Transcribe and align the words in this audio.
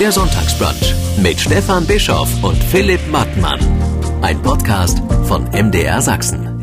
Der 0.00 0.12
Sonntagsbrunch 0.12 0.94
mit 1.20 1.40
Stefan 1.40 1.84
Bischoff 1.84 2.28
und 2.44 2.62
Philipp 2.62 3.00
Mattmann. 3.10 3.58
Ein 4.22 4.40
Podcast 4.42 5.02
von 5.26 5.44
MDR 5.50 6.00
Sachsen. 6.00 6.57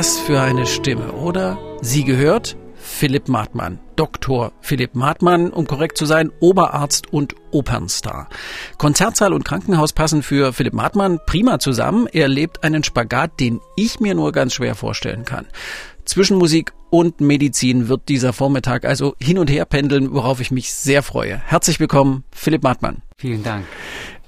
Was 0.00 0.18
für 0.18 0.40
eine 0.40 0.66
Stimme, 0.66 1.12
oder? 1.12 1.58
Sie 1.82 2.04
gehört 2.04 2.56
Philipp 2.74 3.28
Martmann, 3.28 3.78
Dr. 3.96 4.50
Philipp 4.62 4.94
Martmann, 4.94 5.50
um 5.50 5.66
korrekt 5.66 5.98
zu 5.98 6.06
sein, 6.06 6.32
Oberarzt 6.40 7.12
und 7.12 7.34
Opernstar. 7.50 8.30
Konzertsaal 8.78 9.34
und 9.34 9.44
Krankenhaus 9.44 9.92
passen 9.92 10.22
für 10.22 10.54
Philipp 10.54 10.72
Martmann 10.72 11.18
prima 11.26 11.58
zusammen. 11.58 12.06
Er 12.10 12.28
lebt 12.28 12.64
einen 12.64 12.82
Spagat, 12.82 13.38
den 13.40 13.60
ich 13.76 14.00
mir 14.00 14.14
nur 14.14 14.32
ganz 14.32 14.54
schwer 14.54 14.74
vorstellen 14.74 15.26
kann. 15.26 15.46
Zwischen 16.06 16.38
Musik 16.38 16.72
und 16.88 17.20
Medizin 17.20 17.88
wird 17.88 18.08
dieser 18.08 18.32
Vormittag 18.32 18.86
also 18.86 19.14
hin 19.20 19.36
und 19.36 19.50
her 19.50 19.66
pendeln, 19.66 20.14
worauf 20.14 20.40
ich 20.40 20.50
mich 20.50 20.72
sehr 20.72 21.02
freue. 21.02 21.42
Herzlich 21.44 21.78
willkommen, 21.78 22.24
Philipp 22.32 22.62
Martmann. 22.62 23.02
Vielen 23.20 23.42
Dank 23.42 23.66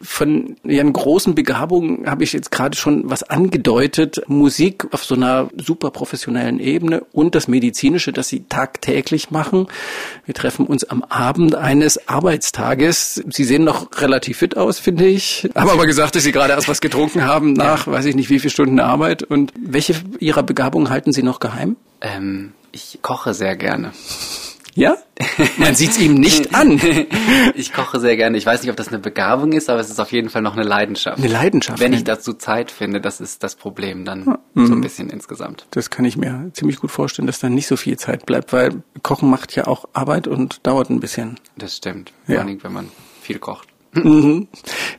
von 0.03 0.57
ihren 0.65 0.93
großen 0.93 1.35
Begabungen 1.35 2.11
habe 2.11 2.25
ich 2.25 2.33
jetzt 2.33 2.51
gerade 2.51 2.77
schon 2.77 3.09
was 3.09 3.23
angedeutet. 3.23 4.23
Musik 4.27 4.87
auf 4.91 5.05
so 5.05 5.15
einer 5.15 5.49
super 5.57 5.91
professionellen 5.91 6.59
Ebene 6.59 7.05
und 7.13 7.35
das 7.35 7.47
Medizinische, 7.47 8.13
das 8.13 8.29
sie 8.29 8.45
tagtäglich 8.49 9.31
machen. 9.31 9.69
Wir 10.25 10.35
treffen 10.35 10.67
uns 10.67 10.85
am 10.85 11.03
Abend 11.05 11.55
eines 11.55 12.09
Arbeitstages. 12.09 13.23
Sie 13.31 13.45
sehen 13.45 13.65
noch 13.65 13.89
relativ 14.01 14.39
fit 14.39 14.57
aus, 14.57 14.81
finde 14.81 15.07
ich. 15.07 15.49
Haben 15.55 15.71
aber 15.71 15.87
gesagt, 15.87 16.17
dass 16.17 16.25
Sie 16.25 16.33
gerade 16.33 16.53
erst 16.53 16.69
was 16.69 16.81
getrunken 16.81 17.25
haben 17.25 17.53
nach, 17.53 17.87
weiß 17.87 18.07
ich 18.07 18.17
nicht, 18.17 18.29
wie 18.29 18.41
viele 18.41 18.51
Stunden 18.51 18.81
Arbeit. 18.81 19.23
Und 19.23 19.53
welche 19.57 19.95
Ihrer 20.19 20.43
Begabungen 20.43 20.91
halten 20.91 21.13
Sie 21.13 21.23
noch 21.23 21.39
geheim? 21.39 21.77
Ähm, 22.01 22.53
ich 22.73 22.99
koche 23.03 23.35
sehr 23.35 23.57
gerne. 23.57 23.93
Ja? 24.75 24.97
Man 25.59 25.75
sieht's 25.75 25.99
ihm 25.99 26.15
nicht 26.15 26.55
an. 26.55 26.81
ich 27.55 27.73
koche 27.73 28.01
sehr 28.01 28.17
gerne. 28.17 28.39
Ich 28.39 28.47
weiß 28.47 28.63
nicht, 28.63 28.71
ob 28.71 28.77
das 28.77 28.89
eine 28.89 28.99
Begabung 28.99 29.53
ist, 29.53 29.69
aber 29.69 29.81
es 29.81 29.91
ist 29.91 30.01
auf 30.01 30.13
jeden 30.13 30.31
Fall 30.31 30.43
noch 30.43 30.55
eine 30.55 30.63
Leidenschaft. 30.63 31.19
Eine 31.19 31.29
Leidenschaft. 31.29 31.81
Wenn 31.81 31.93
ich 31.93 32.05
dazu 32.05 32.33
Zeit 32.35 32.71
finde, 32.71 33.01
das 33.01 33.21
ist 33.21 33.43
das 33.43 33.55
Problem 33.55 34.05
dann 34.05 34.39
mhm. 34.55 34.67
so 34.67 34.73
ein 34.73 34.81
bisschen 34.81 35.11
insgesamt. 35.11 35.67
Das 35.71 35.91
kann 35.91 36.05
ich 36.05 36.17
mir 36.17 36.51
ziemlich 36.55 36.79
gut 36.79 36.91
vorstellen, 36.91 37.27
dass 37.27 37.39
dann 37.39 37.55
nicht 37.55 37.67
so 37.67 37.77
viel 37.77 37.99
Zeit 37.99 38.27
bleibt, 38.27 38.53
weil 38.53 38.83
Kochen 39.03 39.29
macht 39.29 39.55
ja 39.55 39.67
auch 39.67 39.87
Arbeit 39.93 40.27
und 40.27 40.67
dauert 40.67 40.91
ein 40.91 41.01
bisschen. 41.01 41.39
Das 41.57 41.77
stimmt. 41.77 42.13
Vor 42.25 42.35
ja. 42.35 42.41
allem, 42.41 42.63
wenn 42.63 42.73
man 42.73 42.89
viel 43.21 43.39
kocht. 43.39 43.69
Mhm. 43.93 44.49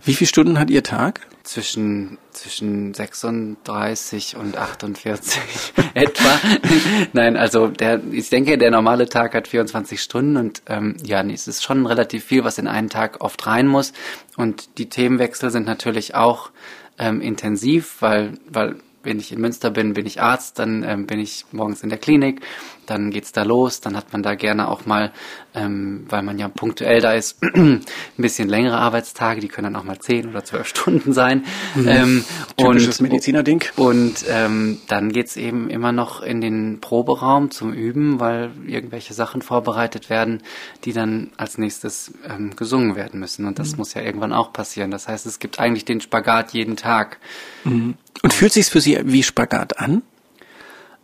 Wie 0.04 0.14
viele 0.14 0.28
Stunden 0.28 0.60
hat 0.60 0.70
Ihr 0.70 0.84
Tag? 0.84 1.22
Zwischen, 1.44 2.18
zwischen 2.32 2.94
36 2.94 4.38
und 4.38 4.56
48 4.56 5.42
etwa. 5.94 6.40
Nein, 7.14 7.36
also 7.36 7.68
der, 7.68 8.00
ich 8.12 8.30
denke, 8.30 8.58
der 8.58 8.72
normale 8.72 9.10
Tag 9.10 9.36
hat 9.36 9.50
24 9.50 10.02
Stunden 10.02 10.38
und 10.38 10.62
ähm, 10.68 10.96
ja, 11.04 11.22
es 11.22 11.50
ist 11.50 11.62
schon 11.62 11.86
relativ 11.86 12.24
viel, 12.24 12.46
was 12.46 12.58
in 12.58 12.68
einen 12.68 12.90
Tag 12.90 13.20
oft 13.20 13.46
rein 13.46 13.68
muss. 13.68 13.92
Und 14.38 14.78
die 14.78 14.88
Themenwechsel 14.88 15.52
sind 15.52 15.66
natürlich 15.66 16.16
auch 16.16 16.52
ähm, 16.98 17.20
intensiv, 17.20 17.98
weil, 18.00 18.40
weil 18.50 18.78
wenn 19.04 19.20
ich 19.20 19.32
in 19.32 19.42
Münster 19.42 19.70
bin, 19.70 19.94
bin 19.94 20.06
ich 20.06 20.22
Arzt, 20.22 20.60
dann 20.60 20.84
ähm, 20.84 21.06
bin 21.06 21.20
ich 21.20 21.46
morgens 21.52 21.84
in 21.84 21.90
der 21.90 21.98
Klinik, 21.98 22.42
dann 22.86 23.12
geht's 23.12 23.32
da 23.32 23.44
los, 23.44 23.82
dann 23.82 23.96
hat 23.96 24.12
man 24.12 24.24
da 24.24 24.36
gerne 24.36 24.70
auch 24.70 24.86
mal, 24.86 25.12
ähm, 25.54 26.06
weil 26.10 26.24
man 26.24 26.40
ja 26.40 26.48
punktuell 26.48 27.02
da 27.02 27.14
ist, 27.14 27.42
ein 27.56 27.84
bisschen 28.18 28.50
längere 28.50 28.78
Arbeitstage, 28.78 29.42
die 29.42 29.48
können 29.48 29.74
dann 29.74 29.82
auch 29.82 29.86
mal 29.86 30.00
zehn 30.00 30.30
oder 30.30 30.44
zwölf 30.44 30.68
Stunden 30.74 31.14
sein. 31.14 31.46
Mhm. 31.76 31.88
Ähm, 31.88 32.26
Typisches 32.58 33.00
und, 33.00 33.10
Mediziner-Ding. 33.10 33.64
Und 33.76 34.26
ähm, 34.30 34.80
dann 34.88 35.12
geht's 35.12 35.38
eben 35.38 35.70
immer 35.70 35.92
noch 35.92 36.22
in 36.22 36.42
den 36.42 36.80
Proberaum 36.82 37.52
zum 37.52 37.74
Üben, 37.74 38.20
weil 38.20 38.52
irgendwelche 38.66 39.14
Sachen 39.14 39.42
vorbereitet 39.42 40.10
werden, 40.10 40.42
die 40.86 40.94
dann 40.94 41.32
als 41.38 41.58
nächstes 41.58 42.14
ähm, 42.28 42.56
gesungen 42.56 42.96
werden 42.96 43.20
müssen. 43.20 43.46
Und 43.46 43.60
das 43.60 43.74
mhm. 43.74 43.78
muss 43.80 43.94
ja 43.94 44.02
irgendwann 44.02 44.34
auch 44.34 44.54
passieren. 44.54 44.92
Das 44.92 45.08
heißt, 45.08 45.26
es 45.26 45.40
gibt 45.40 45.60
eigentlich 45.60 45.86
den 45.86 46.02
Spagat 46.02 46.54
jeden 46.54 46.76
Tag. 46.76 47.20
Mhm. 47.64 47.96
Und 48.22 48.34
fühlt 48.34 48.54
sich 48.54 48.68
für 48.68 48.82
Sie 48.82 49.00
wie 49.04 49.24
Spagat 49.24 49.80
an? 49.80 50.04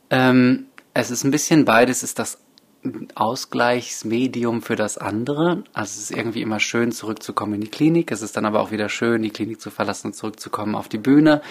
Ähm, 0.10 0.68
es 0.94 1.12
ist 1.12 1.24
ein 1.24 1.32
bisschen 1.32 1.66
beides. 1.66 2.04
Ist 2.04 2.20
das 2.20 2.40
Ausgleichsmedium 3.16 4.62
für 4.62 4.76
das 4.76 4.98
andere. 4.98 5.64
Also 5.74 6.00
es 6.00 6.10
ist 6.10 6.12
irgendwie 6.12 6.42
immer 6.42 6.60
schön, 6.60 6.92
zurückzukommen 6.92 7.56
in 7.56 7.62
die 7.62 7.70
Klinik. 7.70 8.12
Es 8.12 8.22
ist 8.22 8.38
dann 8.38 8.46
aber 8.46 8.62
auch 8.62 8.72
wieder 8.72 8.88
schön, 8.88 9.22
die 9.22 9.32
Klinik 9.32 9.60
zu 9.60 9.70
verlassen 9.70 10.08
und 10.08 10.14
zurückzukommen 10.14 10.76
auf 10.76 10.88
die 10.88 10.98
Bühne. 10.98 11.42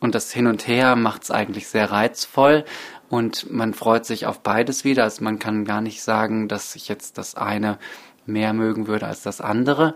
Und 0.00 0.14
das 0.14 0.32
Hin 0.32 0.46
und 0.46 0.66
Her 0.66 0.96
macht 0.96 1.24
es 1.24 1.30
eigentlich 1.30 1.68
sehr 1.68 1.90
reizvoll. 1.90 2.64
Und 3.10 3.50
man 3.50 3.74
freut 3.74 4.06
sich 4.06 4.26
auf 4.26 4.40
beides 4.40 4.84
wieder. 4.84 5.02
Also 5.02 5.22
man 5.22 5.38
kann 5.38 5.64
gar 5.64 5.82
nicht 5.82 6.02
sagen, 6.02 6.48
dass 6.48 6.74
ich 6.76 6.88
jetzt 6.88 7.18
das 7.18 7.34
eine 7.34 7.78
mehr 8.24 8.52
mögen 8.54 8.86
würde 8.86 9.06
als 9.06 9.22
das 9.22 9.40
andere. 9.40 9.94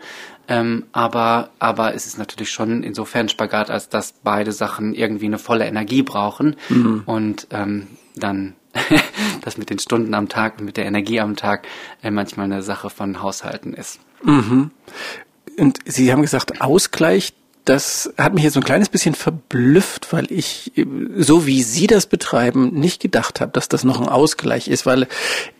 Ähm, 0.48 0.84
aber, 0.92 1.50
aber 1.58 1.94
es 1.94 2.06
ist 2.06 2.18
natürlich 2.18 2.50
schon 2.50 2.82
insofern 2.82 3.28
Spagat, 3.28 3.70
als 3.70 3.88
dass 3.88 4.12
beide 4.22 4.52
Sachen 4.52 4.94
irgendwie 4.94 5.26
eine 5.26 5.38
volle 5.38 5.66
Energie 5.66 6.02
brauchen. 6.02 6.56
Mhm. 6.68 7.02
Und 7.06 7.46
ähm, 7.50 7.86
dann 8.14 8.54
das 9.42 9.56
mit 9.56 9.70
den 9.70 9.78
Stunden 9.78 10.14
am 10.14 10.28
Tag 10.28 10.58
und 10.58 10.66
mit 10.66 10.76
der 10.76 10.86
Energie 10.86 11.20
am 11.20 11.36
Tag 11.36 11.66
äh, 12.02 12.10
manchmal 12.10 12.44
eine 12.44 12.62
Sache 12.62 12.90
von 12.90 13.22
Haushalten 13.22 13.74
ist. 13.74 14.00
Mhm. 14.22 14.70
Und 15.58 15.78
Sie 15.84 16.12
haben 16.12 16.22
gesagt, 16.22 16.60
Ausgleich 16.60 17.32
das 17.64 18.12
hat 18.18 18.34
mich 18.34 18.44
jetzt 18.44 18.54
so 18.54 18.60
ein 18.60 18.64
kleines 18.64 18.90
bisschen 18.90 19.14
verblüfft, 19.14 20.12
weil 20.12 20.30
ich, 20.30 20.72
so 21.16 21.46
wie 21.46 21.62
Sie 21.62 21.86
das 21.86 22.06
betreiben, 22.06 22.74
nicht 22.74 23.00
gedacht 23.00 23.40
habe, 23.40 23.52
dass 23.52 23.68
das 23.68 23.84
noch 23.84 24.02
ein 24.02 24.08
Ausgleich 24.08 24.68
ist, 24.68 24.84
weil 24.84 25.06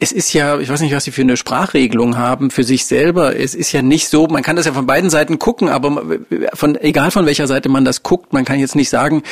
es 0.01 0.13
ist 0.13 0.35
ja, 0.35 0.59
ich 0.59 0.69
weiß 0.69 0.83
nicht, 0.83 0.95
was 0.95 1.05
Sie 1.05 1.13
für 1.13 1.23
eine 1.23 1.39
Sprachregelung 1.39 2.19
haben 2.19 2.51
für 2.51 2.63
sich 2.63 2.85
selber. 2.85 3.39
Es 3.39 3.55
ist 3.55 3.73
ja 3.73 3.81
nicht 3.81 4.09
so, 4.09 4.27
man 4.27 4.43
kann 4.43 4.57
das 4.57 4.67
ja 4.67 4.75
von 4.75 4.87
beiden 4.87 5.09
Seiten 5.09 5.39
gucken, 5.39 5.71
aber 5.71 6.19
von, 6.53 6.77
egal 6.77 7.11
von 7.11 7.25
welcher 7.25 7.47
Seite 7.47 7.71
man 7.71 7.87
das 7.87 8.03
guckt, 8.03 8.35
man 8.35 8.45
kann 8.45 8.59
jetzt 8.59 8.77
nicht 8.77 8.91
sagen, 8.91 9.23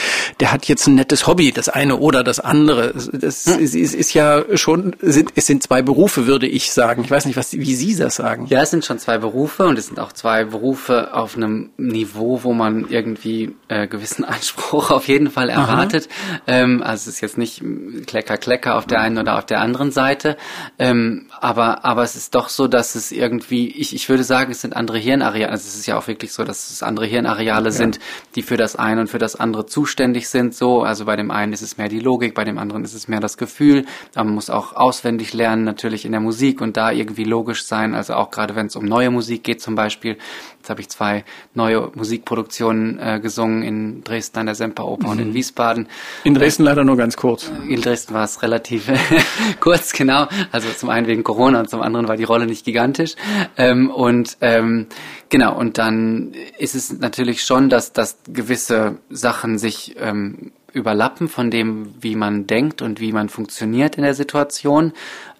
der 0.40 0.50
hat 0.50 0.64
jetzt 0.64 0.86
ein 0.86 0.94
nettes 0.94 1.26
Hobby, 1.26 1.52
das 1.52 1.68
eine 1.68 1.98
oder 1.98 2.24
das 2.24 2.40
andere. 2.40 2.94
Das 3.12 3.44
hm. 3.44 3.58
ist, 3.58 3.74
ist, 3.74 3.94
ist, 3.94 4.14
ja 4.14 4.44
schon, 4.56 4.96
sind, 5.02 5.32
es 5.34 5.46
sind 5.46 5.62
zwei 5.62 5.82
Berufe, 5.82 6.26
würde 6.26 6.46
ich 6.46 6.72
sagen. 6.72 7.04
Ich 7.04 7.10
weiß 7.10 7.26
nicht, 7.26 7.36
was, 7.36 7.52
wie 7.52 7.74
Sie 7.74 7.94
das 7.96 8.16
sagen. 8.16 8.46
Ja, 8.48 8.62
es 8.62 8.70
sind 8.70 8.86
schon 8.86 8.98
zwei 8.98 9.18
Berufe 9.18 9.66
und 9.66 9.78
es 9.78 9.88
sind 9.88 10.00
auch 10.00 10.12
zwei 10.12 10.44
Berufe 10.44 11.12
auf 11.12 11.36
einem 11.36 11.70
Niveau, 11.76 12.40
wo 12.44 12.54
man 12.54 12.61
man 12.62 12.88
irgendwie 12.88 13.54
äh, 13.68 13.86
gewissen 13.86 14.24
Anspruch 14.32 14.90
auf 14.90 15.08
jeden 15.08 15.30
Fall 15.30 15.48
erwartet. 15.48 16.08
Ähm, 16.46 16.82
also 16.82 17.08
es 17.08 17.16
ist 17.16 17.20
jetzt 17.20 17.38
nicht 17.38 17.62
Klecker, 18.06 18.36
Klecker 18.36 18.76
auf 18.76 18.86
der 18.86 19.00
einen 19.00 19.18
oder 19.18 19.38
auf 19.38 19.46
der 19.46 19.60
anderen 19.60 19.90
Seite. 19.90 20.36
Ähm, 20.78 21.26
aber, 21.40 21.84
aber 21.84 22.02
es 22.02 22.16
ist 22.16 22.34
doch 22.34 22.48
so, 22.48 22.68
dass 22.68 22.94
es 22.94 23.12
irgendwie, 23.12 23.68
ich, 23.68 23.94
ich 23.94 24.08
würde 24.08 24.24
sagen, 24.24 24.52
es 24.52 24.60
sind 24.60 24.76
andere 24.76 24.98
Hirnareale. 24.98 25.50
Also 25.50 25.66
es 25.66 25.74
ist 25.74 25.86
ja 25.86 25.98
auch 25.98 26.06
wirklich 26.06 26.32
so, 26.32 26.44
dass 26.44 26.70
es 26.70 26.82
andere 26.82 27.06
Hirnareale 27.06 27.66
ja. 27.66 27.70
sind, 27.70 27.98
die 28.34 28.42
für 28.42 28.56
das 28.56 28.76
eine 28.76 29.02
und 29.02 29.08
für 29.08 29.18
das 29.18 29.36
andere 29.36 29.66
zuständig 29.66 30.28
sind. 30.28 30.54
So, 30.54 30.82
also 30.82 31.04
bei 31.04 31.16
dem 31.16 31.30
einen 31.30 31.52
ist 31.52 31.62
es 31.62 31.78
mehr 31.78 31.88
die 31.88 32.00
Logik, 32.00 32.34
bei 32.34 32.44
dem 32.44 32.58
anderen 32.58 32.84
ist 32.84 32.94
es 32.94 33.08
mehr 33.08 33.20
das 33.20 33.36
Gefühl. 33.36 33.84
Aber 34.14 34.24
man 34.24 34.34
muss 34.34 34.50
auch 34.50 34.74
auswendig 34.74 35.32
lernen, 35.32 35.64
natürlich 35.64 36.04
in 36.04 36.12
der 36.12 36.20
Musik 36.20 36.60
und 36.60 36.76
da 36.76 36.90
irgendwie 36.92 37.24
logisch 37.24 37.64
sein. 37.64 37.94
Also 37.94 38.14
auch 38.14 38.30
gerade 38.30 38.54
wenn 38.54 38.66
es 38.66 38.76
um 38.76 38.84
neue 38.84 39.10
Musik 39.10 39.44
geht 39.44 39.60
zum 39.60 39.74
Beispiel. 39.74 40.16
Jetzt 40.58 40.70
habe 40.70 40.80
ich 40.80 40.88
zwei 40.88 41.24
neue 41.54 41.90
Musikproduktionen 41.94 42.51
Produktionen 42.52 42.98
äh, 42.98 43.18
gesungen 43.18 43.62
in 43.62 44.04
Dresden 44.04 44.40
an 44.40 44.46
der 44.46 44.54
Semperoper 44.54 45.06
mhm. 45.06 45.10
und 45.10 45.18
in 45.20 45.28
mhm. 45.30 45.34
Wiesbaden. 45.34 45.88
In 46.24 46.34
Dresden 46.34 46.64
leider 46.64 46.84
nur 46.84 46.98
ganz 46.98 47.16
kurz. 47.16 47.50
In 47.66 47.80
Dresden 47.80 48.12
war 48.12 48.24
es 48.24 48.42
relativ 48.42 48.90
kurz, 49.60 49.94
genau. 49.94 50.26
Also 50.50 50.68
zum 50.68 50.90
einen 50.90 51.06
wegen 51.06 51.24
Corona 51.24 51.60
und 51.60 51.70
zum 51.70 51.80
anderen 51.80 52.08
war 52.08 52.18
die 52.18 52.24
Rolle 52.24 52.44
nicht 52.44 52.66
gigantisch. 52.66 53.14
Ähm, 53.56 53.90
und 53.90 54.36
ähm, 54.42 54.86
genau, 55.30 55.58
und 55.58 55.78
dann 55.78 56.34
ist 56.58 56.74
es 56.74 56.98
natürlich 56.98 57.42
schon, 57.42 57.70
dass, 57.70 57.94
dass 57.94 58.18
gewisse 58.28 58.98
Sachen 59.08 59.56
sich 59.56 59.96
ähm, 59.98 60.52
überlappen 60.74 61.28
von 61.28 61.50
dem, 61.50 61.94
wie 62.00 62.16
man 62.16 62.46
denkt 62.46 62.82
und 62.82 63.00
wie 63.00 63.12
man 63.12 63.30
funktioniert 63.30 63.96
in 63.96 64.02
der 64.02 64.14
Situation. 64.14 64.92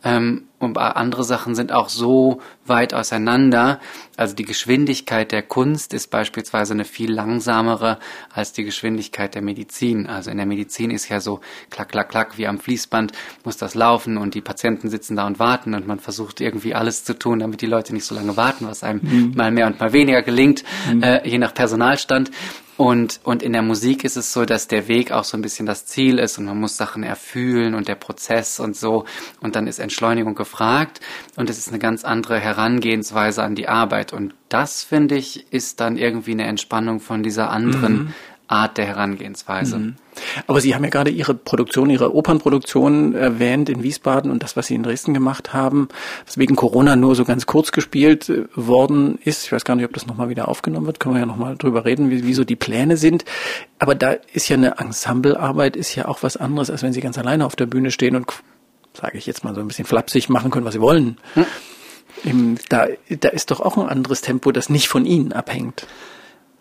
Ähm, 0.02 0.44
und 0.62 0.78
andere 0.78 1.24
Sachen 1.24 1.54
sind 1.54 1.72
auch 1.72 1.88
so 1.88 2.40
weit 2.66 2.94
auseinander. 2.94 3.80
Also 4.16 4.34
die 4.34 4.44
Geschwindigkeit 4.44 5.32
der 5.32 5.42
Kunst 5.42 5.92
ist 5.92 6.10
beispielsweise 6.10 6.74
eine 6.74 6.84
viel 6.84 7.12
langsamere 7.12 7.98
als 8.32 8.52
die 8.52 8.64
Geschwindigkeit 8.64 9.34
der 9.34 9.42
Medizin. 9.42 10.06
Also 10.06 10.30
in 10.30 10.36
der 10.36 10.46
Medizin 10.46 10.90
ist 10.90 11.08
ja 11.08 11.20
so 11.20 11.40
klack, 11.70 11.88
klack, 11.88 12.08
klack, 12.08 12.38
wie 12.38 12.46
am 12.46 12.58
Fließband 12.58 13.12
muss 13.44 13.56
das 13.56 13.74
laufen 13.74 14.16
und 14.16 14.34
die 14.34 14.40
Patienten 14.40 14.90
sitzen 14.90 15.16
da 15.16 15.26
und 15.26 15.38
warten 15.38 15.74
und 15.74 15.86
man 15.86 15.98
versucht 15.98 16.40
irgendwie 16.40 16.74
alles 16.74 17.04
zu 17.04 17.18
tun, 17.18 17.40
damit 17.40 17.60
die 17.60 17.66
Leute 17.66 17.92
nicht 17.92 18.04
so 18.04 18.14
lange 18.14 18.36
warten, 18.36 18.66
was 18.66 18.82
einem 18.82 19.00
mhm. 19.02 19.32
mal 19.34 19.50
mehr 19.50 19.66
und 19.66 19.80
mal 19.80 19.92
weniger 19.92 20.22
gelingt, 20.22 20.62
mhm. 20.92 21.02
äh, 21.02 21.28
je 21.28 21.38
nach 21.38 21.54
Personalstand. 21.54 22.30
Und, 22.78 23.20
und 23.22 23.42
in 23.42 23.52
der 23.52 23.62
Musik 23.62 24.02
ist 24.02 24.16
es 24.16 24.32
so, 24.32 24.44
dass 24.44 24.66
der 24.66 24.88
Weg 24.88 25.12
auch 25.12 25.24
so 25.24 25.36
ein 25.36 25.42
bisschen 25.42 25.66
das 25.66 25.86
Ziel 25.86 26.18
ist 26.18 26.38
und 26.38 26.46
man 26.46 26.58
muss 26.58 26.76
Sachen 26.76 27.02
erfühlen 27.02 27.74
und 27.74 27.86
der 27.86 27.94
Prozess 27.96 28.58
und 28.58 28.76
so. 28.76 29.04
Und 29.40 29.56
dann 29.56 29.66
ist 29.66 29.78
Entschleunigung 29.78 30.34
gefragt 30.34 30.51
und 31.36 31.50
es 31.50 31.58
ist 31.58 31.68
eine 31.68 31.78
ganz 31.78 32.04
andere 32.04 32.38
Herangehensweise 32.38 33.42
an 33.42 33.54
die 33.54 33.68
Arbeit. 33.68 34.12
Und 34.12 34.34
das, 34.48 34.82
finde 34.82 35.16
ich, 35.16 35.52
ist 35.52 35.80
dann 35.80 35.96
irgendwie 35.96 36.32
eine 36.32 36.44
Entspannung 36.44 37.00
von 37.00 37.22
dieser 37.22 37.50
anderen 37.50 37.92
mhm. 37.92 38.14
Art 38.52 38.76
der 38.76 38.84
Herangehensweise. 38.84 39.78
Mhm. 39.78 39.94
Aber 40.46 40.60
Sie 40.60 40.74
haben 40.74 40.84
ja 40.84 40.90
gerade 40.90 41.10
Ihre 41.10 41.32
Produktion, 41.34 41.88
Ihre 41.88 42.14
Opernproduktion 42.14 43.14
erwähnt 43.14 43.70
in 43.70 43.82
Wiesbaden 43.82 44.30
und 44.30 44.42
das, 44.42 44.56
was 44.56 44.66
Sie 44.66 44.74
in 44.74 44.82
Dresden 44.82 45.14
gemacht 45.14 45.54
haben, 45.54 45.88
was 46.26 46.36
wegen 46.36 46.54
Corona 46.54 46.94
nur 46.94 47.14
so 47.14 47.24
ganz 47.24 47.46
kurz 47.46 47.72
gespielt 47.72 48.28
äh, 48.28 48.44
worden 48.54 49.18
ist. 49.24 49.46
Ich 49.46 49.52
weiß 49.52 49.64
gar 49.64 49.74
nicht, 49.74 49.86
ob 49.86 49.94
das 49.94 50.06
nochmal 50.06 50.28
wieder 50.28 50.48
aufgenommen 50.48 50.86
wird. 50.86 51.00
Können 51.00 51.14
wir 51.14 51.20
ja 51.20 51.26
nochmal 51.26 51.56
drüber 51.56 51.86
reden, 51.86 52.10
wie, 52.10 52.26
wie 52.26 52.34
so 52.34 52.44
die 52.44 52.56
Pläne 52.56 52.98
sind. 52.98 53.24
Aber 53.78 53.94
da 53.94 54.16
ist 54.34 54.50
ja 54.50 54.56
eine 54.56 54.78
Ensemblearbeit, 54.78 55.74
ist 55.74 55.94
ja 55.94 56.06
auch 56.06 56.22
was 56.22 56.36
anderes, 56.36 56.68
als 56.68 56.82
wenn 56.82 56.92
Sie 56.92 57.00
ganz 57.00 57.16
alleine 57.16 57.46
auf 57.46 57.56
der 57.56 57.66
Bühne 57.66 57.90
stehen 57.90 58.16
und, 58.16 58.26
sage 58.94 59.18
ich 59.18 59.26
jetzt 59.26 59.44
mal 59.44 59.54
so 59.54 59.60
ein 59.60 59.68
bisschen 59.68 59.84
flapsig, 59.84 60.28
machen 60.28 60.50
können, 60.50 60.64
was 60.66 60.74
Sie 60.74 60.80
wollen. 60.80 61.18
Hm. 61.34 62.56
Da, 62.68 62.86
da 63.08 63.28
ist 63.30 63.50
doch 63.50 63.60
auch 63.60 63.78
ein 63.78 63.88
anderes 63.88 64.20
Tempo, 64.20 64.52
das 64.52 64.68
nicht 64.68 64.88
von 64.88 65.06
Ihnen 65.06 65.32
abhängt. 65.32 65.86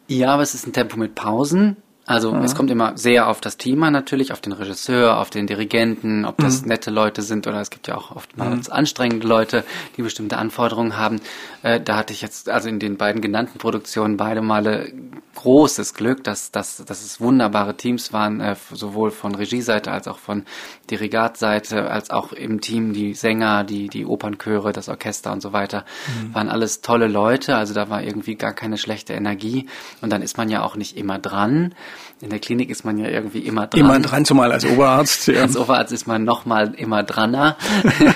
Ja, 0.07 0.33
aber 0.33 0.43
es 0.43 0.53
ist 0.53 0.65
ein 0.65 0.73
Tempo 0.73 0.97
mit 0.97 1.15
Pausen. 1.15 1.77
Also 2.11 2.33
mhm. 2.33 2.43
es 2.43 2.55
kommt 2.55 2.69
immer 2.69 2.97
sehr 2.97 3.27
auf 3.27 3.41
das 3.41 3.57
Thema 3.57 3.89
natürlich, 3.89 4.31
auf 4.31 4.41
den 4.41 4.51
Regisseur, 4.51 5.17
auf 5.17 5.29
den 5.29 5.47
Dirigenten, 5.47 6.25
ob 6.25 6.37
das 6.37 6.61
mhm. 6.61 6.67
nette 6.67 6.91
Leute 6.91 7.21
sind 7.21 7.47
oder 7.47 7.61
es 7.61 7.69
gibt 7.69 7.87
ja 7.87 7.95
auch 7.95 8.15
oftmals 8.15 8.67
mhm. 8.67 8.73
anstrengende 8.73 9.27
Leute, 9.27 9.63
die 9.97 10.01
bestimmte 10.01 10.37
Anforderungen 10.37 10.97
haben. 10.97 11.21
Äh, 11.63 11.79
da 11.79 11.95
hatte 11.95 12.13
ich 12.13 12.21
jetzt 12.21 12.49
also 12.49 12.67
in 12.67 12.79
den 12.79 12.97
beiden 12.97 13.21
genannten 13.21 13.57
Produktionen 13.57 14.17
beide 14.17 14.41
Male 14.41 14.91
großes 15.35 15.93
Glück, 15.93 16.23
dass, 16.23 16.51
dass, 16.51 16.83
dass 16.85 17.03
es 17.03 17.21
wunderbare 17.21 17.77
Teams 17.77 18.11
waren, 18.11 18.41
äh, 18.41 18.55
sowohl 18.71 19.11
von 19.11 19.33
Regieseite 19.33 19.91
als 19.91 20.07
auch 20.07 20.19
von 20.19 20.43
Dirigatseite, 20.89 21.89
als 21.89 22.09
auch 22.09 22.33
im 22.33 22.61
Team 22.61 22.93
die 22.93 23.13
Sänger, 23.13 23.63
die, 23.63 23.87
die 23.87 24.05
Opernchöre, 24.05 24.73
das 24.73 24.89
Orchester 24.89 25.31
und 25.31 25.41
so 25.41 25.53
weiter, 25.53 25.85
mhm. 26.07 26.35
waren 26.35 26.49
alles 26.49 26.81
tolle 26.81 27.07
Leute. 27.07 27.55
Also 27.55 27.73
da 27.73 27.89
war 27.89 28.03
irgendwie 28.03 28.35
gar 28.35 28.53
keine 28.53 28.77
schlechte 28.77 29.13
Energie. 29.13 29.67
Und 30.01 30.11
dann 30.11 30.21
ist 30.21 30.37
man 30.37 30.49
ja 30.49 30.63
auch 30.63 30.75
nicht 30.75 30.97
immer 30.97 31.17
dran. 31.17 31.73
In 32.21 32.29
der 32.29 32.39
Klinik 32.39 32.69
ist 32.69 32.85
man 32.85 32.99
ja 32.99 33.07
irgendwie 33.07 33.39
immer 33.39 33.65
dran. 33.65 33.79
Immer 33.79 33.99
dran, 33.99 34.25
zumal 34.25 34.51
als 34.51 34.63
Oberarzt. 34.65 35.27
Ja. 35.27 35.41
Als 35.41 35.57
Oberarzt 35.57 35.91
ist 35.91 36.05
man 36.05 36.23
nochmal 36.23 36.75
immer 36.75 37.01
draner. 37.01 37.57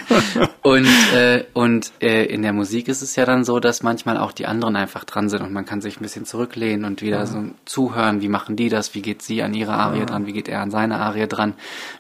und 0.61 0.87
äh, 1.15 1.45
und 1.53 1.91
äh, 2.01 2.25
in 2.25 2.43
der 2.43 2.53
Musik 2.53 2.87
ist 2.87 3.01
es 3.01 3.15
ja 3.15 3.25
dann 3.25 3.43
so, 3.43 3.59
dass 3.59 3.81
manchmal 3.81 4.17
auch 4.17 4.31
die 4.31 4.45
anderen 4.45 4.75
einfach 4.75 5.05
dran 5.05 5.27
sind 5.27 5.41
und 5.41 5.53
man 5.53 5.65
kann 5.65 5.81
sich 5.81 5.99
ein 5.99 6.03
bisschen 6.03 6.25
zurücklehnen 6.25 6.85
und 6.85 7.01
wieder 7.01 7.19
ja. 7.19 7.25
so 7.25 7.43
zuhören, 7.65 8.21
wie 8.21 8.27
machen 8.27 8.55
die 8.55 8.69
das, 8.69 8.93
wie 8.93 9.01
geht 9.01 9.23
sie 9.23 9.41
an 9.41 9.53
ihre 9.55 9.73
Arie 9.73 9.99
ja. 9.99 10.05
dran, 10.05 10.27
wie 10.27 10.33
geht 10.33 10.47
er 10.47 10.61
an 10.61 10.69
seine 10.69 10.97
Arie 10.97 11.27
dran, 11.27 11.53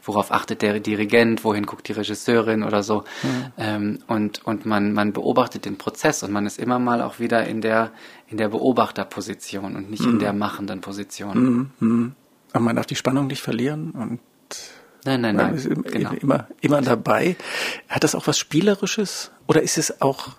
worauf 0.03 0.31
achtet 0.31 0.61
der 0.61 0.79
Dirigent, 0.79 1.43
wohin 1.43 1.65
guckt 1.65 1.87
die 1.87 1.93
Regisseurin 1.93 2.63
oder 2.63 2.83
so. 2.83 3.03
Ähm, 3.57 3.99
und 4.07 4.45
und 4.45 4.65
man, 4.65 4.93
man 4.93 5.11
beobachtet 5.11 5.65
den 5.65 5.77
Prozess 5.77 6.21
und 6.21 6.31
man 6.31 6.45
ist 6.45 6.59
immer 6.59 6.77
mal 6.77 7.01
auch 7.01 7.19
wieder 7.19 7.45
in 7.47 7.61
der 7.61 7.91
in 8.27 8.37
der 8.37 8.49
Beobachterposition 8.49 9.75
und 9.75 9.89
nicht 9.89 10.03
mhm. 10.03 10.13
in 10.13 10.19
der 10.19 10.33
machenden 10.33 10.81
Position. 10.81 11.43
Mhm. 11.43 11.71
Mhm. 11.79 12.15
Aber 12.53 12.63
man 12.63 12.75
darf 12.75 12.85
die 12.85 12.95
Spannung 12.95 13.27
nicht 13.27 13.41
verlieren 13.41 13.91
und 13.91 14.19
Nein, 15.05 15.21
nein, 15.21 15.35
nein. 15.35 15.53
Ist 15.53 15.69
genau. 15.69 16.13
immer, 16.13 16.47
immer 16.61 16.81
dabei. 16.81 17.35
Hat 17.87 18.03
das 18.03 18.15
auch 18.15 18.25
was 18.25 18.39
Spielerisches? 18.39 19.29
Oder 19.45 19.61
ist 19.61 19.77
es 19.77 20.01
auch 20.01 20.29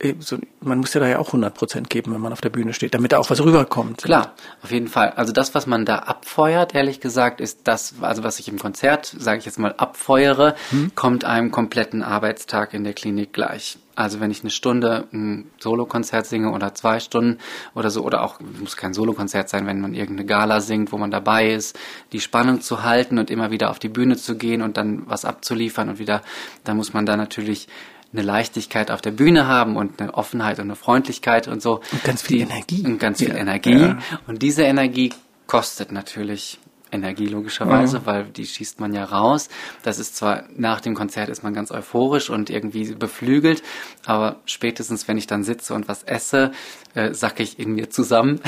äh, 0.00 0.14
so, 0.18 0.38
man 0.60 0.78
muss 0.78 0.94
ja 0.94 1.00
da 1.00 1.08
ja 1.08 1.18
auch 1.18 1.28
100 1.28 1.54
Prozent 1.54 1.90
geben, 1.90 2.12
wenn 2.14 2.20
man 2.20 2.32
auf 2.32 2.40
der 2.40 2.48
Bühne 2.48 2.72
steht, 2.72 2.94
damit 2.94 3.12
da 3.12 3.18
auch 3.18 3.30
was 3.30 3.42
rüberkommt. 3.42 4.02
Klar, 4.02 4.34
auf 4.62 4.70
jeden 4.70 4.88
Fall. 4.88 5.10
Also 5.10 5.32
das, 5.32 5.54
was 5.54 5.66
man 5.66 5.84
da 5.84 5.96
abfeuert, 5.96 6.74
ehrlich 6.74 7.00
gesagt, 7.00 7.40
ist 7.40 7.60
das, 7.64 7.94
also 8.00 8.24
was 8.24 8.40
ich 8.40 8.48
im 8.48 8.58
Konzert, 8.58 9.06
sage 9.06 9.38
ich 9.38 9.44
jetzt 9.44 9.58
mal, 9.58 9.74
abfeuere, 9.76 10.54
hm? 10.70 10.92
kommt 10.94 11.24
einem 11.24 11.50
kompletten 11.50 12.02
Arbeitstag 12.02 12.74
in 12.74 12.84
der 12.84 12.94
Klinik 12.94 13.32
gleich. 13.32 13.78
Also 14.00 14.18
wenn 14.20 14.30
ich 14.30 14.40
eine 14.40 14.50
Stunde 14.50 15.08
ein 15.12 15.50
Solokonzert 15.58 16.26
singe 16.26 16.52
oder 16.52 16.74
zwei 16.74 17.00
Stunden 17.00 17.38
oder 17.74 17.90
so, 17.90 18.02
oder 18.02 18.22
auch, 18.22 18.40
muss 18.58 18.76
kein 18.76 18.94
Solokonzert 18.94 19.48
sein, 19.48 19.66
wenn 19.66 19.80
man 19.80 19.94
irgendeine 19.94 20.26
Gala 20.26 20.60
singt, 20.60 20.90
wo 20.90 20.96
man 20.96 21.10
dabei 21.10 21.50
ist, 21.50 21.78
die 22.12 22.20
Spannung 22.20 22.62
zu 22.62 22.82
halten 22.82 23.18
und 23.18 23.30
immer 23.30 23.50
wieder 23.50 23.70
auf 23.70 23.78
die 23.78 23.90
Bühne 23.90 24.16
zu 24.16 24.36
gehen 24.36 24.62
und 24.62 24.78
dann 24.78 25.02
was 25.06 25.24
abzuliefern 25.24 25.90
und 25.90 25.98
wieder, 25.98 26.22
dann 26.64 26.78
muss 26.78 26.94
man 26.94 27.04
da 27.04 27.16
natürlich 27.16 27.68
eine 28.12 28.22
Leichtigkeit 28.22 28.90
auf 28.90 29.02
der 29.02 29.10
Bühne 29.12 29.46
haben 29.46 29.76
und 29.76 30.00
eine 30.00 30.14
Offenheit 30.14 30.58
und 30.58 30.64
eine 30.64 30.76
Freundlichkeit 30.76 31.46
und 31.46 31.60
so. 31.60 31.80
Und 31.92 32.02
ganz 32.02 32.22
viel 32.22 32.38
die, 32.38 32.42
Energie. 32.42 32.82
Und 32.84 32.98
ganz 32.98 33.18
viel 33.18 33.28
ja. 33.28 33.36
Energie. 33.36 33.78
Ja. 33.78 33.98
Und 34.26 34.40
diese 34.42 34.62
Energie 34.62 35.12
kostet 35.46 35.92
natürlich 35.92 36.58
Energie 36.92 37.26
logischerweise, 37.26 37.98
ja. 37.98 38.06
weil 38.06 38.24
die 38.24 38.46
schießt 38.46 38.80
man 38.80 38.92
ja 38.92 39.04
raus. 39.04 39.48
Das 39.82 39.98
ist 39.98 40.16
zwar 40.16 40.44
nach 40.54 40.80
dem 40.80 40.94
Konzert 40.94 41.28
ist 41.28 41.42
man 41.42 41.54
ganz 41.54 41.70
euphorisch 41.70 42.30
und 42.30 42.50
irgendwie 42.50 42.94
beflügelt, 42.94 43.62
aber 44.06 44.36
spätestens 44.46 45.08
wenn 45.08 45.18
ich 45.18 45.26
dann 45.26 45.42
sitze 45.42 45.74
und 45.74 45.88
was 45.88 46.02
esse, 46.02 46.52
äh, 46.94 47.14
sacke 47.14 47.42
ich 47.42 47.58
in 47.58 47.72
mir 47.72 47.90
zusammen 47.90 48.40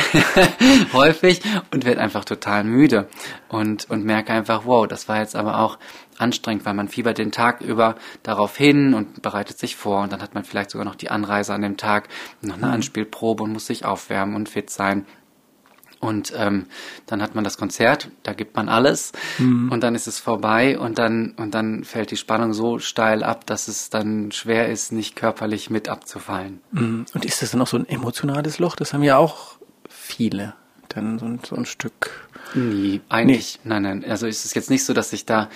häufig 0.93 1.43
und 1.71 1.85
werde 1.85 2.01
einfach 2.01 2.25
total 2.25 2.65
müde 2.65 3.09
und 3.49 3.89
und 3.91 4.05
merke 4.05 4.33
einfach, 4.33 4.67
wow, 4.67 4.87
das 4.87 5.09
war 5.09 5.19
jetzt 5.19 5.37
aber 5.37 5.59
auch 5.59 5.79
anstrengend, 6.19 6.65
weil 6.65 6.75
man 6.75 6.89
fiebert 6.89 7.19
den 7.19 7.33
Tag 7.33 7.61
über 7.61 7.97
darauf 8.23 8.57
hin 8.57 8.95
und 8.95 9.23
bereitet 9.23 9.59
sich 9.59 9.77
vor 9.77 10.03
und 10.03 10.13
dann 10.13 10.23
hat 10.23 10.35
man 10.35 10.45
vielleicht 10.45 10.71
sogar 10.71 10.85
noch 10.85 10.95
die 10.95 11.11
Anreise 11.11 11.53
an 11.55 11.63
dem 11.63 11.77
Tag, 11.77 12.09
noch 12.41 12.57
eine 12.57 12.67
mhm. 12.67 12.73
Anspielprobe 12.73 13.43
und 13.43 13.53
muss 13.53 13.67
sich 13.67 13.85
aufwärmen 13.85 14.35
und 14.35 14.49
fit 14.49 14.71
sein. 14.71 15.07
Und 16.03 16.33
ähm, 16.37 16.67
dann 17.07 17.23
hat 17.23 17.37
man 17.37 17.45
das 17.45 17.57
Konzert, 17.57 18.11
da 18.25 18.33
gibt 18.33 18.57
man 18.57 18.69
alles 18.69 19.13
mhm. 19.39 19.71
und 19.71 19.85
dann 19.85 19.95
ist 19.95 20.09
es 20.09 20.19
vorbei 20.19 20.77
und 20.77 20.99
dann 20.99 21.35
und 21.37 21.55
dann 21.55 21.85
fällt 21.85 22.11
die 22.11 22.17
Spannung 22.17 22.55
so 22.55 22.81
steil 22.81 23.23
ab, 23.23 23.47
dass 23.47 23.69
es 23.69 23.89
dann 23.89 24.33
schwer 24.33 24.69
ist, 24.69 24.91
nicht 24.91 25.15
körperlich 25.15 25.71
mit 25.71 25.89
abzufallen. 25.89 26.61
Mhm. 26.73 27.07
Und 27.15 27.25
ist 27.25 27.41
das 27.41 27.53
dann 27.53 27.63
auch 27.63 27.69
so 27.69 27.77
ein 27.77 27.89
emotionales 27.89 28.59
Loch? 28.59 28.75
Das 28.75 28.93
haben 28.93 29.05
ja 29.05 29.17
auch 29.17 29.59
viele. 29.89 30.55
Dann 30.89 31.21
so 31.21 31.25
ein, 31.25 31.39
so 31.45 31.55
ein 31.55 31.67
Stück. 31.67 32.29
Nee, 32.55 33.01
eigentlich, 33.09 33.61
nee. 33.63 33.69
nein, 33.69 33.83
nein. 33.83 34.05
Also 34.05 34.27
ist 34.27 34.45
es 34.45 34.55
jetzt 34.55 34.71
nicht 34.71 34.85
so, 34.85 34.95
dass 34.95 35.13
ich 35.13 35.25
da 35.25 35.51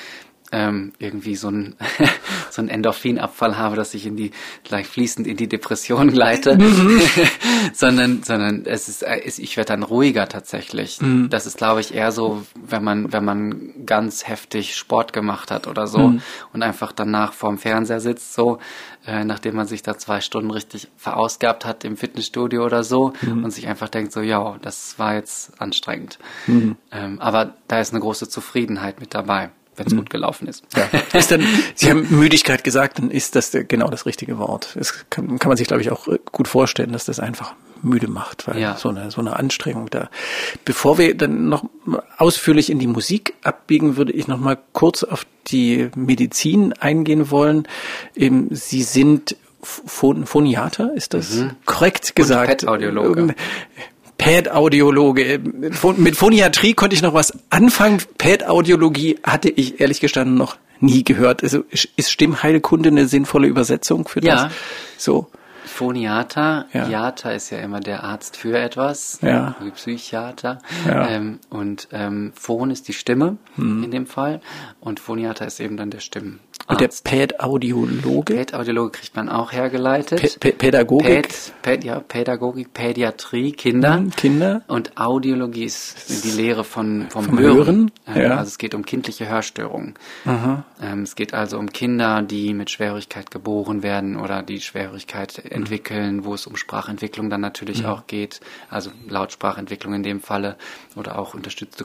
ähm, 0.56 0.93
irgendwie 0.99 1.37
so 1.37 1.50
ein, 1.50 1.76
so 2.50 2.62
ein 2.62 2.69
Endorphinabfall 2.69 3.58
habe, 3.58 3.76
dass 3.76 3.93
ich 3.93 4.06
in 4.06 4.17
die, 4.17 4.31
gleich 4.64 4.87
fließend 4.87 5.26
in 5.26 5.37
die 5.37 5.49
Depression 5.49 6.08
gleite, 6.08 6.56
mhm. 6.56 7.03
sondern, 7.75 8.22
sondern 8.22 8.65
es 8.65 8.89
ist, 8.89 9.03
äh, 9.03 9.19
ich 9.19 9.56
werde 9.58 9.69
dann 9.69 9.82
ruhiger 9.82 10.29
tatsächlich. 10.29 11.01
Mhm. 11.03 11.29
Das 11.29 11.44
ist, 11.44 11.58
glaube 11.58 11.82
ich, 11.82 11.94
eher 11.94 12.10
so, 12.10 12.43
wenn 12.55 12.82
man, 12.82 13.13
wenn 13.13 13.25
man 13.25 13.84
ganz 13.84 14.27
heftig 14.27 14.77
Sport 14.77 15.13
gemacht 15.13 15.51
hat 15.51 15.67
oder 15.67 15.86
so 15.86 16.08
mhm. 16.08 16.22
und 16.55 16.63
einfach 16.63 16.93
danach 16.93 17.34
vorm 17.34 17.58
Fernseher 17.58 18.01
sitzt, 18.01 18.32
so, 18.32 18.58
äh, 19.06 19.25
nachdem 19.25 19.56
man 19.56 19.67
sich 19.67 19.82
da 19.82 19.98
zwei 19.98 20.22
Stunden 20.22 20.51
richtig 20.51 20.89
verausgabt 20.96 21.67
hat 21.67 21.84
im 21.84 21.98
Fitnessstudio 21.98 22.65
oder 22.65 22.82
so 22.82 23.13
mhm. 23.20 23.44
und 23.44 23.51
sich 23.51 23.69
einfach 23.69 23.91
denkt 23.91 24.13
so, 24.13 24.22
ja, 24.22 24.56
das 24.63 24.98
war 24.98 25.17
jetzt 25.17 25.60
anstrengend. 25.60 26.19
Mhm. 26.46 26.77
Ähm, 26.93 27.20
aber 27.20 27.53
da 27.69 27.79
ist 27.79 27.93
eine 27.93 28.01
große 28.01 28.31
Zufriedenheit 28.31 29.01
mit 29.01 29.15
dabei 29.15 29.51
wenn 29.77 29.87
es 29.87 29.93
mhm. 29.93 29.99
gut 29.99 30.11
gelaufen 30.11 30.49
ist. 30.49 30.65
Ja. 30.77 30.89
ist 31.19 31.31
dann, 31.31 31.45
Sie 31.75 31.91
haben 31.91 32.06
Müdigkeit 32.11 32.65
gesagt, 32.65 32.99
dann 32.99 33.11
ist 33.11 33.37
das 33.37 33.53
genau 33.69 33.89
das 33.89 34.06
richtige 34.06 34.39
Wort. 34.39 34.71
Das 34.75 35.09
kann, 35.11 35.39
kann 35.39 35.49
man 35.49 35.56
sich, 35.56 35.69
glaube 35.69 35.83
ich, 35.83 35.91
auch 35.91 36.09
äh, 36.09 36.19
gut 36.33 36.49
vorstellen, 36.49 36.93
dass 36.93 37.05
das 37.05 37.21
einfach 37.21 37.55
müde 37.83 38.09
macht, 38.09 38.49
weil 38.49 38.59
ja. 38.59 38.77
so 38.77 38.89
eine 38.89 39.11
so 39.11 39.21
eine 39.21 39.37
Anstrengung 39.37 39.91
da. 39.91 40.09
Bevor 40.65 40.99
wir 40.99 41.15
dann 41.15 41.49
noch 41.49 41.65
ausführlich 42.17 42.71
in 42.71 42.79
die 42.79 42.87
Musik 42.87 43.35
abbiegen, 43.43 43.97
würde 43.97 44.13
ich 44.13 44.29
noch 44.29 44.39
mal 44.39 44.59
kurz 44.73 45.05
auf 45.05 45.27
die 45.49 45.91
Medizin 45.95 46.73
eingehen 46.73 47.31
wollen. 47.31 47.69
Sie 48.15 48.83
sind 48.83 49.37
Phoniater, 49.63 50.95
ist 50.95 51.15
das 51.15 51.31
mhm. 51.33 51.51
korrekt 51.65 52.15
gesagt? 52.15 52.65
Und. 52.65 53.35
Pad-Audiologe. 54.27 55.41
Mit 55.97 56.17
Phoniatrie 56.17 56.75
konnte 56.75 56.95
ich 56.95 57.03
noch 57.03 57.15
was 57.15 57.33
anfangen. 57.51 58.03
Pad-Audiologie 58.19 59.19
hatte 59.23 59.49
ich 59.49 59.81
ehrlich 59.81 60.01
gestanden 60.01 60.37
noch 60.37 60.56
nie 60.81 61.05
gehört. 61.05 61.43
Also 61.43 61.65
ist 61.71 62.11
Stimmheilkunde 62.11 62.89
eine 62.89 63.06
sinnvolle 63.06 63.47
Übersetzung 63.47 64.09
für 64.09 64.21
das? 64.21 64.43
Ja. 64.43 64.51
So. 64.99 65.31
Phoniater, 65.65 66.67
ja. 66.73 66.89
Iata 66.89 67.31
ist 67.33 67.51
ja 67.51 67.59
immer 67.59 67.81
der 67.81 68.03
Arzt 68.03 68.37
für 68.37 68.59
etwas, 68.59 69.19
ja. 69.21 69.56
wie 69.61 69.71
Psychiater. 69.71 70.59
Ja. 70.87 71.09
Ähm, 71.09 71.39
und 71.51 71.89
ähm, 71.93 72.33
Phon 72.35 72.71
ist 72.71 72.89
die 72.89 72.95
Stimme 72.95 73.37
hm. 73.56 73.85
in 73.85 73.91
dem 73.91 74.06
Fall 74.06 74.41
und 74.81 75.01
Phoniater 75.01 75.47
ist 75.47 75.61
eben 75.61 75.77
dann 75.77 75.91
der 75.91 76.01
Stimmen. 76.01 76.41
Und 76.69 76.81
der 76.81 76.91
Pädaudiologe? 77.05 78.35
Pädaudiologe 78.35 78.91
kriegt 78.99 79.15
man 79.15 79.29
auch 79.29 79.53
hergeleitet. 79.53 80.41
P 80.41 80.53
Pädagogik? 80.53 81.29
Päd, 81.29 81.53
Päd, 81.63 81.85
ja, 81.85 82.01
Pädagogik, 82.01 82.73
Pädiatrie, 82.75 83.53
Kinder. 83.53 84.01
Mhm, 84.01 84.11
Kinder. 84.11 84.63
Und 84.67 84.96
Audiologie 84.99 85.65
ist 85.65 86.25
die 86.25 86.31
Lehre 86.31 86.65
von, 86.65 87.06
vom, 87.11 87.25
Vom 87.25 87.39
Hören. 87.39 87.56
Hören, 87.56 87.91
Ähm, 88.06 88.23
ja. 88.23 88.37
Also 88.37 88.49
es 88.49 88.58
geht 88.58 88.75
um 88.75 88.85
kindliche 88.85 89.29
Hörstörungen. 89.29 89.94
Ähm, 90.27 91.03
es 91.03 91.15
geht 91.15 91.35
also 91.35 91.58
um 91.58 91.70
Kinder, 91.70 92.23
die 92.23 92.53
mit 92.53 92.70
Schwerhörigkeit 92.70 93.31
geboren 93.31 93.82
werden 93.82 94.17
oder 94.17 94.43
die 94.43 94.61
Schwerhörigkeit 94.61 95.44
entwickeln, 95.51 96.25
wo 96.25 96.35
es 96.35 96.46
um 96.46 96.56
Sprachentwicklung 96.56 97.31
dann 97.31 97.41
natürlich 97.41 97.87
auch 97.87 98.06
geht. 98.06 98.41
Also 98.70 98.91
Lautsprachentwicklung 99.08 99.94
in 99.94 100.03
dem 100.03 100.20
Falle 100.20 100.56
oder 100.96 101.19
auch 101.19 101.35
unterstützte 101.35 101.85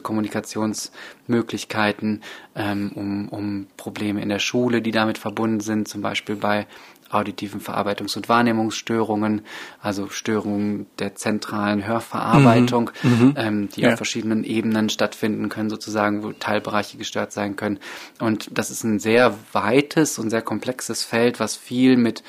Kommunikationsmöglichkeiten, 1.26 2.22
ähm, 2.54 2.92
um, 2.94 3.28
um 3.28 3.66
Probleme 3.76 4.22
in 4.22 4.28
der 4.28 4.38
Schule, 4.38 4.82
die 4.82 4.90
damit 4.90 5.18
verbunden 5.18 5.60
sind, 5.60 5.88
zum 5.88 6.02
Beispiel 6.02 6.36
bei 6.36 6.66
auditiven 7.10 7.60
Verarbeitungs- 7.60 8.16
und 8.16 8.30
Wahrnehmungsstörungen, 8.30 9.42
also 9.82 10.08
Störungen 10.08 10.86
der 10.98 11.14
zentralen 11.14 11.86
Hörverarbeitung, 11.86 12.90
ähm, 13.36 13.68
die 13.68 13.82
Ja. 13.82 13.90
auf 13.90 13.96
verschiedenen 13.96 14.44
Ebenen 14.44 14.88
stattfinden 14.88 15.50
können, 15.50 15.68
sozusagen, 15.68 16.22
wo 16.22 16.32
Teilbereiche 16.32 16.96
gestört 16.96 17.32
sein 17.32 17.56
können. 17.56 17.80
Und 18.18 18.48
das 18.56 18.70
ist 18.70 18.82
ein 18.84 18.98
sehr 18.98 19.34
weites 19.52 20.18
und 20.18 20.30
sehr 20.30 20.40
komplexes 20.40 21.04
Feld, 21.04 21.38
was 21.38 21.54
viel 21.56 21.98
mit 21.98 22.22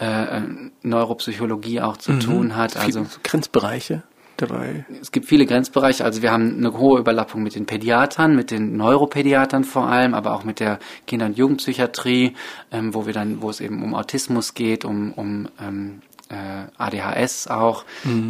äh, 0.00 0.40
Neuropsychologie 0.82 1.80
auch 1.80 1.96
zu 1.96 2.18
tun 2.18 2.56
hat. 2.56 2.76
Also 2.76 3.06
Grenzbereiche 3.22 4.02
dabei. 4.36 4.84
es 5.00 5.12
gibt 5.12 5.26
viele 5.26 5.46
Grenzbereiche. 5.46 6.04
Also 6.04 6.22
wir 6.22 6.32
haben 6.32 6.56
eine 6.56 6.76
hohe 6.76 7.00
Überlappung 7.00 7.42
mit 7.42 7.54
den 7.54 7.66
Pädiatern, 7.66 8.34
mit 8.34 8.50
den 8.50 8.76
Neuropädiatern 8.76 9.64
vor 9.64 9.86
allem, 9.86 10.14
aber 10.14 10.34
auch 10.34 10.44
mit 10.44 10.60
der 10.60 10.78
Kinder- 11.06 11.26
und 11.26 11.38
Jugendpsychiatrie, 11.38 12.34
ähm, 12.70 12.94
wo 12.94 13.06
wir 13.06 13.12
dann, 13.12 13.42
wo 13.42 13.50
es 13.50 13.60
eben 13.60 13.82
um 13.82 13.94
Autismus 13.94 14.54
geht, 14.54 14.84
um, 14.84 15.12
um 15.12 15.48
ähm, 15.60 16.02
äh, 16.28 16.66
ADHS 16.78 17.48
auch, 17.48 17.84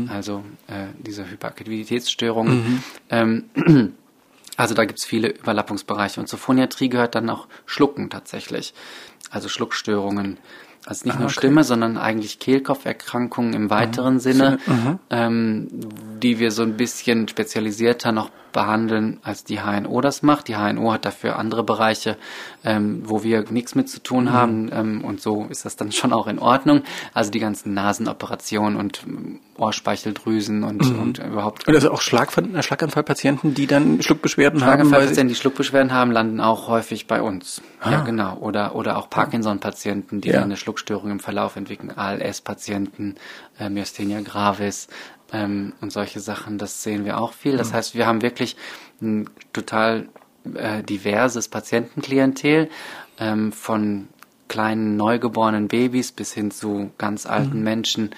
also 0.09 0.45
äh, 0.67 0.87
diese 0.99 1.31
Hyperaktivitätsstörungen. 1.31 2.83
Ähm, 3.11 3.45
also 4.57 4.75
da 4.75 4.85
gibt's 4.85 5.05
viele 5.05 5.29
Überlappungsbereiche. 5.29 6.21
Und 6.21 6.27
zur 6.27 6.39
Phoniatrie 6.39 6.89
gehört 6.89 7.15
dann 7.15 7.31
auch 7.31 7.47
Schlucken 7.67 8.11
tatsächlich. 8.11 8.75
Also 9.31 9.49
Schluckstörungen. 9.49 10.39
Also 10.87 11.07
nicht 11.07 11.19
nur 11.19 11.31
Stimme, 11.31 11.65
sondern 11.65 11.97
eigentlich 11.97 12.39
Kehlkopferkrankungen 12.39 13.55
im 13.55 13.71
weiteren 13.71 14.21
Sinne, 14.21 14.59
ähm, 15.11 15.69
die 16.23 16.39
wir 16.39 16.51
so 16.51 16.63
ein 16.63 16.77
bisschen 16.77 17.27
spezialisierter 17.29 18.13
noch 18.13 18.31
behandeln, 18.55 19.19
als 19.23 19.45
die 19.45 19.61
HNO 19.61 20.01
das 20.01 20.23
macht. 20.23 20.49
Die 20.49 20.57
HNO 20.57 20.91
hat 20.95 21.05
dafür 21.05 21.39
andere 21.39 21.63
Bereiche, 21.63 22.17
ähm, 22.65 23.03
wo 23.05 23.23
wir 23.23 23.45
nichts 23.51 23.75
mit 23.75 23.91
zu 23.91 24.03
tun 24.03 24.33
haben 24.33 24.71
ähm, 24.73 25.05
und 25.05 25.21
so 25.21 25.45
ist 25.51 25.67
das 25.67 25.77
dann 25.77 25.93
schon 25.93 26.15
auch 26.15 26.27
in 26.27 26.39
Ordnung. 26.39 26.83
Also 27.13 27.31
die 27.31 27.41
ganzen 27.41 27.75
Nasenoperationen 27.75 28.77
und 28.79 29.03
ähm, 29.07 29.41
Ohrspeicheldrüsen 29.57 30.65
und, 30.65 30.83
und 30.99 31.19
überhaupt 31.19 31.69
Und 31.69 31.75
also 31.75 31.91
auch 31.93 32.01
Schlagfall- 32.01 32.63
Schlaganfallpatienten, 32.63 33.55
die 33.55 33.67
dann 33.67 34.03
Schluckbeschwerden 34.03 34.61
haben. 34.63 34.69
Schlaganfallpatienten, 34.69 35.29
die 35.29 35.35
Schluckbeschwerden 35.35 35.93
haben, 35.93 36.11
landen 36.11 36.41
auch 36.41 36.69
häufig 36.69 37.07
bei 37.07 37.21
uns. 37.23 37.61
Ja, 37.85 38.01
genau. 38.01 38.39
Oder, 38.39 38.75
oder 38.75 38.97
auch 38.97 39.11
Parkinson-Patienten, 39.11 40.21
die 40.23 40.31
Ja. 40.31 40.43
eine 40.43 40.57
Schluckstörung 40.57 41.11
im 41.11 41.21
Verlauf 41.21 41.57
entwickeln, 41.57 41.93
ALS-Patienten, 41.97 43.17
äh, 43.59 43.69
Myasthenia 43.69 44.21
gravis 44.23 44.89
ähm, 45.35 45.73
und 45.81 45.93
solche 45.93 46.21
Sachen. 46.21 46.57
Das 46.57 46.83
sehen 46.83 47.05
wir 47.05 47.19
auch 47.19 47.33
viel. 47.33 47.57
Das 47.57 47.73
heißt, 47.75 47.95
wir 47.95 48.07
haben 48.07 48.23
wirklich 48.23 48.57
ein 49.03 49.29
total 49.53 50.09
äh, 50.55 50.83
diverses 50.83 51.49
Patientenklientel 51.49 52.71
ähm, 53.19 53.53
von 53.53 54.09
kleinen 54.49 54.97
neugeborenen 54.97 55.69
Babys 55.69 56.13
bis 56.13 56.33
hin 56.33 56.51
zu 56.51 56.93
ganz 56.99 57.27
alten 57.27 57.63
Menschen, 57.63 58.11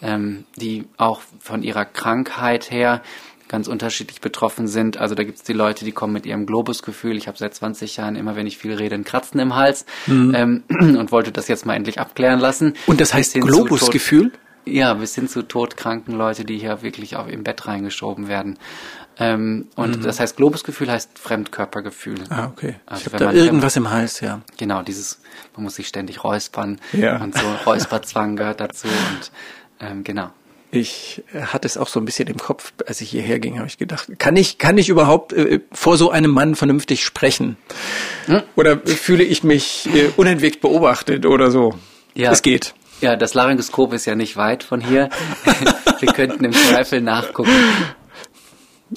ähm, 0.00 0.44
die 0.56 0.86
auch 0.96 1.20
von 1.40 1.62
ihrer 1.62 1.84
Krankheit 1.84 2.70
her 2.70 3.02
ganz 3.48 3.68
unterschiedlich 3.68 4.22
betroffen 4.22 4.66
sind. 4.66 4.96
Also 4.96 5.14
da 5.14 5.24
gibt 5.24 5.38
es 5.38 5.44
die 5.44 5.52
Leute, 5.52 5.84
die 5.84 5.92
kommen 5.92 6.14
mit 6.14 6.24
ihrem 6.24 6.46
Globusgefühl. 6.46 7.18
Ich 7.18 7.28
habe 7.28 7.36
seit 7.36 7.54
20 7.54 7.98
Jahren 7.98 8.16
immer, 8.16 8.34
wenn 8.34 8.46
ich 8.46 8.56
viel 8.56 8.72
rede, 8.72 8.94
ein 8.94 9.04
Kratzen 9.04 9.38
im 9.40 9.54
Hals 9.54 9.84
ähm, 10.08 10.62
und 10.70 11.12
wollte 11.12 11.32
das 11.32 11.48
jetzt 11.48 11.66
mal 11.66 11.74
endlich 11.74 12.00
abklären 12.00 12.40
lassen. 12.40 12.74
Und 12.86 13.00
das 13.02 13.12
heißt 13.12 13.34
Globusgefühl? 13.34 14.32
Ja, 14.64 14.94
bis 14.94 15.14
hin 15.14 15.28
zu 15.28 15.42
todkranken 15.42 16.14
Leute, 16.14 16.44
die 16.44 16.58
hier 16.58 16.82
wirklich 16.82 17.16
auch 17.16 17.26
im 17.26 17.42
Bett 17.42 17.66
reingeschoben 17.66 18.28
werden. 18.28 18.58
Ähm, 19.18 19.68
und 19.76 20.04
das 20.04 20.20
heißt, 20.20 20.36
Globusgefühl 20.36 20.90
heißt 20.90 21.18
Fremdkörpergefühl. 21.18 22.18
Ah, 22.30 22.46
okay. 22.46 22.76
Also 22.86 23.06
ich 23.06 23.12
wenn 23.12 23.18
da 23.18 23.26
man- 23.26 23.36
irgendwas 23.36 23.76
im 23.76 23.90
Hals, 23.90 24.20
ja. 24.20 24.40
Genau, 24.56 24.82
dieses, 24.82 25.20
man 25.54 25.64
muss 25.64 25.74
sich 25.74 25.88
ständig 25.88 26.24
räuspern 26.24 26.80
Ja. 26.92 27.20
und 27.22 27.36
so 27.36 27.44
Räusperzwang 27.66 28.36
gehört 28.36 28.60
dazu 28.60 28.88
und 28.88 29.30
ähm, 29.86 30.04
genau. 30.04 30.30
Ich 30.70 31.22
äh, 31.34 31.42
hatte 31.42 31.66
es 31.68 31.76
auch 31.76 31.88
so 31.88 32.00
ein 32.00 32.06
bisschen 32.06 32.26
im 32.28 32.38
Kopf, 32.38 32.72
als 32.86 33.02
ich 33.02 33.10
hierher 33.10 33.38
ging, 33.38 33.58
habe 33.58 33.66
ich 33.68 33.76
gedacht, 33.76 34.08
kann 34.18 34.36
ich, 34.36 34.56
kann 34.56 34.78
ich 34.78 34.88
überhaupt 34.88 35.34
äh, 35.34 35.60
vor 35.72 35.98
so 35.98 36.10
einem 36.10 36.30
Mann 36.30 36.54
vernünftig 36.54 37.04
sprechen? 37.04 37.58
Oder 38.56 38.78
fühle 38.78 39.24
ich 39.24 39.44
mich 39.44 39.90
äh, 39.94 40.08
unentwegt 40.16 40.62
beobachtet 40.62 41.26
oder 41.26 41.50
so? 41.50 41.74
Ja. 42.14 42.30
Es 42.32 42.40
geht. 42.40 42.72
Ja, 43.02 43.16
das 43.16 43.34
Laryngoskop 43.34 43.92
ist 43.92 44.06
ja 44.06 44.14
nicht 44.14 44.36
weit 44.36 44.62
von 44.62 44.80
hier. 44.80 45.10
Wir 46.00 46.12
könnten 46.12 46.44
im 46.44 46.52
Zweifel 46.52 47.00
nachgucken. 47.00 47.50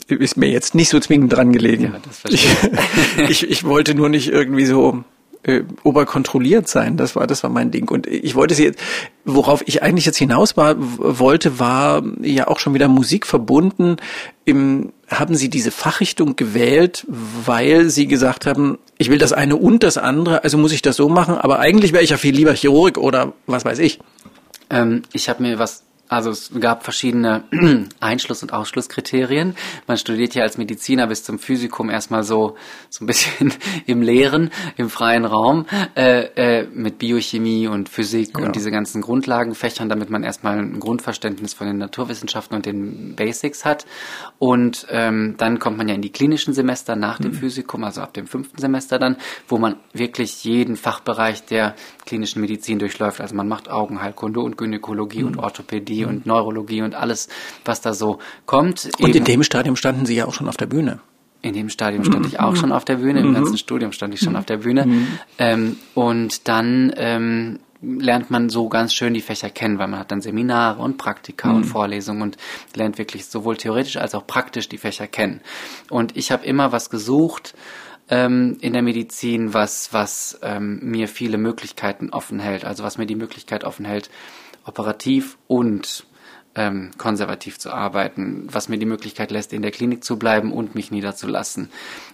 Ist 0.08 0.38
mir 0.38 0.50
jetzt 0.50 0.76
nicht 0.76 0.90
so 0.90 1.00
zwingend 1.00 1.34
dran 1.34 1.52
gelegen. 1.52 1.86
Ja, 1.86 2.00
das 2.06 2.20
verstehe 2.20 2.72
ich, 3.18 3.30
ich, 3.30 3.50
ich 3.50 3.64
wollte 3.64 3.96
nur 3.96 4.10
nicht 4.10 4.28
irgendwie 4.28 4.66
so 4.66 5.04
äh, 5.44 5.64
oberkontrolliert 5.84 6.68
sein. 6.68 6.98
Das 6.98 7.16
war, 7.16 7.28
das 7.28 7.44
war 7.44 7.50
mein 7.50 7.72
Ding. 7.72 7.90
Und 7.90 8.08
ich 8.08 8.36
wollte 8.36 8.56
sie 8.56 8.66
jetzt, 8.66 8.80
worauf 9.24 9.64
ich 9.68 9.84
eigentlich 9.84 10.06
jetzt 10.06 10.18
hinaus 10.18 10.58
war, 10.58 10.76
wollte, 10.78 11.60
war 11.60 12.04
ja 12.22 12.48
auch 12.48 12.60
schon 12.60 12.74
wieder 12.74 12.88
Musik 12.88 13.26
verbunden. 13.26 13.98
Im, 14.44 14.92
haben 15.10 15.36
Sie 15.36 15.50
diese 15.50 15.72
Fachrichtung 15.72 16.36
gewählt, 16.36 17.06
weil 17.08 17.90
Sie 17.90 18.08
gesagt 18.08 18.46
haben, 18.46 18.80
ich 18.98 19.10
will 19.10 19.18
das 19.18 19.34
eine 19.34 19.56
und 19.56 19.84
das 19.84 19.98
andere, 19.98 20.44
also 20.44 20.58
muss 20.58 20.72
ich 20.72 20.82
das 20.82 20.96
so 20.96 21.10
machen, 21.10 21.36
aber 21.36 21.60
eigentlich 21.60 21.94
wäre 21.94 22.04
ich 22.04 22.10
ja 22.10 22.18
viel 22.18 22.36
lieber 22.36 22.54
Chirurg 22.54 22.98
oder 22.98 23.34
was 23.46 23.66
weiß 23.66 23.80
ich. 23.80 24.00
Ähm, 24.70 25.04
ich 25.14 25.30
habe 25.30 25.44
mir 25.44 25.60
was, 25.60 25.84
also 26.08 26.30
es 26.30 26.52
gab 26.60 26.84
verschiedene 26.84 27.44
Einschluss- 28.00 28.44
und 28.44 28.54
Ausschlusskriterien. 28.54 29.56
Man 29.88 29.98
studiert 29.98 30.36
ja 30.36 30.44
als 30.44 30.58
Mediziner 30.58 31.08
bis 31.08 31.24
zum 31.24 31.40
Physikum 31.40 31.90
erstmal 31.90 32.24
so 32.24 32.56
so 32.90 33.04
ein 33.04 33.08
bisschen 33.08 33.54
im 33.86 34.02
Leeren, 34.02 34.52
im 34.78 34.90
freien 34.90 35.26
Raum 35.26 35.66
äh, 35.96 36.62
äh, 36.62 36.68
mit 36.74 37.00
Biochemie 37.00 37.68
und 37.68 37.90
Physik 37.90 38.38
Ja. 38.38 38.46
und 38.46 38.56
diese 38.56 38.72
ganzen 38.72 39.02
Grundlagenfächern, 39.02 39.90
damit 39.90 40.10
man 40.10 40.24
erstmal 40.24 40.60
ein 40.60 40.80
Grundverständnis 40.80 41.54
von 41.54 41.68
den 41.68 41.78
Naturwissenschaften 41.78 42.56
und 42.56 42.66
den 42.66 43.16
Basics 43.16 43.66
hat. 43.66 43.86
Und 44.38 44.86
ähm, 44.90 45.36
dann 45.38 45.60
kommt 45.60 45.78
man 45.78 45.88
ja 45.88 45.96
in 45.96 46.02
die 46.02 46.12
klinischen 46.12 46.54
Semester 46.54 46.96
nach 46.96 47.20
dem 47.20 47.34
Physikum, 47.34 47.84
also 47.84 48.02
ab 48.02 48.14
dem 48.14 48.28
fünften 48.28 48.60
Semester 48.60 49.00
dann, 49.00 49.18
wo 49.48 49.58
man 49.58 49.78
wirklich 49.94 50.44
jeden 50.44 50.76
Fachbereich 50.76 51.46
der 51.46 51.76
klinischen 52.06 52.42
Medizin 52.42 52.80
durchläuft. 52.80 53.22
Also 53.22 53.36
man 53.36 53.48
macht 53.48 53.70
Augenheilkunde 53.70 54.40
und 54.40 54.58
Gynäkologie 54.58 55.24
und 55.24 55.38
Orthopädie 55.38 56.05
und 56.06 56.26
Neurologie 56.26 56.82
und 56.82 56.96
alles, 56.96 57.28
was 57.64 57.82
da 57.82 57.94
so 57.94 58.20
kommt. 58.46 58.86
Und 59.00 59.10
in 59.10 59.16
Eben- 59.18 59.26
dem 59.26 59.44
Stadium 59.44 59.76
standen 59.76 60.06
Sie 60.06 60.16
ja 60.16 60.26
auch 60.26 60.34
schon 60.34 60.48
auf 60.48 60.58
der 60.58 60.68
Bühne. 60.68 61.00
in 61.42 61.54
dem 61.54 61.70
Stadium 61.70 62.04
stand 62.04 62.26
ich 62.26 62.40
auch 62.40 62.56
schon 62.56 62.72
auf 62.72 62.86
der 62.86 62.96
Bühne, 62.96 63.20
im 63.20 63.34
ganzen 63.36 63.58
Studium 63.60 63.92
stand 63.92 64.16
ich 64.16 64.20
schon 64.20 64.36
auf 64.36 64.46
der 64.46 64.58
Bühne. 64.58 64.88
Ähm, 65.38 65.78
und 65.94 66.48
dann 66.48 66.92
ähm, 66.98 67.60
lernt 67.84 68.32
man 68.32 68.50
so 68.50 68.68
ganz 68.68 68.96
schön 68.96 69.14
die 69.14 69.22
Fächer 69.22 69.52
kennen, 69.52 69.78
weil 69.78 69.88
man 69.88 70.00
hat 70.00 70.12
dann 70.12 70.22
Seminare 70.22 70.82
und 70.82 70.98
Praktika 70.98 71.52
und 71.52 71.66
Vorlesungen 71.66 72.24
und 72.24 72.38
lernt 72.76 72.98
wirklich 72.98 73.28
sowohl 73.28 73.58
theoretisch 73.58 73.98
als 73.98 74.16
auch 74.16 74.26
praktisch 74.26 74.70
die 74.70 74.80
Fächer 74.80 75.06
kennen. 75.06 75.42
Und 75.92 76.18
ich 76.18 76.32
habe 76.32 76.44
immer 76.48 76.72
was 76.72 76.90
gesucht 76.90 77.54
ähm, 78.10 78.58
in 78.62 78.74
der 78.74 78.82
Medizin, 78.82 79.54
was, 79.54 79.94
was 79.94 80.40
ähm, 80.42 80.80
mir 80.82 81.08
viele 81.08 81.38
Möglichkeiten 81.38 82.10
offen 82.12 82.40
hält, 82.40 82.66
also 82.66 82.84
was 82.84 82.98
mir 82.98 83.06
die 83.06 83.16
Möglichkeit 83.16 83.64
offen 83.64 83.86
hält, 83.86 84.10
operativ 84.66 85.38
und 85.48 86.06
ähm, 86.56 86.92
konservativ 86.98 87.60
zu 87.60 87.72
arbeiten, 87.72 88.48
was 88.50 88.70
mir 88.70 88.78
die 88.78 88.86
Möglichkeit 88.86 89.30
lässt, 89.30 89.52
in 89.54 89.62
der 89.62 89.72
Klinik 89.72 90.04
zu 90.04 90.18
bleiben 90.18 90.54
und 90.54 90.74
mich 90.74 90.90
niederzulassen. 90.90 91.70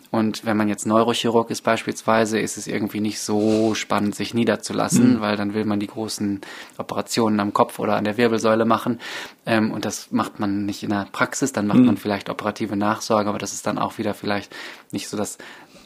Und 0.09 0.45
wenn 0.45 0.57
man 0.57 0.67
jetzt 0.67 0.85
Neurochirurg 0.85 1.49
ist 1.51 1.61
beispielsweise, 1.61 2.37
ist 2.37 2.57
es 2.57 2.67
irgendwie 2.67 2.99
nicht 2.99 3.21
so 3.21 3.75
spannend, 3.75 4.13
sich 4.13 4.33
niederzulassen, 4.33 5.21
weil 5.21 5.37
dann 5.37 5.53
will 5.53 5.63
man 5.63 5.79
die 5.79 5.87
großen 5.87 6.41
Operationen 6.77 7.39
am 7.39 7.53
Kopf 7.53 7.79
oder 7.79 7.95
an 7.95 8.03
der 8.03 8.17
Wirbelsäule 8.17 8.65
machen. 8.65 8.99
Ähm, 9.45 9.71
und 9.71 9.85
das 9.85 10.11
macht 10.11 10.39
man 10.39 10.65
nicht 10.65 10.83
in 10.83 10.89
der 10.89 11.07
Praxis, 11.11 11.53
dann 11.53 11.67
macht 11.67 11.79
man 11.79 11.95
vielleicht 11.95 12.29
operative 12.29 12.75
Nachsorge, 12.75 13.29
aber 13.29 13.39
das 13.39 13.53
ist 13.53 13.65
dann 13.67 13.77
auch 13.77 13.99
wieder 13.99 14.13
vielleicht 14.13 14.53
nicht 14.91 15.07
so 15.07 15.15
das 15.15 15.37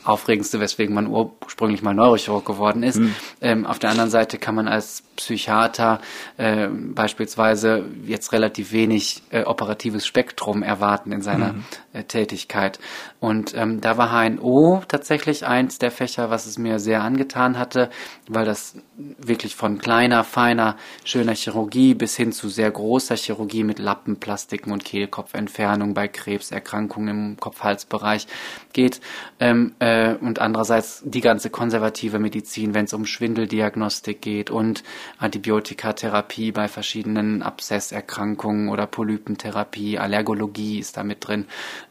Aufregendste, 0.05 0.59
weswegen 0.59 0.93
man 0.93 1.07
ursprünglich 1.07 1.81
mal 1.81 1.93
Neurochirurg 1.93 2.45
geworden 2.45 2.83
ist. 2.83 2.97
Mhm. 2.97 3.15
Ähm, 3.41 3.65
auf 3.65 3.79
der 3.79 3.89
anderen 3.89 4.09
Seite 4.09 4.37
kann 4.37 4.55
man 4.55 4.67
als 4.67 5.03
Psychiater 5.15 5.99
äh, 6.37 6.67
beispielsweise 6.67 7.85
jetzt 8.05 8.33
relativ 8.33 8.71
wenig 8.71 9.23
äh, 9.29 9.43
operatives 9.43 10.05
Spektrum 10.05 10.61
erwarten 10.61 11.11
in 11.11 11.21
seiner 11.21 11.53
mhm. 11.53 11.63
äh, 11.93 12.03
Tätigkeit. 12.03 12.79
Und 13.19 13.55
ähm, 13.55 13.81
da 13.81 13.97
war 13.97 14.11
HNO 14.11 14.83
tatsächlich 14.87 15.45
eins 15.45 15.79
der 15.79 15.91
Fächer, 15.91 16.29
was 16.29 16.45
es 16.45 16.57
mir 16.57 16.79
sehr 16.79 17.01
angetan 17.01 17.57
hatte, 17.57 17.89
weil 18.27 18.45
das 18.45 18.75
wirklich 19.17 19.55
von 19.55 19.77
kleiner, 19.77 20.23
feiner, 20.23 20.75
schöner 21.03 21.33
Chirurgie 21.33 21.93
bis 21.93 22.15
hin 22.15 22.31
zu 22.31 22.49
sehr 22.49 22.69
großer 22.69 23.15
Chirurgie 23.15 23.63
mit 23.63 23.79
Lappenplastiken 23.79 24.71
und 24.71 24.85
Kehlkopfentfernung 24.85 25.93
bei 25.93 26.07
Krebserkrankungen 26.07 27.09
im 27.09 27.37
Kopf-Hals-Bereich 27.37 28.27
geht. 28.73 29.01
Ähm, 29.39 29.73
äh, 29.79 29.94
und 30.21 30.39
andererseits 30.39 31.01
die 31.05 31.21
ganze 31.21 31.49
konservative 31.49 32.19
Medizin, 32.19 32.73
wenn 32.73 32.85
es 32.85 32.93
um 32.93 33.05
Schwindeldiagnostik 33.05 34.21
geht 34.21 34.49
und 34.49 34.83
Antibiotikatherapie 35.17 36.51
bei 36.51 36.67
verschiedenen 36.67 37.41
Abszesserkrankungen 37.43 38.69
oder 38.69 38.87
Polypentherapie, 38.87 39.97
Allergologie 39.97 40.79
ist 40.79 40.97
da 40.97 41.03
mit 41.03 41.27
drin. 41.27 41.45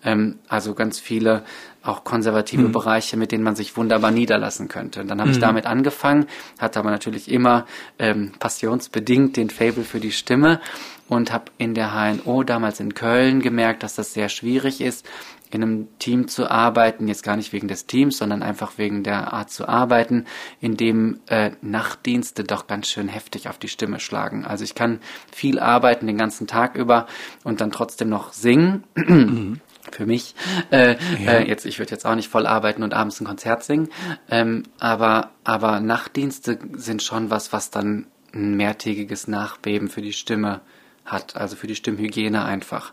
Ähm, 0.05 0.39
also 0.49 0.75
ganz 0.75 0.99
viele 0.99 1.45
auch 1.85 2.03
konservative 2.03 2.63
mhm. 2.63 2.73
Bereiche, 2.73 3.17
mit 3.17 3.31
denen 3.31 3.45
man 3.45 3.57
sich 3.57 3.77
wunderbar 3.77 4.11
niederlassen 4.11 4.69
könnte. 4.69 5.03
Und 5.03 5.09
dann 5.09 5.21
habe 5.21 5.29
mhm. 5.29 5.35
ich 5.35 5.41
damit 5.41 5.67
angefangen, 5.67 6.27
hatte 6.59 6.79
aber 6.79 6.91
natürlich 6.91 7.31
immer 7.31 7.67
ähm, 7.99 8.33
passionsbedingt 8.39 9.37
den 9.37 9.51
Fable 9.51 9.85
für 9.85 10.01
die 10.01 10.13
Stimme 10.13 10.61
und 11.09 11.33
habe 11.33 11.53
in 11.59 11.75
der 11.75 11.93
HNO 11.93 12.43
damals 12.45 12.81
in 12.81 12.95
Köln 12.95 13.41
gemerkt, 13.41 13.83
dass 13.83 13.95
das 13.95 14.15
sehr 14.15 14.31
schwierig 14.31 14.81
ist, 14.81 15.07
in 15.55 15.63
einem 15.63 15.99
Team 15.99 16.29
zu 16.29 16.51
arbeiten, 16.51 17.07
jetzt 17.07 17.23
gar 17.23 17.37
nicht 17.37 17.53
wegen 17.53 17.69
des 17.69 17.87
Teams, 17.87 18.19
sondern 18.19 18.43
einfach 18.43 18.77
wegen 18.77 19.05
der 19.05 19.33
Art 19.33 19.51
zu 19.51 19.69
arbeiten, 19.69 20.27
in 20.61 20.77
dem 20.77 21.21
äh, 21.29 21.53
Nachtdienste 21.63 22.45
doch 22.45 22.67
ganz 22.67 22.89
schön 22.89 23.09
heftig 23.09 23.49
auf 23.49 23.59
die 23.59 23.69
Stimme 23.69 24.01
schlagen. 24.01 24.45
Also 24.45 24.65
ich 24.65 24.75
kann 24.75 25.01
viel 25.33 25.59
arbeiten 25.59 26.07
den 26.07 26.19
ganzen 26.19 26.47
Tag 26.47 26.75
über 26.75 27.07
und 27.45 27.61
dann 27.61 27.71
trotzdem 27.71 28.09
noch 28.09 28.33
singen. 28.33 28.85
Mhm. 28.95 29.61
Für 29.93 30.07
mich. 30.07 30.35
Äh, 30.71 30.97
ja. 31.23 31.33
äh, 31.33 31.47
jetzt, 31.47 31.67
ich 31.67 31.79
würde 31.79 31.91
jetzt 31.91 32.07
auch 32.07 32.15
nicht 32.15 32.31
voll 32.31 32.47
arbeiten 32.47 32.83
und 32.83 32.95
abends 32.95 33.21
ein 33.21 33.27
Konzert 33.27 33.63
singen. 33.65 33.91
Ähm, 34.31 34.63
aber, 34.81 35.33
aber 35.45 35.79
Nachtdienste 35.81 36.59
sind 36.73 37.03
schon 37.03 37.29
was, 37.29 37.53
was 37.53 37.71
dann 37.71 38.07
ein 38.33 38.57
mehrtägiges 38.57 39.29
Nachbeben 39.29 39.89
für 39.89 40.01
die 40.01 40.15
Stimme 40.15 40.63
hat, 41.05 41.37
also 41.37 41.57
für 41.57 41.67
die 41.67 41.75
Stimmhygiene 41.75 42.45
einfach. 42.45 42.93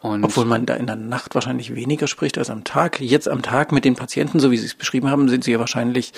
Und 0.00 0.24
Obwohl 0.24 0.44
man 0.44 0.66
da 0.66 0.74
in 0.74 0.86
der 0.86 0.96
Nacht 0.96 1.34
wahrscheinlich 1.34 1.74
weniger 1.74 2.06
spricht 2.06 2.36
als 2.36 2.50
am 2.50 2.64
Tag. 2.64 3.00
Jetzt 3.00 3.28
am 3.28 3.42
Tag 3.42 3.70
mit 3.70 3.84
den 3.84 3.94
Patienten, 3.94 4.40
so 4.40 4.50
wie 4.50 4.56
Sie 4.56 4.66
es 4.66 4.74
beschrieben 4.74 5.10
haben, 5.10 5.28
sind 5.28 5.44
Sie 5.44 5.52
ja 5.52 5.60
wahrscheinlich 5.60 6.12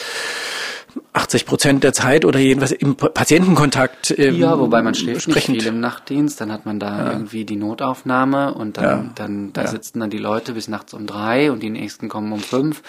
80 1.12 1.47
Prozent 1.47 1.85
der 1.85 1.93
Zeit 1.93 2.25
oder 2.25 2.38
jedenfalls 2.38 2.73
im 2.73 2.97
Patientenkontakt. 2.97 4.19
Ähm, 4.19 4.37
ja, 4.37 4.59
wobei 4.59 4.83
man 4.83 4.95
schläft 4.95 5.23
sprechend. 5.23 5.57
nicht 5.57 5.62
viel 5.64 5.73
im 5.73 5.81
Nachtdienst, 5.81 6.40
dann 6.40 6.52
hat 6.52 6.64
man 6.64 6.81
da 6.81 6.99
ja. 6.99 7.12
irgendwie 7.12 7.45
die 7.45 7.57
Notaufnahme 7.57 8.55
und 8.55 8.78
dann, 8.78 8.85
ja. 8.85 9.11
dann 9.14 9.52
da 9.52 9.62
ja. 9.62 9.69
sitzen 9.69 10.00
dann 10.00 10.11
die 10.11 10.19
Leute 10.19 10.52
bis 10.52 10.69
nachts 10.69 10.95
um 10.95 11.07
drei 11.07 11.52
und 11.52 11.62
die 11.62 11.71
nächsten 11.71 12.09
kommen 12.09 12.33
um 12.33 12.40
fünf. 12.40 12.83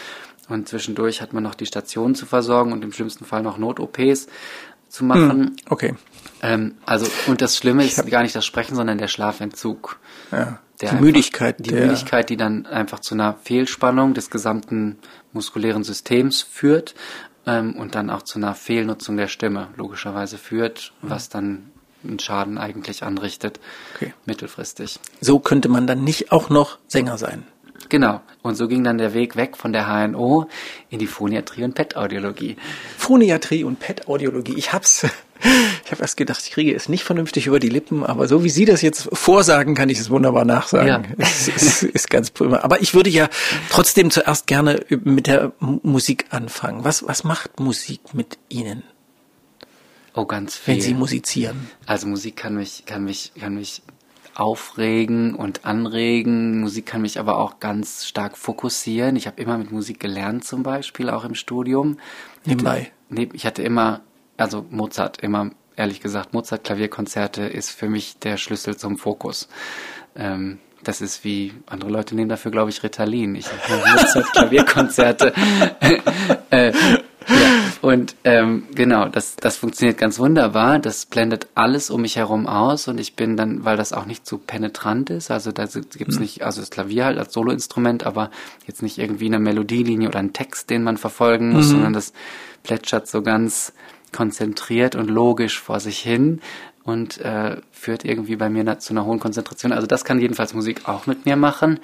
Und 0.50 0.70
zwischendurch 0.70 1.22
hat 1.22 1.34
man 1.34 1.44
noch 1.44 1.56
die 1.56 1.66
Station 1.66 2.16
zu 2.16 2.26
versorgen 2.26 2.72
und 2.72 2.84
im 2.84 2.94
schlimmsten 2.94 3.26
Fall 3.26 3.44
noch 3.44 3.58
Not-OPs 3.58 4.28
zu 4.88 5.04
machen. 5.04 5.30
Hm, 5.30 5.56
okay. 5.70 5.96
Ähm, 6.48 6.76
also, 6.86 7.08
und 7.28 7.42
das 7.42 7.58
Schlimme 7.58 7.86
ist 7.86 8.06
gar 8.10 8.24
nicht 8.24 8.36
das 8.36 8.46
Sprechen, 8.46 8.76
sondern 8.76 8.98
der 8.98 9.08
Schlafentzug. 9.08 10.00
Ja. 10.32 10.60
die 10.82 10.88
einfach, 10.88 11.02
Müdigkeit. 11.02 11.56
Die 11.60 11.74
Müdigkeit, 11.74 12.30
die 12.30 12.38
dann 12.38 12.66
einfach 12.66 13.00
zu 13.00 13.16
einer 13.16 13.36
Fehlspannung 13.44 14.14
des 14.14 14.30
gesamten 14.30 14.98
muskulären 15.34 15.84
Systems 15.84 16.42
führt 16.42 16.96
ähm, 17.46 17.76
und 17.76 17.96
dann 17.96 18.10
auch 18.10 18.22
zu 18.22 18.40
einer 18.40 18.56
Fehlnutzung 18.56 19.18
der 19.18 19.28
Stimme 19.28 19.70
logischerweise 19.76 20.38
führt, 20.38 20.94
mhm. 21.02 21.10
was 21.10 21.30
dann 21.30 21.72
einen 22.04 22.20
Schaden 22.20 22.58
eigentlich 22.58 23.04
anrichtet, 23.04 23.60
okay. 23.96 24.14
mittelfristig. 24.26 25.00
So 25.20 25.40
könnte 25.40 25.68
man 25.68 25.88
dann 25.88 26.04
nicht 26.04 26.32
auch 26.32 26.50
noch 26.50 26.78
Sänger 26.88 27.18
sein. 27.18 27.46
Genau. 27.90 28.22
Und 28.42 28.56
so 28.56 28.68
ging 28.68 28.84
dann 28.84 28.98
der 28.98 29.14
Weg 29.14 29.36
weg 29.36 29.56
von 29.56 29.72
der 29.72 29.88
HNO 29.88 30.48
in 30.90 31.00
die 31.00 31.08
Phoniatrie 31.08 31.64
und 31.64 31.74
PET-Audiologie. 31.74 32.58
Phoniatrie 32.98 33.64
und 33.64 33.80
PET-Audiologie. 33.80 34.56
Ich 34.58 34.74
hab's, 34.74 35.06
ich 35.88 35.92
habe 35.92 36.02
erst 36.02 36.18
gedacht, 36.18 36.42
ich 36.44 36.52
kriege 36.52 36.76
es 36.76 36.90
nicht 36.90 37.06
vernünftig 37.06 37.48
über 37.48 37.62
die 37.62 37.70
Lippen, 37.70 38.04
aber 38.04 38.28
so 38.28 38.44
wie 38.44 38.50
Sie 38.50 38.66
das 38.66 38.82
jetzt 38.82 39.08
vorsagen, 39.14 39.74
kann 39.74 39.88
ich 39.88 39.98
es 39.98 40.10
wunderbar 40.10 40.44
nachsagen. 40.44 40.88
Ja. 40.88 41.04
Es 41.18 41.48
ist, 41.48 41.84
ist 41.84 42.10
ganz 42.10 42.30
prima. 42.30 42.58
Aber 42.58 42.82
ich 42.82 42.94
würde 42.94 43.10
ja 43.10 43.30
trotzdem 43.70 44.12
zuerst 44.12 44.48
gerne 44.48 44.86
mit 44.90 45.28
der 45.28 45.54
Musik 45.62 46.26
anfangen. 46.30 46.84
Was, 46.84 47.08
was 47.08 47.24
macht 47.24 47.62
Musik 47.62 48.14
mit 48.14 48.38
Ihnen? 48.50 48.84
Oh, 50.14 50.26
ganz 50.26 50.58
viel. 50.58 50.74
Wenn 50.74 50.82
Sie 50.82 50.94
musizieren. 50.94 51.70
Also 51.86 52.06
Musik 52.06 52.36
kann 52.36 52.56
mich, 52.56 52.84
kann 52.86 53.06
mich, 53.06 53.32
kann 53.40 53.54
mich 53.54 53.82
aufregen 54.36 55.36
und 55.36 55.64
anregen. 55.64 56.60
Musik 56.60 56.86
kann 56.86 57.02
mich 57.02 57.18
aber 57.18 57.38
auch 57.38 57.62
ganz 57.62 58.06
stark 58.06 58.38
fokussieren. 58.38 59.16
Ich 59.16 59.26
habe 59.26 59.42
immer 59.42 59.58
mit 59.58 59.72
Musik 59.72 60.02
gelernt 60.02 60.44
zum 60.44 60.64
Beispiel, 60.64 61.10
auch 61.10 61.24
im 61.24 61.34
Studium. 61.34 61.98
Nebenbei? 62.44 62.92
Ich 63.32 63.46
hatte 63.46 63.64
immer, 63.64 64.02
also 64.36 64.66
Mozart, 64.70 65.22
immer 65.22 65.52
ehrlich 65.78 66.02
gesagt, 66.02 66.34
Mozart-Klavierkonzerte 66.34 67.44
ist 67.44 67.72
für 67.72 67.88
mich 67.88 68.18
der 68.20 68.36
Schlüssel 68.36 68.76
zum 68.76 68.98
Fokus. 68.98 69.48
Ähm, 70.16 70.60
das 70.84 71.02
ist 71.02 71.24
wie, 71.24 71.54
andere 71.68 71.92
Leute 71.92 72.16
nehmen 72.16 72.30
dafür, 72.30 72.52
glaube 72.52 72.70
ich, 72.70 72.84
Ritalin. 72.84 73.36
Ich 73.36 73.48
habe 73.48 73.82
Mozart-Klavierkonzerte. 73.92 75.34
äh, 76.50 76.74
ja, 77.30 77.64
und 77.82 78.16
ähm, 78.24 78.64
genau, 78.74 79.10
das, 79.10 79.36
das 79.36 79.58
funktioniert 79.58 79.98
ganz 79.98 80.18
wunderbar. 80.18 80.80
Das 80.80 81.06
blendet 81.06 81.48
alles 81.56 81.90
um 81.90 82.02
mich 82.02 82.16
herum 82.16 82.48
aus 82.48 82.88
und 82.88 83.00
ich 83.00 83.16
bin 83.16 83.36
dann, 83.36 83.66
weil 83.66 83.76
das 83.76 83.92
auch 83.92 84.06
nicht 84.06 84.26
so 84.26 84.38
penetrant 84.38 85.10
ist, 85.10 85.30
also 85.30 85.52
da 85.52 85.66
gibt's 85.66 86.16
mhm. 86.16 86.22
nicht, 86.22 86.44
also 86.44 86.62
das 86.62 86.70
Klavier 86.70 87.06
halt 87.06 87.18
als 87.18 87.34
Soloinstrument, 87.34 88.06
aber 88.06 88.32
jetzt 88.66 88.82
nicht 88.82 88.98
irgendwie 88.98 89.26
eine 89.26 89.40
Melodielinie 89.40 90.08
oder 90.08 90.20
einen 90.20 90.34
Text, 90.34 90.70
den 90.70 90.84
man 90.84 90.96
verfolgen 90.96 91.52
muss, 91.52 91.68
mhm. 91.68 91.72
sondern 91.72 91.94
das 91.94 92.14
plätschert 92.64 93.08
so 93.08 93.22
ganz 93.22 93.74
konzentriert 94.12 94.96
und 94.96 95.10
logisch 95.10 95.60
vor 95.60 95.80
sich 95.80 96.00
hin 96.00 96.42
und 96.88 97.20
äh, 97.20 97.58
führt 97.70 98.06
irgendwie 98.06 98.38
bei 98.38 98.50
mir 98.50 98.80
zu 98.80 98.94
einer 98.94 99.06
hohen 99.06 99.20
Konzentration. 99.20 99.74
Also 99.74 99.88
das 99.88 100.06
kann 100.06 100.22
jedenfalls 100.22 100.54
Musik 100.54 100.88
auch 100.88 101.06
mit 101.06 101.26
mir 101.26 101.36
machen. 101.36 101.82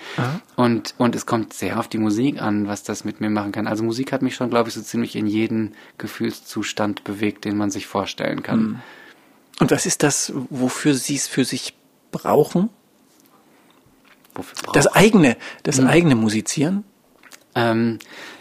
Und, 0.56 0.96
und 0.98 1.14
es 1.14 1.26
kommt 1.26 1.52
sehr 1.54 1.78
auf 1.78 1.90
die 1.90 1.98
Musik 1.98 2.42
an, 2.42 2.68
was 2.68 2.84
das 2.84 3.04
mit 3.04 3.20
mir 3.20 3.30
machen 3.30 3.52
kann. 3.52 3.68
Also 3.68 3.84
Musik 3.84 4.14
hat 4.14 4.22
mich 4.22 4.36
schon, 4.36 4.50
glaube 4.50 4.70
ich, 4.70 4.76
so 4.76 4.82
ziemlich 4.82 5.18
in 5.18 5.28
jeden 5.28 5.74
Gefühlszustand 5.98 7.04
bewegt, 7.04 7.44
den 7.44 7.58
man 7.58 7.70
sich 7.70 7.86
vorstellen 7.86 8.44
kann. 8.44 8.60
Mhm. 8.60 8.80
Und 9.60 9.72
was 9.72 9.86
ist 9.86 10.04
das, 10.04 10.32
wofür 10.50 10.94
Sie 10.94 11.16
es 11.16 11.28
für 11.28 11.44
sich 11.44 11.74
brauchen? 12.12 12.70
Wofür 14.36 14.56
brauchen? 14.64 14.74
Das 14.74 14.88
eigene, 14.88 15.36
das 15.64 15.82
mhm. 15.82 15.88
eigene 15.88 16.16
Musizieren? 16.16 16.86
Ähm, 17.56 18.00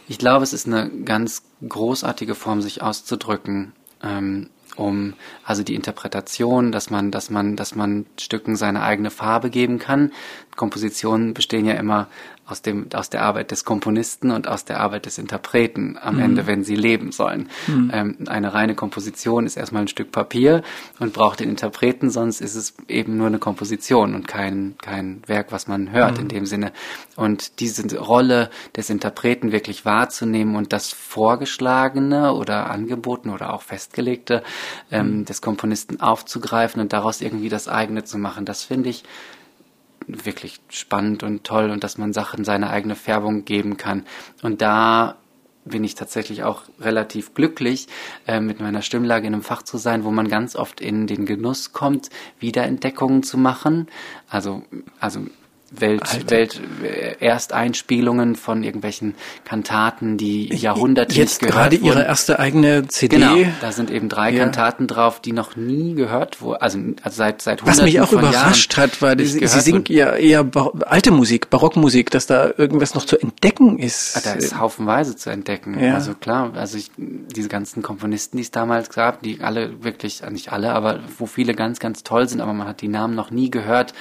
ich 0.08 0.18
glaube, 0.18 0.44
es 0.44 0.52
ist 0.52 0.66
eine 0.66 0.90
ganz 1.04 1.42
großartige 1.66 2.34
Form, 2.34 2.62
sich 2.62 2.82
auszudrücken. 2.82 3.72
Ähm, 4.02 4.50
um 4.76 5.14
also 5.44 5.62
die 5.62 5.74
Interpretation, 5.74 6.72
dass 6.72 6.90
man, 6.90 7.10
dass 7.10 7.30
man, 7.30 7.56
dass 7.56 7.74
man 7.74 8.06
Stücken 8.18 8.56
seine 8.56 8.82
eigene 8.82 9.10
Farbe 9.10 9.50
geben 9.50 9.78
kann. 9.78 10.12
Kompositionen 10.56 11.34
bestehen 11.34 11.66
ja 11.66 11.74
immer 11.74 12.08
aus 12.44 12.60
dem, 12.60 12.88
aus 12.92 13.08
der 13.08 13.22
Arbeit 13.22 13.50
des 13.50 13.64
Komponisten 13.64 14.30
und 14.30 14.48
aus 14.48 14.64
der 14.64 14.80
Arbeit 14.80 15.06
des 15.06 15.16
Interpreten 15.16 15.96
am 16.00 16.16
mhm. 16.16 16.22
Ende, 16.22 16.46
wenn 16.46 16.64
sie 16.64 16.74
leben 16.74 17.12
sollen. 17.12 17.48
Mhm. 17.66 17.90
Ähm, 17.92 18.16
eine 18.26 18.52
reine 18.52 18.74
Komposition 18.74 19.46
ist 19.46 19.56
erstmal 19.56 19.82
ein 19.82 19.88
Stück 19.88 20.10
Papier 20.12 20.62
und 20.98 21.12
braucht 21.12 21.40
den 21.40 21.48
Interpreten, 21.48 22.10
sonst 22.10 22.40
ist 22.40 22.56
es 22.56 22.74
eben 22.88 23.16
nur 23.16 23.28
eine 23.28 23.38
Komposition 23.38 24.14
und 24.14 24.26
kein, 24.28 24.74
kein 24.82 25.22
Werk, 25.26 25.52
was 25.52 25.68
man 25.68 25.92
hört 25.92 26.16
mhm. 26.16 26.22
in 26.22 26.28
dem 26.28 26.46
Sinne. 26.46 26.72
Und 27.16 27.60
diese 27.60 27.96
Rolle 27.98 28.50
des 28.76 28.90
Interpreten 28.90 29.52
wirklich 29.52 29.84
wahrzunehmen 29.84 30.56
und 30.56 30.72
das 30.72 30.92
Vorgeschlagene 30.92 32.34
oder 32.34 32.70
Angebotene 32.70 33.32
oder 33.32 33.54
auch 33.54 33.62
Festgelegte 33.62 34.42
ähm, 34.90 35.18
mhm. 35.18 35.24
des 35.24 35.40
Komponisten 35.42 36.00
aufzugreifen 36.00 36.82
und 36.82 36.92
daraus 36.92 37.20
irgendwie 37.20 37.48
das 37.48 37.68
eigene 37.68 38.04
zu 38.04 38.18
machen, 38.18 38.44
das 38.44 38.64
finde 38.64 38.90
ich 38.90 39.04
wirklich 40.06 40.60
spannend 40.68 41.22
und 41.22 41.44
toll 41.44 41.70
und 41.70 41.84
dass 41.84 41.98
man 41.98 42.12
Sachen 42.12 42.44
seine 42.44 42.70
eigene 42.70 42.96
Färbung 42.96 43.44
geben 43.44 43.76
kann. 43.76 44.04
Und 44.42 44.62
da 44.62 45.16
bin 45.64 45.84
ich 45.84 45.94
tatsächlich 45.94 46.42
auch 46.42 46.62
relativ 46.80 47.34
glücklich, 47.34 47.86
äh, 48.26 48.40
mit 48.40 48.60
meiner 48.60 48.82
Stimmlage 48.82 49.26
in 49.26 49.34
einem 49.34 49.42
Fach 49.42 49.62
zu 49.62 49.78
sein, 49.78 50.04
wo 50.04 50.10
man 50.10 50.28
ganz 50.28 50.56
oft 50.56 50.80
in 50.80 51.06
den 51.06 51.24
Genuss 51.24 51.72
kommt, 51.72 52.10
Wiederentdeckungen 52.40 53.22
zu 53.22 53.38
machen. 53.38 53.86
Also, 54.28 54.62
also 54.98 55.20
Welt, 55.74 56.30
Welt 56.30 56.60
Ersteinspielungen 57.20 58.36
von 58.36 58.62
irgendwelchen 58.62 59.14
Kantaten, 59.44 60.16
die 60.18 60.54
Jahrhunderte 60.54 61.14
Jetzt 61.14 61.42
nicht 61.42 61.50
gehört 61.50 61.70
gerade 61.70 61.76
wurden. 61.82 61.86
ihre 61.98 62.04
erste 62.04 62.38
eigene 62.38 62.86
CD. 62.88 63.16
Genau, 63.16 63.36
da 63.60 63.72
sind 63.72 63.90
eben 63.90 64.08
drei 64.08 64.30
Ja. 64.30 64.44
Kantaten 64.44 64.86
drauf, 64.86 65.20
die 65.20 65.32
noch 65.32 65.56
nie 65.56 65.94
gehört 65.94 66.40
wurden, 66.40 66.60
also, 66.62 66.78
also 67.02 67.16
seit 67.16 67.42
seit 67.42 67.66
Was 67.66 67.82
mich 67.82 68.00
auch 68.00 68.12
überrascht 68.12 68.76
Jahren 68.76 68.90
hat, 68.90 69.02
war, 69.02 69.14
nicht 69.14 69.32
sie, 69.32 69.60
singt 69.60 69.88
ja 69.88 70.14
eher 70.14 70.48
alte 70.86 71.10
Musik, 71.10 71.50
Barockmusik, 71.50 72.10
dass 72.10 72.26
da 72.26 72.50
irgendwas 72.56 72.94
noch 72.94 73.04
zu 73.04 73.18
entdecken 73.18 73.78
ist. 73.78 74.16
Ah, 74.16 74.20
Da 74.24 74.32
ist 74.34 74.58
haufenweise 74.58 75.16
zu 75.16 75.30
entdecken. 75.30 75.78
Ja. 75.78 75.94
Also 75.94 76.14
klar, 76.14 76.52
also 76.54 76.76
ich, 76.78 76.90
diese 76.96 77.48
ganzen 77.48 77.82
Komponisten, 77.82 78.36
die 78.36 78.42
es 78.42 78.50
damals 78.50 78.90
gab, 78.90 79.22
die 79.22 79.40
alle 79.40 79.82
wirklich, 79.82 80.22
äh, 80.22 80.30
nicht 80.30 80.52
alle, 80.52 80.72
aber 80.72 81.00
wo 81.18 81.26
viele 81.26 81.54
ganz, 81.54 81.78
ganz 81.78 82.02
toll 82.02 82.28
sind, 82.28 82.40
aber 82.40 82.52
man 82.52 82.66
hat 82.66 82.80
die 82.82 82.88
Namen 82.88 83.14
noch 83.14 83.30
nie 83.30 83.50
gehört, 83.50 83.94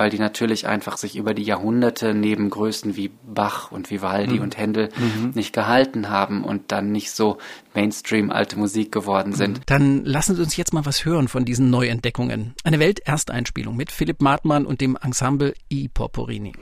weil 0.00 0.08
die 0.08 0.18
natürlich 0.18 0.66
einfach 0.66 0.96
sich 0.96 1.14
über 1.14 1.34
die 1.34 1.42
Jahrhunderte 1.42 2.14
neben 2.14 2.48
Größen 2.48 2.96
wie 2.96 3.10
Bach 3.22 3.70
und 3.70 3.90
Vivaldi 3.90 4.36
Mhm. 4.36 4.40
und 4.40 4.56
Händel 4.56 4.88
nicht 5.34 5.52
gehalten 5.52 6.08
haben 6.08 6.42
und 6.42 6.72
dann 6.72 6.90
nicht 6.90 7.10
so 7.10 7.36
Mainstream 7.74 8.30
alte 8.30 8.58
Musik 8.58 8.92
geworden 8.92 9.34
sind. 9.34 9.60
Dann 9.66 10.02
lassen 10.06 10.36
Sie 10.36 10.42
uns 10.42 10.56
jetzt 10.56 10.72
mal 10.72 10.86
was 10.86 11.04
hören 11.04 11.28
von 11.28 11.44
diesen 11.44 11.68
Neuentdeckungen. 11.68 12.54
Eine 12.64 12.78
Weltersteinspielung 12.78 13.76
mit 13.76 13.92
Philipp 13.92 14.22
Martmann 14.22 14.64
und 14.64 14.80
dem 14.80 14.96
Ensemble 15.02 15.52
I 15.70 15.88
Porporini. 15.92 16.54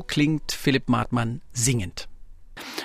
So 0.00 0.04
klingt 0.06 0.52
Philipp 0.52 0.88
Martmann 0.88 1.42
singend. 1.52 2.08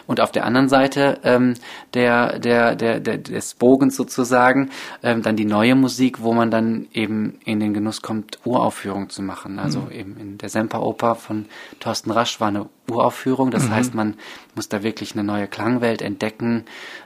Und 0.06 0.20
auf 0.20 0.34
der 0.34 0.44
anderen 0.44 0.68
Seite 0.68 1.22
ähm, 1.24 1.54
der, 1.94 2.40
der, 2.40 2.76
der, 2.76 3.00
der, 3.00 3.20
des 3.20 3.54
Bogens 3.54 3.96
sozusagen 3.96 4.70
ähm, 5.02 5.22
dann 5.22 5.38
die 5.38 5.46
neue 5.46 5.76
Musik, 5.76 6.22
wo 6.22 6.34
man 6.34 6.52
dann 6.52 6.90
eben 6.92 7.40
in 7.46 7.62
den 7.62 7.74
Genuss 7.74 8.02
kommt, 8.02 8.40
Uraufführungen 8.44 9.10
zu 9.10 9.22
machen. 9.22 9.60
Also 9.60 9.80
mhm. 9.80 9.92
eben 9.92 10.18
in 10.18 10.38
der 10.40 10.50
Semperoper 10.50 11.16
von 11.16 11.46
Thorsten 11.80 12.12
Rasch 12.12 12.42
war 12.42 12.50
eine 12.50 12.68
Uraufführung. 12.92 13.50
Das 13.50 13.68
mhm. 13.68 13.72
heißt, 13.72 13.94
man 13.94 14.16
muss 14.56 14.68
da 14.68 14.84
wirklich 14.84 15.14
eine 15.14 15.24
neue 15.24 15.48
Klangwelt 15.48 16.02
entdecken 16.02 16.66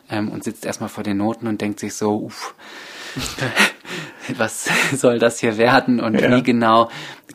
ähm, 0.10 0.30
und 0.30 0.44
sitzt 0.44 0.66
erstmal 0.66 0.90
vor 0.90 1.04
den 1.04 1.18
Noten 1.18 1.46
und 1.46 1.62
denkt 1.62 1.80
sich 1.80 1.94
so, 1.94 2.16
uff, 2.16 2.56
was 4.38 4.70
soll 4.96 5.20
das 5.20 5.40
hier 5.40 5.58
werden 5.58 6.00
und 6.00 6.20
ja. 6.20 6.36
wie 6.36 6.44
genau 6.44 6.90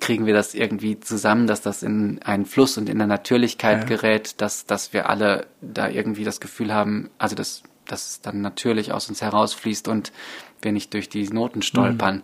kriegen 0.05 0.27
wir 0.27 0.35
das 0.35 0.55
irgendwie 0.55 1.01
zusammen, 1.01 1.47
dass 1.47 1.62
das 1.62 1.83
in 1.83 2.21
einen 2.23 2.45
Fluss 2.45 2.77
und 2.77 2.90
in 2.90 2.99
der 2.99 3.07
Natürlichkeit 3.07 3.81
ja. 3.81 3.85
gerät, 3.85 4.40
dass, 4.43 4.67
dass 4.67 4.93
wir 4.93 5.09
alle 5.09 5.47
da 5.62 5.88
irgendwie 5.88 6.25
das 6.25 6.40
Gefühl 6.40 6.75
haben, 6.75 7.09
also 7.17 7.35
dass, 7.35 7.62
dass 7.87 8.11
es 8.11 8.21
dann 8.21 8.43
natürlich 8.43 8.93
aus 8.93 9.09
uns 9.09 9.23
herausfließt 9.23 9.88
und 9.88 10.12
wir 10.61 10.73
nicht 10.73 10.93
durch 10.93 11.09
die 11.09 11.27
Noten 11.29 11.62
stolpern. 11.62 12.17
Mhm 12.17 12.23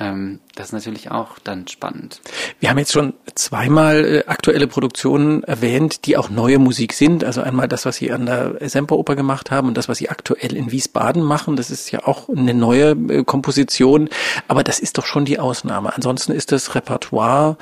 ähm, 0.00 0.40
das 0.54 0.68
ist 0.68 0.72
natürlich 0.72 1.10
auch 1.10 1.38
dann 1.38 1.68
spannend. 1.68 2.22
Wir 2.58 2.70
haben 2.70 2.78
jetzt 2.78 2.92
schon 2.92 3.12
zweimal 3.34 4.04
äh, 4.04 4.24
aktuelle 4.26 4.66
Produktionen 4.66 5.44
erwähnt, 5.44 6.06
die 6.06 6.16
auch 6.16 6.30
neue 6.30 6.58
Musik 6.58 6.94
sind. 6.94 7.22
Also 7.22 7.42
einmal 7.42 7.68
das, 7.68 7.84
was 7.84 7.96
Sie 7.96 8.10
an 8.10 8.24
der 8.24 8.56
Semperoper 8.66 9.14
gemacht 9.14 9.50
haben 9.50 9.68
und 9.68 9.76
das, 9.76 9.90
was 9.90 9.98
Sie 9.98 10.08
aktuell 10.08 10.56
in 10.56 10.72
Wiesbaden 10.72 11.22
machen. 11.22 11.56
Das 11.56 11.70
ist 11.70 11.90
ja 11.90 12.06
auch 12.06 12.30
eine 12.30 12.54
neue 12.54 12.92
äh, 12.92 13.24
Komposition. 13.24 14.08
Aber 14.48 14.64
das 14.64 14.80
ist 14.80 14.96
doch 14.96 15.04
schon 15.04 15.26
die 15.26 15.38
Ausnahme. 15.38 15.94
Ansonsten 15.94 16.32
ist 16.32 16.50
das 16.50 16.74
Repertoire 16.74 17.58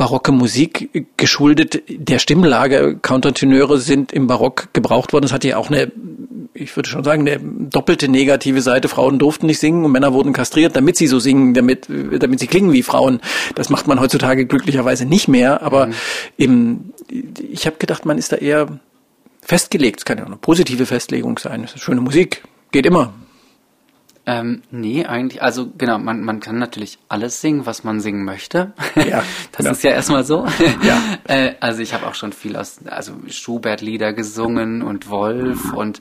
barocke 0.00 0.32
Musik 0.32 1.06
geschuldet 1.18 1.82
der 1.90 2.18
Stimmlage. 2.18 2.98
Countertenöre 3.02 3.78
sind 3.78 4.12
im 4.12 4.26
Barock 4.28 4.72
gebraucht 4.72 5.12
worden. 5.12 5.26
Es 5.26 5.32
hatte 5.34 5.48
ja 5.48 5.58
auch 5.58 5.68
eine, 5.68 5.92
ich 6.54 6.74
würde 6.74 6.88
schon 6.88 7.04
sagen, 7.04 7.28
eine 7.28 7.38
doppelte 7.38 8.08
negative 8.08 8.62
Seite. 8.62 8.88
Frauen 8.88 9.18
durften 9.18 9.44
nicht 9.44 9.58
singen 9.58 9.84
und 9.84 9.92
Männer 9.92 10.14
wurden 10.14 10.32
kastriert, 10.32 10.74
damit 10.74 10.96
sie 10.96 11.06
so 11.06 11.18
singen, 11.18 11.52
damit, 11.52 11.86
damit 12.18 12.40
sie 12.40 12.46
klingen 12.46 12.72
wie 12.72 12.82
Frauen. 12.82 13.20
Das 13.56 13.68
macht 13.68 13.88
man 13.88 14.00
heutzutage 14.00 14.46
glücklicherweise 14.46 15.04
nicht 15.04 15.28
mehr. 15.28 15.60
Aber 15.60 15.88
mhm. 15.88 15.94
im, 16.38 16.80
ich 17.52 17.66
habe 17.66 17.76
gedacht, 17.76 18.06
man 18.06 18.16
ist 18.16 18.32
da 18.32 18.36
eher 18.36 18.80
festgelegt. 19.42 20.00
Es 20.00 20.04
kann 20.06 20.16
ja 20.16 20.24
auch 20.24 20.28
eine 20.28 20.38
positive 20.38 20.86
Festlegung 20.86 21.38
sein. 21.38 21.62
Es 21.62 21.74
ist 21.74 21.82
schöne 21.82 22.00
Musik, 22.00 22.42
geht 22.72 22.86
immer. 22.86 23.12
Ähm, 24.26 24.62
nee, 24.70 25.06
eigentlich, 25.06 25.42
also 25.42 25.70
genau, 25.76 25.98
man, 25.98 26.22
man 26.22 26.40
kann 26.40 26.58
natürlich 26.58 26.98
alles 27.08 27.40
singen, 27.40 27.64
was 27.64 27.84
man 27.84 28.00
singen 28.00 28.24
möchte. 28.24 28.72
Ja, 28.94 29.22
das 29.52 29.66
ja. 29.66 29.72
ist 29.72 29.82
ja 29.82 29.90
erstmal 29.92 30.24
so. 30.24 30.46
Ja. 30.82 31.00
äh, 31.24 31.54
also 31.60 31.80
ich 31.80 31.94
habe 31.94 32.06
auch 32.06 32.14
schon 32.14 32.32
viel 32.32 32.56
aus, 32.56 32.80
also 32.86 33.14
Schubert-Lieder 33.28 34.12
gesungen 34.12 34.82
und 34.82 35.08
Wolf 35.08 35.72
und 35.72 36.00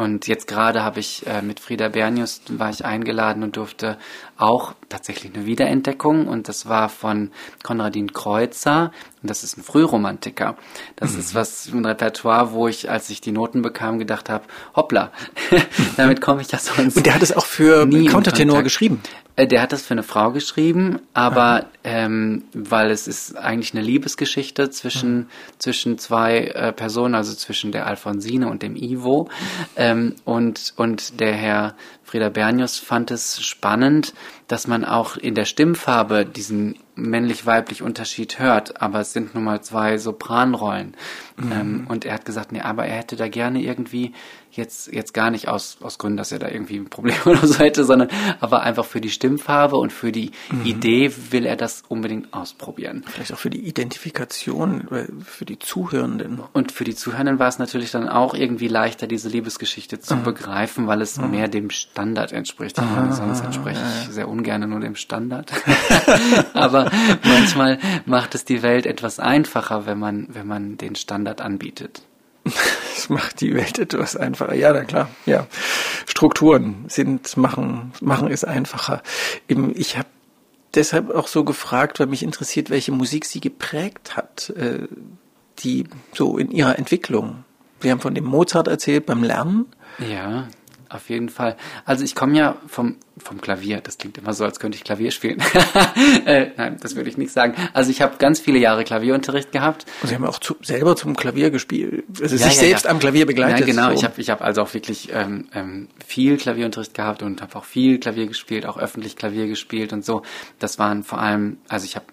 und 0.00 0.26
jetzt 0.26 0.46
gerade 0.46 0.82
habe 0.82 1.00
ich 1.00 1.26
äh, 1.26 1.42
mit 1.42 1.60
Frieda 1.60 1.88
Bernius 1.88 2.40
war 2.48 2.70
ich 2.70 2.84
eingeladen 2.84 3.42
und 3.42 3.56
durfte 3.56 3.98
auch 4.38 4.74
tatsächlich 4.88 5.34
eine 5.34 5.44
Wiederentdeckung 5.44 6.26
und 6.26 6.48
das 6.48 6.68
war 6.68 6.88
von 6.88 7.30
Konradin 7.62 8.12
Kreuzer 8.12 8.92
und 9.22 9.30
das 9.30 9.44
ist 9.44 9.58
ein 9.58 9.62
Frühromantiker. 9.62 10.56
Das 10.96 11.12
mhm. 11.12 11.20
ist 11.20 11.34
was 11.34 11.68
ein 11.72 11.84
Repertoire, 11.84 12.52
wo 12.52 12.66
ich, 12.66 12.90
als 12.90 13.10
ich 13.10 13.20
die 13.20 13.32
Noten 13.32 13.60
bekam, 13.60 13.98
gedacht 13.98 14.30
habe, 14.30 14.44
hoppla, 14.74 15.12
damit 15.96 16.20
komme 16.20 16.40
ich 16.40 16.50
ja 16.50 16.58
sonst. 16.58 16.96
Und 16.96 17.04
der 17.04 17.14
hat 17.14 17.22
es 17.22 17.36
auch 17.36 17.46
für 17.46 17.88
Countertenor 17.88 18.62
geschrieben. 18.62 19.00
Äh, 19.40 19.46
der 19.46 19.62
hat 19.62 19.72
das 19.72 19.82
für 19.82 19.94
eine 19.94 20.02
Frau 20.02 20.32
geschrieben, 20.32 21.00
aber 21.14 21.66
ähm, 21.82 22.44
weil 22.52 22.90
es 22.90 23.08
ist 23.08 23.36
eigentlich 23.36 23.72
eine 23.72 23.82
Liebesgeschichte 23.82 24.68
zwischen, 24.68 25.16
mhm. 25.16 25.26
zwischen 25.58 25.98
zwei 25.98 26.40
äh, 26.48 26.72
Personen, 26.72 27.14
also 27.14 27.32
zwischen 27.34 27.72
der 27.72 27.86
Alfonsine 27.86 28.48
und 28.48 28.62
dem 28.62 28.76
Ivo. 28.76 29.30
Ähm, 29.76 30.16
und, 30.24 30.74
und 30.76 31.20
der 31.20 31.32
Herr 31.32 31.74
Frieda 32.04 32.28
Bernius 32.28 32.78
fand 32.78 33.10
es 33.10 33.40
spannend, 33.40 34.12
dass 34.46 34.66
man 34.66 34.84
auch 34.84 35.16
in 35.16 35.34
der 35.34 35.46
Stimmfarbe 35.46 36.26
diesen 36.26 36.74
männlich-weiblich 36.96 37.82
Unterschied 37.82 38.38
hört, 38.40 38.82
aber 38.82 39.00
es 39.00 39.12
sind 39.12 39.34
nun 39.34 39.44
mal 39.44 39.62
zwei 39.62 39.96
Sopranrollen. 39.96 40.96
Mhm. 41.36 41.52
Ähm, 41.52 41.86
und 41.88 42.04
er 42.04 42.14
hat 42.14 42.26
gesagt, 42.26 42.52
nee, 42.52 42.60
aber 42.60 42.84
er 42.84 42.98
hätte 42.98 43.16
da 43.16 43.28
gerne 43.28 43.62
irgendwie 43.62 44.12
jetzt, 44.52 44.92
jetzt 44.92 45.14
gar 45.14 45.30
nicht 45.30 45.48
aus, 45.48 45.78
aus 45.80 45.98
Gründen, 45.98 46.16
dass 46.16 46.32
er 46.32 46.38
da 46.38 46.48
irgendwie 46.48 46.76
ein 46.76 46.88
Problem 46.88 47.16
oder 47.24 47.46
so 47.46 47.58
hätte, 47.58 47.84
sondern 47.84 48.08
aber 48.40 48.62
einfach 48.62 48.84
für 48.84 49.00
die 49.00 49.10
Stimmfarbe 49.10 49.76
und 49.76 49.92
für 49.92 50.12
die 50.12 50.32
mhm. 50.50 50.64
Idee 50.64 51.12
will 51.30 51.46
er 51.46 51.56
das 51.56 51.82
unbedingt 51.88 52.32
ausprobieren. 52.32 53.04
Vielleicht 53.06 53.32
auch 53.32 53.38
für 53.38 53.50
die 53.50 53.66
Identifikation, 53.66 54.88
für 55.24 55.44
die 55.44 55.58
Zuhörenden. 55.58 56.40
Und 56.52 56.72
für 56.72 56.84
die 56.84 56.94
Zuhörenden 56.94 57.38
war 57.38 57.48
es 57.48 57.58
natürlich 57.58 57.90
dann 57.90 58.08
auch 58.08 58.34
irgendwie 58.34 58.68
leichter, 58.68 59.06
diese 59.06 59.28
Liebesgeschichte 59.28 60.00
zu 60.00 60.16
mhm. 60.16 60.22
begreifen, 60.24 60.86
weil 60.86 61.02
es 61.02 61.18
mhm. 61.18 61.30
mehr 61.30 61.48
dem 61.48 61.70
Standard 61.70 62.32
entspricht. 62.32 62.78
Ich 62.78 62.84
meine, 62.84 63.12
sonst 63.12 63.44
entspreche 63.44 63.80
ich 63.80 64.12
sehr 64.12 64.28
ungern 64.28 64.68
nur 64.68 64.80
dem 64.80 64.96
Standard. 64.96 65.52
aber 66.54 66.90
manchmal 67.24 67.78
macht 68.06 68.34
es 68.34 68.44
die 68.44 68.62
Welt 68.62 68.86
etwas 68.86 69.18
einfacher, 69.18 69.86
wenn 69.86 69.98
man, 69.98 70.26
wenn 70.30 70.46
man 70.46 70.76
den 70.76 70.94
Standard 70.94 71.40
anbietet. 71.40 72.02
Das 72.94 73.08
macht 73.08 73.40
die 73.40 73.54
Welt 73.54 73.78
etwas 73.78 74.14
einfacher. 74.14 74.54
Ja, 74.54 74.74
na 74.74 74.84
klar. 74.84 75.08
Ja, 75.24 75.46
Strukturen 76.04 76.84
sind 76.88 77.34
machen 77.38 77.92
machen 78.02 78.30
es 78.30 78.44
einfacher. 78.44 79.02
Eben, 79.48 79.72
ich 79.74 79.96
habe 79.96 80.08
deshalb 80.74 81.10
auch 81.14 81.26
so 81.26 81.42
gefragt, 81.44 81.98
weil 81.98 82.08
mich 82.08 82.22
interessiert, 82.22 82.68
welche 82.68 82.92
Musik 82.92 83.24
sie 83.24 83.40
geprägt 83.40 84.16
hat, 84.16 84.50
äh, 84.50 84.86
die 85.60 85.84
so 86.12 86.36
in 86.36 86.50
ihrer 86.50 86.78
Entwicklung. 86.78 87.44
Wir 87.80 87.92
haben 87.92 88.00
von 88.00 88.14
dem 88.14 88.24
Mozart 88.24 88.68
erzählt 88.68 89.06
beim 89.06 89.22
Lernen. 89.22 89.64
Ja 89.98 90.46
auf 90.90 91.08
jeden 91.08 91.28
Fall. 91.28 91.56
Also 91.84 92.04
ich 92.04 92.14
komme 92.14 92.36
ja 92.36 92.56
vom, 92.66 92.96
vom 93.16 93.40
Klavier. 93.40 93.80
Das 93.80 93.96
klingt 93.96 94.18
immer 94.18 94.34
so, 94.34 94.44
als 94.44 94.58
könnte 94.58 94.76
ich 94.76 94.84
Klavier 94.84 95.10
spielen. 95.10 95.42
äh, 96.26 96.50
nein, 96.56 96.78
das 96.80 96.96
würde 96.96 97.08
ich 97.08 97.16
nicht 97.16 97.32
sagen. 97.32 97.54
Also 97.72 97.90
ich 97.90 98.02
habe 98.02 98.16
ganz 98.18 98.40
viele 98.40 98.58
Jahre 98.58 98.84
Klavierunterricht 98.84 99.52
gehabt. 99.52 99.86
Und 100.02 100.08
Sie 100.08 100.14
haben 100.14 100.24
auch 100.24 100.38
zu, 100.38 100.56
selber 100.62 100.96
zum 100.96 101.16
Klavier 101.16 101.50
gespielt, 101.50 102.04
also 102.20 102.36
ja, 102.36 102.46
sich 102.46 102.56
ja, 102.56 102.60
selbst 102.60 102.84
ja. 102.84 102.90
am 102.90 102.98
Klavier 102.98 103.26
begleitet. 103.26 103.60
Ja, 103.60 103.66
genau. 103.66 103.88
So. 103.88 103.94
Ich 103.94 104.04
habe 104.04 104.20
ich 104.20 104.30
hab 104.30 104.42
also 104.42 104.62
auch 104.62 104.74
wirklich 104.74 105.10
ähm, 105.12 105.48
ähm, 105.54 105.88
viel 106.04 106.36
Klavierunterricht 106.36 106.94
gehabt 106.94 107.22
und 107.22 107.40
habe 107.40 107.56
auch 107.56 107.64
viel 107.64 107.98
Klavier 107.98 108.26
gespielt, 108.26 108.66
auch 108.66 108.76
öffentlich 108.76 109.16
Klavier 109.16 109.46
gespielt 109.46 109.92
und 109.92 110.04
so. 110.04 110.22
Das 110.58 110.78
waren 110.78 111.04
vor 111.04 111.20
allem, 111.20 111.58
also 111.68 111.84
ich 111.84 111.96
habe 111.96 112.06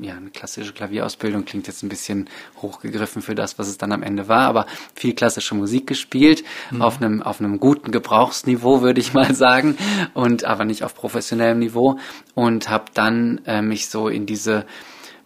ja, 0.00 0.14
eine 0.16 0.30
klassische 0.30 0.72
Klavierausbildung 0.72 1.44
klingt 1.44 1.66
jetzt 1.66 1.82
ein 1.82 1.88
bisschen 1.88 2.28
hochgegriffen 2.60 3.22
für 3.22 3.34
das, 3.34 3.58
was 3.58 3.68
es 3.68 3.78
dann 3.78 3.92
am 3.92 4.02
Ende 4.02 4.28
war, 4.28 4.48
aber 4.48 4.66
viel 4.94 5.14
klassische 5.14 5.54
Musik 5.54 5.86
gespielt, 5.86 6.44
mhm. 6.70 6.82
auf 6.82 7.00
einem, 7.00 7.22
auf 7.22 7.40
einem 7.40 7.60
guten 7.60 7.90
Gebrauchsniveau, 7.90 8.82
würde 8.82 9.00
ich 9.00 9.12
mal 9.14 9.34
sagen, 9.34 9.76
und 10.14 10.44
aber 10.44 10.64
nicht 10.64 10.84
auf 10.84 10.94
professionellem 10.94 11.58
Niveau 11.58 11.98
und 12.34 12.68
habe 12.68 12.86
dann 12.94 13.40
äh, 13.46 13.62
mich 13.62 13.88
so 13.88 14.08
in 14.08 14.26
diese, 14.26 14.66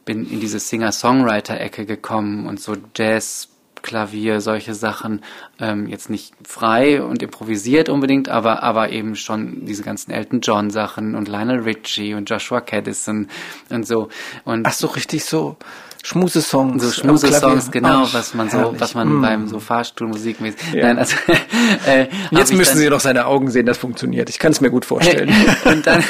bin 0.05 0.29
in 0.31 0.41
diese 0.41 0.59
Singer-Songwriter-Ecke 0.59 1.87
gekommen 1.87 2.47
und 2.47 2.61
so 2.61 2.77
Jazz, 2.95 3.49
Klavier, 3.85 4.41
solche 4.41 4.75
Sachen, 4.75 5.21
ähm, 5.61 5.87
jetzt 5.87 6.11
nicht 6.11 6.35
frei 6.45 7.03
und 7.03 7.23
improvisiert 7.23 7.89
unbedingt, 7.89 8.29
aber, 8.29 8.63
aber 8.63 8.91
eben 8.91 9.15
schon 9.15 9.67
diese 9.67 9.85
ganzen 9.85 10.11
Elton 10.11 10.41
John 10.41 10.71
Sachen 10.71 11.15
und 11.15 11.29
Lionel 11.29 11.61
Richie 11.61 12.15
und 12.15 12.29
Joshua 12.29 12.61
Caddison 12.61 13.29
und 13.71 13.87
so. 13.87 14.09
Und 14.45 14.67
Ach 14.67 14.73
so, 14.73 14.89
richtig 14.89 15.25
so. 15.25 15.57
Schmusesongs. 16.05 16.83
So 16.83 16.93
Schmusesongs, 16.93 17.71
genau, 17.71 18.05
Ach, 18.05 18.13
was 18.13 18.35
man 18.35 18.51
so, 18.51 18.75
was 18.79 18.95
man 18.95 19.09
mm. 19.09 19.23
beim 19.23 19.49
so 19.49 19.59
Fahrstuhlmusikmäßig. 19.59 20.75
Ja. 20.75 20.89
Nein, 20.89 20.99
also 20.99 21.17
äh, 21.87 22.09
jetzt 22.31 22.53
müssen 22.53 22.77
Sie 22.77 22.91
doch 22.91 23.01
seine 23.01 23.25
Augen 23.25 23.51
sehen, 23.51 23.65
das 23.65 23.79
funktioniert. 23.79 24.29
Ich 24.29 24.39
kann 24.39 24.53
es 24.53 24.61
mir 24.61 24.71
gut 24.71 24.85
vorstellen. 24.85 25.33
und 25.65 25.87
dann 25.87 26.05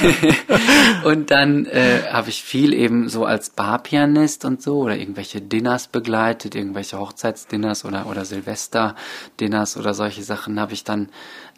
und 1.04 1.30
dann 1.30 1.66
äh, 1.66 2.02
habe 2.10 2.28
ich 2.28 2.42
viel 2.42 2.74
eben 2.74 3.08
so 3.08 3.24
als 3.24 3.50
Barpianist 3.50 4.44
und 4.44 4.60
so 4.60 4.78
oder 4.78 4.96
irgendwelche 4.96 5.40
Dinners 5.40 5.86
begleitet, 5.86 6.56
irgendwelche 6.56 6.98
Hochzeitsdinners 6.98 7.84
oder 7.84 8.06
oder 8.06 8.24
Silvesterdinners 8.24 9.76
oder 9.76 9.94
solche 9.94 10.24
Sachen 10.24 10.58
habe 10.58 10.72
ich 10.72 10.82
dann 10.82 11.08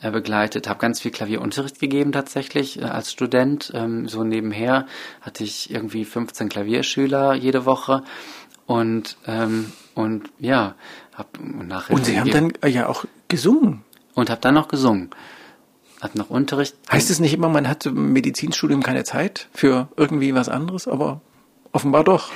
begleitet, 0.03 0.69
habe 0.69 0.79
ganz 0.79 1.01
viel 1.01 1.11
Klavierunterricht 1.11 1.79
gegeben 1.79 2.13
tatsächlich 2.13 2.81
äh, 2.81 2.85
als 2.85 3.11
Student. 3.11 3.73
Ähm, 3.75 4.09
so 4.09 4.25
nebenher 4.25 4.87
hatte 5.21 5.45
ich 5.45 5.71
irgendwie 5.71 6.05
15 6.05 6.49
Klavierschüler 6.49 7.35
jede 7.35 7.65
Woche 7.65 8.03
und 8.67 9.17
ähm, 9.27 9.73
und 9.95 10.31
ja, 10.39 10.75
hab 11.15 11.39
nachher 11.41 11.95
und 11.95 12.05
Sie 12.05 12.21
haben 12.21 12.31
dann 12.31 12.53
äh, 12.63 12.69
ja 12.69 12.89
auch 12.89 13.05
gesungen 13.29 13.85
und 14.15 14.29
habe 14.31 14.41
dann 14.41 14.55
noch 14.55 14.69
gesungen. 14.69 15.11
Hat 16.03 16.15
noch 16.15 16.29
Unterricht. 16.29 16.77
Heißt 16.93 17.09
es 17.09 17.21
nicht 17.21 17.33
immer, 17.33 17.49
man 17.49 17.67
hat 17.67 17.87
im 17.87 18.13
Medizinstudium 18.13 18.83
keine 18.83 19.05
Zeit 19.05 19.49
für 19.55 19.89
irgendwie 19.97 20.35
was 20.35 20.51
anderes, 20.51 20.87
aber 20.87 21.23
offenbar 21.73 22.05
doch. 22.05 22.31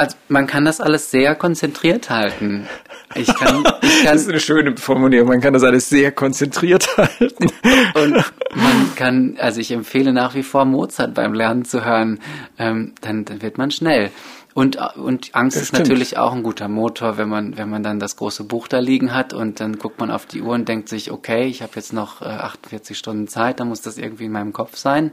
Also 0.00 0.16
man 0.28 0.46
kann 0.46 0.64
das 0.64 0.80
alles 0.80 1.10
sehr 1.10 1.34
konzentriert 1.34 2.08
halten. 2.08 2.66
Ich 3.14 3.26
kann, 3.34 3.64
ich 3.82 4.02
kann, 4.02 4.14
das 4.14 4.22
ist 4.22 4.30
eine 4.30 4.40
schöne 4.40 4.74
Formulierung. 4.78 5.28
Man 5.28 5.42
kann 5.42 5.52
das 5.52 5.62
alles 5.62 5.90
sehr 5.90 6.10
konzentriert 6.10 6.96
halten. 6.96 7.52
Und 7.92 8.14
man 8.54 8.94
kann, 8.96 9.36
also 9.38 9.60
ich 9.60 9.70
empfehle 9.72 10.14
nach 10.14 10.34
wie 10.34 10.42
vor 10.42 10.64
Mozart 10.64 11.12
beim 11.12 11.34
Lernen 11.34 11.66
zu 11.66 11.84
hören. 11.84 12.18
Ähm, 12.56 12.94
dann, 13.02 13.26
dann 13.26 13.42
wird 13.42 13.58
man 13.58 13.70
schnell. 13.70 14.10
Und, 14.54 14.78
und 14.96 15.34
Angst 15.34 15.56
Das 15.56 15.64
ist 15.64 15.68
stimmt. 15.68 15.88
natürlich 15.88 16.16
auch 16.16 16.32
ein 16.32 16.44
guter 16.44 16.68
Motor, 16.68 17.18
wenn 17.18 17.28
man, 17.28 17.58
wenn 17.58 17.68
man 17.68 17.82
dann 17.82 17.98
das 17.98 18.16
große 18.16 18.44
Buch 18.44 18.68
da 18.68 18.78
liegen 18.78 19.12
hat 19.14 19.34
und 19.34 19.60
dann 19.60 19.76
guckt 19.76 20.00
man 20.00 20.10
auf 20.10 20.24
die 20.24 20.40
Uhr 20.40 20.54
und 20.54 20.66
denkt 20.66 20.88
sich, 20.88 21.10
okay, 21.10 21.44
ich 21.44 21.60
habe 21.60 21.72
jetzt 21.74 21.92
noch 21.92 22.22
äh, 22.22 22.24
48 22.24 22.96
Stunden 22.96 23.28
Zeit, 23.28 23.60
dann 23.60 23.68
muss 23.68 23.82
das 23.82 23.98
irgendwie 23.98 24.24
in 24.24 24.32
meinem 24.32 24.54
Kopf 24.54 24.78
sein. 24.78 25.12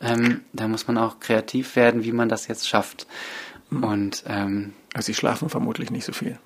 Ähm, 0.00 0.42
da 0.52 0.68
muss 0.68 0.86
man 0.86 0.98
auch 0.98 1.18
kreativ 1.18 1.74
werden, 1.76 2.04
wie 2.04 2.12
man 2.12 2.28
das 2.28 2.46
jetzt 2.46 2.68
schafft. 2.68 3.06
Und 3.70 4.24
ähm, 4.26 4.72
Also 4.94 5.06
Sie 5.06 5.14
schlafen 5.14 5.48
vermutlich 5.48 5.90
nicht 5.90 6.04
so 6.04 6.12
viel. 6.12 6.38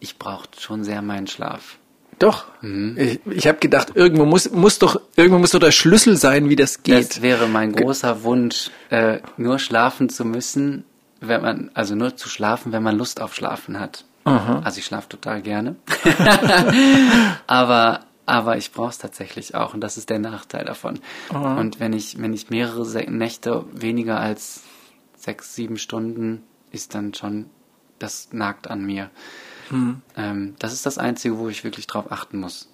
ich 0.00 0.18
brauche 0.18 0.48
schon 0.58 0.84
sehr 0.84 1.02
meinen 1.02 1.26
Schlaf. 1.26 1.78
Doch. 2.18 2.46
Ich, 2.62 3.20
ich 3.26 3.46
habe 3.46 3.58
gedacht, 3.58 3.92
irgendwo 3.94 4.24
muss, 4.24 4.50
muss 4.50 4.78
doch, 4.78 5.00
irgendwo 5.16 5.38
muss 5.38 5.50
doch 5.50 5.58
der 5.58 5.70
Schlüssel 5.72 6.16
sein, 6.16 6.48
wie 6.48 6.56
das 6.56 6.82
geht. 6.82 7.10
Das 7.10 7.22
wäre 7.22 7.46
mein 7.46 7.72
großer 7.72 8.22
Wunsch, 8.22 8.70
äh, 8.88 9.18
nur 9.36 9.58
schlafen 9.58 10.08
zu 10.08 10.24
müssen, 10.24 10.84
wenn 11.20 11.42
man, 11.42 11.70
also 11.74 11.94
nur 11.94 12.16
zu 12.16 12.28
schlafen, 12.30 12.72
wenn 12.72 12.82
man 12.82 12.96
Lust 12.96 13.20
auf 13.20 13.34
Schlafen 13.34 13.78
hat. 13.80 14.04
Also 14.64 14.78
ich 14.78 14.86
schlafe 14.86 15.08
total 15.10 15.40
gerne. 15.42 15.76
aber, 17.46 18.00
aber 18.24 18.56
ich 18.56 18.72
brauche 18.72 18.90
es 18.90 18.98
tatsächlich 18.98 19.54
auch 19.54 19.74
und 19.74 19.80
das 19.80 19.96
ist 19.96 20.10
der 20.10 20.18
Nachteil 20.18 20.64
davon. 20.64 20.98
Und 21.58 21.80
wenn 21.80 21.92
ich, 21.92 22.20
wenn 22.20 22.32
ich 22.32 22.50
mehrere 22.50 22.84
Nächte 23.10 23.64
weniger 23.72 24.18
als 24.18 24.62
sechs, 25.26 25.54
sieben 25.56 25.76
Stunden 25.76 26.42
ist 26.70 26.94
dann 26.94 27.12
schon, 27.14 27.46
das 27.98 28.28
nagt 28.32 28.68
an 28.70 28.84
mir. 28.84 29.10
Ähm, 30.16 30.54
das 30.60 30.72
ist 30.72 30.86
das 30.86 30.96
Einzige, 30.98 31.38
wo 31.38 31.48
ich 31.48 31.64
wirklich 31.64 31.86
drauf 31.88 32.12
achten 32.12 32.38
muss. 32.38 32.68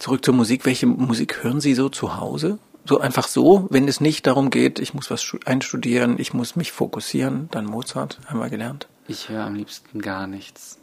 Zurück 0.00 0.24
zur 0.24 0.34
Musik. 0.34 0.66
Welche 0.66 0.86
Musik 0.86 1.44
hören 1.44 1.60
Sie 1.60 1.74
so 1.74 1.88
zu 1.88 2.16
Hause? 2.16 2.58
So 2.84 2.98
einfach 3.00 3.28
so, 3.28 3.66
wenn 3.70 3.86
es 3.88 4.00
nicht 4.00 4.26
darum 4.26 4.50
geht, 4.50 4.78
ich 4.80 4.92
muss 4.92 5.10
was 5.10 5.22
stu- 5.22 5.38
einstudieren, 5.46 6.18
ich 6.18 6.34
muss 6.34 6.56
mich 6.56 6.72
fokussieren, 6.72 7.48
dann 7.52 7.64
Mozart, 7.64 8.18
haben 8.26 8.40
wir 8.40 8.50
gelernt. 8.50 8.88
Ich 9.06 9.28
höre 9.28 9.44
am 9.44 9.54
liebsten 9.54 10.00
gar 10.02 10.26
nichts. 10.26 10.78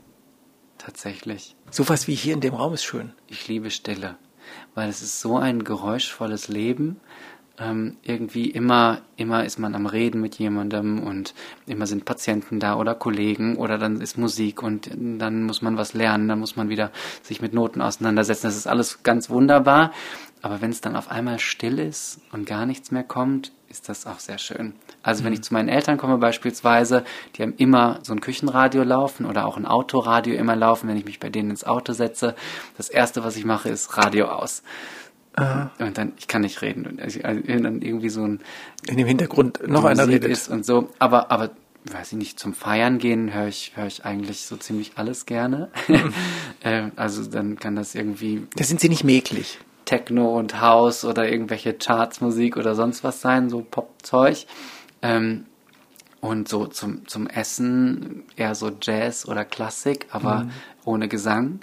Tatsächlich. 0.78 1.56
Sowas 1.70 2.08
wie 2.08 2.15
hier 2.15 2.34
in 2.34 2.41
dem 2.41 2.56
Raum 2.56 2.74
ist 2.74 2.84
schön. 2.86 3.12
Ich 3.28 3.48
liebe 3.48 3.70
Stille, 3.70 4.15
weil 4.74 4.89
es 4.89 5.02
ist 5.04 5.20
so 5.22 5.38
ein 5.38 5.63
geräuschvolles 5.63 6.48
Leben. 6.48 7.00
Ähm, 7.62 7.97
irgendwie 8.02 8.50
immer, 8.50 9.02
immer 9.17 9.45
ist 9.45 9.60
man 9.60 9.76
am 9.76 9.86
Reden 9.86 10.19
mit 10.19 10.39
jemandem 10.39 11.04
und 11.04 11.36
immer 11.67 11.86
sind 11.86 12.06
Patienten 12.06 12.60
da 12.60 12.76
oder 12.76 12.95
Kollegen 12.95 13.56
oder 13.58 13.78
dann 13.78 14.02
ist 14.02 14.17
Musik 14.17 14.63
und 14.63 14.89
dann 14.95 15.43
muss 15.43 15.62
man 15.62 15.78
was 15.78 15.93
lernen, 15.93 16.28
dann 16.28 16.39
muss 16.39 16.56
man 16.56 16.69
wieder 16.69 16.91
sich 17.21 17.39
mit 17.39 17.54
Noten 17.54 17.82
auseinandersetzen. 17.82 18.47
Das 18.47 18.58
ist 18.58 18.65
alles 18.65 19.04
ganz 19.04 19.30
wunderbar. 19.30 19.91
Aber 20.41 20.60
wenn 20.62 20.71
es 20.71 20.82
dann 20.82 20.95
auf 20.95 21.12
einmal 21.12 21.38
still 21.38 21.78
ist 21.78 22.19
und 22.32 22.47
gar 22.47 22.65
nichts 22.65 22.89
mehr 22.89 23.04
kommt, 23.04 23.52
ist 23.69 23.89
das 23.89 24.08
auch 24.08 24.19
sehr 24.19 24.39
schön. 24.39 24.74
Also 25.04 25.24
wenn 25.24 25.34
ich 25.34 25.43
zu 25.43 25.54
meinen 25.54 25.69
Eltern 25.69 25.97
komme 25.97 26.17
beispielsweise, 26.17 27.04
die 27.36 27.43
haben 27.43 27.54
immer 27.58 28.00
so 28.02 28.13
ein 28.13 28.21
Küchenradio 28.21 28.84
laufen 28.84 29.28
oder 29.28 29.45
auch 29.45 29.56
ein 29.56 29.67
Autoradio 29.67 30.34
immer 30.34 30.56
laufen, 30.56 30.89
wenn 30.89 30.97
ich 30.97 31.06
mich 31.06 31.19
bei 31.19 31.30
denen 31.30 31.52
ins 31.52 31.63
Auto 31.63 31.93
setze. 31.93 32.36
Das 32.76 32.89
erste, 32.89 33.24
was 33.24 33.38
ich 33.38 33.45
mache, 33.45 33.69
ist 33.69 33.97
Radio 33.97 34.30
aus. 34.30 34.63
Und 35.38 35.98
dann, 35.98 36.13
ich 36.17 36.28
kann 36.28 36.41
nicht 36.41 36.62
reden. 36.62 36.86
Und 36.86 37.02
also, 37.02 37.22
also 37.22 37.41
dann 37.41 37.82
irgendwie 37.82 38.10
so 38.10 38.24
ein 38.26 38.41
In 38.88 38.98
dem 38.98 39.08
Hintergrund 39.08 39.65
noch 39.67 39.86
einer 39.86 40.06
Musik 40.06 40.24
redet. 40.24 40.32
ist 40.32 40.50
und 40.50 40.65
so. 40.65 40.89
Aber, 41.00 41.32
aber, 41.32 41.52
weiß 41.86 42.12
ich 42.12 42.17
nicht, 42.17 42.39
zum 42.39 42.54
Feiern 42.54 42.98
gehen 42.98 43.34
höre 43.34 43.48
ich, 43.48 43.72
höre 43.76 43.88
ich 43.88 44.04
eigentlich 44.04 44.41
so 44.41 44.58
ziemlich 44.58 44.94
alles 44.96 45.26
gerne. 45.26 45.70
Ähm, 46.63 46.91
also 46.98 47.24
dann 47.26 47.58
kann 47.58 47.76
das 47.76 47.96
irgendwie 47.96 48.46
Da 48.56 48.63
sind 48.63 48.82
Sie 48.82 48.89
nicht 48.89 49.04
mäglich. 49.04 49.60
Techno 49.86 50.38
und 50.38 50.62
House 50.62 51.06
oder 51.06 51.30
irgendwelche 51.30 51.74
Chartsmusik 51.74 52.58
oder 52.58 52.76
sonst 52.76 53.04
was 53.04 53.22
sein, 53.22 53.50
so 53.50 53.62
Popzeug. 53.62 54.46
Ähm, 55.02 55.46
und 56.22 56.48
so 56.48 56.68
zum, 56.68 57.08
zum 57.08 57.28
Essen 57.28 58.24
eher 58.36 58.54
so 58.56 58.72
Jazz 58.80 59.28
oder 59.28 59.44
Klassik, 59.44 60.06
aber 60.12 60.46
ohne 60.86 61.08
Gesang, 61.08 61.60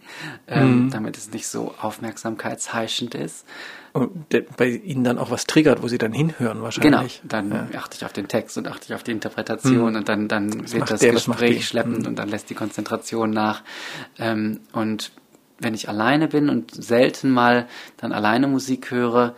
ähm, 0.49 0.91
damit 0.91 1.17
es 1.17 1.31
nicht 1.33 1.47
so 1.47 1.75
aufmerksamkeitsheischend 1.81 3.15
ist. 3.15 3.47
Und 3.93 4.29
bei 4.57 4.69
Ihnen 4.69 5.05
dann 5.05 5.19
auch 5.19 5.31
was 5.31 5.47
triggert, 5.47 5.83
wo 5.83 5.89
Sie 5.89 5.99
dann 5.99 6.13
hinhören 6.13 6.59
Genau, 6.59 6.65
wahrscheinlich. 6.65 7.23
dann 7.25 7.51
Ja. 7.51 7.79
achte 7.79 7.97
ich 7.97 8.05
auf 8.05 8.13
den 8.13 8.29
Text 8.29 8.59
und 8.59 8.69
achte 8.69 8.87
ich 8.87 8.95
auf 8.95 9.03
die 9.03 9.13
Interpretation 9.13 9.97
und 9.97 10.09
dann, 10.09 10.29
dann 10.29 10.71
wird 10.73 10.91
das 10.91 11.01
der, 11.01 11.13
Gespräch 11.13 11.57
die? 11.59 11.63
schleppend 11.63 12.07
und 12.07 12.17
dann 12.17 12.29
lässt 12.29 12.51
die 12.51 12.55
Konzentration 12.55 13.31
nach. 13.31 13.63
Ähm, 14.19 14.61
und 14.73 15.13
wenn 15.61 15.75
ich 15.75 15.89
alleine 15.89 16.29
bin 16.29 16.49
und 16.49 16.73
selten 16.75 17.31
mal 17.31 17.67
dann 17.97 18.13
alleine 18.13 18.47
Musik 18.49 18.91
höre, 18.91 19.35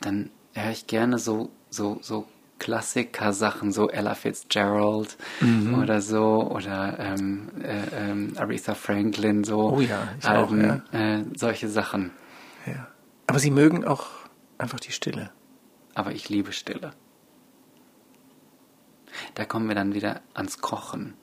dann 0.00 0.30
höre 0.54 0.70
ich 0.70 0.86
gerne 0.86 1.18
so, 1.18 1.50
so, 1.70 1.98
so 2.02 2.26
Klassiker-Sachen, 2.62 3.72
so 3.72 3.88
Ella 3.90 4.14
Fitzgerald 4.14 5.16
Mhm. 5.40 5.74
oder 5.82 6.00
so, 6.00 6.48
oder 6.50 6.96
ähm, 7.00 7.48
äh, 7.62 8.10
ähm, 8.10 8.32
Aretha 8.36 8.74
Franklin, 8.74 9.42
so 9.42 9.72
Oh 9.72 9.80
ja, 9.80 10.08
ich 10.20 10.24
auch, 10.26 10.30
Alben, 10.52 10.82
äh, 10.92 11.24
solche 11.36 11.68
Sachen. 11.68 12.12
Ja. 12.66 12.86
Aber 13.26 13.40
Sie 13.40 13.50
mögen 13.50 13.84
auch 13.84 14.06
einfach 14.58 14.78
die 14.80 14.92
Stille. 14.92 15.30
Aber 15.94 16.12
ich 16.12 16.28
liebe 16.28 16.52
Stille. 16.52 16.92
Da 19.34 19.44
kommen 19.44 19.66
wir 19.68 19.74
dann 19.74 19.94
wieder 19.94 20.20
ans 20.34 20.58
Kochen. 20.60 21.14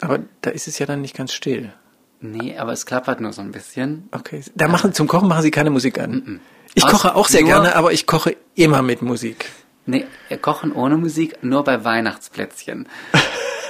Aber 0.00 0.18
da 0.42 0.50
ist 0.50 0.68
es 0.68 0.78
ja 0.78 0.86
dann 0.86 1.00
nicht 1.00 1.16
ganz 1.16 1.32
still. 1.32 1.72
Nee, 2.20 2.58
aber 2.58 2.72
es 2.72 2.86
klappert 2.86 3.20
nur 3.20 3.32
so 3.32 3.40
ein 3.42 3.52
bisschen. 3.52 4.08
Okay. 4.10 4.42
Da 4.56 4.66
machen, 4.68 4.92
zum 4.92 5.06
Kochen 5.06 5.28
machen 5.28 5.42
Sie 5.42 5.50
keine 5.52 5.70
Musik 5.70 5.98
an. 6.00 6.40
Ich 6.74 6.84
Aus- 6.84 6.90
koche 6.90 7.14
auch 7.14 7.28
sehr 7.28 7.42
gerne, 7.44 7.76
aber 7.76 7.92
ich 7.92 8.06
koche 8.06 8.36
immer 8.54 8.82
mit 8.82 9.02
Musik. 9.02 9.50
Nee, 9.88 10.04
kochen 10.42 10.72
ohne 10.72 10.98
Musik, 10.98 11.42
nur 11.42 11.64
bei 11.64 11.82
Weihnachtsplätzchen. 11.82 12.86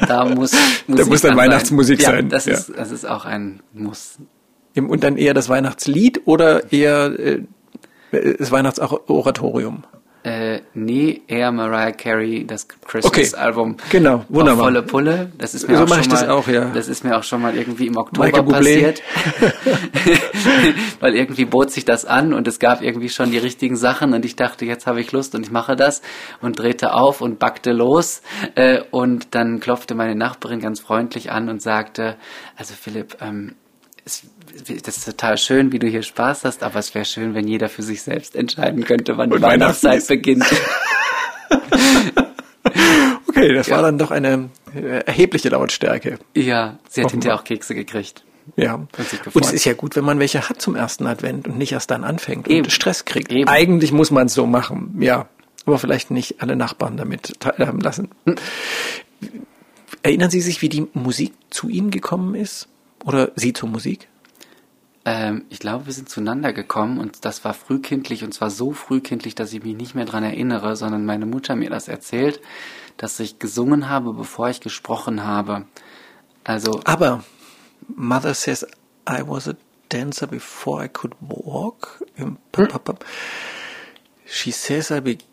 Da 0.01 0.25
muss 0.35 0.53
Musik 0.89 1.07
muss 1.07 1.21
dann 1.21 1.33
an 1.33 1.37
Weihnachtsmusik 1.37 2.03
ja, 2.03 2.11
sein, 2.11 2.29
Das 2.29 2.47
ja. 2.47 2.55
ist, 2.55 2.73
das 2.77 2.91
ist 2.91 3.05
auch 3.05 3.25
ein 3.25 3.63
Muss. 3.73 4.19
Und 4.75 5.05
dann 5.05 5.17
eher 5.17 5.33
das 5.33 5.49
Weihnachtslied 5.49 6.23
oder 6.25 6.73
eher 6.73 7.17
äh, 7.19 7.43
das 8.37 8.51
Weihnachtsoratorium? 8.51 9.85
Äh, 10.29 10.63
nee, 10.75 11.23
eher 11.27 11.51
Mariah 11.53 11.93
Carey, 11.93 12.47
das 12.47 12.69
Christmas-Album. 12.69 13.77
Genau, 13.91 14.25
wunderbar. 14.29 14.65
Volle 14.65 14.83
Pulle. 14.83 15.33
Das 15.39 15.55
ist 15.55 15.69
mir 15.69 15.77
So 15.77 15.85
auch 15.85 16.03
schon 16.03 16.13
mal, 16.13 16.31
auch, 16.31 16.49
ja. 16.49 16.67
Das 16.75 16.89
ist 16.89 17.05
mir 17.05 17.17
auch 17.17 17.23
schon 17.23 17.41
mal 17.41 17.57
irgendwie 17.57 17.87
im 17.87 17.97
Oktober 17.97 18.43
passiert. 18.43 19.03
Weil 21.01 21.15
irgendwie 21.15 21.45
bot 21.47 21.71
sich 21.71 21.85
das 21.85 22.05
an 22.05 22.35
und 22.35 22.47
es 22.47 22.59
gab 22.59 22.83
irgendwie 22.83 23.09
schon 23.09 23.31
die 23.31 23.39
richtigen 23.39 23.77
Sachen 23.77 24.13
und 24.13 24.25
ich 24.25 24.37
dachte, 24.37 24.65
jetzt 24.67 24.87
habe 24.87 25.01
ich 25.01 25.13
Lust 25.13 25.35
und 25.35 25.47
ich 25.47 25.51
mache 25.51 25.77
das 25.77 26.03
und 26.43 26.59
drehte 26.59 26.93
auf 26.93 27.21
und 27.21 27.39
backte 27.39 27.73
los. 27.73 28.21
Äh, 28.55 28.83
und 28.91 29.35
dann 29.35 29.61
klopfte 29.61 29.95
meine 29.95 30.15
Nachbarin 30.15 30.61
ganz 30.61 30.81
freundlich 30.81 31.31
an 31.31 31.49
und 31.49 31.63
sagte, 31.63 32.17
also 32.57 32.75
Philipp, 32.75 33.17
ähm, 33.23 33.55
es, 34.09 34.23
das 34.85 34.97
ist 34.97 35.05
total 35.05 35.39
schön, 35.39 35.71
wie 35.73 35.79
du 35.79 35.87
hier 35.87 36.03
Spaß 36.03 36.45
hast, 36.45 36.63
aber 36.63 36.79
es 36.79 36.95
wäre 36.95 37.05
schön, 37.05 37.35
wenn 37.35 37.47
jeder 37.47 37.69
für 37.69 37.83
sich 37.83 38.03
selbst 38.03 38.35
entscheiden 38.35 38.85
könnte, 38.85 39.17
wann 39.17 39.31
die 39.31 39.37
Und 39.37 39.43
Weihnachtszeit 39.43 40.07
beginnt. 40.07 40.45
Okay, 43.29 43.55
das 43.55 43.71
war 43.71 43.79
Ja. 43.79 43.83
dann 43.85 43.99
doch 43.99 44.11
eine 44.11 44.51
äh, 44.75 45.05
erhebliche 45.07 45.49
Lautstärke. 45.51 46.19
Ja, 46.35 46.79
sie 46.89 47.05
hat 47.05 47.13
hinterher 47.13 47.39
auch 47.39 47.45
Kekse 47.45 47.75
gekriegt. 47.75 48.25
Ja. 48.57 48.75
Und. 48.75 48.89
Und 49.33 49.45
es 49.45 49.53
ist 49.53 49.65
ja 49.65 49.75
gut, 49.75 49.95
wenn 49.95 50.05
man 50.05 50.19
welche 50.19 50.49
hat 50.49 50.61
zum 50.61 50.75
ersten 50.75 51.07
Advent 51.07 51.47
und 51.47 51.57
nicht 51.57 51.73
erst 51.73 51.91
dann 51.91 52.03
anfängt 52.03 52.49
Eben. 52.49 52.65
und 52.65 52.71
Stress 52.73 53.05
kriegt. 53.05 53.31
Eben. 53.31 53.49
Eigentlich 53.49 53.93
muss 53.93 54.11
man 54.11 54.27
es 54.27 54.35
so 54.35 54.47
machen, 54.47 54.97
ja. 55.01 55.29
Aber 55.67 55.79
vielleicht 55.79 56.11
nicht 56.11 56.43
alle 56.43 56.57
Nachbarn 56.57 56.97
damit 56.97 57.39
teilhaben 57.41 57.81
lassen. 57.81 58.09
Hm. 58.25 58.37
Erinnern 60.03 60.31
Sie 60.31 60.41
sich, 60.41 60.61
wie 60.63 60.69
die 60.69 60.87
Musik 60.95 61.33
zu 61.51 61.69
Ihnen 61.69 61.91
gekommen 61.91 62.35
ist? 62.35 62.69
Oder 63.05 63.33
Sie 63.37 63.53
zur 63.53 63.69
Musik? 63.69 64.09
Ähm, 65.05 65.45
ich 65.49 65.59
glaube, 65.59 65.87
wir 65.87 65.93
sind 65.93 66.09
zueinander 66.09 66.53
gekommen 66.53 66.99
und 66.99 67.25
das 67.25 67.45
war 67.45 67.55
frühkindlich 67.55 68.25
und 68.25 68.35
zwar 68.35 68.51
so 68.51 68.73
frühkindlich, 68.73 69.35
dass 69.35 69.53
ich 69.53 69.63
mich 69.63 69.77
nicht 69.77 69.95
mehr 69.95 70.05
dran 70.05 70.25
erinnere, 70.25 70.77
sondern 70.77 71.07
meine 71.07 71.27
Mutter 71.27 71.57
mir 71.57 71.71
das 71.71 71.89
erzählt, 71.89 72.41
dass 72.97 73.19
ich 73.21 73.39
gesungen 73.39 73.89
habe, 73.89 74.13
bevor 74.13 74.49
ich 74.51 74.61
gesprochen 74.61 75.25
habe. 75.25 75.65
Also, 76.45 76.81
Aber 76.85 77.25
Mother 77.89 78.35
says 78.35 78.67
I 79.09 79.23
was 79.27 79.49
a 79.49 79.55
dancer 79.89 80.27
before 80.27 80.85
I 80.85 80.89
could 80.89 81.15
walk. 81.21 82.05
Hm. 82.17 82.37
She 84.27 84.51
says 84.51 84.91
I 84.91 85.01
began 85.01 85.27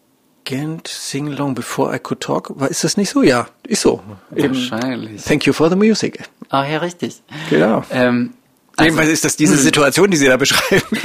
to 0.45 0.91
sing 0.91 1.27
along 1.33 1.55
before 1.55 1.93
I 1.95 1.99
could 1.99 2.19
talk. 2.21 2.49
Ist 2.69 2.83
das 2.83 2.97
nicht 2.97 3.09
so? 3.09 3.23
Ja, 3.23 3.47
ist 3.67 3.81
so. 3.81 4.01
Wahrscheinlich. 4.31 5.23
Thank 5.23 5.45
you 5.45 5.53
for 5.53 5.69
the 5.69 5.75
music. 5.75 6.19
Ah, 6.49 6.65
ja, 6.65 6.77
richtig. 6.79 7.21
Genau. 7.49 7.83
Ähm, 7.91 8.33
also- 8.77 8.83
Jedenfalls 8.85 9.09
ist 9.09 9.25
das 9.25 9.35
diese 9.35 9.57
Situation, 9.57 10.09
die 10.11 10.17
Sie 10.17 10.27
da 10.27 10.37
beschreiben. 10.37 10.83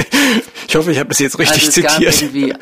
Ich 0.68 0.76
hoffe, 0.76 0.92
ich 0.92 1.00
habe 1.00 1.08
das 1.08 1.18
jetzt 1.18 1.36
richtig 1.36 1.66
also 1.66 1.80
es 1.80 1.84
gab 1.84 1.92
zitiert. 2.00 2.22
irgendwie 2.22 2.54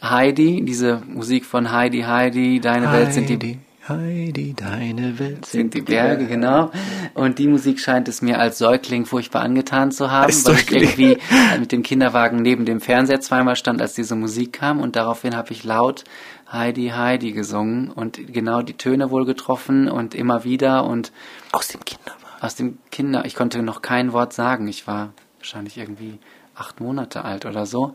Heidi, 0.00 0.62
diese 0.64 1.02
Musik 1.08 1.44
von 1.44 1.72
Heidi, 1.72 2.02
Heidi, 2.02 2.60
Deine 2.60 2.92
Welt 2.92 3.12
sind 3.12 3.28
die 3.28 3.58
Heidi, 3.88 4.52
deine 4.54 5.18
Welt 5.18 5.46
sind 5.46 5.72
die 5.72 5.80
Berge, 5.80 6.26
genau. 6.26 6.70
Und 7.14 7.38
die 7.38 7.48
Musik 7.48 7.80
scheint 7.80 8.06
es 8.08 8.20
mir 8.20 8.38
als 8.38 8.58
Säugling 8.58 9.06
furchtbar 9.06 9.42
angetan 9.42 9.92
zu 9.92 10.10
haben, 10.10 10.26
Als 10.26 10.44
weil 10.44 10.54
ich 10.54 10.60
Säugling. 10.60 10.82
irgendwie 10.82 11.18
mit 11.58 11.72
dem 11.72 11.82
Kinderwagen 11.82 12.42
neben 12.42 12.66
dem 12.66 12.80
Fernseher 12.80 13.20
zweimal 13.20 13.56
stand, 13.56 13.80
als 13.80 13.94
diese 13.94 14.14
Musik 14.14 14.52
kam 14.52 14.80
und 14.80 14.94
daraufhin 14.96 15.34
habe 15.34 15.52
ich 15.52 15.64
laut 15.64 16.04
Heidi, 16.52 16.88
Heidi 16.94 17.32
gesungen 17.32 17.90
und 17.90 18.32
genau 18.32 18.60
die 18.62 18.76
Töne 18.76 19.10
wohl 19.10 19.24
getroffen 19.24 19.88
und 19.88 20.14
immer 20.14 20.44
wieder 20.44 20.84
und 20.84 21.12
aus 21.52 21.68
dem 21.68 21.82
Kinderwagen. 21.84 22.18
Aus 22.40 22.56
dem 22.56 22.78
Kinder, 22.90 23.24
ich 23.24 23.34
konnte 23.34 23.62
noch 23.62 23.80
kein 23.80 24.12
Wort 24.12 24.32
sagen. 24.32 24.68
Ich 24.68 24.86
war 24.86 25.12
wahrscheinlich 25.38 25.78
irgendwie 25.78 26.18
acht 26.54 26.80
Monate 26.80 27.24
alt 27.24 27.46
oder 27.46 27.64
so. 27.64 27.94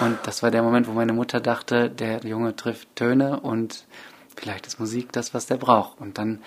Und 0.00 0.18
das 0.24 0.42
war 0.42 0.50
der 0.50 0.62
Moment, 0.62 0.86
wo 0.86 0.92
meine 0.92 1.12
Mutter 1.12 1.40
dachte, 1.40 1.88
der 1.90 2.20
Junge 2.24 2.54
trifft 2.56 2.94
Töne 2.94 3.40
und 3.40 3.84
vielleicht 4.44 4.66
ist 4.66 4.78
Musik 4.78 5.10
das, 5.10 5.32
was 5.32 5.46
der 5.46 5.56
braucht. 5.56 5.98
Und 6.00 6.18
dann 6.18 6.40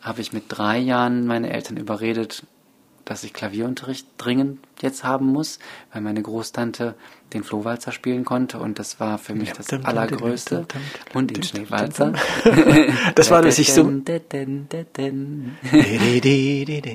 habe 0.00 0.20
ich 0.20 0.32
mit 0.32 0.44
drei 0.48 0.78
Jahren 0.78 1.26
meine 1.26 1.50
Eltern 1.50 1.76
überredet, 1.76 2.44
dass 3.04 3.24
ich 3.24 3.32
Klavierunterricht 3.32 4.06
dringend 4.18 4.60
jetzt 4.80 5.02
haben 5.02 5.26
muss, 5.26 5.58
weil 5.92 6.00
meine 6.00 6.22
Großtante 6.22 6.94
den 7.32 7.42
Flohwalzer 7.42 7.90
spielen 7.90 8.24
konnte 8.24 8.60
und 8.60 8.78
das 8.78 9.00
war 9.00 9.18
für 9.18 9.34
mich 9.34 9.52
das 9.52 9.72
Allergrößte. 9.72 10.64
Und 11.12 11.36
den 11.36 11.42
Schneewalzer. 11.42 12.12
Das 13.16 13.32
war, 13.32 13.42
dass 13.42 13.58
ich 13.58 13.72
so... 13.72 13.82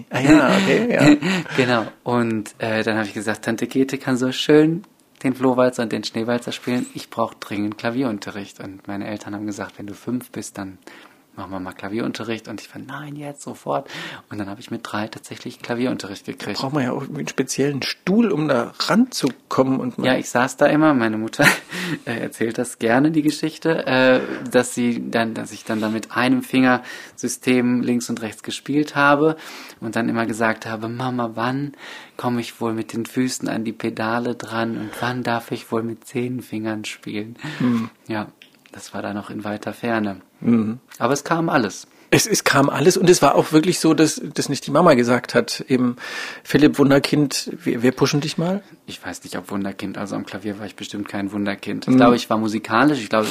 ah 0.09 0.19
ja, 0.21 0.55
okay, 0.55 0.93
ja. 0.93 1.15
Genau. 1.57 1.85
Und 2.03 2.55
äh, 2.59 2.81
dann 2.83 2.95
habe 2.95 3.07
ich 3.07 3.13
gesagt, 3.13 3.43
Tante 3.43 3.67
Käthe 3.67 3.97
kann 3.97 4.15
so 4.15 4.31
schön 4.31 4.85
den 5.25 5.33
Flohwalzer 5.33 5.83
und 5.83 5.91
den 5.91 6.03
Schneewalzer 6.03 6.51
spielen. 6.51 6.85
Ich 6.93 7.09
brauche 7.09 7.35
dringend 7.39 7.77
Klavierunterricht. 7.77 8.59
Und 8.59 8.87
meine 8.87 9.07
Eltern 9.07 9.33
haben 9.33 9.47
gesagt, 9.47 9.79
wenn 9.79 9.87
du 9.87 9.95
fünf 9.95 10.31
bist, 10.31 10.57
dann 10.57 10.77
machen 11.35 11.51
wir 11.51 11.59
mal 11.59 11.73
Klavierunterricht. 11.73 12.47
Und 12.47 12.61
ich 12.61 12.73
war, 12.73 12.81
nein, 12.81 13.15
jetzt 13.15 13.41
sofort. 13.41 13.89
Und 14.29 14.37
dann 14.37 14.49
habe 14.49 14.61
ich 14.61 14.71
mit 14.71 14.81
drei 14.83 15.07
tatsächlich 15.07 15.61
Klavierunterricht 15.61 16.25
gekriegt. 16.25 16.57
Da 16.57 16.61
braucht 16.61 16.73
man 16.73 16.83
ja 16.83 16.91
auch 16.91 17.03
einen 17.03 17.27
speziellen 17.27 17.81
Stuhl, 17.81 18.31
um 18.31 18.47
da 18.47 18.73
ranzukommen. 18.79 19.79
Und 19.79 19.97
ja, 19.97 20.15
ich 20.15 20.29
saß 20.29 20.57
da 20.57 20.67
immer. 20.67 20.93
Meine 20.93 21.17
Mutter 21.17 21.45
äh, 22.05 22.19
erzählt 22.19 22.57
das 22.57 22.79
gerne, 22.79 23.11
die 23.11 23.21
Geschichte, 23.21 23.85
äh, 23.85 24.21
dass 24.49 24.73
sie 24.73 25.09
dann, 25.09 25.33
dass 25.33 25.51
ich 25.51 25.63
dann 25.63 25.81
da 25.81 25.89
mit 25.89 26.11
einem 26.11 26.43
Fingersystem 26.43 27.81
links 27.81 28.09
und 28.09 28.21
rechts 28.21 28.43
gespielt 28.43 28.95
habe 28.95 29.37
und 29.79 29.95
dann 29.95 30.09
immer 30.09 30.25
gesagt 30.25 30.65
habe, 30.65 30.89
Mama, 30.89 31.31
wann 31.35 31.73
komme 32.17 32.41
ich 32.41 32.61
wohl 32.61 32.73
mit 32.73 32.93
den 32.93 33.05
Füßen 33.05 33.47
an 33.49 33.63
die 33.63 33.73
Pedale 33.73 34.35
dran 34.35 34.77
und 34.77 34.89
wann 34.99 35.23
darf 35.23 35.51
ich 35.51 35.71
wohl 35.71 35.83
mit 35.83 36.05
zehn 36.05 36.41
Fingern 36.41 36.85
spielen? 36.85 37.35
Hm. 37.59 37.89
Ja, 38.07 38.27
das 38.75 38.93
war 38.93 39.01
da 39.01 39.13
noch 39.13 39.29
in 39.29 39.45
weiter 39.45 39.73
Ferne. 39.73 40.17
Mhm. 40.41 40.79
Aber 40.99 41.13
es 41.13 41.23
kam 41.23 41.47
alles. 41.47 41.87
Es, 42.11 42.27
es 42.27 42.43
kam 42.43 42.69
alles 42.69 42.97
und 42.97 43.09
es 43.09 43.21
war 43.21 43.35
auch 43.35 43.51
wirklich 43.51 43.79
so, 43.79 43.93
dass 43.93 44.21
das 44.21 44.49
nicht 44.49 44.67
die 44.67 44.71
Mama 44.71 44.93
gesagt 44.93 45.33
hat, 45.33 45.65
eben 45.69 45.95
Philipp 46.43 46.77
Wunderkind, 46.77 47.51
wir, 47.63 47.81
wir 47.81 47.93
pushen 47.93 48.19
dich 48.19 48.37
mal. 48.37 48.61
Ich 48.85 49.03
weiß 49.03 49.23
nicht, 49.23 49.37
ob 49.37 49.49
Wunderkind, 49.49 49.97
also 49.97 50.15
am 50.15 50.25
Klavier 50.25 50.59
war 50.59 50.65
ich 50.65 50.75
bestimmt 50.75 51.07
kein 51.07 51.31
Wunderkind. 51.31 51.87
Ich 51.87 51.93
mhm. 51.93 51.97
glaube, 51.97 52.17
ich 52.17 52.29
war 52.29 52.37
musikalisch, 52.37 52.99
ich 52.99 53.09
glaube, 53.09 53.29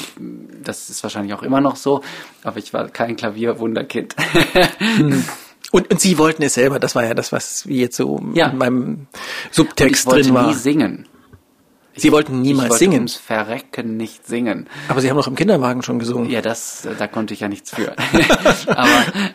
das 0.62 0.88
ist 0.90 1.02
wahrscheinlich 1.02 1.34
auch 1.34 1.42
immer 1.42 1.60
noch 1.60 1.76
so, 1.76 2.00
aber 2.42 2.58
ich 2.58 2.72
war 2.72 2.88
kein 2.88 3.14
Klavier-Wunderkind. 3.16 4.16
mhm. 4.98 5.24
Und, 5.70 5.90
und 5.90 6.00
Sie 6.00 6.18
wollten 6.18 6.44
es 6.44 6.54
selber, 6.54 6.78
das 6.78 6.94
war 6.94 7.04
ja 7.04 7.14
das, 7.14 7.32
was 7.32 7.64
jetzt 7.66 7.96
so 7.96 8.22
ja. 8.32 8.50
in 8.50 8.58
meinem 8.58 9.06
Subtext 9.50 10.06
drin 10.06 10.12
war. 10.12 10.20
Ich 10.20 10.32
wollte 10.32 10.48
nie 10.50 10.54
singen. 10.54 11.08
Sie 11.96 12.12
wollten 12.12 12.40
niemals 12.40 12.64
ich 12.64 12.70
wollte 12.70 12.84
singen. 12.84 12.94
ums 12.94 13.16
Verrecken 13.16 13.96
nicht 13.96 14.26
singen. 14.26 14.68
Aber 14.88 15.00
Sie 15.00 15.10
haben 15.10 15.16
doch 15.16 15.28
im 15.28 15.36
Kinderwagen 15.36 15.82
schon 15.82 15.98
gesungen. 15.98 16.30
Ja, 16.30 16.42
das, 16.42 16.88
da 16.98 17.06
konnte 17.06 17.34
ich 17.34 17.40
ja 17.40 17.48
nichts 17.48 17.70
für. 17.70 17.94
aber, 18.66 18.88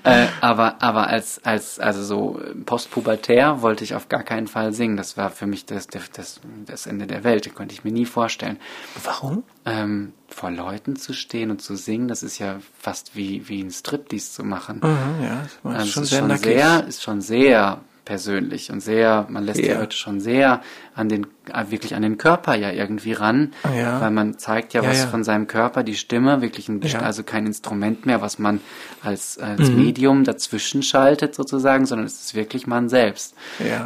äh, 0.04 0.28
aber, 0.42 0.82
aber 0.82 1.08
als, 1.08 1.44
als, 1.44 1.80
also 1.80 2.04
so 2.04 2.42
postpubertär 2.66 3.62
wollte 3.62 3.84
ich 3.84 3.96
auf 3.96 4.10
gar 4.10 4.24
keinen 4.24 4.48
Fall 4.48 4.74
singen. 4.74 4.98
Das 4.98 5.18
war 5.18 5.30
für 5.30 5.48
mich 5.48 5.66
das, 5.66 5.88
das, 5.88 6.40
das 6.66 6.86
Ende 6.86 7.08
der 7.08 7.24
Welt. 7.24 7.46
Das 7.46 7.54
konnte 7.54 7.74
ich 7.74 7.84
mir 7.84 7.92
nie 7.92 8.06
vorstellen. 8.06 8.58
Warum? 9.04 9.44
Ähm, 9.66 10.14
vor 10.28 10.52
Leuten 10.52 10.96
zu 10.96 11.14
stehen 11.14 11.52
und 11.52 11.62
zu 11.62 11.76
singen, 11.76 12.08
das 12.08 12.24
ist 12.24 12.40
ja 12.40 12.60
fast 12.78 13.16
wie, 13.16 13.48
wie 13.50 13.62
ein 13.62 13.72
Striptease 13.72 14.32
zu 14.32 14.44
machen. 14.44 14.78
Mhm, 14.78 15.24
ja, 15.24 15.46
das 15.64 15.76
also 15.76 15.92
schon 15.92 16.04
ist 16.04 16.10
sehr, 16.10 16.20
schon 16.20 16.38
sehr, 16.38 16.88
ist 16.88 17.04
schon 17.04 17.22
sehr 17.22 17.82
persönlich 18.10 18.72
und 18.72 18.80
sehr, 18.80 19.28
man 19.30 19.44
lässt 19.44 19.60
ja. 19.60 19.68
die 19.68 19.80
Leute 19.80 19.96
schon 19.96 20.20
sehr 20.20 20.64
an 20.96 21.10
den, 21.10 21.28
äh, 21.54 21.66
wirklich 21.70 21.94
an 21.94 22.02
den 22.02 22.18
Körper 22.18 22.56
ja 22.56 22.72
irgendwie 22.72 23.14
ran, 23.14 23.54
ja. 23.78 24.02
weil 24.02 24.10
man 24.10 24.40
zeigt 24.40 24.74
ja, 24.74 24.82
ja 24.82 24.90
was 24.90 25.06
von 25.06 25.24
seinem 25.24 25.46
Körper, 25.46 25.84
die 25.84 25.94
Stimme, 25.94 26.42
wirklich 26.42 26.70
ein, 26.70 26.82
also 27.04 27.22
kein 27.22 27.46
Instrument 27.46 28.08
mehr, 28.08 28.20
was 28.20 28.40
man 28.40 28.62
als, 29.04 29.38
als 29.38 29.70
mhm. 29.70 29.84
Medium 29.84 30.24
dazwischen 30.24 30.82
schaltet 30.82 31.36
sozusagen, 31.36 31.86
sondern 31.86 32.08
es 32.08 32.20
ist 32.20 32.34
wirklich 32.34 32.66
man 32.66 32.90
selbst. 32.90 33.36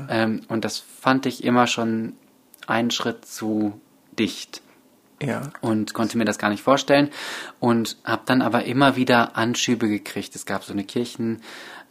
Ähm, 0.09 0.43
und 0.47 0.63
das 0.63 0.77
fand 0.77 1.25
ich 1.25 1.43
immer 1.43 1.67
schon 1.67 2.13
einen 2.65 2.91
Schritt 2.91 3.25
zu 3.25 3.73
dicht. 4.17 4.61
Ja. 5.21 5.41
Und 5.59 5.93
konnte 5.93 6.17
mir 6.17 6.25
das 6.25 6.37
gar 6.37 6.49
nicht 6.49 6.63
vorstellen 6.63 7.09
und 7.59 7.97
habe 8.05 8.23
dann 8.25 8.41
aber 8.41 8.63
immer 8.65 8.95
wieder 8.95 9.37
Anschübe 9.37 9.87
gekriegt. 9.87 10.35
Es 10.35 10.45
gab 10.45 10.63
so 10.63 10.73
eine 10.73 10.83
Kirchen, 10.83 11.41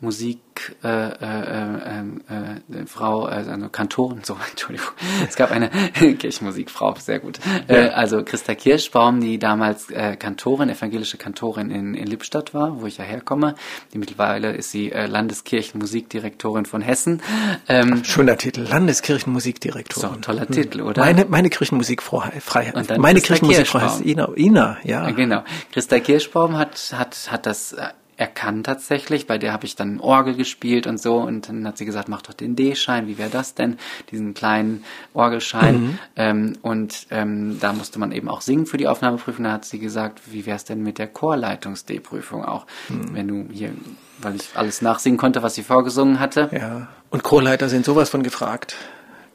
Musik 0.03 0.40
äh, 0.82 0.88
äh, 0.88 1.11
äh, 1.11 2.80
äh, 2.80 2.86
Frau, 2.86 3.28
äh, 3.28 3.30
also 3.30 3.68
Kantorin, 3.68 4.20
so 4.24 4.36
Entschuldigung. 4.50 4.90
Es 5.28 5.36
gab 5.36 5.53
eine 5.53 5.70
Kirchenmusikfrau, 6.18 6.96
sehr 6.98 7.20
gut. 7.20 7.38
Ja. 7.68 7.74
Äh, 7.74 7.88
also 7.90 8.24
Christa 8.24 8.57
Kirschbaum, 8.57 9.20
die 9.20 9.38
damals 9.38 9.90
äh, 9.90 10.16
Kantorin, 10.16 10.68
evangelische 10.68 11.18
Kantorin 11.18 11.70
in, 11.70 11.94
in 11.94 12.07
Lippstadt 12.07 12.53
war, 12.53 12.80
wo 12.80 12.86
ich 12.86 12.98
ja 12.98 13.05
herkomme. 13.05 13.55
Die 13.92 13.98
mittlerweile 13.98 14.53
ist 14.53 14.72
sie 14.72 14.90
äh, 14.90 15.07
Landeskirchenmusikdirektorin 15.07 16.66
von 16.66 16.82
Hessen. 16.82 17.22
Ähm, 17.68 18.05
Schöner 18.05 18.36
Titel, 18.36 18.62
Landeskirchenmusikdirektorin. 18.62 20.14
So, 20.14 20.16
toller 20.16 20.48
hm. 20.48 20.55
Titel, 20.55 20.80
oder? 20.80 21.00
Meine, 21.00 21.26
meine 21.26 21.48
Kirchenmusikfreiheit. 21.48 22.74
Und 22.74 22.90
dann 22.90 23.00
meine 23.00 23.20
Kirchenmusikfreiheit 23.20 24.00
ist 24.00 24.05
Ina, 24.05 24.28
Ina, 24.36 24.78
ja. 24.82 25.09
Genau. 25.12 25.44
Christa 25.70 26.00
Kirschbaum 26.00 26.59
hat, 26.59 26.92
hat, 26.96 27.30
hat 27.30 27.46
das 27.46 27.76
äh, 28.16 28.22
er 28.22 28.26
kann 28.26 28.62
tatsächlich, 28.62 29.26
bei 29.26 29.38
der 29.38 29.52
habe 29.52 29.66
ich 29.66 29.76
dann 29.76 30.00
Orgel 30.00 30.34
gespielt 30.34 30.86
und 30.86 31.00
so 31.00 31.16
und 31.16 31.48
dann 31.48 31.66
hat 31.66 31.78
sie 31.78 31.84
gesagt, 31.84 32.08
mach 32.08 32.22
doch 32.22 32.34
den 32.34 32.56
D-Schein, 32.56 33.06
wie 33.06 33.18
wäre 33.18 33.30
das 33.30 33.54
denn, 33.54 33.78
diesen 34.10 34.34
kleinen 34.34 34.84
Orgelschein 35.14 35.80
mhm. 35.80 35.98
ähm, 36.16 36.52
und 36.62 37.06
ähm, 37.10 37.58
da 37.60 37.72
musste 37.72 37.98
man 37.98 38.12
eben 38.12 38.28
auch 38.28 38.40
singen 38.40 38.66
für 38.66 38.76
die 38.76 38.88
Aufnahmeprüfung, 38.88 39.44
da 39.44 39.52
hat 39.52 39.64
sie 39.64 39.78
gesagt, 39.78 40.20
wie 40.32 40.46
wäre 40.46 40.56
es 40.56 40.64
denn 40.64 40.82
mit 40.82 40.98
der 40.98 41.08
Chorleitungs-D-Prüfung 41.08 42.44
auch, 42.44 42.66
mhm. 42.88 43.14
wenn 43.14 43.28
du 43.28 43.48
hier, 43.52 43.72
weil 44.20 44.36
ich 44.36 44.50
alles 44.54 44.82
nachsingen 44.82 45.18
konnte, 45.18 45.42
was 45.42 45.54
sie 45.54 45.62
vorgesungen 45.62 46.20
hatte. 46.20 46.48
Ja, 46.52 46.88
und 47.10 47.22
Chorleiter 47.22 47.68
sind 47.68 47.84
sowas 47.84 48.08
von 48.08 48.22
gefragt. 48.22 48.76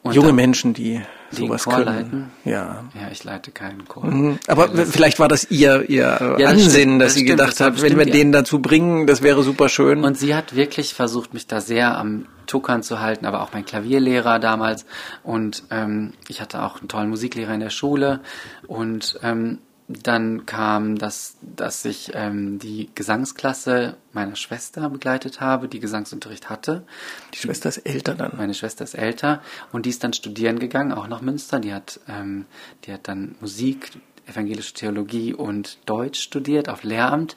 Und 0.08 0.14
Junge 0.14 0.32
Menschen, 0.32 0.74
die 0.74 1.02
sowas 1.30 1.64
Chor 1.64 1.74
können. 1.74 1.86
Leiten? 1.86 2.30
Ja. 2.44 2.84
Ja, 2.94 3.08
ich 3.12 3.24
leite 3.24 3.50
keinen 3.50 3.86
Chor. 3.86 4.06
Mhm. 4.06 4.38
Aber 4.46 4.74
ja, 4.74 4.84
vielleicht 4.84 5.18
war 5.18 5.28
das 5.28 5.50
ihr, 5.50 5.88
ihr 5.88 6.36
ja, 6.38 6.48
Ansinnen, 6.48 6.70
stimmt, 6.70 7.02
dass 7.02 7.08
das 7.08 7.14
sie 7.14 7.20
stimmt, 7.20 7.40
gedacht 7.40 7.60
hat, 7.60 7.82
wenn 7.82 7.98
wir 7.98 8.06
ja. 8.06 8.12
den 8.12 8.32
dazu 8.32 8.60
bringen, 8.60 9.06
das 9.06 9.22
wäre 9.22 9.42
super 9.42 9.68
schön. 9.68 10.04
Und 10.04 10.18
sie 10.18 10.34
hat 10.34 10.56
wirklich 10.56 10.94
versucht, 10.94 11.34
mich 11.34 11.46
da 11.46 11.60
sehr 11.60 11.96
am 11.96 12.26
Tuckern 12.46 12.82
zu 12.82 13.00
halten, 13.00 13.26
aber 13.26 13.42
auch 13.42 13.52
mein 13.52 13.64
Klavierlehrer 13.64 14.38
damals. 14.38 14.86
Und 15.22 15.64
ähm, 15.70 16.14
ich 16.28 16.40
hatte 16.40 16.62
auch 16.62 16.78
einen 16.78 16.88
tollen 16.88 17.10
Musiklehrer 17.10 17.52
in 17.52 17.60
der 17.60 17.70
Schule. 17.70 18.20
Und 18.66 19.18
ähm, 19.22 19.58
dann 19.88 20.44
kam 20.44 20.98
das, 20.98 21.36
dass 21.40 21.86
ich 21.86 22.12
ähm, 22.14 22.58
die 22.58 22.90
Gesangsklasse 22.94 23.96
meiner 24.12 24.36
Schwester 24.36 24.90
begleitet 24.90 25.40
habe, 25.40 25.66
die 25.66 25.80
Gesangsunterricht 25.80 26.50
hatte. 26.50 26.84
Die 27.32 27.38
Schwester 27.38 27.70
ist 27.70 27.78
älter 27.78 28.14
dann. 28.14 28.32
Meine 28.36 28.52
Schwester 28.52 28.84
ist 28.84 28.94
älter 28.94 29.42
und 29.72 29.86
die 29.86 29.90
ist 29.90 30.04
dann 30.04 30.12
studieren 30.12 30.58
gegangen, 30.58 30.92
auch 30.92 31.08
nach 31.08 31.22
Münster. 31.22 31.58
Die 31.58 31.72
hat, 31.72 32.00
ähm, 32.06 32.44
die 32.84 32.92
hat 32.92 33.08
dann 33.08 33.34
Musik, 33.40 33.92
evangelische 34.26 34.74
Theologie 34.74 35.32
und 35.32 35.78
Deutsch 35.86 36.20
studiert 36.20 36.68
auf 36.68 36.82
Lehramt 36.82 37.36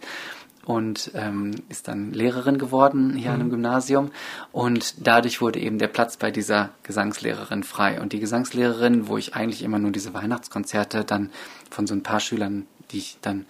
und 0.65 1.11
ähm, 1.15 1.51
ist 1.69 1.87
dann 1.87 2.13
Lehrerin 2.13 2.57
geworden 2.57 3.15
hier 3.15 3.29
mhm. 3.29 3.35
an 3.35 3.41
einem 3.41 3.49
Gymnasium 3.49 4.11
und 4.51 5.05
dadurch 5.05 5.41
wurde 5.41 5.59
eben 5.59 5.79
der 5.79 5.87
Platz 5.87 6.17
bei 6.17 6.31
dieser 6.31 6.69
Gesangslehrerin 6.83 7.63
frei 7.63 7.99
und 7.99 8.13
die 8.13 8.19
Gesangslehrerin, 8.19 9.07
wo 9.07 9.17
ich 9.17 9.35
eigentlich 9.35 9.63
immer 9.63 9.79
nur 9.79 9.91
diese 9.91 10.13
Weihnachtskonzerte 10.13 11.03
dann 11.03 11.31
von 11.69 11.87
so 11.87 11.93
ein 11.93 12.03
paar 12.03 12.19
Schülern, 12.19 12.67
die 12.91 12.99
ich 12.99 13.17
dann 13.21 13.45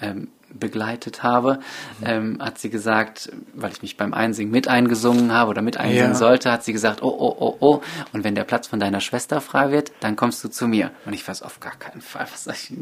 ähm, 0.00 0.28
begleitet 0.58 1.22
habe, 1.22 1.58
mhm. 2.00 2.06
ähm, 2.06 2.38
hat 2.40 2.58
sie 2.58 2.70
gesagt, 2.70 3.30
weil 3.54 3.72
ich 3.72 3.82
mich 3.82 3.96
beim 3.96 4.14
Einsingen 4.14 4.52
mit 4.52 4.68
eingesungen 4.68 5.32
habe 5.32 5.50
oder 5.50 5.62
mit 5.62 5.76
einsingen 5.76 6.12
ja. 6.12 6.14
sollte, 6.14 6.50
hat 6.52 6.64
sie 6.64 6.72
gesagt, 6.72 7.02
oh, 7.02 7.08
oh, 7.08 7.36
oh, 7.38 7.56
oh, 7.60 7.82
und 8.12 8.24
wenn 8.24 8.34
der 8.34 8.44
Platz 8.44 8.66
von 8.66 8.80
deiner 8.80 9.00
Schwester 9.00 9.40
frei 9.40 9.70
wird, 9.70 9.92
dann 10.00 10.16
kommst 10.16 10.42
du 10.44 10.48
zu 10.48 10.66
mir. 10.66 10.90
Und 11.06 11.12
ich 11.12 11.26
weiß 11.26 11.42
auf 11.42 11.60
gar 11.60 11.76
keinen 11.76 12.00
Fall, 12.00 12.26
was 12.30 12.44
soll 12.44 12.54
ich, 12.54 12.72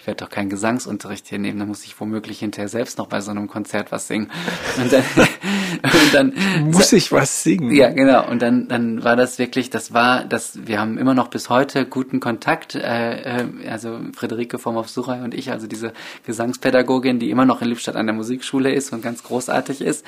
ich 0.00 0.06
werde 0.06 0.24
doch 0.24 0.30
keinen 0.30 0.50
Gesangsunterricht 0.50 1.26
hier 1.28 1.38
nehmen, 1.38 1.58
dann 1.58 1.68
muss 1.68 1.84
ich 1.84 1.98
womöglich 2.00 2.38
hinterher 2.40 2.68
selbst 2.68 2.98
noch 2.98 3.06
bei 3.06 3.20
so 3.20 3.30
einem 3.30 3.48
Konzert 3.48 3.92
was 3.92 4.08
singen. 4.08 4.30
Und 4.76 4.92
dann, 4.92 5.04
und 5.82 6.14
dann 6.14 6.70
muss 6.70 6.92
ich 6.92 7.12
was 7.12 7.42
singen. 7.42 7.74
Ja, 7.74 7.90
genau. 7.90 8.28
Und 8.28 8.42
dann, 8.42 8.68
dann 8.68 9.04
war 9.04 9.16
das 9.16 9.38
wirklich, 9.38 9.70
das 9.70 9.92
war, 9.92 10.24
das, 10.24 10.66
wir 10.66 10.80
haben 10.80 10.98
immer 10.98 11.14
noch 11.14 11.28
bis 11.28 11.48
heute 11.48 11.86
guten 11.86 12.20
Kontakt, 12.20 12.74
äh, 12.74 13.40
äh 13.40 13.68
also 13.68 13.98
Friederike 14.14 14.58
vom 14.58 14.76
Aufsucher 14.76 15.22
und 15.22 15.34
ich, 15.34 15.50
also 15.50 15.66
diese 15.66 15.92
Gesangspädagogin, 16.26 17.07
Musikpädagogin, 17.08 17.18
die 17.18 17.30
immer 17.30 17.44
noch 17.44 17.62
in 17.62 17.68
Lippstadt 17.68 17.96
an 17.96 18.06
der 18.06 18.14
Musikschule 18.14 18.72
ist 18.72 18.92
und 18.92 19.02
ganz 19.02 19.22
großartig 19.22 19.80
ist. 19.80 20.04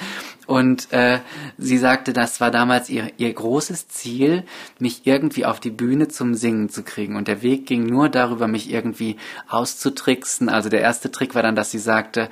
Und 0.47 0.93
äh, 0.93 1.21
sie 1.59 1.79
sagte, 1.79 2.13
das 2.13 2.41
war 2.41 2.51
damals 2.51 2.91
ihr, 2.91 3.11
ihr 3.17 3.33
großes 3.33 3.89
Ziel, 3.89 4.45
mich 4.79 5.07
irgendwie 5.07 5.45
auf 5.45 5.61
die 5.61 5.71
Bühne 5.71 6.09
zum 6.09 6.35
Singen 6.35 6.69
zu 6.69 6.83
kriegen. 6.83 7.17
Und 7.17 7.29
der 7.29 7.43
Weg 7.43 7.67
ging 7.67 7.87
nur 7.87 8.09
darüber, 8.09 8.49
mich 8.49 8.71
irgendwie 8.71 9.17
auszutricksen. 9.49 10.49
Also 10.49 10.69
der 10.69 10.81
erste 10.81 11.11
Trick 11.11 11.35
war 11.35 11.43
dann, 11.43 11.57
dass 11.57 11.71
sie 11.71 11.79
sagte, 11.79 12.29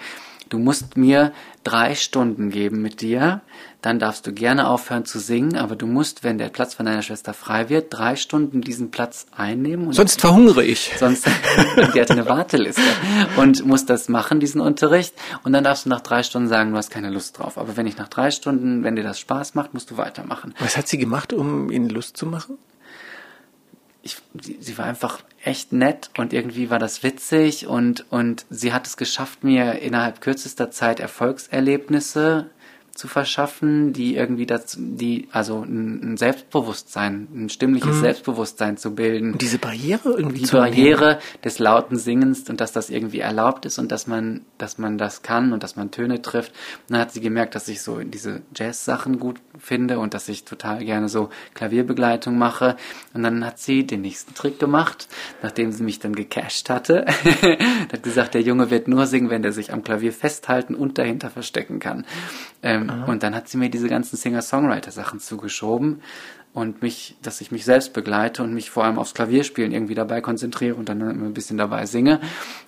du 0.48 0.58
musst 0.58 0.96
mir 0.96 1.32
drei 1.64 1.94
Stunden 1.94 2.50
geben 2.50 2.80
mit 2.80 3.00
dir, 3.00 3.42
dann 3.81 4.01
darfst 4.01 4.26
du 4.26 4.33
gerne 4.33 4.66
aufhören 4.66 5.05
zu 5.05 5.20
singen, 5.20 5.57
aber 5.57 5.76
du 5.76 5.87
musst, 5.87 6.24
wenn 6.24 6.37
der 6.37 6.49
Platz 6.49 6.74
von 6.74 6.87
deiner 6.87 7.03
Schwester 7.03 7.33
frei 7.33 7.68
wird, 7.68 7.87
drei 7.91 8.16
Stunden 8.16 8.61
diesen 8.61 8.91
Platz 8.91 9.26
einnehmen. 9.37 9.93
sonst 9.93 10.20
verhungere 10.20 10.64
ich. 10.64 10.93
Sonst, 10.99 11.26
die 11.95 12.01
hatte 12.01 12.14
eine 12.14 12.29
Warteliste 12.29 12.83
und 13.37 13.64
musst 13.64 13.89
das 13.89 14.09
machen, 14.09 14.41
diesen 14.41 14.61
Unterricht. 14.61 15.14
Und 15.45 15.53
dann 15.53 15.62
darfst 15.62 15.85
du 15.85 15.91
nach 15.91 16.01
drei 16.01 16.24
Stunden 16.24 16.49
sagen, 16.49 16.72
du 16.72 16.76
hast 16.76 16.91
keine 16.91 17.11
Lust 17.11 17.39
drauf. 17.39 17.57
Aber 17.57 17.76
wenn 17.76 17.87
ich 17.87 17.97
nach 17.97 18.09
drei 18.09 18.33
Stunden, 18.33 18.83
wenn 18.83 18.97
dir 18.97 19.05
das 19.05 19.20
Spaß 19.20 19.55
macht, 19.55 19.74
musst 19.74 19.93
du 19.93 19.97
weitermachen. 19.97 20.55
Was 20.59 20.76
hat 20.76 20.89
sie 20.89 20.99
gemacht, 20.99 21.33
um 21.33 21.70
ihnen 21.70 21.89
Lust 21.89 22.16
zu 22.16 22.26
machen? 22.26 22.59
ich, 24.03 24.16
sie, 24.41 24.59
sie 24.61 24.79
war 24.79 24.87
einfach 24.87 25.20
echt 25.43 25.72
nett 25.72 26.11
und 26.16 26.33
irgendwie 26.33 26.70
war 26.70 26.79
das 26.79 27.03
witzig 27.03 27.66
und, 27.66 28.07
und 28.11 28.47
sie 28.51 28.72
hat 28.72 28.87
es 28.87 28.97
geschafft, 28.97 29.45
mir 29.45 29.81
innerhalb 29.81 30.20
kürzester 30.20 30.70
Zeit 30.70 31.01
Erfolgserlebnisse 31.01 32.51
zu 32.99 33.07
verschaffen, 33.07 33.92
die 33.92 34.16
irgendwie 34.16 34.44
das, 34.44 34.76
die, 34.76 35.28
also 35.30 35.62
ein, 35.62 36.16
Selbstbewusstsein, 36.16 37.28
ein 37.32 37.49
stimmliches 37.49 37.99
mhm. 37.99 38.01
Selbstbewusstsein 38.01 38.76
zu 38.76 38.96
bilden. 38.96 39.34
Und 39.34 39.40
diese 39.40 39.59
Barriere 39.59 40.14
irgendwie 40.14 40.40
die 40.40 40.46
zu 40.46 40.57
Barriere 40.57 41.07
nehmen. 41.07 41.20
des 41.44 41.61
lauten 41.61 41.96
Singens 41.96 42.51
und 42.51 42.61
dass 42.61 42.72
das 42.72 42.90
irgendwie 42.90 43.20
erlaubt 43.20 43.66
ist 43.66 43.78
und 43.78 43.92
dass 43.92 44.09
man, 44.09 44.40
dass 44.59 44.78
man 44.78 44.99
das 44.99 45.22
kann 45.22 45.53
und 45.53 45.62
dass 45.62 45.76
man 45.76 45.92
Töne 45.92 46.22
trifft. 46.22 46.51
Und 46.88 46.94
dann 46.94 47.01
hat 47.03 47.12
sie 47.12 47.20
gemerkt, 47.20 47.55
dass 47.55 47.68
ich 47.68 47.82
so 47.82 48.01
diese 48.01 48.42
Jazz-Sachen 48.53 49.20
gut 49.20 49.36
finde 49.61 50.01
und 50.01 50.12
dass 50.12 50.28
ich 50.28 50.44
total 50.44 50.84
gerne 50.84 51.09
so 51.09 51.28
Klavierbegleitung 51.55 52.36
mache. 52.36 52.76
Und 53.14 53.22
dann 53.22 53.46
hat 53.46 53.61
sie 53.61 53.86
den 53.86 54.01
nächsten 54.01 54.34
Trick 54.34 54.59
gemacht, 54.59 55.07
nachdem 55.40 55.70
sie 55.70 55.84
mich 55.84 56.01
dann 56.01 56.16
gecasht 56.16 56.68
hatte. 56.68 57.07
hat 57.92 58.03
gesagt, 58.03 58.34
der 58.34 58.42
Junge 58.42 58.72
wird 58.72 58.88
nur 58.88 59.07
singen, 59.07 59.30
wenn 59.30 59.44
er 59.44 59.53
sich 59.53 59.72
am 59.72 59.84
Klavier 59.84 60.12
festhalten 60.12 60.74
und 60.74 60.99
dahinter 60.99 61.30
verstecken 61.30 61.78
kann. 61.78 62.05
Ähm, 62.64 62.88
und 63.07 63.22
dann 63.22 63.34
hat 63.34 63.49
sie 63.49 63.59
mir 63.59 63.70
diese 63.70 63.89
ganzen 63.89 64.16
Singer-Songwriter-Sachen 64.16 65.20
zugeschoben 65.20 66.01
und 66.55 66.82
mich, 66.82 67.16
dass 67.22 67.41
ich 67.41 67.53
mich 67.53 67.64
selbst 67.64 67.93
begleite 67.93 68.43
und 68.43 68.53
mich 68.53 68.70
vor 68.70 68.84
allem 68.84 68.99
aufs 68.99 69.14
Klavierspielen 69.14 69.70
irgendwie 69.70 69.95
dabei 69.95 70.20
konzentriere 70.20 70.74
und 70.74 70.89
dann 70.89 71.01
immer 71.01 71.26
ein 71.26 71.34
bisschen 71.34 71.59
dabei 71.59 71.86
singe. 71.86 72.20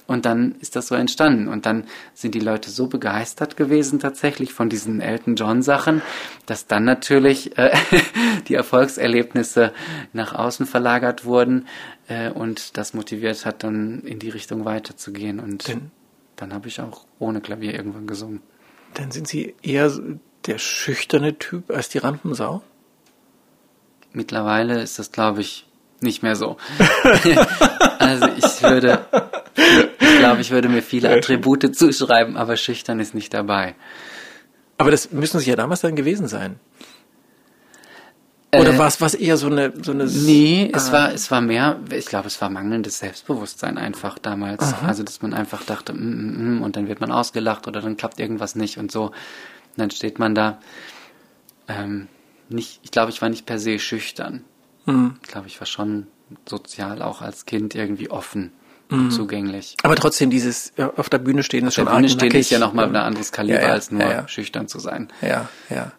Und 0.06 0.26
dann 0.26 0.54
ist 0.60 0.76
das 0.76 0.88
so 0.88 0.94
entstanden. 0.94 1.48
Und 1.48 1.66
dann 1.66 1.86
sind 2.14 2.34
die 2.34 2.40
Leute 2.40 2.70
so 2.70 2.86
begeistert 2.86 3.56
gewesen 3.56 3.98
tatsächlich 3.98 4.52
von 4.52 4.68
diesen 4.68 5.00
Elton 5.00 5.34
John 5.34 5.62
Sachen, 5.62 6.02
dass 6.46 6.66
dann 6.66 6.84
natürlich 6.84 7.56
äh, 7.58 7.72
die 8.48 8.54
Erfolgserlebnisse 8.54 9.72
nach 10.12 10.34
außen 10.34 10.66
verlagert 10.66 11.24
wurden 11.24 11.66
äh, 12.08 12.30
und 12.30 12.76
das 12.76 12.94
motiviert 12.94 13.44
hat, 13.46 13.64
dann 13.64 14.02
in 14.02 14.18
die 14.18 14.30
Richtung 14.30 14.64
weiterzugehen. 14.64 15.40
Und 15.40 15.66
Denn 15.68 15.90
dann 16.36 16.54
habe 16.54 16.68
ich 16.68 16.80
auch 16.80 17.06
ohne 17.18 17.40
Klavier 17.40 17.74
irgendwann 17.74 18.06
gesungen. 18.06 18.40
Dann 18.94 19.10
sind 19.10 19.28
Sie 19.28 19.54
eher 19.62 19.90
der 20.46 20.58
schüchterne 20.58 21.38
Typ 21.38 21.70
als 21.70 21.88
die 21.88 21.98
Rampensau? 21.98 22.62
Mittlerweile 24.12 24.82
ist 24.82 24.98
das, 24.98 25.12
glaube 25.12 25.40
ich, 25.40 25.66
nicht 26.00 26.22
mehr 26.22 26.34
so. 26.34 26.56
also 27.98 28.28
ich 28.36 28.62
würde, 28.62 29.06
ich 30.00 30.18
glaube, 30.18 30.40
ich 30.40 30.50
würde 30.50 30.68
mir 30.68 30.82
viele 30.82 31.14
Attribute 31.14 31.74
zuschreiben, 31.76 32.36
aber 32.36 32.56
schüchtern 32.56 33.00
ist 33.00 33.14
nicht 33.14 33.32
dabei. 33.34 33.74
Aber 34.78 34.90
das 34.90 35.12
müssen 35.12 35.40
Sie 35.40 35.50
ja 35.50 35.56
damals 35.56 35.82
dann 35.82 35.94
gewesen 35.94 36.26
sein. 36.26 36.58
Oder 38.52 38.74
äh, 38.74 38.78
war 38.78 38.88
es 38.88 39.14
eher 39.14 39.36
so 39.36 39.46
eine, 39.46 39.72
so 39.80 39.92
eine 39.92 40.06
Nee, 40.06 40.70
es 40.74 40.90
war 40.90 41.12
es 41.12 41.30
war 41.30 41.40
mehr, 41.40 41.78
ich 41.92 42.06
glaube, 42.06 42.26
es 42.26 42.40
war 42.40 42.50
mangelndes 42.50 42.98
Selbstbewusstsein 42.98 43.78
einfach 43.78 44.18
damals. 44.18 44.62
Aha. 44.62 44.88
Also, 44.88 45.02
dass 45.04 45.22
man 45.22 45.34
einfach 45.34 45.62
dachte, 45.64 45.92
mm, 45.92 45.96
mm, 45.96 46.58
mm, 46.58 46.62
und 46.62 46.76
dann 46.76 46.88
wird 46.88 47.00
man 47.00 47.12
ausgelacht 47.12 47.68
oder 47.68 47.80
dann 47.80 47.96
klappt 47.96 48.18
irgendwas 48.18 48.56
nicht 48.56 48.78
und 48.78 48.90
so. 48.90 49.06
Und 49.06 49.12
dann 49.76 49.90
steht 49.90 50.18
man 50.18 50.34
da. 50.34 50.58
Ähm, 51.68 52.08
nicht, 52.48 52.80
ich 52.82 52.90
glaube, 52.90 53.10
ich 53.10 53.22
war 53.22 53.28
nicht 53.28 53.46
per 53.46 53.60
se 53.60 53.78
schüchtern. 53.78 54.44
Mhm. 54.86 55.16
Ich 55.22 55.28
glaube, 55.28 55.46
ich 55.46 55.60
war 55.60 55.66
schon 55.66 56.08
sozial 56.48 57.02
auch 57.02 57.22
als 57.22 57.46
Kind 57.46 57.76
irgendwie 57.76 58.10
offen 58.10 58.52
mhm. 58.90 59.10
zugänglich. 59.10 59.76
Aber 59.82 59.94
trotzdem 59.96 60.30
dieses 60.30 60.72
auf 60.96 61.08
der 61.08 61.18
Bühne 61.18 61.42
stehen 61.42 61.66
ist 61.66 61.68
auf 61.68 61.74
schon 61.74 61.86
der 61.86 61.92
Bühne 61.92 62.08
stehen 62.08 62.32
ist 62.32 62.50
ja 62.50 62.58
nochmal 62.58 62.86
ein 62.86 62.96
anderes 62.96 63.32
Kaliber 63.32 63.60
ja, 63.60 63.68
ja, 63.68 63.72
als 63.72 63.90
nur 63.90 64.02
ja, 64.02 64.28
schüchtern 64.28 64.68
zu 64.68 64.78
sein. 64.78 65.08
Ja, 65.22 65.48
ja. 65.68 65.92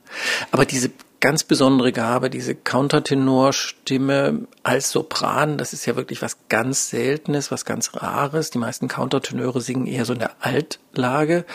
Aber 0.51 0.65
diese 0.65 0.91
ganz 1.21 1.43
besondere 1.43 1.93
Gabe, 1.93 2.29
diese 2.29 2.55
Countertenorstimme 2.55 4.47
als 4.63 4.91
Sopran, 4.91 5.57
das 5.57 5.71
ist 5.71 5.85
ja 5.85 5.95
wirklich 5.95 6.21
was 6.21 6.37
ganz 6.49 6.89
Seltenes, 6.89 7.51
was 7.51 7.63
ganz 7.63 7.91
Rares. 7.93 8.49
Die 8.49 8.57
meisten 8.57 8.87
Countertenöre 8.87 9.61
singen 9.61 9.85
eher 9.85 10.03
so 10.03 10.13
in 10.13 10.19
der 10.19 10.31
Altlage. 10.41 11.45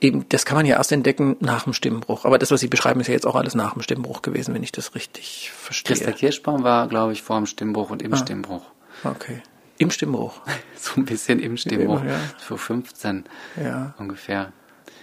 Eben, 0.00 0.28
das 0.30 0.46
kann 0.46 0.56
man 0.56 0.66
ja 0.66 0.76
erst 0.78 0.92
entdecken 0.92 1.36
nach 1.40 1.64
dem 1.64 1.74
Stimmbruch. 1.74 2.24
Aber 2.24 2.38
das, 2.38 2.50
was 2.50 2.60
Sie 2.60 2.68
beschreiben, 2.68 3.00
ist 3.00 3.06
ja 3.06 3.12
jetzt 3.12 3.26
auch 3.26 3.36
alles 3.36 3.54
nach 3.54 3.74
dem 3.74 3.82
Stimmbruch 3.82 4.22
gewesen, 4.22 4.54
wenn 4.54 4.62
ich 4.62 4.72
das 4.72 4.94
richtig 4.94 5.52
verstehe. 5.54 5.94
Christa 5.96 6.12
Kirschbaum 6.12 6.64
war, 6.64 6.88
glaube 6.88 7.12
ich, 7.12 7.22
vor 7.22 7.36
dem 7.36 7.46
Stimmbruch 7.46 7.90
und 7.90 8.02
im 8.02 8.14
ah. 8.14 8.16
Stimmbruch. 8.16 8.64
Okay. 9.04 9.42
Im 9.76 9.90
Stimmbruch. 9.90 10.40
so 10.76 10.92
ein 10.96 11.04
bisschen 11.04 11.38
im 11.38 11.58
Stimmbruch. 11.58 12.00
Immer, 12.00 12.10
ja. 12.12 12.20
Für 12.38 12.56
15 12.56 13.24
ja. 13.62 13.94
ungefähr. 13.98 14.52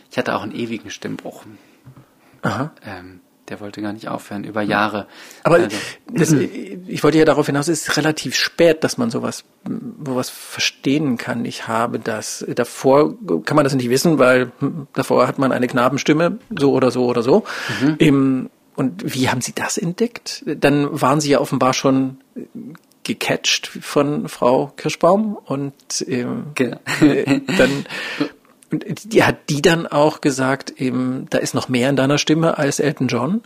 Ich 0.10 0.18
hatte 0.18 0.36
auch 0.36 0.42
einen 0.42 0.56
ewigen 0.56 0.90
Stimmbruch. 0.90 1.44
Aha. 2.42 2.72
Ähm, 2.84 3.22
der 3.50 3.60
wollte 3.60 3.82
gar 3.82 3.94
nicht 3.94 4.08
aufhören, 4.08 4.44
über 4.44 4.62
Jahre. 4.62 5.08
Aber 5.44 5.56
also, 5.56 5.76
das, 6.12 6.32
ich 6.32 7.04
wollte 7.04 7.18
ja 7.18 7.26
darauf 7.26 7.46
hinaus, 7.46 7.68
es 7.68 7.88
ist 7.88 7.98
relativ 7.98 8.36
spät, 8.36 8.84
dass 8.84 8.98
man 8.98 9.10
sowas, 9.10 9.44
sowas 10.06 10.30
verstehen 10.30 11.18
kann. 11.18 11.46
Ich 11.46 11.68
habe 11.68 12.00
das, 12.00 12.46
davor 12.56 13.16
kann 13.46 13.56
man 13.56 13.64
das 13.64 13.74
nicht 13.74 13.90
wissen, 13.90 14.20
weil 14.20 14.52
davor 14.94 15.28
hat 15.28 15.40
man 15.40 15.52
eine 15.52 15.68
Knabenstimme, 15.68 16.40
so 16.58 16.74
oder 16.74 16.92
so 16.92 17.06
oder 17.06 17.24
so. 17.24 17.44
Mhm. 17.82 17.96
Im, 17.98 18.50
und 18.76 19.14
wie 19.14 19.30
haben 19.30 19.42
Sie 19.42 19.54
das 19.54 19.78
entdeckt? 19.78 20.44
Dann 20.46 21.02
waren 21.02 21.20
Sie 21.20 21.32
ja 21.32 21.40
offenbar 21.40 21.74
schon 21.74 22.18
gecatcht 23.04 23.68
von 23.68 24.28
Frau 24.30 24.72
Kirschbaum 24.78 25.36
und 25.36 25.74
ähm, 26.08 26.48
genau. 26.54 26.78
Dann 27.00 27.86
die, 28.72 29.24
hat 29.24 29.50
die 29.50 29.62
dann 29.62 29.88
auch 29.88 30.22
gesagt, 30.22 30.72
eben, 30.80 31.28
da 31.30 31.38
ist 31.38 31.54
noch 31.54 31.70
mehr 31.70 31.90
in 31.90 31.96
deiner 31.96 32.18
Stimme 32.18 32.58
als 32.58 32.80
Elton 32.80 33.08
John? 33.08 33.42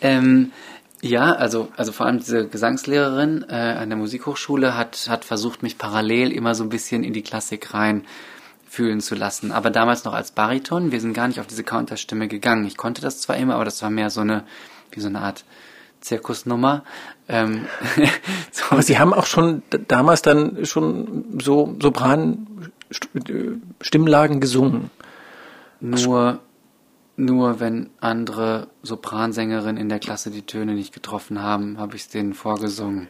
Ähm, 0.00 0.52
ja, 1.00 1.32
also, 1.32 1.68
also 1.76 1.92
vor 1.92 2.06
allem 2.06 2.18
diese 2.18 2.48
Gesangslehrerin 2.48 3.44
äh, 3.48 3.54
an 3.54 3.88
der 3.88 3.98
Musikhochschule 3.98 4.76
hat, 4.76 5.06
hat 5.08 5.24
versucht, 5.24 5.62
mich 5.62 5.78
parallel 5.78 6.32
immer 6.32 6.54
so 6.54 6.64
ein 6.64 6.70
bisschen 6.70 7.04
in 7.04 7.12
die 7.12 7.22
Klassik 7.22 7.72
rein 7.74 8.04
fühlen 8.68 9.00
zu 9.00 9.14
lassen. 9.14 9.52
Aber 9.52 9.70
damals 9.70 10.04
noch 10.04 10.12
als 10.12 10.30
Bariton. 10.30 10.92
Wir 10.92 11.00
sind 11.00 11.14
gar 11.14 11.28
nicht 11.28 11.40
auf 11.40 11.46
diese 11.46 11.64
Counterstimme 11.64 12.28
gegangen. 12.28 12.66
Ich 12.66 12.76
konnte 12.76 13.00
das 13.00 13.20
zwar 13.20 13.36
immer, 13.36 13.54
aber 13.54 13.64
das 13.64 13.82
war 13.82 13.90
mehr 13.90 14.10
so 14.10 14.20
eine, 14.20 14.44
wie 14.90 15.00
so 15.00 15.08
eine 15.08 15.20
Art 15.20 15.44
Zirkusnummer. 16.00 16.84
Ähm, 17.28 17.66
so. 18.52 18.64
Aber 18.70 18.82
Sie 18.82 18.98
haben 18.98 19.14
auch 19.14 19.26
schon 19.26 19.62
damals 19.86 20.22
dann 20.22 20.66
schon 20.66 21.38
so 21.40 21.76
Sopran 21.80 22.46
Stimmlagen 23.80 24.40
gesungen. 24.40 24.90
Nur, 25.80 26.40
nur 27.16 27.60
wenn 27.60 27.90
andere 28.00 28.68
Sopransängerinnen 28.82 29.76
in 29.76 29.88
der 29.88 29.98
Klasse 29.98 30.30
die 30.30 30.42
Töne 30.42 30.74
nicht 30.74 30.92
getroffen 30.92 31.42
haben, 31.42 31.78
habe 31.78 31.96
ich 31.96 32.02
es 32.02 32.08
denen 32.08 32.34
vorgesungen. 32.34 33.08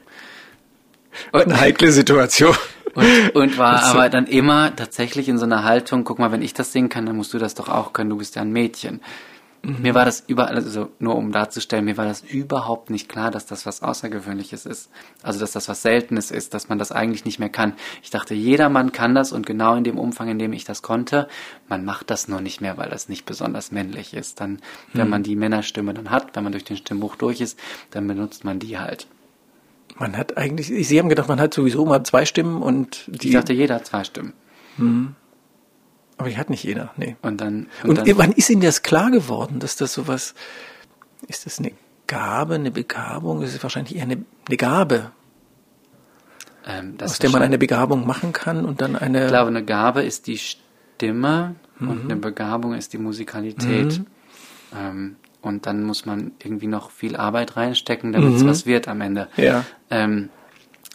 Und, 1.33 1.43
Eine 1.43 1.61
heikle 1.61 1.93
Situation. 1.93 2.55
Und, 2.95 3.37
und 3.37 3.59
war 3.59 3.83
aber 3.85 4.09
dann 4.09 4.27
immer 4.27 4.75
tatsächlich 4.75 5.29
in 5.29 5.39
so 5.39 5.45
einer 5.45 5.63
Haltung, 5.63 6.05
guck 6.05 6.19
mal, 6.19 6.33
wenn 6.33 6.43
ich 6.43 6.55
das 6.55 6.73
singen 6.73 6.89
kann, 6.89 7.07
dann 7.07 7.17
musst 7.17 7.33
du 7.33 7.39
das 7.39 7.55
doch 7.55 7.69
auch 7.69 7.93
können, 7.93 8.11
du 8.11 8.17
bist 8.17 8.35
ja 8.35 8.43
ein 8.43 8.51
Mädchen. 8.51 9.01
Mhm. 9.63 9.83
Mir 9.83 9.95
war 9.95 10.05
das 10.05 10.23
überall, 10.27 10.55
also 10.55 10.91
nur 10.99 11.17
um 11.17 11.33
darzustellen, 11.33 11.85
mir 11.85 11.97
war 11.97 12.05
das 12.05 12.23
überhaupt 12.23 12.91
nicht 12.91 13.09
klar, 13.09 13.31
dass 13.31 13.47
das 13.47 13.67
was 13.67 13.83
Außergewöhnliches 13.83 14.67
ist. 14.67 14.91
Also 15.23 15.41
dass 15.41 15.53
das 15.53 15.69
was 15.69 15.83
Seltenes 15.83 16.31
ist, 16.31 16.55
dass 16.55 16.69
man 16.69 16.79
das 16.79 16.93
eigentlich 16.93 17.25
nicht 17.25 17.39
mehr 17.39 17.49
kann. 17.49 17.75
Ich 18.03 18.11
dachte, 18.11 18.35
jeder 18.35 18.69
Mann 18.69 18.93
kann 18.93 19.15
das 19.15 19.33
und 19.33 19.47
genau 19.47 19.75
in 19.75 19.85
dem 19.85 19.99
Umfang, 19.99 20.29
in 20.29 20.39
dem 20.39 20.53
ich 20.53 20.65
das 20.65 20.83
konnte, 20.83 21.29
man 21.69 21.85
macht 21.85 22.11
das 22.11 22.29
nur 22.29 22.41
nicht 22.41 22.61
mehr, 22.61 22.77
weil 22.77 22.91
das 22.91 23.09
nicht 23.09 23.27
besonders 23.27 23.73
männlich 23.73 24.15
ist. 24.15 24.41
Dann, 24.41 24.61
wenn 24.93 25.07
mhm. 25.07 25.11
man 25.11 25.23
die 25.23 25.37
Männerstimme 25.37 25.95
dann 25.95 26.11
hat, 26.11 26.37
wenn 26.37 26.45
man 26.45 26.53
durch 26.53 26.65
den 26.65 26.77
Stimmbuch 26.77 27.17
durch 27.17 27.41
ist, 27.41 27.59
dann 27.91 28.07
benutzt 28.07 28.45
man 28.45 28.59
die 28.59 28.79
halt. 28.79 29.07
Man 29.99 30.17
hat 30.17 30.37
eigentlich, 30.37 30.87
Sie 30.87 30.99
haben 30.99 31.09
gedacht, 31.09 31.29
man 31.29 31.41
hat 31.41 31.53
sowieso 31.53 31.85
mal 31.85 32.05
zwei 32.05 32.25
Stimmen 32.25 32.63
und 32.63 33.05
die. 33.09 33.29
Ich 33.29 33.35
dachte, 33.35 33.53
jeder 33.53 33.77
hat 33.77 33.87
zwei 33.87 34.05
Stimmen. 34.05 34.33
Mhm. 34.77 35.17
Aber 36.19 36.29
die 36.29 36.37
hat 36.37 36.51
nicht 36.51 36.65
jeder, 36.65 36.91
nee. 36.97 37.17
Und 37.23 37.41
dann. 37.41 37.69
Und, 37.83 37.91
und 37.91 37.99
dann, 37.99 38.19
wann 38.19 38.33
ist 38.33 38.51
Ihnen 38.51 38.61
das 38.61 38.83
klar 38.83 39.11
geworden, 39.11 39.61
dass 39.61 39.77
das 39.77 39.95
sowas, 39.95 40.35
ist 41.29 41.47
das 41.47 41.59
eine 41.61 41.73
Gabe, 42.07 42.57
eine 42.57 42.71
Begabung? 42.71 43.41
Das 43.41 43.55
ist 43.55 43.63
wahrscheinlich 43.63 43.97
eher 43.97 44.03
eine, 44.03 44.25
eine 44.47 44.57
Gabe. 44.57 45.13
Ähm, 46.67 46.97
aus 47.01 47.19
der 47.19 47.31
man 47.31 47.43
eine 47.43 47.57
Begabung 47.57 48.07
machen 48.07 48.33
kann 48.33 48.65
und 48.67 48.83
dann 48.83 48.97
eine. 48.97 49.25
Ich 49.25 49.29
glaube, 49.29 49.49
eine 49.49 49.65
Gabe 49.65 50.03
ist 50.03 50.27
die 50.27 50.39
Stimme 50.39 51.55
und 51.81 52.05
eine 52.05 52.17
Begabung 52.17 52.75
ist 52.75 52.93
die 52.93 52.99
Musikalität. 52.99 54.03
Ähm, 54.77 55.17
und 55.41 55.67
dann 55.67 55.85
muss 55.85 56.05
man 56.05 56.33
irgendwie 56.43 56.67
noch 56.67 56.91
viel 56.91 57.17
Arbeit 57.17 57.57
reinstecken, 57.57 58.13
damit 58.13 58.35
es 58.35 58.45
was 58.45 58.67
wird 58.67 58.89
am 58.89 59.01
Ende. 59.01 59.29
Ja. 59.37 59.65
Ähm, 59.89 60.31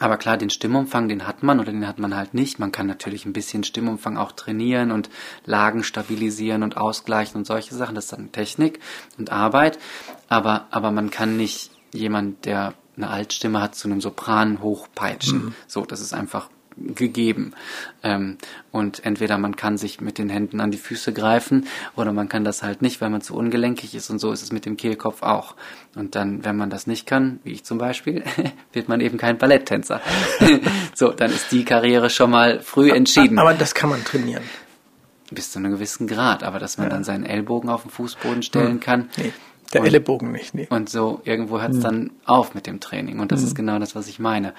aber 0.03 0.17
klar, 0.17 0.35
den 0.35 0.49
Stimmumfang, 0.49 1.07
den 1.07 1.25
hat 1.25 1.43
man 1.43 1.61
oder 1.61 1.71
den 1.71 1.87
hat 1.87 1.97
man 1.97 2.13
halt 2.13 2.33
nicht. 2.33 2.59
Man 2.59 2.73
kann 2.73 2.87
natürlich 2.87 3.25
ein 3.25 3.31
bisschen 3.31 3.63
Stimmumfang 3.63 4.17
auch 4.17 4.33
trainieren 4.33 4.91
und 4.91 5.09
Lagen 5.45 5.81
stabilisieren 5.81 6.61
und 6.61 6.75
ausgleichen 6.75 7.37
und 7.37 7.47
solche 7.47 7.73
Sachen. 7.73 7.95
Das 7.95 8.03
ist 8.05 8.11
dann 8.11 8.33
Technik 8.33 8.81
und 9.17 9.31
Arbeit. 9.31 9.79
Aber, 10.27 10.67
aber 10.71 10.91
man 10.91 11.09
kann 11.09 11.37
nicht 11.37 11.71
jemand, 11.93 12.43
der 12.43 12.73
eine 12.97 13.09
Altstimme 13.09 13.61
hat, 13.61 13.75
zu 13.75 13.87
einem 13.87 14.01
Sopran 14.01 14.61
hochpeitschen. 14.61 15.55
So, 15.67 15.85
das 15.85 16.01
ist 16.01 16.13
einfach 16.13 16.49
gegeben. 16.77 17.53
Ähm, 18.03 18.37
und 18.71 19.05
entweder 19.05 19.37
man 19.37 19.55
kann 19.55 19.77
sich 19.77 20.01
mit 20.01 20.17
den 20.17 20.29
Händen 20.29 20.59
an 20.59 20.71
die 20.71 20.77
Füße 20.77 21.13
greifen 21.13 21.67
oder 21.95 22.13
man 22.13 22.29
kann 22.29 22.43
das 22.43 22.63
halt 22.63 22.81
nicht, 22.81 23.01
weil 23.01 23.09
man 23.09 23.21
zu 23.21 23.35
ungelenkig 23.35 23.95
ist 23.95 24.09
und 24.09 24.19
so 24.19 24.31
ist 24.31 24.43
es 24.43 24.51
mit 24.51 24.65
dem 24.65 24.77
Kehlkopf 24.77 25.21
auch. 25.23 25.55
Und 25.95 26.15
dann, 26.15 26.43
wenn 26.43 26.57
man 26.57 26.69
das 26.69 26.87
nicht 26.87 27.05
kann, 27.05 27.39
wie 27.43 27.51
ich 27.51 27.63
zum 27.63 27.77
Beispiel, 27.77 28.23
wird 28.73 28.89
man 28.89 29.01
eben 29.01 29.17
kein 29.17 29.37
Balletttänzer. 29.37 30.01
so, 30.93 31.11
dann 31.11 31.31
ist 31.31 31.51
die 31.51 31.65
Karriere 31.65 32.09
schon 32.09 32.31
mal 32.31 32.61
früh 32.61 32.91
entschieden. 32.91 33.39
Aber 33.39 33.53
das 33.53 33.73
kann 33.75 33.89
man 33.89 34.03
trainieren. 34.03 34.43
bis 35.31 35.51
zu 35.51 35.59
einem 35.59 35.71
gewissen 35.71 36.07
Grad, 36.07 36.43
aber 36.43 36.59
dass 36.59 36.77
man 36.77 36.89
dann 36.89 37.03
seinen 37.03 37.25
Ellbogen 37.25 37.69
auf 37.69 37.83
den 37.83 37.91
Fußboden 37.91 38.43
stellen 38.43 38.79
kann. 38.79 39.09
Nee, 39.17 39.33
der 39.73 39.81
Und- 39.81 39.87
Ellenbogen 39.87 40.31
nicht. 40.31 40.53
Nee. 40.53 40.67
Und 40.69 40.89
so 40.89 41.21
irgendwo 41.23 41.59
hört 41.59 41.73
es 41.73 41.79
dann 41.79 42.11
auf 42.25 42.53
mit 42.55 42.67
dem 42.67 42.79
Training. 42.79 43.19
Und 43.19 43.31
das 43.31 43.43
ist 43.43 43.55
genau 43.55 43.79
das, 43.79 43.95
was 43.95 44.07
ich 44.07 44.19
meine. 44.19 44.53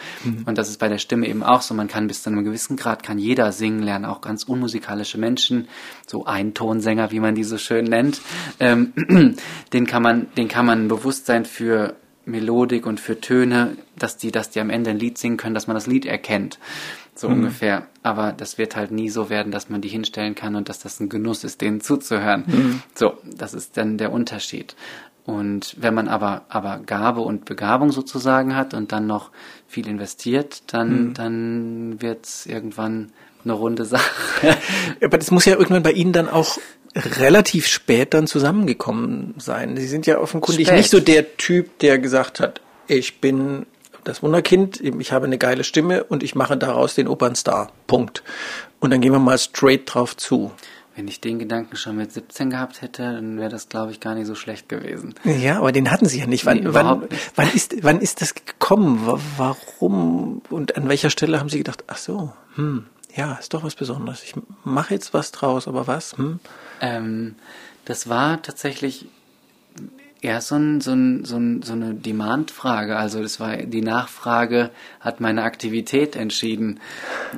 Und 0.46 0.58
das 0.58 0.68
ist 0.68 0.78
bei 0.78 0.88
der 0.88 0.98
Stimme 0.98 1.26
eben 1.28 1.42
auch 1.42 1.62
so. 1.62 1.74
Man 1.74 1.88
kann 1.88 2.06
bis 2.06 2.22
zu 2.22 2.30
einem 2.30 2.44
gewissen 2.44 2.76
Grad 2.76 3.02
kann 3.02 3.18
jeder 3.18 3.52
singen 3.52 3.82
lernen, 3.82 4.04
auch 4.04 4.20
ganz 4.20 4.44
unmusikalische 4.44 5.18
Menschen, 5.18 5.68
so 6.06 6.24
Eintonsänger, 6.24 7.10
wie 7.10 7.20
man 7.20 7.34
die 7.34 7.44
so 7.44 7.58
schön 7.58 7.84
nennt. 7.84 8.20
Ähm, 8.60 8.92
den 9.72 9.86
kann 9.86 10.02
man, 10.02 10.26
den 10.36 10.48
kann 10.48 10.66
man 10.66 10.84
ein 10.84 10.88
Bewusstsein 10.88 11.44
für 11.44 11.96
Melodik 12.26 12.86
und 12.86 13.00
für 13.00 13.20
Töne, 13.20 13.76
dass 13.96 14.16
die, 14.16 14.32
dass 14.32 14.50
die 14.50 14.60
am 14.60 14.70
Ende 14.70 14.90
ein 14.90 14.98
Lied 14.98 15.18
singen 15.18 15.36
können, 15.36 15.54
dass 15.54 15.66
man 15.66 15.74
das 15.74 15.86
Lied 15.86 16.06
erkennt. 16.06 16.58
So 17.14 17.28
ungefähr. 17.28 17.86
Aber 18.02 18.32
das 18.32 18.58
wird 18.58 18.74
halt 18.76 18.90
nie 18.90 19.08
so 19.08 19.30
werden, 19.30 19.52
dass 19.52 19.68
man 19.68 19.80
die 19.80 19.88
hinstellen 19.88 20.34
kann 20.34 20.56
und 20.56 20.68
dass 20.68 20.80
das 20.80 20.98
ein 21.00 21.08
Genuss 21.08 21.44
ist, 21.44 21.60
denen 21.60 21.80
zuzuhören. 21.80 22.82
So, 22.94 23.14
das 23.24 23.54
ist 23.54 23.76
dann 23.76 23.98
der 23.98 24.12
Unterschied. 24.12 24.74
Und 25.24 25.76
wenn 25.78 25.94
man 25.94 26.08
aber, 26.08 26.44
aber 26.48 26.80
Gabe 26.84 27.22
und 27.22 27.46
Begabung 27.46 27.92
sozusagen 27.92 28.54
hat 28.54 28.74
und 28.74 28.92
dann 28.92 29.06
noch 29.06 29.30
viel 29.66 29.88
investiert, 29.88 30.62
dann, 30.72 31.14
dann 31.14 32.02
wird's 32.02 32.44
irgendwann 32.46 33.12
eine 33.42 33.54
runde 33.54 33.84
Sache. 33.86 34.56
Aber 35.02 35.16
das 35.16 35.30
muss 35.30 35.46
ja 35.46 35.54
irgendwann 35.54 35.82
bei 35.82 35.92
Ihnen 35.92 36.12
dann 36.12 36.28
auch 36.28 36.58
relativ 36.94 37.66
spät 37.66 38.14
dann 38.14 38.26
zusammengekommen 38.26 39.34
sein. 39.38 39.76
Sie 39.76 39.86
sind 39.86 40.06
ja 40.06 40.18
offenkundig 40.18 40.66
Spät. 40.66 40.76
nicht 40.76 40.90
so 40.90 41.00
der 41.00 41.36
Typ, 41.36 41.78
der 41.78 41.98
gesagt 41.98 42.38
hat, 42.38 42.60
ich 42.86 43.20
bin 43.20 43.66
das 44.04 44.22
Wunderkind, 44.22 44.80
ich 44.80 45.12
habe 45.12 45.26
eine 45.26 45.38
geile 45.38 45.64
Stimme 45.64 46.04
und 46.04 46.22
ich 46.22 46.34
mache 46.34 46.56
daraus 46.56 46.94
den 46.94 47.08
Opernstar. 47.08 47.72
Punkt. 47.86 48.22
Und 48.80 48.90
dann 48.90 49.00
gehen 49.00 49.12
wir 49.12 49.18
mal 49.18 49.38
straight 49.38 49.92
drauf 49.94 50.16
zu. 50.16 50.52
Wenn 50.96 51.08
ich 51.08 51.20
den 51.20 51.40
Gedanken 51.40 51.74
schon 51.76 51.96
mit 51.96 52.12
17 52.12 52.50
gehabt 52.50 52.80
hätte, 52.80 53.02
dann 53.02 53.38
wäre 53.40 53.50
das, 53.50 53.68
glaube 53.68 53.90
ich, 53.90 53.98
gar 53.98 54.14
nicht 54.14 54.26
so 54.26 54.36
schlecht 54.36 54.68
gewesen. 54.68 55.14
Ja, 55.24 55.58
aber 55.58 55.72
den 55.72 55.90
hatten 55.90 56.06
Sie 56.06 56.20
ja 56.20 56.26
nicht. 56.26 56.46
Wann, 56.46 56.58
Nee, 56.58 56.66
wann, 56.68 57.00
nicht. 57.00 57.32
wann, 57.34 57.50
ist, 57.52 57.82
wann 57.82 58.00
ist 58.00 58.20
das 58.20 58.34
gekommen? 58.34 59.04
Wa- 59.04 59.18
Warum 59.36 60.40
und 60.50 60.76
an 60.76 60.88
welcher 60.88 61.10
Stelle 61.10 61.40
haben 61.40 61.48
Sie 61.48 61.58
gedacht, 61.58 61.82
ach 61.88 61.96
so, 61.96 62.32
hm, 62.54 62.86
ja, 63.16 63.34
ist 63.34 63.54
doch 63.54 63.64
was 63.64 63.74
Besonderes. 63.74 64.22
Ich 64.22 64.34
mache 64.64 64.94
jetzt 64.94 65.12
was 65.14 65.32
draus, 65.32 65.66
aber 65.66 65.86
was? 65.88 66.16
Hm? 66.16 66.38
Ähm, 66.80 67.34
das 67.86 68.08
war 68.08 68.40
tatsächlich 68.42 69.06
eher 70.24 70.40
so, 70.40 70.56
ein, 70.56 70.80
so, 70.80 70.92
ein, 70.92 71.24
so, 71.24 71.36
ein, 71.36 71.62
so 71.62 71.74
eine 71.74 71.94
Demand-Frage. 71.94 72.96
Also 72.96 73.22
das 73.22 73.38
war 73.40 73.56
die 73.58 73.82
Nachfrage 73.82 74.70
hat 75.00 75.20
meine 75.20 75.42
Aktivität 75.42 76.16
entschieden. 76.16 76.80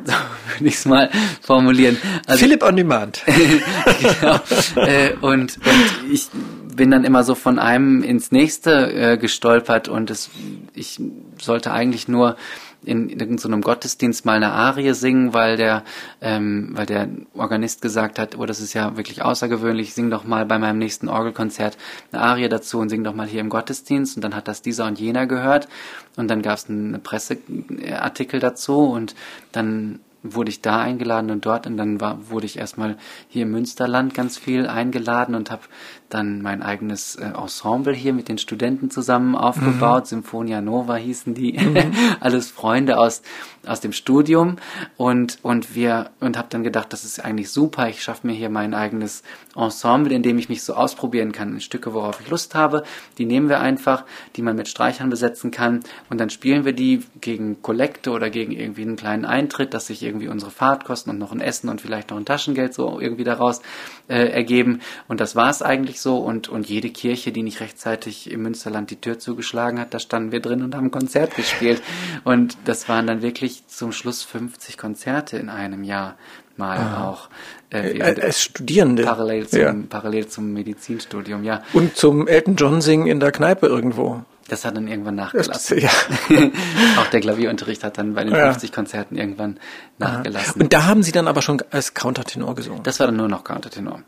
So 0.04 0.12
würde 0.12 0.68
ich 0.68 0.74
es 0.74 0.86
mal 0.86 1.10
formulieren. 1.40 1.98
Also, 2.26 2.44
Philipp 2.44 2.62
on 2.62 2.76
Demand. 2.76 3.22
genau. 4.00 4.40
äh, 4.76 5.12
und, 5.20 5.56
und 5.56 6.12
ich 6.12 6.28
bin 6.76 6.90
dann 6.90 7.04
immer 7.04 7.24
so 7.24 7.34
von 7.34 7.58
einem 7.58 8.02
ins 8.02 8.30
nächste 8.30 8.92
äh, 8.92 9.16
gestolpert 9.18 9.88
und 9.88 10.10
es, 10.10 10.30
ich 10.74 11.00
sollte 11.40 11.72
eigentlich 11.72 12.06
nur 12.06 12.36
in 12.84 13.08
irgendeinem 13.10 13.62
Gottesdienst 13.62 14.24
mal 14.24 14.36
eine 14.36 14.52
Arie 14.52 14.92
singen, 14.94 15.34
weil 15.34 15.56
der, 15.56 15.82
ähm, 16.20 16.70
weil 16.72 16.86
der 16.86 17.08
Organist 17.34 17.82
gesagt 17.82 18.18
hat, 18.18 18.38
oh, 18.38 18.46
das 18.46 18.60
ist 18.60 18.74
ja 18.74 18.96
wirklich 18.96 19.22
außergewöhnlich, 19.22 19.94
sing 19.94 20.10
doch 20.10 20.24
mal 20.24 20.46
bei 20.46 20.58
meinem 20.58 20.78
nächsten 20.78 21.08
Orgelkonzert 21.08 21.76
eine 22.12 22.22
Arie 22.22 22.48
dazu 22.48 22.78
und 22.78 22.88
sing 22.88 23.04
doch 23.04 23.14
mal 23.14 23.26
hier 23.26 23.40
im 23.40 23.48
Gottesdienst. 23.48 24.16
Und 24.16 24.22
dann 24.22 24.34
hat 24.34 24.48
das 24.48 24.62
dieser 24.62 24.86
und 24.86 24.98
jener 25.00 25.26
gehört 25.26 25.68
und 26.16 26.28
dann 26.28 26.42
gab 26.42 26.58
es 26.58 26.68
einen 26.68 27.02
Presseartikel 27.02 28.40
dazu 28.40 28.80
und 28.84 29.14
dann 29.52 30.00
wurde 30.34 30.50
ich 30.50 30.62
da 30.62 30.80
eingeladen 30.80 31.30
und 31.30 31.46
dort 31.46 31.66
und 31.66 31.76
dann 31.76 32.00
war, 32.00 32.30
wurde 32.30 32.46
ich 32.46 32.58
erstmal 32.58 32.96
hier 33.28 33.42
im 33.42 33.52
Münsterland 33.52 34.14
ganz 34.14 34.38
viel 34.38 34.66
eingeladen 34.66 35.34
und 35.34 35.50
habe 35.50 35.62
dann 36.08 36.42
mein 36.42 36.62
eigenes 36.62 37.16
äh, 37.16 37.24
Ensemble 37.24 37.94
hier 37.94 38.12
mit 38.12 38.28
den 38.28 38.38
Studenten 38.38 38.90
zusammen 38.90 39.34
aufgebaut. 39.34 40.06
Symphonia 40.06 40.60
Nova 40.60 40.96
hießen 40.96 41.34
die, 41.34 41.58
alles 42.20 42.50
Freunde 42.50 42.98
aus 42.98 43.22
aus 43.66 43.80
dem 43.80 43.92
Studium 43.92 44.56
und 44.96 45.38
und 45.42 45.74
wir 45.74 46.10
und 46.20 46.38
habe 46.38 46.48
dann 46.50 46.62
gedacht, 46.62 46.92
das 46.92 47.04
ist 47.04 47.24
eigentlich 47.24 47.50
super. 47.50 47.88
Ich 47.88 48.02
schaffe 48.02 48.26
mir 48.26 48.32
hier 48.32 48.48
mein 48.48 48.74
eigenes 48.74 49.22
Ensemble, 49.54 50.14
in 50.14 50.22
dem 50.22 50.38
ich 50.38 50.48
mich 50.48 50.62
so 50.62 50.74
ausprobieren 50.74 51.32
kann. 51.32 51.60
Stücke, 51.60 51.92
worauf 51.92 52.20
ich 52.20 52.30
Lust 52.30 52.54
habe, 52.54 52.84
die 53.18 53.24
nehmen 53.24 53.48
wir 53.48 53.60
einfach, 53.60 54.04
die 54.36 54.42
man 54.42 54.56
mit 54.56 54.68
Streichern 54.68 55.10
besetzen 55.10 55.50
kann 55.50 55.80
und 56.10 56.20
dann 56.20 56.30
spielen 56.30 56.64
wir 56.64 56.72
die 56.72 57.02
gegen 57.20 57.62
Kollekte 57.62 58.10
oder 58.10 58.30
gegen 58.30 58.52
irgendwie 58.52 58.82
einen 58.82 58.96
kleinen 58.96 59.24
Eintritt, 59.24 59.74
dass 59.74 59.88
sich 59.88 60.02
irgendwie 60.02 60.28
unsere 60.28 60.50
Fahrtkosten 60.50 61.12
und 61.12 61.18
noch 61.18 61.32
ein 61.32 61.40
Essen 61.40 61.68
und 61.68 61.80
vielleicht 61.80 62.10
noch 62.10 62.16
ein 62.16 62.24
Taschengeld 62.24 62.74
so 62.74 63.00
irgendwie 63.00 63.24
daraus 63.24 63.62
äh, 64.08 64.28
ergeben. 64.28 64.80
Und 65.08 65.20
das 65.20 65.34
war 65.34 65.50
es 65.50 65.62
eigentlich 65.62 65.95
so. 66.00 66.18
Und, 66.18 66.48
und 66.48 66.68
jede 66.68 66.90
Kirche, 66.90 67.32
die 67.32 67.42
nicht 67.42 67.60
rechtzeitig 67.60 68.30
im 68.30 68.42
Münsterland 68.42 68.90
die 68.90 69.00
Tür 69.00 69.18
zugeschlagen 69.18 69.78
hat, 69.80 69.94
da 69.94 69.98
standen 69.98 70.32
wir 70.32 70.40
drin 70.40 70.62
und 70.62 70.74
haben 70.74 70.90
Konzert 70.90 71.34
gespielt. 71.36 71.82
Und 72.24 72.56
das 72.64 72.88
waren 72.88 73.06
dann 73.06 73.22
wirklich 73.22 73.66
zum 73.66 73.92
Schluss 73.92 74.22
50 74.22 74.76
Konzerte 74.78 75.36
in 75.38 75.48
einem 75.48 75.84
Jahr 75.84 76.16
mal 76.56 76.78
auch. 77.02 77.28
Äh, 77.70 77.98
Äh, 77.98 78.20
Als 78.22 78.42
Studierende. 78.42 79.02
parallel, 79.02 79.46
zum, 79.46 79.60
Ja. 79.60 79.74
parallel 79.88 80.26
zum 80.28 80.52
Medizinstudium, 80.52 81.44
ja. 81.44 81.62
Und 81.72 81.96
zum 81.96 82.26
Elton 82.28 82.56
John 82.56 82.80
singen 82.80 83.06
in 83.06 83.20
der 83.20 83.32
Kneipe 83.32 83.66
irgendwo. 83.66 84.22
Das 84.48 84.64
hat 84.64 84.76
dann 84.76 84.86
irgendwann 84.86 85.16
nachgelassen. 85.16 85.78
Ja. 85.78 85.90
auch 86.98 87.06
der 87.06 87.20
Klavierunterricht 87.20 87.82
hat 87.82 87.98
dann 87.98 88.14
bei 88.14 88.24
den 88.24 88.34
Ja. 88.34 88.46
50 88.52 88.72
Konzerten 88.72 89.16
irgendwann 89.16 89.58
nachgelassen. 89.98 90.62
Und 90.62 90.72
da 90.72 90.84
haben 90.86 91.02
Sie 91.02 91.12
dann 91.12 91.26
aber 91.28 91.42
schon 91.42 91.62
als 91.70 91.94
Countertenor 91.94 92.54
gesungen. 92.54 92.82
Das 92.82 93.00
war 93.00 93.06
dann 93.06 93.16
nur 93.16 93.28
noch 93.28 93.44
Countertenor. 93.44 94.02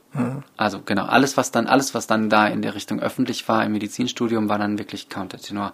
Also 0.57 0.81
genau, 0.85 1.05
alles 1.05 1.37
was 1.37 1.51
dann, 1.51 1.67
alles 1.67 1.95
was 1.95 2.07
dann 2.07 2.29
da 2.29 2.47
in 2.47 2.63
der 2.63 2.75
Richtung 2.75 3.01
öffentlich 3.01 3.49
war 3.49 3.65
im 3.65 3.73
Medizinstudium, 3.73 4.49
war 4.49 4.59
dann 4.59 4.79
wirklich 4.79 5.09
Countertenor. 5.09 5.73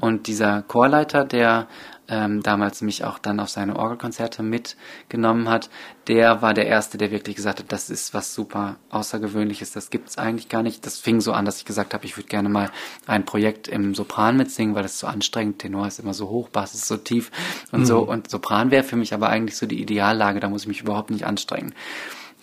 Und 0.00 0.26
dieser 0.26 0.62
Chorleiter, 0.62 1.24
der 1.24 1.66
ähm, 2.10 2.42
damals 2.42 2.82
mich 2.82 3.04
auch 3.04 3.18
dann 3.18 3.40
auf 3.40 3.48
seine 3.48 3.76
Orgelkonzerte 3.76 4.42
mitgenommen 4.42 5.48
hat, 5.48 5.70
der 6.08 6.42
war 6.42 6.54
der 6.54 6.66
erste, 6.66 6.98
der 6.98 7.12
wirklich 7.12 7.36
gesagt 7.36 7.60
hat, 7.60 7.70
das 7.70 7.88
ist 7.88 8.12
was 8.12 8.34
super 8.34 8.76
Außergewöhnliches, 8.90 9.72
das 9.72 9.90
gibt's 9.90 10.18
eigentlich 10.18 10.48
gar 10.48 10.62
nicht. 10.62 10.84
Das 10.84 10.98
fing 10.98 11.20
so 11.20 11.32
an, 11.32 11.44
dass 11.44 11.58
ich 11.58 11.64
gesagt 11.64 11.94
habe, 11.94 12.04
ich 12.04 12.16
würde 12.16 12.28
gerne 12.28 12.48
mal 12.48 12.70
ein 13.06 13.24
Projekt 13.24 13.68
im 13.68 13.94
Sopran 13.94 14.36
mitsingen, 14.36 14.74
weil 14.74 14.82
das 14.82 14.94
ist 14.94 15.00
so 15.00 15.06
anstrengend. 15.06 15.60
Tenor 15.60 15.86
ist 15.86 16.00
immer 16.00 16.14
so 16.14 16.28
hoch, 16.28 16.48
Bass 16.48 16.74
ist 16.74 16.88
so 16.88 16.96
tief 16.96 17.30
und 17.70 17.86
so. 17.86 18.00
Und 18.00 18.28
Sopran 18.28 18.72
wäre 18.72 18.82
für 18.82 18.96
mich 18.96 19.14
aber 19.14 19.28
eigentlich 19.28 19.56
so 19.56 19.66
die 19.66 19.80
Ideallage, 19.80 20.40
da 20.40 20.48
muss 20.48 20.62
ich 20.62 20.68
mich 20.68 20.80
überhaupt 20.80 21.10
nicht 21.10 21.24
anstrengen. 21.24 21.74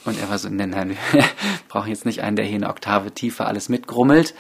Und 0.08 0.20
er 0.22 0.30
war 0.30 0.38
so, 0.38 0.47
nein, 0.49 0.70
nein, 0.70 0.95
wir 1.12 1.24
brauchen 1.68 1.89
jetzt 1.89 2.05
nicht 2.05 2.22
einen, 2.24 2.38
der 2.38 2.45
hier 2.45 2.55
eine 2.55 2.70
Oktave 2.70 3.12
tiefer 3.12 3.45
alles 3.45 3.68
mitgrummelt. 3.68 4.34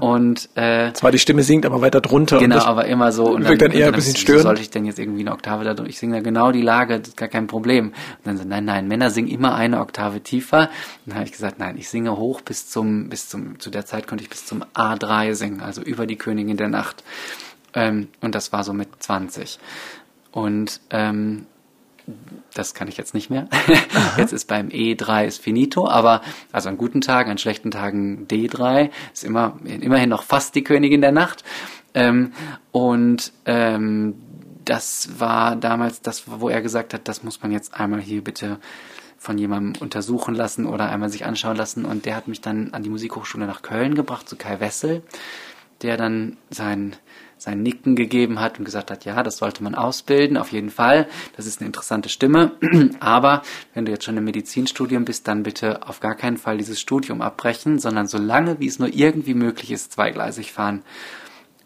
Und 0.00 0.48
äh, 0.56 0.92
Zwar 0.92 1.10
die 1.10 1.18
Stimme 1.18 1.42
singt, 1.42 1.64
aber 1.64 1.80
weiter 1.80 2.00
drunter. 2.00 2.38
Genau, 2.38 2.58
aber 2.58 2.84
immer 2.84 3.10
so. 3.10 3.24
Und 3.30 3.48
wirkt 3.48 3.62
dann 3.62 3.72
eher 3.72 3.88
ein 3.88 3.94
bisschen 3.94 4.16
störend. 4.16 4.42
sollte 4.42 4.60
ich 4.60 4.70
denn 4.70 4.84
jetzt 4.84 4.98
irgendwie 4.98 5.20
eine 5.20 5.32
Oktave 5.32 5.64
da 5.64 5.84
Ich 5.84 5.98
singe 5.98 6.16
da 6.16 6.20
genau 6.20 6.52
die 6.52 6.60
Lage, 6.60 6.98
das 6.98 7.08
ist 7.08 7.16
gar 7.16 7.28
kein 7.28 7.46
Problem. 7.46 7.86
Und 7.88 7.94
dann 8.24 8.36
so, 8.36 8.44
nein, 8.44 8.64
nein, 8.66 8.88
Männer 8.88 9.10
singen 9.10 9.28
immer 9.28 9.54
eine 9.54 9.80
Oktave 9.80 10.20
tiefer. 10.20 10.68
Und 11.04 11.06
dann 11.06 11.14
habe 11.14 11.24
ich 11.24 11.32
gesagt, 11.32 11.58
nein, 11.58 11.76
ich 11.78 11.88
singe 11.88 12.16
hoch 12.16 12.42
bis 12.42 12.68
zum, 12.68 13.08
bis 13.08 13.28
zum, 13.28 13.58
zu 13.58 13.70
der 13.70 13.86
Zeit 13.86 14.06
konnte 14.06 14.22
ich 14.22 14.30
bis 14.30 14.44
zum 14.44 14.64
A3 14.74 15.34
singen, 15.34 15.60
also 15.62 15.80
über 15.80 16.06
die 16.06 16.16
Königin 16.16 16.58
der 16.58 16.68
Nacht. 16.68 17.02
Ähm, 17.72 18.08
und 18.20 18.34
das 18.34 18.52
war 18.52 18.64
so 18.64 18.74
mit 18.74 18.88
20. 18.98 19.58
Und 20.32 20.80
ähm, 20.90 21.46
das 22.54 22.74
kann 22.74 22.88
ich 22.88 22.96
jetzt 22.96 23.14
nicht 23.14 23.30
mehr. 23.30 23.48
Jetzt 24.16 24.32
ist 24.32 24.46
beim 24.46 24.68
E3 24.68 25.24
ist 25.24 25.40
finito, 25.40 25.88
aber 25.88 26.20
also 26.52 26.68
an 26.68 26.76
guten 26.76 27.00
Tagen, 27.00 27.30
an 27.30 27.38
schlechten 27.38 27.70
Tagen 27.70 28.26
D3 28.28 28.90
ist 29.12 29.24
immer 29.24 29.58
immerhin 29.64 30.08
noch 30.08 30.24
fast 30.24 30.54
die 30.54 30.64
Königin 30.64 31.00
der 31.00 31.12
Nacht. 31.12 31.44
Ähm, 31.94 32.32
und 32.72 33.32
ähm, 33.46 34.14
das 34.64 35.18
war 35.18 35.56
damals 35.56 36.02
das, 36.02 36.24
wo 36.26 36.48
er 36.48 36.62
gesagt 36.62 36.94
hat, 36.94 37.08
das 37.08 37.22
muss 37.22 37.42
man 37.42 37.52
jetzt 37.52 37.74
einmal 37.74 38.00
hier 38.00 38.22
bitte 38.22 38.58
von 39.18 39.36
jemandem 39.36 39.82
untersuchen 39.82 40.34
lassen 40.34 40.64
oder 40.64 40.88
einmal 40.88 41.10
sich 41.10 41.26
anschauen 41.26 41.56
lassen. 41.56 41.84
Und 41.84 42.06
der 42.06 42.16
hat 42.16 42.28
mich 42.28 42.40
dann 42.40 42.72
an 42.72 42.82
die 42.82 42.90
Musikhochschule 42.90 43.46
nach 43.46 43.62
Köln 43.62 43.94
gebracht, 43.94 44.28
zu 44.28 44.36
Kai 44.36 44.60
Wessel, 44.60 45.02
der 45.82 45.96
dann 45.96 46.36
sein, 46.50 46.96
sein 47.42 47.62
Nicken 47.62 47.96
gegeben 47.96 48.40
hat 48.40 48.58
und 48.58 48.64
gesagt 48.64 48.90
hat, 48.90 49.04
ja, 49.04 49.22
das 49.22 49.38
sollte 49.38 49.62
man 49.62 49.74
ausbilden, 49.74 50.36
auf 50.36 50.52
jeden 50.52 50.70
Fall. 50.70 51.08
Das 51.36 51.46
ist 51.46 51.60
eine 51.60 51.66
interessante 51.66 52.08
Stimme. 52.08 52.52
Aber 53.00 53.42
wenn 53.74 53.84
du 53.84 53.92
jetzt 53.92 54.04
schon 54.04 54.16
im 54.16 54.24
Medizinstudium 54.24 55.04
bist, 55.04 55.28
dann 55.28 55.42
bitte 55.42 55.86
auf 55.86 56.00
gar 56.00 56.14
keinen 56.14 56.36
Fall 56.36 56.58
dieses 56.58 56.80
Studium 56.80 57.22
abbrechen, 57.22 57.78
sondern 57.78 58.06
so 58.06 58.18
lange, 58.18 58.60
wie 58.60 58.66
es 58.66 58.78
nur 58.78 58.92
irgendwie 58.92 59.34
möglich 59.34 59.70
ist, 59.70 59.92
zweigleisig 59.92 60.52
fahren. 60.52 60.82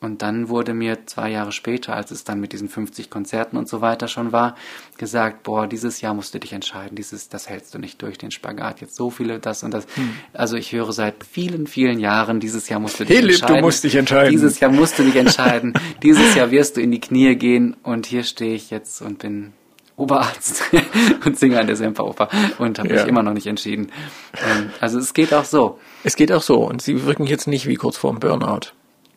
Und 0.05 0.21
dann 0.21 0.51
wurde 0.51 0.75
mir 0.75 1.07
zwei 1.07 1.31
Jahre 1.31 1.51
später, 1.51 1.97
als 1.97 2.11
es 2.11 2.25
dann 2.25 2.39
mit 2.39 2.53
diesen 2.53 2.69
50 2.69 3.09
Konzerten 3.09 3.57
und 3.57 3.69
so 3.69 3.81
weiter 3.81 4.07
schon 4.07 4.33
war, 4.33 4.55
gesagt, 4.99 5.43
boah, 5.45 5.67
dieses 5.67 6.03
Jahr 6.03 6.13
musst 6.13 6.35
du 6.35 6.39
dich 6.39 6.53
entscheiden, 6.53 6.95
dieses, 6.95 7.31
das 7.31 7.49
hältst 7.49 7.75
du 7.75 7.79
nicht 7.79 8.03
durch, 8.03 8.19
den 8.19 8.31
Spagat, 8.31 8.83
jetzt 8.83 8.97
so 8.97 9.09
viele, 9.09 9.39
das 9.39 9.63
und 9.63 9.73
das. 9.73 9.87
Hm. 9.95 10.11
Also 10.35 10.57
ich 10.57 10.73
höre 10.73 10.93
seit 10.93 11.25
vielen, 11.25 11.67
vielen 11.67 11.99
Jahren, 11.99 12.39
dieses 12.39 12.69
Jahr 12.69 12.81
musst 12.81 13.01
du 13.01 13.05
dich 13.05 13.17
Philipp, 13.17 13.37
entscheiden. 13.37 13.57
du 13.57 13.63
musst 13.63 13.85
dich 13.85 13.95
entscheiden. 13.95 14.31
Dieses 14.31 14.61
Jahr 14.61 14.71
musst 14.71 14.99
du 14.99 15.05
dich 15.05 15.17
entscheiden. 15.17 15.73
dieses 16.03 16.35
Jahr 16.35 16.51
wirst 16.51 16.77
du 16.77 16.83
in 16.83 16.91
die 16.91 17.01
Knie 17.01 17.35
gehen 17.35 17.75
und 17.83 18.05
hier 18.05 18.25
stehe 18.25 18.55
ich 18.55 18.71
jetzt 18.71 19.01
und 19.01 19.21
bin 19.21 19.55
Oberarzt 19.97 20.65
und 21.25 21.39
Sänger 21.39 21.61
an 21.61 21.67
der 21.67 21.77
Semperoper 21.77 22.29
und 22.59 22.79
habe 22.79 22.89
ja. 22.89 22.95
mich 22.97 23.07
immer 23.07 23.23
noch 23.23 23.33
nicht 23.33 23.47
entschieden. 23.47 23.91
Ähm, 24.35 24.71
also 24.81 24.99
es 24.99 25.15
geht 25.15 25.33
auch 25.33 25.45
so. 25.45 25.79
Es 26.03 26.17
geht 26.17 26.31
auch 26.31 26.43
so 26.43 26.57
und 26.67 26.83
Sie 26.83 27.07
wirken 27.07 27.25
jetzt 27.27 27.47
nicht 27.47 27.69
wie 27.69 27.77
kurz 27.77 27.97
vorm 27.97 28.19
Burnout. 28.19 28.73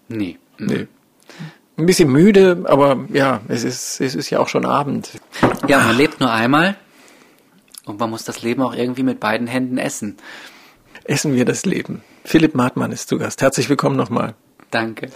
Nee. 0.08 0.38
Nee. 0.58 0.88
Ein 1.78 1.86
bisschen 1.86 2.12
müde, 2.12 2.64
aber 2.66 3.06
ja, 3.14 3.42
es 3.48 3.64
ist, 3.64 4.02
es 4.02 4.16
ist 4.16 4.30
ja 4.32 4.40
auch 4.40 4.48
schon 4.48 4.66
Abend. 4.66 5.12
Ja, 5.68 5.80
man 5.80 5.96
lebt 5.96 6.20
nur 6.20 6.32
einmal 6.32 6.76
und 7.86 8.00
man 8.00 8.10
muss 8.10 8.24
das 8.24 8.42
Leben 8.42 8.64
auch 8.64 8.74
irgendwie 8.74 9.04
mit 9.04 9.20
beiden 9.20 9.46
Händen 9.46 9.78
essen. 9.78 10.18
Essen 11.04 11.36
wir 11.36 11.46
das 11.46 11.66
Leben. 11.66 12.02
Philipp 12.24 12.56
Martmann 12.56 12.92
ist 12.92 13.10
zu 13.10 13.18
Gast. 13.18 13.42
Herzlich 13.42 13.70
willkommen 13.70 13.96
nochmal. 13.96 14.34
Danke. 14.72 15.10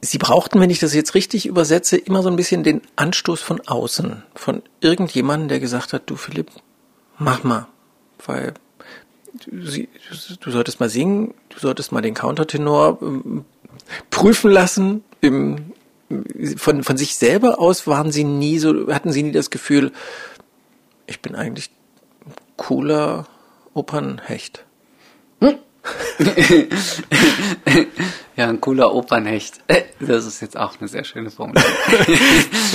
Sie 0.00 0.18
brauchten, 0.18 0.60
wenn 0.60 0.70
ich 0.70 0.80
das 0.80 0.92
jetzt 0.92 1.14
richtig 1.14 1.46
übersetze, 1.46 1.96
immer 1.96 2.22
so 2.22 2.28
ein 2.28 2.36
bisschen 2.36 2.64
den 2.64 2.82
Anstoß 2.96 3.40
von 3.40 3.60
außen, 3.60 4.24
von 4.34 4.62
irgendjemandem, 4.80 5.48
der 5.48 5.60
gesagt 5.60 5.92
hat, 5.92 6.02
du 6.06 6.16
Philipp, 6.16 6.50
mach 7.18 7.44
mal, 7.44 7.68
weil 8.26 8.54
du, 9.46 9.86
du 10.40 10.50
solltest 10.50 10.80
mal 10.80 10.90
singen, 10.90 11.32
du 11.50 11.60
solltest 11.60 11.92
mal 11.92 12.02
den 12.02 12.14
Countertenor 12.14 12.98
ähm, 13.00 13.44
prüfen 14.22 14.52
lassen. 14.52 15.02
Im, 15.20 15.72
von, 16.56 16.84
von 16.84 16.96
sich 16.96 17.16
selber 17.16 17.58
aus 17.58 17.88
waren 17.88 18.12
sie 18.12 18.22
nie 18.22 18.58
so, 18.58 18.92
hatten 18.92 19.10
sie 19.10 19.24
nie 19.24 19.32
das 19.32 19.50
Gefühl, 19.50 19.90
ich 21.08 21.20
bin 21.20 21.34
eigentlich 21.34 21.70
cooler 22.56 23.26
Opernhecht. 23.74 24.64
Hm? 25.40 25.58
ja, 28.36 28.48
ein 28.48 28.60
cooler 28.60 28.94
Opernhecht. 28.94 29.60
Das 30.04 30.26
ist 30.26 30.42
jetzt 30.42 30.56
auch 30.56 30.80
eine 30.80 30.88
sehr 30.88 31.04
schöne 31.04 31.30
Formulierung. 31.30 31.70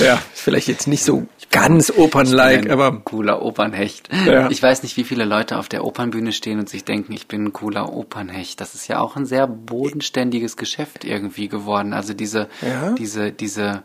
ja, 0.02 0.18
vielleicht 0.32 0.66
jetzt 0.66 0.88
nicht 0.88 1.04
so 1.04 1.26
ganz 1.50 1.92
opernlike, 1.94 2.72
aber. 2.72 2.88
Ein 2.88 3.04
cooler 3.04 3.42
Opernhecht. 3.42 4.08
Ja. 4.24 4.48
Ich 4.48 4.62
weiß 4.62 4.82
nicht, 4.82 4.96
wie 4.96 5.04
viele 5.04 5.26
Leute 5.26 5.58
auf 5.58 5.68
der 5.68 5.84
Opernbühne 5.84 6.32
stehen 6.32 6.58
und 6.58 6.70
sich 6.70 6.84
denken, 6.84 7.12
ich 7.12 7.28
bin 7.28 7.44
ein 7.44 7.52
cooler 7.52 7.92
Opernhecht. 7.92 8.62
Das 8.62 8.74
ist 8.74 8.88
ja 8.88 9.00
auch 9.00 9.16
ein 9.16 9.26
sehr 9.26 9.46
bodenständiges 9.46 10.56
Geschäft 10.56 11.04
irgendwie 11.04 11.48
geworden. 11.48 11.92
Also 11.92 12.14
diese, 12.14 12.48
ja? 12.62 12.92
diese, 12.92 13.30
diese, 13.30 13.82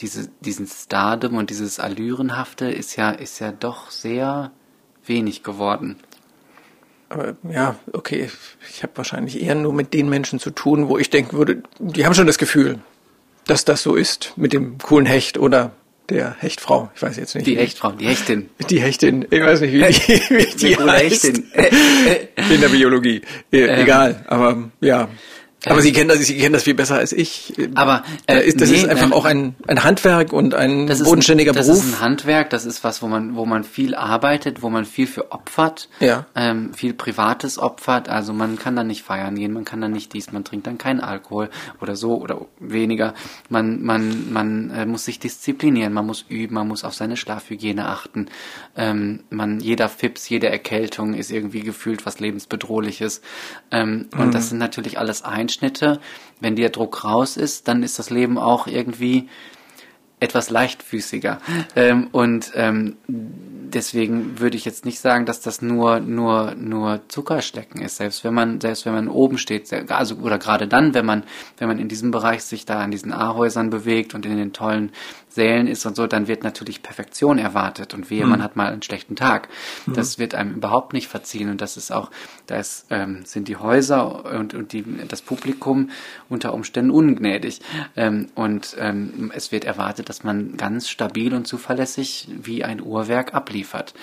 diese, 0.00 0.30
diesen 0.40 0.68
Stardom 0.68 1.34
und 1.34 1.50
dieses 1.50 1.80
Allürenhafte 1.80 2.66
ist 2.66 2.94
ja, 2.94 3.10
ist 3.10 3.40
ja 3.40 3.50
doch 3.50 3.90
sehr 3.90 4.52
wenig 5.04 5.42
geworden. 5.42 5.96
Aber 7.12 7.36
ja, 7.50 7.76
okay, 7.92 8.28
ich 8.70 8.82
habe 8.82 8.92
wahrscheinlich 8.96 9.42
eher 9.42 9.54
nur 9.54 9.72
mit 9.72 9.92
den 9.92 10.08
Menschen 10.08 10.38
zu 10.38 10.50
tun, 10.50 10.88
wo 10.88 10.98
ich 10.98 11.10
denken 11.10 11.36
würde, 11.36 11.62
die 11.78 12.06
haben 12.06 12.14
schon 12.14 12.26
das 12.26 12.38
Gefühl, 12.38 12.78
dass 13.46 13.64
das 13.64 13.82
so 13.82 13.94
ist 13.94 14.32
mit 14.36 14.52
dem 14.52 14.78
coolen 14.78 15.06
Hecht 15.06 15.36
oder 15.38 15.72
der 16.08 16.36
Hechtfrau. 16.38 16.90
Ich 16.94 17.02
weiß 17.02 17.16
jetzt 17.16 17.34
nicht. 17.34 17.46
Die 17.46 17.56
Hechtfrau, 17.56 17.92
die 17.92 18.06
Hechtin. 18.06 18.48
Die 18.70 18.80
Hechtin. 18.80 19.26
Ich 19.30 19.40
weiß 19.40 19.60
nicht, 19.60 19.72
wie 19.72 19.80
die, 19.80 19.86
wie 20.30 20.46
die, 20.46 20.56
die 20.56 20.76
heißt. 20.76 21.24
Hechtin. 21.24 21.44
In 22.50 22.60
der 22.60 22.68
Biologie. 22.68 23.22
Ähm, 23.50 23.68
Egal, 23.70 24.24
aber 24.26 24.70
ja. 24.80 25.08
Aber 25.66 25.80
Sie 25.80 25.92
kennen 25.92 26.08
das, 26.08 26.18
Sie 26.18 26.36
kennen 26.36 26.52
das 26.52 26.64
viel 26.64 26.74
besser 26.74 26.96
als 26.96 27.12
ich. 27.12 27.54
Aber 27.74 28.02
äh, 28.26 28.44
ist, 28.44 28.60
das 28.60 28.70
nee, 28.70 28.78
ist 28.78 28.88
einfach 28.88 29.06
ähm, 29.06 29.12
auch 29.12 29.24
ein, 29.24 29.54
ein 29.68 29.84
Handwerk 29.84 30.32
und 30.32 30.54
ein 30.54 30.86
bodenständiger 30.86 31.52
ein, 31.52 31.54
das 31.54 31.66
Beruf. 31.66 31.80
Das 31.80 31.88
ist 31.88 31.94
ein 31.94 32.00
Handwerk, 32.00 32.50
das 32.50 32.64
ist 32.64 32.82
was, 32.82 33.00
wo 33.02 33.06
man, 33.06 33.36
wo 33.36 33.46
man 33.46 33.62
viel 33.62 33.94
arbeitet, 33.94 34.62
wo 34.62 34.70
man 34.70 34.84
viel 34.84 35.06
für 35.06 35.30
opfert, 35.30 35.88
ja. 36.00 36.26
ähm, 36.34 36.74
viel 36.74 36.94
Privates 36.94 37.58
opfert. 37.58 38.08
Also 38.08 38.32
man 38.32 38.58
kann 38.58 38.74
dann 38.74 38.88
nicht 38.88 39.02
feiern 39.02 39.36
gehen, 39.36 39.52
man 39.52 39.64
kann 39.64 39.80
dann 39.80 39.92
nicht 39.92 40.12
dies, 40.12 40.32
man 40.32 40.44
trinkt 40.44 40.66
dann 40.66 40.78
keinen 40.78 41.00
Alkohol 41.00 41.48
oder 41.80 41.94
so 41.94 42.16
oder 42.16 42.40
weniger. 42.58 43.14
Man, 43.48 43.82
man, 43.82 44.32
man 44.32 44.70
äh, 44.70 44.86
muss 44.86 45.04
sich 45.04 45.20
disziplinieren, 45.20 45.92
man 45.92 46.06
muss 46.06 46.24
üben, 46.28 46.54
man 46.54 46.66
muss 46.66 46.82
auf 46.82 46.94
seine 46.94 47.16
Schlafhygiene 47.16 47.86
achten. 47.86 48.26
Ähm, 48.76 49.20
man, 49.30 49.60
jeder 49.60 49.88
Fips, 49.88 50.28
jede 50.28 50.48
Erkältung 50.48 51.14
ist 51.14 51.30
irgendwie 51.30 51.60
gefühlt 51.60 52.04
was 52.04 52.18
lebensbedrohliches. 52.18 53.20
Ähm, 53.70 54.08
mhm. 54.12 54.20
Und 54.20 54.34
das 54.34 54.48
sind 54.48 54.58
natürlich 54.58 54.98
alles 54.98 55.22
ein 55.22 55.51
Einschnitte. 55.52 56.00
Wenn 56.40 56.56
der 56.56 56.70
Druck 56.70 57.04
raus 57.04 57.36
ist, 57.36 57.68
dann 57.68 57.82
ist 57.82 57.98
das 57.98 58.10
Leben 58.10 58.38
auch 58.38 58.66
irgendwie 58.66 59.28
etwas 60.18 60.50
leichtfüßiger. 60.50 61.40
Ähm, 61.74 62.08
und 62.12 62.52
ähm, 62.54 62.96
deswegen 63.08 64.38
würde 64.38 64.56
ich 64.56 64.64
jetzt 64.64 64.84
nicht 64.84 65.00
sagen, 65.00 65.26
dass 65.26 65.40
das 65.40 65.62
nur 65.62 65.98
nur 65.98 66.54
nur 66.54 67.00
Zuckerstecken 67.08 67.80
ist. 67.80 67.96
Selbst 67.96 68.22
wenn 68.22 68.32
man 68.32 68.60
selbst 68.60 68.86
wenn 68.86 68.92
man 68.92 69.08
oben 69.08 69.36
steht, 69.36 69.72
also 69.90 70.14
oder 70.16 70.38
gerade 70.38 70.68
dann, 70.68 70.94
wenn 70.94 71.04
man 71.06 71.24
wenn 71.58 71.68
man 71.68 71.78
in 71.80 71.88
diesem 71.88 72.12
Bereich 72.12 72.44
sich 72.44 72.64
da 72.64 72.80
an 72.80 72.92
diesen 72.92 73.12
A-Häusern 73.12 73.70
bewegt 73.70 74.14
und 74.14 74.24
in 74.24 74.36
den 74.36 74.52
tollen 74.52 74.92
Sälen 75.34 75.66
ist 75.66 75.86
und 75.86 75.96
so, 75.96 76.06
dann 76.06 76.28
wird 76.28 76.44
natürlich 76.44 76.82
Perfektion 76.82 77.38
erwartet 77.38 77.94
und 77.94 78.10
wehe, 78.10 78.24
mhm. 78.24 78.30
man 78.30 78.42
hat 78.42 78.56
mal 78.56 78.72
einen 78.72 78.82
schlechten 78.82 79.16
Tag. 79.16 79.48
Mhm. 79.86 79.94
Das 79.94 80.18
wird 80.18 80.34
einem 80.34 80.54
überhaupt 80.54 80.92
nicht 80.92 81.08
verziehen 81.08 81.50
und 81.50 81.60
das 81.60 81.76
ist 81.76 81.90
auch, 81.90 82.10
da 82.46 82.56
ist, 82.56 82.86
ähm, 82.90 83.24
sind 83.24 83.48
die 83.48 83.56
Häuser 83.56 84.24
und, 84.38 84.54
und 84.54 84.72
die, 84.72 84.84
das 85.08 85.22
Publikum 85.22 85.90
unter 86.28 86.54
Umständen 86.54 86.90
ungnädig 86.90 87.60
ähm, 87.96 88.28
und 88.34 88.76
ähm, 88.78 89.32
es 89.34 89.52
wird 89.52 89.64
erwartet, 89.64 90.08
dass 90.08 90.24
man 90.24 90.56
ganz 90.56 90.88
stabil 90.88 91.34
und 91.34 91.46
zuverlässig 91.46 92.28
wie 92.30 92.64
ein 92.64 92.80
Uhrwerk 92.80 93.34
abliefert. 93.34 93.94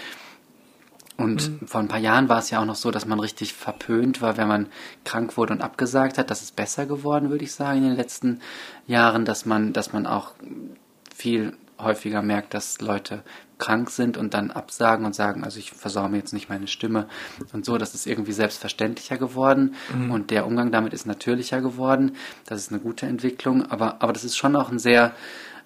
Und 1.20 1.62
mhm. 1.62 1.68
vor 1.68 1.82
ein 1.82 1.90
paar 1.90 2.00
Jahren 2.00 2.30
war 2.30 2.40
es 2.40 2.50
ja 2.50 2.62
auch 2.62 2.66
noch 2.66 2.76
so, 2.76 2.92
dass 2.92 3.06
man 3.06 3.20
richtig 3.20 3.54
verpönt 3.54 4.22
war, 4.22 4.38
wenn 4.38 4.48
man 4.48 4.68
krank 5.04 5.36
wurde 5.36 5.52
und 5.52 5.62
abgesagt 5.62 6.18
hat. 6.18 6.32
Das 6.32 6.42
ist 6.42 6.56
besser 6.56 6.86
geworden, 6.86 7.30
würde 7.30 7.44
ich 7.44 7.52
sagen, 7.52 7.80
in 7.80 7.90
den 7.90 7.98
letzten 7.98 8.40
Jahren, 8.88 9.26
dass 9.26 9.46
man, 9.46 9.74
dass 9.74 9.92
man 9.92 10.08
auch 10.08 10.32
viel 11.20 11.54
häufiger 11.78 12.22
merkt, 12.22 12.54
dass 12.54 12.82
Leute 12.82 13.24
krank 13.58 13.90
sind 13.90 14.18
und 14.18 14.34
dann 14.34 14.52
absagen 14.52 15.06
und 15.06 15.14
sagen, 15.14 15.44
also 15.44 15.60
ich 15.60 15.72
versorge 15.72 16.16
jetzt 16.16 16.34
nicht 16.34 16.50
meine 16.50 16.68
Stimme 16.68 17.08
und 17.52 17.66
so, 17.66 17.78
das 17.78 17.94
ist 17.94 18.08
irgendwie 18.08 18.32
selbstverständlicher 18.32 19.18
geworden 19.18 19.76
mhm. 19.94 20.12
und 20.12 20.32
der 20.32 20.48
Umgang 20.48 20.72
damit 20.72 20.94
ist 20.94 21.06
natürlicher 21.06 21.62
geworden. 21.62 22.16
Das 22.46 22.60
ist 22.60 22.72
eine 22.72 22.80
gute 22.80 23.06
Entwicklung, 23.06 23.70
aber, 23.70 24.02
aber 24.02 24.14
das 24.14 24.24
ist 24.24 24.38
schon 24.38 24.56
auch 24.56 24.72
ein 24.72 24.80
sehr 24.80 25.14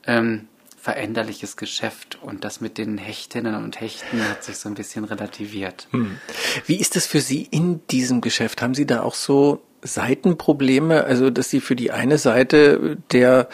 ähm, 0.06 0.48
veränderliches 0.82 1.56
Geschäft 1.56 2.18
und 2.22 2.44
das 2.44 2.62
mit 2.62 2.78
den 2.78 2.98
Hechtinnen 2.98 3.56
und 3.56 3.80
Hechten 3.80 4.28
hat 4.28 4.44
sich 4.44 4.58
so 4.58 4.68
ein 4.68 4.76
bisschen 4.76 5.06
relativiert. 5.06 5.88
Mhm. 5.92 6.18
Wie 6.66 6.80
ist 6.80 6.96
das 6.96 7.06
für 7.06 7.22
Sie 7.22 7.48
in 7.50 7.86
diesem 7.88 8.22
Geschäft? 8.22 8.62
Haben 8.62 8.74
Sie 8.74 8.88
da 8.88 9.04
auch 9.04 9.16
so 9.16 9.62
Seitenprobleme, 9.84 11.04
also 11.04 11.30
dass 11.30 11.50
Sie 11.50 11.62
für 11.62 11.76
die 11.76 11.92
eine 11.92 12.18
Seite 12.18 12.98
der, 13.12 13.50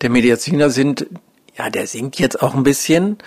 der 0.00 0.10
Mediziner 0.10 0.70
sind, 0.70 1.06
ja, 1.60 1.70
der 1.70 1.86
singt 1.86 2.18
jetzt 2.18 2.42
auch 2.42 2.54
ein 2.54 2.62
bisschen. 2.62 3.18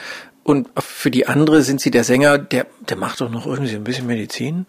Und 0.43 0.69
für 0.77 1.11
die 1.11 1.27
andere 1.27 1.61
sind 1.61 1.79
sie 1.79 1.91
der 1.91 2.03
Sänger, 2.03 2.37
der, 2.37 2.67
der 2.89 2.97
macht 2.97 3.21
doch 3.21 3.29
noch 3.29 3.45
irgendwie 3.45 3.75
ein 3.75 3.83
bisschen 3.83 4.07
Medizin. 4.07 4.65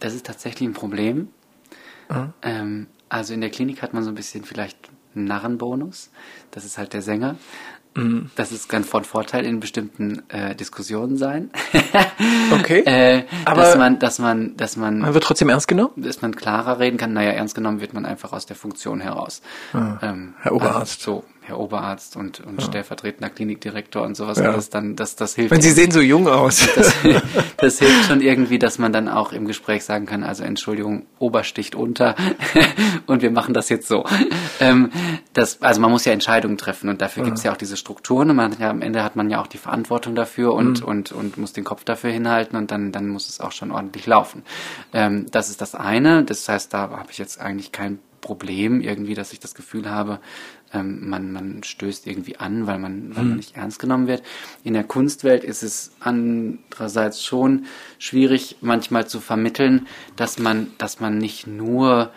Das 0.00 0.12
ist 0.12 0.26
tatsächlich 0.26 0.68
ein 0.68 0.74
Problem. 0.74 1.28
Mhm. 2.10 2.32
Ähm, 2.42 2.86
also 3.08 3.32
in 3.32 3.40
der 3.40 3.50
Klinik 3.50 3.80
hat 3.80 3.94
man 3.94 4.02
so 4.02 4.10
ein 4.10 4.14
bisschen 4.14 4.44
vielleicht 4.44 4.76
einen 5.14 5.26
Narrenbonus. 5.26 6.10
Das 6.50 6.64
ist 6.64 6.76
halt 6.76 6.92
der 6.92 7.00
Sänger. 7.00 7.36
Mhm. 7.96 8.30
Das 8.34 8.50
ist 8.50 8.68
ganz 8.68 8.88
von 8.88 9.04
Vorteil 9.04 9.46
in 9.46 9.60
bestimmten 9.60 10.28
äh, 10.28 10.56
Diskussionen 10.56 11.16
sein. 11.16 11.50
okay. 12.52 12.80
äh, 12.80 13.24
Aber 13.44 13.62
dass 13.62 13.76
man, 13.76 13.98
dass 14.00 14.18
man, 14.18 14.56
dass 14.56 14.76
man. 14.76 14.98
Man 14.98 15.14
wird 15.14 15.22
trotzdem 15.22 15.48
ernst 15.48 15.68
genommen? 15.68 15.92
Dass 15.96 16.20
man 16.20 16.34
klarer 16.34 16.80
reden 16.80 16.96
kann. 16.96 17.12
Naja, 17.12 17.30
ernst 17.30 17.54
genommen 17.54 17.80
wird 17.80 17.94
man 17.94 18.04
einfach 18.04 18.32
aus 18.32 18.46
der 18.46 18.56
Funktion 18.56 19.00
heraus. 19.00 19.42
Ah, 19.72 19.98
ähm, 20.02 20.34
Herr 20.40 20.52
Oberarzt. 20.52 21.00
Also, 21.06 21.20
so, 21.20 21.24
Herr 21.46 21.58
Oberarzt 21.58 22.16
und, 22.16 22.40
und 22.40 22.60
Ja. 22.60 22.66
stellvertretender 22.66 23.28
Klinikdirektor 23.28 24.02
und 24.02 24.16
sowas 24.16 24.38
Ja. 24.38 24.50
alles, 24.52 24.70
dann 24.70 24.96
das, 24.96 25.14
das 25.14 25.34
hilft. 25.34 25.50
Wenn 25.50 25.60
Sie 25.60 25.72
sehen 25.72 25.90
so 25.90 26.00
jung 26.00 26.26
aus. 26.26 26.66
das, 26.74 26.94
das 27.58 27.78
hilft 27.78 28.06
schon 28.06 28.22
irgendwie, 28.22 28.58
dass 28.58 28.78
man 28.78 28.94
dann 28.94 29.08
auch 29.08 29.32
im 29.32 29.46
Gespräch 29.46 29.84
sagen 29.84 30.06
kann, 30.06 30.24
also 30.24 30.42
Entschuldigung, 30.42 31.04
Ober 31.18 31.44
sticht 31.44 31.74
unter 31.74 32.14
und 33.06 33.20
wir 33.20 33.30
machen 33.30 33.52
das 33.52 33.68
jetzt 33.68 33.88
so. 33.88 34.04
Ähm, 34.58 34.90
das, 35.34 35.60
also 35.60 35.82
man 35.82 35.90
muss 35.90 36.06
ja 36.06 36.12
Entscheidungen 36.12 36.56
treffen 36.56 36.88
und 36.88 37.02
dafür 37.02 37.24
gibt's 37.24 37.42
ja 37.42 37.52
auch 37.52 37.58
diese 37.58 37.76
Strukturen 37.76 38.30
und 38.30 38.36
man 38.36 38.56
ja, 38.58 38.70
am 38.70 38.80
Ende 38.80 39.04
hat 39.04 39.14
man 39.14 39.28
ja 39.28 39.42
auch 39.42 39.46
die 39.46 39.58
Verantwortung 39.58 40.14
dafür 40.14 40.54
und, 40.54 40.82
und, 40.82 41.12
und 41.12 41.36
muss 41.36 41.52
den 41.52 41.64
Kopf 41.64 41.84
dafür 41.84 42.10
hinhalten 42.10 42.56
und 42.56 42.70
dann, 42.70 42.90
dann 42.90 43.08
muss 43.08 43.28
es 43.28 43.40
auch 43.40 43.52
schon 43.52 43.70
ordentlich 43.70 44.06
laufen. 44.06 44.44
Ähm, 44.94 45.26
das 45.30 45.50
ist 45.50 45.60
das 45.60 45.74
eine, 45.74 46.24
das 46.24 46.48
heißt, 46.48 46.72
da 46.72 46.88
habe 46.90 47.08
ich 47.10 47.18
jetzt 47.18 47.38
eigentlich 47.38 47.70
kein 47.70 47.98
Problem 48.22 48.80
irgendwie, 48.80 49.14
dass 49.14 49.34
ich 49.34 49.40
das 49.40 49.54
Gefühl 49.54 49.90
habe, 49.90 50.18
ähm, 50.74 51.08
man, 51.08 51.32
man 51.32 51.62
stößt 51.62 52.06
irgendwie 52.06 52.36
an, 52.36 52.66
weil 52.66 52.78
man, 52.78 53.16
weil 53.16 53.24
man 53.24 53.36
nicht 53.36 53.56
ernst 53.56 53.78
genommen 53.78 54.08
wird. 54.08 54.22
In 54.64 54.74
der 54.74 54.84
Kunstwelt 54.84 55.44
ist 55.44 55.62
es 55.62 55.92
andererseits 56.00 57.24
schon 57.24 57.66
schwierig, 57.98 58.56
manchmal 58.60 59.06
zu 59.06 59.20
vermitteln, 59.20 59.86
dass 60.16 60.38
man, 60.38 60.72
dass 60.78 61.00
man 61.00 61.18
nicht 61.18 61.46
nur 61.46 62.10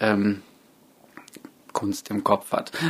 ähm, 0.00 0.42
Kunst 1.72 2.10
im 2.10 2.24
Kopf 2.24 2.52
hat. 2.52 2.72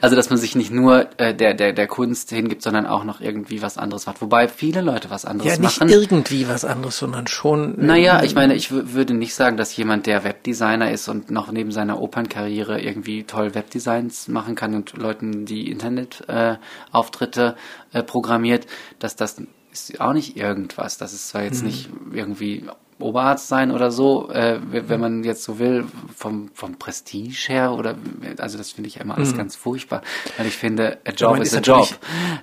Also 0.00 0.16
dass 0.16 0.30
man 0.30 0.38
sich 0.38 0.54
nicht 0.54 0.70
nur 0.70 1.08
äh, 1.18 1.34
der, 1.34 1.54
der, 1.54 1.72
der 1.72 1.86
Kunst 1.86 2.30
hingibt, 2.30 2.62
sondern 2.62 2.86
auch 2.86 3.04
noch 3.04 3.20
irgendwie 3.20 3.62
was 3.62 3.78
anderes 3.78 4.06
macht. 4.06 4.20
Wobei 4.20 4.48
viele 4.48 4.80
Leute 4.80 5.10
was 5.10 5.24
anderes 5.24 5.52
ja, 5.52 5.58
nicht 5.58 5.80
machen. 5.80 5.88
irgendwie 5.88 6.48
was 6.48 6.64
anderes, 6.64 6.98
sondern 6.98 7.26
schon. 7.26 7.74
Naja, 7.76 8.22
ich 8.22 8.34
meine, 8.34 8.54
ich 8.54 8.70
würde 8.70 9.14
nicht 9.14 9.34
sagen, 9.34 9.56
dass 9.56 9.76
jemand, 9.76 10.06
der 10.06 10.24
Webdesigner 10.24 10.90
ist 10.90 11.08
und 11.08 11.30
noch 11.30 11.50
neben 11.52 11.70
seiner 11.72 12.00
Opernkarriere 12.00 12.80
irgendwie 12.80 13.24
toll 13.24 13.54
Webdesigns 13.54 14.28
machen 14.28 14.54
kann 14.54 14.74
und 14.74 14.96
Leuten 14.96 15.44
die 15.44 15.70
Internetauftritte 15.70 16.60
äh, 16.60 16.96
Auftritte, 16.96 17.56
äh, 17.92 18.02
programmiert, 18.02 18.66
dass 18.98 19.16
das 19.16 19.40
ist 19.72 20.00
auch 20.00 20.12
nicht 20.12 20.36
irgendwas. 20.36 20.98
Das 20.98 21.12
ist 21.12 21.28
zwar 21.28 21.42
jetzt 21.42 21.62
nicht 21.62 21.88
irgendwie 22.12 22.64
Oberarzt 23.00 23.46
sein 23.46 23.70
oder 23.70 23.92
so, 23.92 24.28
äh, 24.30 24.58
wenn 24.70 25.00
man 25.00 25.22
jetzt 25.22 25.44
so 25.44 25.60
will, 25.60 25.84
vom, 26.16 26.50
vom 26.52 26.78
Prestige 26.78 27.46
her 27.46 27.72
oder 27.72 27.96
also 28.38 28.58
das 28.58 28.72
finde 28.72 28.88
ich 28.88 28.98
immer 28.98 29.16
alles 29.16 29.36
ganz 29.36 29.54
furchtbar, 29.54 30.02
weil 30.36 30.46
ich 30.46 30.56
finde, 30.56 30.98
a 31.06 31.12
job 31.12 31.38
is 31.38 31.54
a 31.54 31.60
job. 31.60 31.88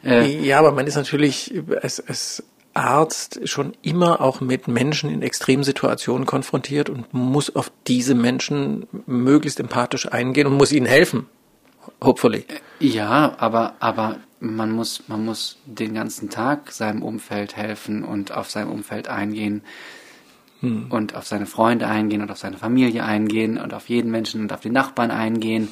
Äh, 0.03 0.45
ja, 0.45 0.59
aber 0.59 0.71
man 0.71 0.87
ist 0.87 0.95
natürlich 0.95 1.53
als, 1.81 1.99
als 1.99 2.43
Arzt 2.73 3.41
schon 3.45 3.73
immer 3.81 4.21
auch 4.21 4.39
mit 4.39 4.67
Menschen 4.67 5.09
in 5.09 5.21
Extremsituationen 5.21 6.25
konfrontiert 6.25 6.89
und 6.89 7.13
muss 7.13 7.53
auf 7.53 7.71
diese 7.87 8.15
Menschen 8.15 8.87
möglichst 9.07 9.59
empathisch 9.59 10.11
eingehen 10.11 10.47
und 10.47 10.53
muss 10.53 10.71
ihnen 10.71 10.85
helfen. 10.85 11.27
Hopefully. 12.03 12.45
Ja, 12.79 13.35
aber, 13.37 13.75
aber 13.79 14.17
man 14.45 14.71
muss, 14.71 15.03
man 15.07 15.25
muss 15.25 15.57
den 15.65 15.93
ganzen 15.93 16.29
Tag 16.29 16.71
seinem 16.71 17.01
Umfeld 17.01 17.55
helfen 17.55 18.03
und 18.03 18.31
auf 18.31 18.49
sein 18.49 18.67
Umfeld 18.67 19.07
eingehen 19.07 19.63
und 20.89 21.15
auf 21.15 21.27
seine 21.27 21.45
Freunde 21.45 21.87
eingehen 21.87 22.21
und 22.21 22.31
auf 22.31 22.37
seine 22.37 22.57
Familie 22.57 23.03
eingehen 23.03 23.57
und 23.57 23.73
auf 23.73 23.89
jeden 23.89 24.09
Menschen 24.11 24.41
und 24.41 24.53
auf 24.53 24.61
den 24.61 24.73
Nachbarn 24.73 25.11
eingehen. 25.11 25.69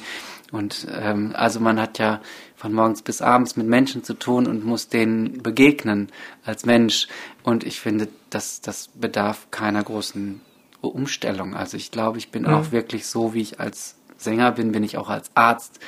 Und 0.52 0.86
ähm, 0.92 1.32
also 1.34 1.58
man 1.58 1.80
hat 1.80 1.98
ja 1.98 2.20
von 2.54 2.72
morgens 2.72 3.02
bis 3.02 3.20
abends 3.20 3.56
mit 3.56 3.66
Menschen 3.66 4.04
zu 4.04 4.14
tun 4.14 4.46
und 4.46 4.64
muss 4.64 4.88
denen 4.88 5.42
begegnen 5.42 6.10
als 6.44 6.64
Mensch. 6.64 7.08
Und 7.42 7.64
ich 7.64 7.80
finde, 7.80 8.08
das, 8.30 8.60
das 8.60 8.88
bedarf 8.94 9.48
keiner 9.50 9.82
großen 9.82 10.40
Umstellung. 10.80 11.54
Also 11.54 11.76
ich 11.76 11.90
glaube, 11.90 12.18
ich 12.18 12.30
bin 12.30 12.46
auch 12.46 12.70
wirklich 12.70 13.06
so, 13.06 13.34
wie 13.34 13.40
ich 13.40 13.58
als 13.58 13.96
Sänger 14.16 14.52
bin, 14.52 14.72
bin 14.72 14.84
ich 14.84 14.96
auch 14.96 15.08
als 15.08 15.30
Arzt 15.34 15.80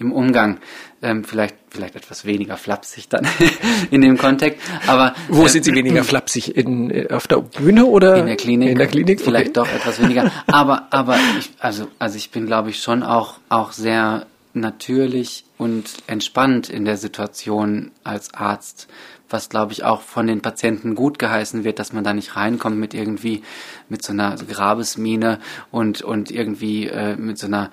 im 0.00 0.12
Umgang. 0.12 0.58
Ähm, 1.02 1.24
vielleicht, 1.24 1.56
vielleicht 1.70 1.96
etwas 1.96 2.24
weniger 2.24 2.56
flapsig 2.56 3.08
dann 3.08 3.26
in 3.90 4.00
dem 4.00 4.18
Kontext. 4.18 4.60
Aber 4.86 5.14
Wo 5.28 5.44
äh, 5.44 5.48
sind 5.48 5.64
Sie 5.64 5.74
weniger 5.74 6.04
flapsig? 6.10 6.56
In, 6.56 6.90
äh, 6.90 7.08
auf 7.10 7.26
der 7.26 7.38
Bühne 7.38 7.86
oder 7.86 8.16
in 8.16 8.26
der 8.26 8.36
Klinik. 8.36 8.70
In 8.70 8.78
der 8.78 8.86
Klinik? 8.86 9.20
Vielleicht 9.20 9.56
okay. 9.56 9.68
doch 9.70 9.74
etwas 9.74 10.00
weniger. 10.02 10.30
Aber, 10.46 10.88
aber 10.90 11.16
ich, 11.38 11.50
also, 11.58 11.88
also 11.98 12.16
ich 12.16 12.30
bin, 12.30 12.46
glaube 12.46 12.70
ich, 12.70 12.82
schon 12.82 13.02
auch, 13.02 13.38
auch 13.48 13.72
sehr 13.72 14.26
natürlich 14.52 15.44
und 15.58 16.02
entspannt 16.06 16.68
in 16.68 16.84
der 16.84 16.96
Situation 16.96 17.92
als 18.02 18.34
Arzt, 18.34 18.88
was 19.28 19.48
glaube 19.48 19.72
ich 19.72 19.84
auch 19.84 20.00
von 20.00 20.26
den 20.26 20.40
Patienten 20.40 20.94
gut 20.94 21.18
geheißen 21.18 21.62
wird, 21.64 21.78
dass 21.78 21.92
man 21.92 22.02
da 22.02 22.12
nicht 22.12 22.36
reinkommt 22.36 22.76
mit 22.76 22.94
irgendwie 22.94 23.42
mit 23.88 24.02
so 24.02 24.12
einer 24.12 24.34
Grabesmine 24.36 25.38
und 25.70 26.02
und 26.02 26.30
irgendwie 26.30 26.88
äh, 26.88 27.16
mit 27.16 27.38
so 27.38 27.46
einer 27.46 27.70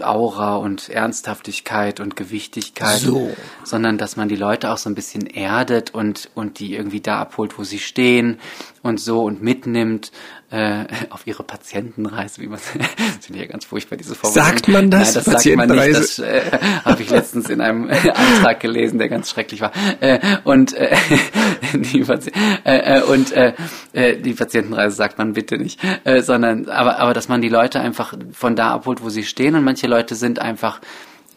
Aura 0.00 0.56
und 0.56 0.88
Ernsthaftigkeit 0.88 1.98
und 1.98 2.14
Gewichtigkeit, 2.14 2.98
So. 3.00 3.34
sondern 3.64 3.98
dass 3.98 4.16
man 4.16 4.28
die 4.28 4.36
Leute 4.36 4.70
auch 4.70 4.78
so 4.78 4.88
ein 4.88 4.94
bisschen 4.94 5.26
erdet 5.26 5.92
und 5.94 6.30
und 6.34 6.60
die 6.60 6.74
irgendwie 6.74 7.00
da 7.00 7.20
abholt, 7.20 7.58
wo 7.58 7.64
sie 7.64 7.78
stehen 7.80 8.38
und 8.82 9.00
so 9.00 9.24
und 9.24 9.42
mitnimmt 9.42 10.12
äh, 10.52 10.84
auf 11.08 11.26
ihre 11.26 11.42
Patientenreise, 11.42 12.42
wie 12.42 12.46
man 12.46 12.58
das 12.78 13.26
finde 13.26 13.40
ich 13.40 13.46
ja 13.46 13.50
ganz 13.50 13.64
furchtbar 13.64 13.96
diese 13.96 14.14
Formulierung. 14.14 14.50
Sagt 14.50 14.68
man 14.68 14.90
das? 14.90 15.14
Nein, 15.14 15.24
das 15.24 15.42
sagt 15.42 15.56
man 15.56 15.68
nicht. 15.68 15.78
Patientenreise? 15.78 16.00
Das 16.00 16.18
äh, 16.18 16.58
habe 16.84 17.02
ich 17.02 17.10
letztens 17.10 17.48
in 17.48 17.60
einem 17.60 17.90
Antrag 17.90 18.60
gelesen, 18.60 18.98
der 18.98 19.08
ganz 19.08 19.30
schrecklich 19.30 19.62
war. 19.62 19.72
Äh, 20.00 20.18
und 20.44 20.74
äh, 20.74 20.94
die, 21.72 22.04
Pati 22.04 22.30
äh, 22.64 22.98
äh, 22.98 23.02
und 23.02 23.32
äh, 23.32 23.54
äh, 23.94 24.18
die 24.18 24.34
Patientenreise 24.34 24.94
sagt 24.94 25.16
man 25.18 25.32
bitte 25.32 25.56
nicht, 25.56 25.80
äh, 26.04 26.20
sondern 26.20 26.68
aber 26.68 26.98
aber 26.98 27.14
dass 27.14 27.28
man 27.28 27.40
die 27.40 27.48
Leute 27.48 27.80
einfach 27.80 28.14
von 28.32 28.54
da 28.54 28.72
abholt, 28.72 29.02
wo 29.02 29.08
sie 29.08 29.24
stehen 29.24 29.54
und 29.54 29.64
manche 29.64 29.86
Leute 29.86 30.14
sind 30.14 30.38
einfach 30.38 30.80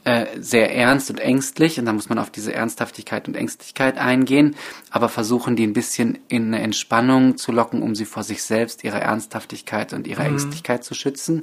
äh, 0.05 0.27
sehr 0.39 0.73
ernst 0.75 1.09
und 1.09 1.19
ängstlich 1.19 1.79
und 1.79 1.85
da 1.85 1.93
muss 1.93 2.09
man 2.09 2.19
auf 2.19 2.29
diese 2.29 2.53
Ernsthaftigkeit 2.53 3.27
und 3.27 3.35
Ängstlichkeit 3.35 3.97
eingehen, 3.97 4.55
aber 4.91 5.09
versuchen 5.09 5.55
die 5.55 5.65
ein 5.65 5.73
bisschen 5.73 6.19
in 6.27 6.53
eine 6.53 6.61
Entspannung 6.61 7.37
zu 7.37 7.51
locken, 7.51 7.81
um 7.81 7.95
sie 7.95 8.05
vor 8.05 8.23
sich 8.23 8.43
selbst, 8.43 8.83
ihrer 8.83 8.99
Ernsthaftigkeit 8.99 9.93
und 9.93 10.05
ihrer 10.05 10.25
Ängstlichkeit 10.25 10.83
zu 10.83 10.93
schützen. 10.93 11.41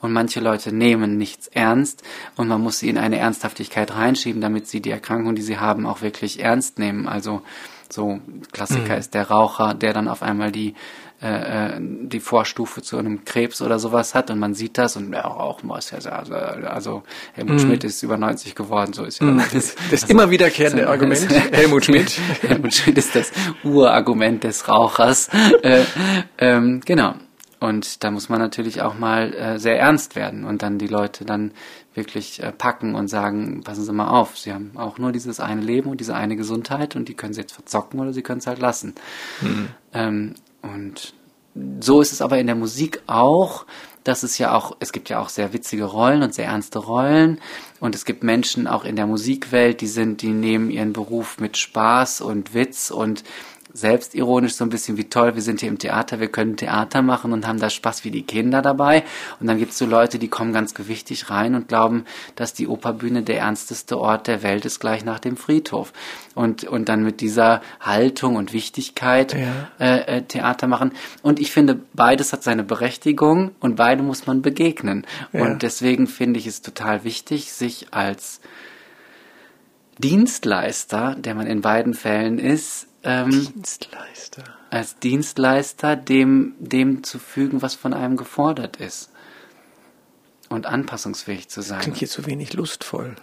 Und 0.00 0.12
manche 0.12 0.40
Leute 0.40 0.74
nehmen 0.74 1.18
nichts 1.18 1.46
ernst 1.48 2.02
und 2.36 2.48
man 2.48 2.60
muss 2.60 2.80
sie 2.80 2.88
in 2.88 2.98
eine 2.98 3.16
Ernsthaftigkeit 3.16 3.94
reinschieben, 3.94 4.40
damit 4.40 4.66
sie 4.66 4.80
die 4.80 4.90
Erkrankung, 4.90 5.36
die 5.36 5.42
sie 5.42 5.58
haben, 5.58 5.86
auch 5.86 6.02
wirklich 6.02 6.40
ernst 6.40 6.80
nehmen. 6.80 7.06
Also 7.06 7.42
so 7.88 8.20
Klassiker 8.52 8.96
ist 8.98 9.14
der 9.14 9.28
Raucher, 9.28 9.74
der 9.74 9.92
dann 9.92 10.08
auf 10.08 10.22
einmal 10.22 10.50
die 10.50 10.74
äh, 11.22 11.76
äh, 11.76 11.80
die 11.80 12.20
Vorstufe 12.20 12.80
zu 12.82 12.96
einem 12.96 13.24
Krebs 13.24 13.60
oder 13.60 13.78
sowas 13.78 14.14
hat 14.14 14.30
und 14.30 14.38
man 14.38 14.54
sieht 14.54 14.78
das 14.78 14.96
und 14.96 15.12
ja, 15.12 15.20
Rauchen 15.20 15.66
muss 15.68 15.90
ja 15.90 15.98
also, 15.98 16.34
also 16.34 17.02
Helmut 17.34 17.60
Schmidt 17.60 17.84
ist 17.84 18.02
über 18.02 18.16
90 18.16 18.54
geworden, 18.54 18.92
so 18.92 19.04
ist 19.04 19.20
ja 19.20 19.30
das, 19.52 19.74
Das 19.90 20.04
immer 20.04 20.30
wiederkehrende 20.30 20.84
so- 20.84 20.88
Argument. 20.88 21.28
Helmut 21.52 21.84
Schmidt. 21.84 22.18
Helmut 22.42 22.72
Schmidt 22.74 22.96
ist 22.98 23.14
das 23.14 23.32
Urargument 23.64 24.44
des 24.44 24.66
Rauchers. 24.68 25.28
äh, 25.62 25.82
ähm, 26.38 26.80
genau. 26.84 27.14
Und 27.58 28.02
da 28.02 28.10
muss 28.10 28.30
man 28.30 28.38
natürlich 28.38 28.80
auch 28.80 28.98
mal 28.98 29.34
äh, 29.34 29.58
sehr 29.58 29.78
ernst 29.78 30.16
werden 30.16 30.44
und 30.44 30.62
dann 30.62 30.78
die 30.78 30.86
Leute 30.86 31.26
dann 31.26 31.52
wirklich 31.94 32.42
äh, 32.42 32.52
packen 32.52 32.94
und 32.94 33.08
sagen, 33.08 33.62
passen 33.62 33.84
Sie 33.84 33.92
mal 33.92 34.08
auf, 34.08 34.38
Sie 34.38 34.54
haben 34.54 34.70
auch 34.76 34.96
nur 34.96 35.12
dieses 35.12 35.40
eine 35.40 35.60
Leben 35.60 35.90
und 35.90 36.00
diese 36.00 36.14
eine 36.14 36.36
Gesundheit 36.36 36.96
und 36.96 37.10
die 37.10 37.14
können 37.14 37.34
Sie 37.34 37.42
jetzt 37.42 37.52
verzocken 37.52 38.00
oder 38.00 38.14
Sie 38.14 38.22
können 38.22 38.38
es 38.38 38.46
halt 38.46 38.60
lassen. 38.60 38.94
Ähm, 39.92 40.34
und 40.62 41.14
so 41.80 42.00
ist 42.00 42.12
es 42.12 42.22
aber 42.22 42.38
in 42.38 42.46
der 42.46 42.56
Musik 42.56 43.02
auch, 43.06 43.66
dass 44.04 44.22
es 44.22 44.38
ja 44.38 44.54
auch, 44.54 44.76
es 44.80 44.92
gibt 44.92 45.08
ja 45.08 45.20
auch 45.20 45.28
sehr 45.28 45.52
witzige 45.52 45.84
Rollen 45.84 46.22
und 46.22 46.32
sehr 46.32 46.46
ernste 46.46 46.78
Rollen. 46.78 47.40
Und 47.80 47.94
es 47.94 48.04
gibt 48.04 48.22
Menschen 48.22 48.66
auch 48.66 48.84
in 48.84 48.96
der 48.96 49.06
Musikwelt, 49.06 49.80
die 49.80 49.86
sind, 49.86 50.22
die 50.22 50.30
nehmen 50.30 50.70
ihren 50.70 50.92
Beruf 50.92 51.38
mit 51.38 51.56
Spaß 51.56 52.20
und 52.22 52.54
Witz 52.54 52.90
und 52.90 53.24
selbstironisch 53.72 54.54
so 54.54 54.64
ein 54.64 54.70
bisschen 54.70 54.96
wie 54.96 55.08
toll, 55.08 55.34
wir 55.34 55.42
sind 55.42 55.60
hier 55.60 55.68
im 55.68 55.78
Theater, 55.78 56.20
wir 56.20 56.28
können 56.28 56.56
Theater 56.56 57.02
machen 57.02 57.32
und 57.32 57.46
haben 57.46 57.58
da 57.60 57.70
Spaß 57.70 58.04
wie 58.04 58.10
die 58.10 58.22
Kinder 58.22 58.62
dabei. 58.62 59.04
Und 59.38 59.46
dann 59.46 59.58
gibt's 59.58 59.78
so 59.78 59.86
Leute, 59.86 60.18
die 60.18 60.28
kommen 60.28 60.52
ganz 60.52 60.74
gewichtig 60.74 61.30
rein 61.30 61.54
und 61.54 61.68
glauben, 61.68 62.04
dass 62.36 62.54
die 62.54 62.68
Operbühne 62.68 63.22
der 63.22 63.38
ernsteste 63.38 63.98
Ort 63.98 64.26
der 64.26 64.42
Welt 64.42 64.64
ist, 64.64 64.80
gleich 64.80 65.04
nach 65.04 65.18
dem 65.18 65.36
Friedhof. 65.36 65.92
Und, 66.34 66.64
und 66.64 66.88
dann 66.88 67.02
mit 67.02 67.20
dieser 67.20 67.60
Haltung 67.80 68.36
und 68.36 68.52
Wichtigkeit 68.52 69.34
Ja. 69.34 69.70
äh, 69.78 70.18
äh, 70.18 70.22
Theater 70.22 70.66
machen. 70.66 70.92
Und 71.22 71.40
ich 71.40 71.50
finde, 71.52 71.78
beides 71.94 72.32
hat 72.32 72.42
seine 72.42 72.64
Berechtigung 72.64 73.52
und 73.60 73.76
beide 73.76 74.02
muss 74.02 74.26
man 74.26 74.42
begegnen. 74.42 75.06
Ja. 75.32 75.42
Und 75.42 75.62
deswegen 75.62 76.06
finde 76.06 76.38
ich 76.38 76.46
es 76.46 76.62
total 76.62 77.04
wichtig, 77.04 77.52
sich 77.52 77.88
als 77.92 78.40
Dienstleister, 79.98 81.14
der 81.18 81.34
man 81.34 81.46
in 81.46 81.60
beiden 81.60 81.94
Fällen 81.94 82.38
ist, 82.38 82.86
ähm, 83.02 83.30
Dienstleister. 83.30 84.44
als 84.70 84.98
Dienstleister 84.98 85.96
dem, 85.96 86.54
dem 86.58 87.02
zu 87.02 87.18
fügen, 87.18 87.62
was 87.62 87.74
von 87.74 87.94
einem 87.94 88.16
gefordert 88.16 88.76
ist. 88.76 89.10
Und 90.48 90.66
anpassungsfähig 90.66 91.48
zu 91.48 91.62
sein. 91.62 91.80
Klingt 91.80 91.98
hier 91.98 92.08
zu 92.08 92.26
wenig 92.26 92.54
lustvoll. 92.54 93.14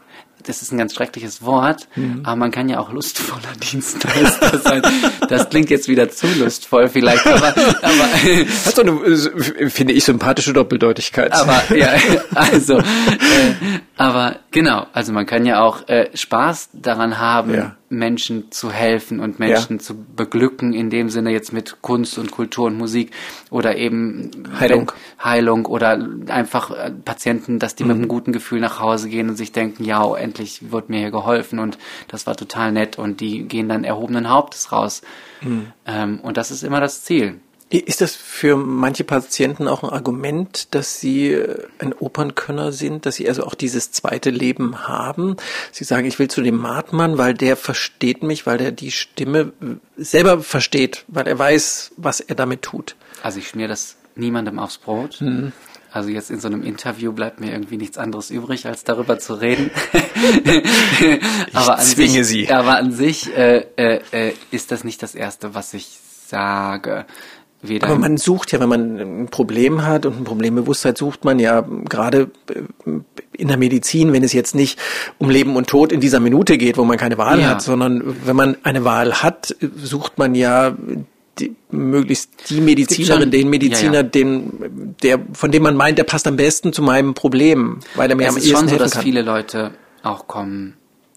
das 0.45 0.61
ist 0.61 0.71
ein 0.71 0.77
ganz 0.77 0.95
schreckliches 0.95 1.41
Wort, 1.41 1.89
mhm. 1.95 2.21
aber 2.23 2.37
man 2.37 2.51
kann 2.51 2.69
ja 2.69 2.79
auch 2.79 2.89
lustvoller 2.89 3.51
Dienstleister 3.71 4.59
sein. 4.59 4.81
Das 5.27 5.49
klingt 5.49 5.69
jetzt 5.69 5.89
wieder 5.89 6.09
zu 6.09 6.27
lustvoll 6.27 6.87
vielleicht, 6.87 7.27
aber, 7.27 7.49
aber 7.49 8.07
hat 8.65 8.77
doch 8.77 8.83
eine, 8.83 8.91
äh, 8.91 9.69
finde 9.69 9.91
ich, 9.91 10.05
sympathische 10.05 10.53
Doppeldeutigkeit. 10.53 11.33
Aber 11.33 11.75
ja, 11.75 11.95
also, 12.33 12.77
äh, 12.77 12.83
aber 13.97 14.39
genau, 14.57 14.87
also 14.91 15.13
man 15.13 15.27
kann 15.27 15.45
ja 15.45 15.61
auch 15.61 15.87
äh, 15.87 16.09
Spaß 16.15 16.69
daran 16.73 17.19
haben, 17.19 17.53
ja. 17.53 17.75
Menschen 17.89 18.51
zu 18.51 18.71
helfen 18.71 19.19
und 19.19 19.37
Menschen 19.37 19.77
ja. 19.77 19.83
zu 19.83 19.95
beglücken, 20.03 20.73
in 20.73 20.89
dem 20.89 21.09
Sinne 21.09 21.31
jetzt 21.31 21.53
mit 21.53 21.83
Kunst 21.83 22.17
und 22.17 22.31
Kultur 22.31 22.65
und 22.65 22.77
Musik 22.77 23.11
oder 23.51 23.77
eben 23.77 24.31
Heilung, 24.59 24.91
Heilung 25.23 25.67
oder 25.67 26.03
einfach 26.27 26.71
äh, 26.71 26.91
Patienten, 26.91 27.59
dass 27.59 27.75
die 27.75 27.83
mhm. 27.83 27.89
mit 27.89 27.97
einem 27.97 28.07
guten 28.07 28.31
Gefühl 28.33 28.59
nach 28.59 28.79
Hause 28.79 29.09
gehen 29.09 29.29
und 29.29 29.35
sich 29.35 29.51
denken, 29.51 29.83
ja, 29.83 30.03
endlich 30.15 30.71
wird 30.71 30.89
mir 30.89 30.99
hier 30.99 31.11
geholfen 31.11 31.59
und 31.59 31.77
das 32.07 32.25
war 32.25 32.35
total 32.35 32.71
nett 32.71 32.97
und 32.97 33.21
die 33.21 33.43
gehen 33.43 33.69
dann 33.69 33.83
erhobenen 33.83 34.29
Hauptes 34.29 34.71
raus. 34.71 35.03
Mhm. 35.41 35.67
Ähm, 35.85 36.19
und 36.21 36.37
das 36.37 36.49
ist 36.49 36.63
immer 36.63 36.81
das 36.81 37.03
Ziel. 37.03 37.39
Ist 37.69 37.99
das 37.99 38.15
für 38.15 38.55
manche 38.55 39.03
Patienten 39.03 39.67
auch 39.67 39.83
ein 39.83 39.89
Argument, 39.89 40.73
dass 40.73 41.01
sie 41.01 41.31
äh, 41.33 41.65
ein 41.79 41.93
Opernkönner 41.93 42.71
sind, 42.71 43.05
dass 43.05 43.15
sie 43.15 43.27
also 43.27 43.43
auch 43.43 43.55
dieses 43.55 43.91
zweite 43.91 44.29
Leben 44.29 44.87
haben? 44.87 45.35
Sie 45.73 45.83
sagen, 45.83 46.07
ich 46.07 46.17
will 46.17 46.29
zu 46.29 46.41
dem 46.41 46.55
Martmann, 46.55 47.17
weil 47.17 47.33
der 47.33 47.57
versteht 47.57 48.23
mich, 48.23 48.45
weil 48.45 48.57
der 48.57 48.71
die 48.71 48.91
Stimme 48.91 49.51
selber 49.97 50.41
versteht, 50.41 51.03
weil 51.09 51.27
er 51.27 51.37
weiß, 51.37 51.91
was 51.97 52.21
er 52.21 52.35
damit 52.35 52.61
tut. 52.61 52.95
Also 53.21 53.39
ich 53.39 53.49
schmier 53.49 53.67
das 53.67 53.97
niemandem 54.15 54.59
aufs 54.59 54.77
Brot. 54.77 55.19
Mhm. 55.19 55.51
Also 55.91 56.09
jetzt 56.09 56.29
in 56.29 56.39
so 56.39 56.47
einem 56.47 56.63
Interview 56.63 57.11
bleibt 57.11 57.39
mir 57.41 57.51
irgendwie 57.51 57.77
nichts 57.77 57.97
anderes 57.97 58.29
übrig, 58.29 58.65
als 58.65 58.83
darüber 58.83 59.19
zu 59.19 59.33
reden. 59.33 59.71
aber 61.53 61.79
ich 61.79 61.85
zwinge 61.85 62.23
sich, 62.23 62.47
Sie. 62.47 62.53
Aber 62.53 62.77
an 62.77 62.91
sich 62.91 63.35
äh, 63.35 63.65
äh, 63.77 64.01
äh, 64.11 64.33
ist 64.51 64.71
das 64.71 64.83
nicht 64.83 65.01
das 65.01 65.15
Erste, 65.15 65.53
was 65.53 65.73
ich 65.73 65.99
sage. 66.27 67.05
Weder 67.67 67.87
Aber 67.87 67.97
man 67.97 68.17
sucht 68.17 68.51
ja, 68.51 68.59
wenn 68.59 68.69
man 68.69 68.97
ein 68.99 69.27
Problem 69.27 69.85
hat 69.85 70.05
und 70.05 70.19
ein 70.19 70.23
Problembewusstsein 70.23 70.95
sucht 70.95 71.25
man 71.25 71.39
ja 71.39 71.61
gerade 71.61 72.29
äh, 72.49 72.91
in 73.33 73.47
der 73.47 73.57
Medizin, 73.57 74.13
wenn 74.13 74.23
es 74.23 74.33
jetzt 74.33 74.55
nicht 74.55 74.79
um 75.17 75.29
Leben 75.29 75.55
und 75.55 75.67
Tod 75.67 75.91
in 75.91 75.99
dieser 75.99 76.19
Minute 76.19 76.57
geht, 76.57 76.77
wo 76.77 76.83
man 76.83 76.97
keine 76.97 77.17
Wahl 77.17 77.39
ja. 77.39 77.49
hat, 77.49 77.61
sondern 77.61 78.15
wenn 78.25 78.35
man 78.35 78.57
eine 78.63 78.83
Wahl 78.83 79.21
hat, 79.21 79.55
sucht 79.75 80.17
man 80.17 80.35
ja 80.35 80.75
die, 81.39 81.55
möglichst 81.69 82.49
die 82.49 82.61
Medizinerin, 82.61 83.21
schon, 83.23 83.31
den 83.31 83.49
Mediziner, 83.49 83.93
ja, 83.93 84.01
ja. 84.01 84.03
den, 84.03 84.95
der, 85.03 85.19
von 85.33 85.51
dem 85.51 85.63
man 85.63 85.75
meint, 85.75 85.97
der 85.97 86.03
passt 86.03 86.27
am 86.27 86.35
besten 86.35 86.73
zu 86.73 86.81
meinem 86.81 87.13
Problem, 87.13 87.79
weil 87.95 88.09
er 88.09 88.15
mir 88.15 88.23
es 88.23 88.29
am 88.29 88.35
kann. 88.35 88.43
Ist 88.43 88.51
schon 88.51 88.67
so, 88.69 88.77
dass 88.77 88.97
viele 88.97 89.21
Leute 89.21 89.71
auch 90.03 90.27
kommen 90.27 90.75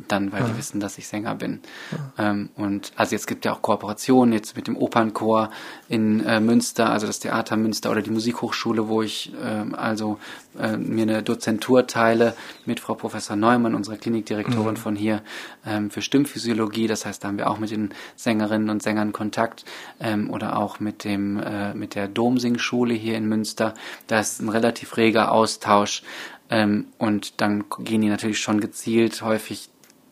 dann, 0.08 0.32
weil 0.32 0.42
ja. 0.42 0.48
die 0.48 0.58
wissen, 0.58 0.80
dass 0.80 0.98
ich 0.98 1.08
Sänger 1.08 1.34
bin. 1.34 1.60
Ja. 1.92 2.30
Ähm, 2.30 2.50
und 2.56 2.92
also 2.96 3.14
jetzt 3.14 3.26
gibt 3.26 3.44
ja 3.44 3.52
auch 3.52 3.62
Kooperationen 3.62 4.32
jetzt 4.32 4.56
mit 4.56 4.66
dem 4.66 4.76
Opernchor 4.76 5.50
in 5.88 6.24
äh, 6.24 6.40
Münster, 6.40 6.90
also 6.90 7.06
das 7.06 7.18
Theater 7.18 7.56
Münster 7.56 7.90
oder 7.90 8.02
die 8.02 8.10
Musikhochschule, 8.10 8.88
wo 8.88 9.02
ich 9.02 9.32
äh, 9.42 9.74
also 9.74 10.18
äh, 10.58 10.76
mir 10.76 11.02
eine 11.02 11.22
Dozentur 11.22 11.86
teile 11.86 12.34
mit 12.66 12.80
Frau 12.80 12.94
Professor 12.94 13.36
Neumann, 13.36 13.74
unserer 13.74 13.96
Klinikdirektorin 13.96 14.74
mhm. 14.74 14.76
von 14.76 14.96
hier, 14.96 15.22
ähm, 15.66 15.90
für 15.90 16.02
Stimmphysiologie. 16.02 16.86
Das 16.86 17.06
heißt, 17.06 17.22
da 17.22 17.28
haben 17.28 17.38
wir 17.38 17.50
auch 17.50 17.58
mit 17.58 17.70
den 17.70 17.90
Sängerinnen 18.16 18.70
und 18.70 18.82
Sängern 18.82 19.12
Kontakt 19.12 19.64
ähm, 20.00 20.30
oder 20.30 20.56
auch 20.56 20.80
mit 20.80 21.04
dem 21.04 21.38
äh, 21.38 21.74
mit 21.74 21.94
der 21.94 22.08
Domsingschule 22.08 22.94
hier 22.94 23.16
in 23.16 23.26
Münster. 23.26 23.74
Da 24.06 24.20
ist 24.20 24.40
ein 24.40 24.48
relativ 24.48 24.96
reger 24.96 25.32
Austausch. 25.32 26.02
Ähm, 26.50 26.86
und 26.98 27.40
dann 27.40 27.64
gehen 27.78 28.00
die 28.00 28.08
natürlich 28.08 28.40
schon 28.40 28.60
gezielt 28.60 29.22
häufig 29.22 29.70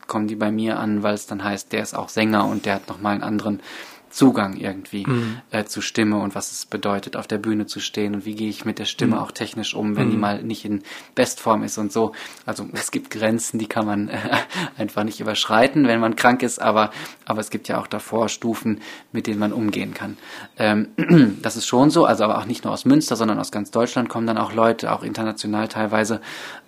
kommen 0.09 0.27
die 0.27 0.35
bei 0.35 0.51
mir 0.51 0.79
an, 0.79 1.03
weil 1.05 1.15
es 1.15 1.27
dann 1.27 1.45
heißt, 1.45 1.73
der 1.73 1.83
ist 1.83 1.95
auch 1.95 2.09
Sänger 2.09 2.47
und 2.47 2.67
der 2.67 2.75
hat 2.75 2.89
nochmal 2.89 3.15
einen 3.15 3.23
anderen 3.23 3.61
Zugang 4.11 4.57
irgendwie 4.57 5.07
mhm. 5.07 5.39
äh, 5.51 5.65
zu 5.65 5.81
Stimme 5.81 6.19
und 6.19 6.35
was 6.35 6.53
es 6.53 6.67
bedeutet, 6.67 7.17
auf 7.17 7.27
der 7.27 7.39
Bühne 7.39 7.67
zu 7.67 7.81
stehen 7.81 8.15
und 8.15 8.25
wie 8.25 8.35
gehe 8.35 8.49
ich 8.49 8.65
mit 8.65 8.79
der 8.79 8.85
Stimme 8.85 9.17
mhm. 9.17 9.23
auch 9.23 9.33
technisch 9.33 9.75
um, 9.75 9.97
wenn 9.97 10.09
mhm. 10.09 10.11
die 10.11 10.17
mal 10.17 10.43
nicht 10.43 10.65
in 10.65 10.83
Bestform 11.15 11.63
ist 11.63 11.79
und 11.79 11.93
so. 11.93 12.13
Also 12.47 12.67
es 12.73 12.91
gibt 12.91 13.11
Grenzen, 13.11 13.59
die 13.59 13.67
kann 13.67 13.87
man 13.87 14.09
äh, 14.09 14.19
einfach 14.77 15.05
nicht 15.05 15.21
überschreiten, 15.21 15.87
wenn 15.87 16.01
man 16.01 16.17
krank 16.17 16.43
ist, 16.43 16.61
aber, 16.61 16.91
aber 17.25 17.41
es 17.41 17.51
gibt 17.51 17.69
ja 17.69 17.81
auch 17.81 17.87
davor 17.87 18.29
Stufen, 18.29 18.81
mit 19.13 19.27
denen 19.27 19.39
man 19.39 19.53
umgehen 19.53 19.95
kann. 19.95 20.17
Ähm, 20.57 20.89
das 21.43 21.57
ist 21.57 21.67
schon 21.67 21.91
so, 21.91 22.05
also 22.05 22.25
aber 22.25 22.39
auch 22.39 22.47
nicht 22.47 22.65
nur 22.65 22.73
aus 22.73 22.85
Münster, 22.85 23.17
sondern 23.17 23.39
aus 23.39 23.53
ganz 23.53 23.71
Deutschland 23.71 24.09
kommen 24.09 24.27
dann 24.27 24.39
auch 24.39 24.53
Leute, 24.53 24.93
auch 24.93 25.03
international 25.03 25.69
teilweise, 25.69 26.21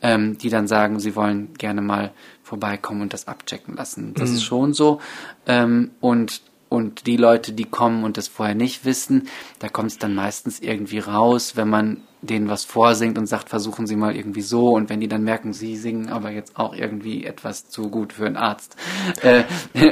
ähm, 0.03 0.38
die 0.38 0.51
dann 0.51 0.66
sagen, 0.66 1.01
sie 1.01 1.16
wollen 1.16 1.55
gerne 1.55 1.80
mal 1.80 2.12
vorbeikommen 2.43 3.03
und 3.03 3.12
das 3.12 3.28
abchecken 3.28 3.76
lassen. 3.76 4.12
Das 4.14 4.30
mhm. 4.30 4.34
ist 4.34 4.43
schon 4.43 4.72
so. 4.74 5.01
Ähm, 5.47 5.93
und 6.01 6.43
und 6.70 7.06
die 7.06 7.18
Leute, 7.18 7.52
die 7.52 7.66
kommen 7.66 8.04
und 8.04 8.16
das 8.16 8.28
vorher 8.28 8.54
nicht 8.54 8.86
wissen, 8.86 9.28
da 9.58 9.68
kommt 9.68 9.90
es 9.90 9.98
dann 9.98 10.14
meistens 10.14 10.60
irgendwie 10.60 11.00
raus, 11.00 11.56
wenn 11.56 11.68
man 11.68 12.02
denen 12.22 12.48
was 12.48 12.64
vorsingt 12.64 13.18
und 13.18 13.26
sagt, 13.26 13.48
versuchen 13.48 13.86
Sie 13.86 13.96
mal 13.96 14.14
irgendwie 14.14 14.42
so. 14.42 14.70
Und 14.70 14.90
wenn 14.90 15.00
die 15.00 15.08
dann 15.08 15.22
merken, 15.22 15.52
Sie 15.52 15.76
singen 15.76 16.08
aber 16.08 16.30
jetzt 16.30 16.56
auch 16.56 16.74
irgendwie 16.74 17.24
etwas 17.24 17.68
zu 17.68 17.88
gut 17.88 18.12
für 18.12 18.26
einen 18.26 18.36
Arzt. 18.36 18.76
Äh, 19.22 19.44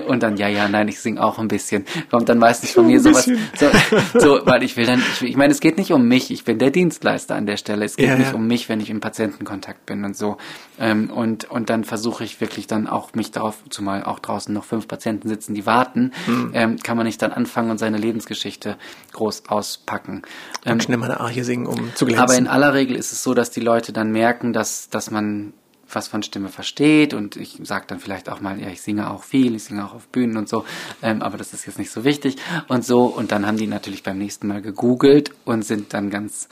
und 0.06 0.22
dann, 0.22 0.36
ja, 0.36 0.48
ja, 0.48 0.68
nein, 0.68 0.88
ich 0.88 1.00
singe 1.00 1.22
auch 1.22 1.38
ein 1.38 1.48
bisschen. 1.48 1.84
Kommt 2.10 2.28
dann 2.28 2.38
meistens 2.38 2.70
von 2.70 2.86
mir 2.86 3.00
sowas. 3.00 3.28
So, 3.58 3.70
so, 4.18 4.40
weil 4.46 4.62
ich 4.62 4.76
will 4.76 4.86
dann, 4.86 5.00
ich, 5.00 5.22
ich 5.22 5.36
meine, 5.36 5.52
es 5.52 5.60
geht 5.60 5.76
nicht 5.76 5.92
um 5.92 6.06
mich. 6.06 6.30
Ich 6.30 6.44
bin 6.44 6.58
der 6.58 6.70
Dienstleister 6.70 7.34
an 7.34 7.46
der 7.46 7.56
Stelle. 7.56 7.84
Es 7.84 7.96
geht 7.96 8.08
ja, 8.08 8.16
nicht 8.16 8.30
ja. 8.30 8.34
um 8.34 8.46
mich, 8.46 8.68
wenn 8.68 8.80
ich 8.80 8.90
im 8.90 9.00
Patientenkontakt 9.00 9.86
bin 9.86 10.04
und 10.04 10.16
so. 10.16 10.38
Ähm, 10.78 11.10
und, 11.10 11.50
und 11.50 11.68
dann 11.68 11.84
versuche 11.84 12.24
ich 12.24 12.40
wirklich 12.40 12.66
dann 12.66 12.86
auch 12.86 13.14
mich 13.14 13.32
darauf, 13.32 13.56
zumal 13.70 14.04
auch 14.04 14.18
draußen 14.18 14.54
noch 14.54 14.64
fünf 14.64 14.88
Patienten 14.88 15.28
sitzen, 15.28 15.54
die 15.54 15.66
warten, 15.66 16.12
mhm. 16.26 16.50
ähm, 16.54 16.76
kann 16.78 16.96
man 16.96 17.06
nicht 17.06 17.20
dann 17.20 17.32
anfangen 17.32 17.70
und 17.70 17.78
seine 17.78 17.98
Lebensgeschichte 17.98 18.76
groß 19.12 19.48
auspacken. 19.48 20.22
Ähm, 20.64 20.74
und 20.74 20.82
schnell 20.84 20.98
mal 20.98 21.10
eine 21.10 21.20
Arche 21.20 21.44
singen, 21.44 21.66
um 21.66 21.94
zu 21.94 22.06
glänzen. 22.18 22.46
Aber 22.46 22.56
in 22.56 22.62
aller 22.62 22.74
Regel 22.74 22.96
ist 22.96 23.12
es 23.12 23.22
so, 23.22 23.34
dass 23.34 23.50
die 23.50 23.60
Leute 23.60 23.92
dann 23.92 24.10
merken, 24.10 24.52
dass, 24.52 24.90
dass 24.90 25.10
man 25.10 25.52
was 25.90 26.08
von 26.08 26.22
Stimme 26.22 26.48
versteht 26.48 27.14
und 27.14 27.36
ich 27.36 27.58
sage 27.62 27.86
dann 27.88 27.98
vielleicht 27.98 28.28
auch 28.28 28.40
mal, 28.40 28.60
ja, 28.60 28.68
ich 28.68 28.82
singe 28.82 29.10
auch 29.10 29.22
viel, 29.22 29.54
ich 29.54 29.64
singe 29.64 29.84
auch 29.86 29.94
auf 29.94 30.08
Bühnen 30.08 30.36
und 30.36 30.48
so, 30.48 30.64
ähm, 31.02 31.22
aber 31.22 31.38
das 31.38 31.54
ist 31.54 31.66
jetzt 31.66 31.78
nicht 31.78 31.90
so 31.90 32.04
wichtig 32.04 32.36
und 32.68 32.84
so 32.84 33.04
und 33.04 33.32
dann 33.32 33.46
haben 33.46 33.56
die 33.56 33.66
natürlich 33.66 34.02
beim 34.02 34.18
nächsten 34.18 34.48
Mal 34.48 34.60
gegoogelt 34.60 35.30
und 35.44 35.62
sind 35.64 35.94
dann 35.94 36.10
ganz 36.10 36.48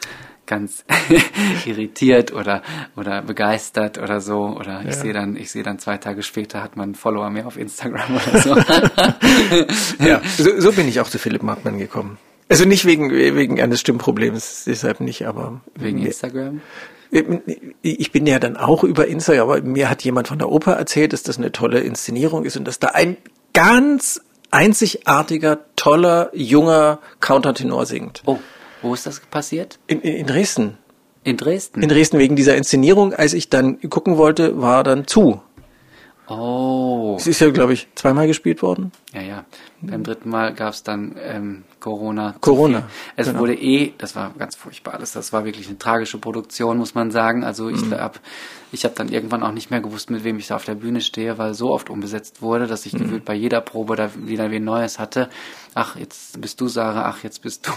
ganz 0.47 0.85
irritiert 1.67 2.33
oder 2.33 2.63
oder 2.97 3.23
begeistert 3.23 3.99
oder 3.99 4.21
so 4.21 4.57
oder 4.57 4.81
ich 4.81 4.87
ja. 4.87 4.93
sehe 4.93 5.13
dann 5.13 5.37
ich 5.37 5.51
sehe 5.51 5.63
dann 5.63 5.79
zwei 5.79 5.99
Tage 5.99 6.23
später 6.23 6.63
hat 6.63 6.77
man 6.77 6.85
einen 6.85 6.95
Follower 6.95 7.29
mehr 7.31 7.47
auf 7.47 7.59
Instagram 7.59 8.15
oder 8.15 8.41
so. 8.41 8.57
ja, 10.05 10.23
so, 10.39 10.61
so 10.61 10.73
bin 10.73 10.89
ich 10.89 11.01
auch 11.01 11.09
zu 11.09 11.19
Philipp 11.19 11.43
Markmann 11.43 11.79
gekommen. 11.79 12.19
Also 12.49 12.65
nicht 12.65 12.85
wegen, 12.85 13.11
wegen 13.11 13.61
eines 13.61 13.81
Stimmproblems, 13.81 14.65
deshalb 14.67 15.01
nicht, 15.01 15.27
aber. 15.27 15.61
Wegen 15.75 16.05
Instagram? 16.05 16.61
Ich 17.83 18.13
bin 18.13 18.27
ja 18.27 18.39
dann 18.39 18.57
auch 18.57 18.85
über 18.85 19.07
Instagram, 19.07 19.51
aber 19.51 19.63
mir 19.63 19.91
hat 19.91 20.03
jemand 20.03 20.29
von 20.29 20.39
der 20.39 20.51
Oper 20.51 20.75
erzählt, 20.75 21.13
dass 21.13 21.23
das 21.23 21.39
eine 21.39 21.53
tolle 21.53 21.81
Inszenierung 21.81 22.45
ist 22.45 22.57
und 22.57 22.67
dass 22.67 22.79
da 22.79 22.89
ein 22.89 23.17
ganz 23.53 24.21
einzigartiger, 24.51 25.61
toller, 25.77 26.31
junger 26.35 27.01
Countertenor 27.21 27.87
singt. 27.87 28.23
Oh, 28.27 28.39
wo 28.83 28.95
ist 28.95 29.07
das 29.07 29.21
passiert? 29.21 29.79
In, 29.87 30.01
in, 30.01 30.17
in 30.17 30.27
Dresden. 30.27 30.79
In 31.25 31.37
Dresden? 31.37 31.83
In 31.83 31.89
Dresden 31.89 32.19
wegen 32.19 32.37
dieser 32.37 32.57
Inszenierung. 32.57 33.13
Als 33.13 33.33
ich 33.33 33.51
dann 33.51 33.81
gucken 33.91 34.17
wollte, 34.17 34.61
war 34.61 34.85
dann 34.85 35.07
zu. 35.07 35.41
Oh. 36.29 37.15
Es 37.19 37.27
ist 37.27 37.41
ja, 37.41 37.51
glaube 37.51 37.73
ich, 37.73 37.87
zweimal 37.95 38.27
gespielt 38.27 38.63
worden. 38.63 38.91
Ja, 39.13 39.23
ja. 39.23 39.45
Beim 39.81 40.03
dritten 40.03 40.29
Mal 40.29 40.55
gab 40.55 40.73
es 40.73 40.83
dann 40.83 41.15
ähm, 41.23 41.63
Corona. 41.79 42.35
Corona. 42.41 42.89
Es 43.15 43.29
genau. 43.29 43.41
wurde 43.41 43.55
eh, 43.55 43.93
das 43.99 44.17
war 44.17 44.33
ganz 44.37 44.57
furchtbar 44.57 44.95
alles. 44.95 45.13
Das 45.13 45.33
war 45.33 45.45
wirklich 45.45 45.69
eine 45.69 45.79
tragische 45.79 46.19
Produktion, 46.19 46.79
muss 46.79 46.95
man 46.95 47.13
sagen. 47.13 47.45
Also 47.45 47.69
ich 47.69 47.83
mhm. 47.83 47.91
glaube, 47.91 48.19
ich 48.73 48.85
habe 48.85 48.95
dann 48.97 49.09
irgendwann 49.09 49.45
auch 49.45 49.53
nicht 49.53 49.71
mehr 49.71 49.81
gewusst, 49.81 50.11
mit 50.11 50.25
wem 50.25 50.39
ich 50.39 50.49
da 50.49 50.57
auf 50.57 50.65
der 50.65 50.75
Bühne 50.75 51.01
stehe, 51.01 51.39
weil 51.39 51.55
so 51.55 51.71
oft 51.71 51.91
umbesetzt 51.91 52.43
wurde, 52.43 52.67
dass 52.67 52.87
ich 52.87 52.95
mhm. 52.95 52.99
gefühlt 52.99 53.25
bei 53.25 53.35
jeder 53.35 53.61
Probe 53.61 53.95
da 53.95 54.11
wieder 54.17 54.51
wen 54.51 54.65
Neues 54.65 54.99
hatte. 54.99 55.31
Ach, 55.79 55.95
jetzt 55.95 56.41
bist 56.41 56.59
du 56.63 56.69
Sarah, 56.69 57.05
ach, 57.05 57.23
jetzt 57.23 57.43
bist 57.43 57.67
du 57.67 57.73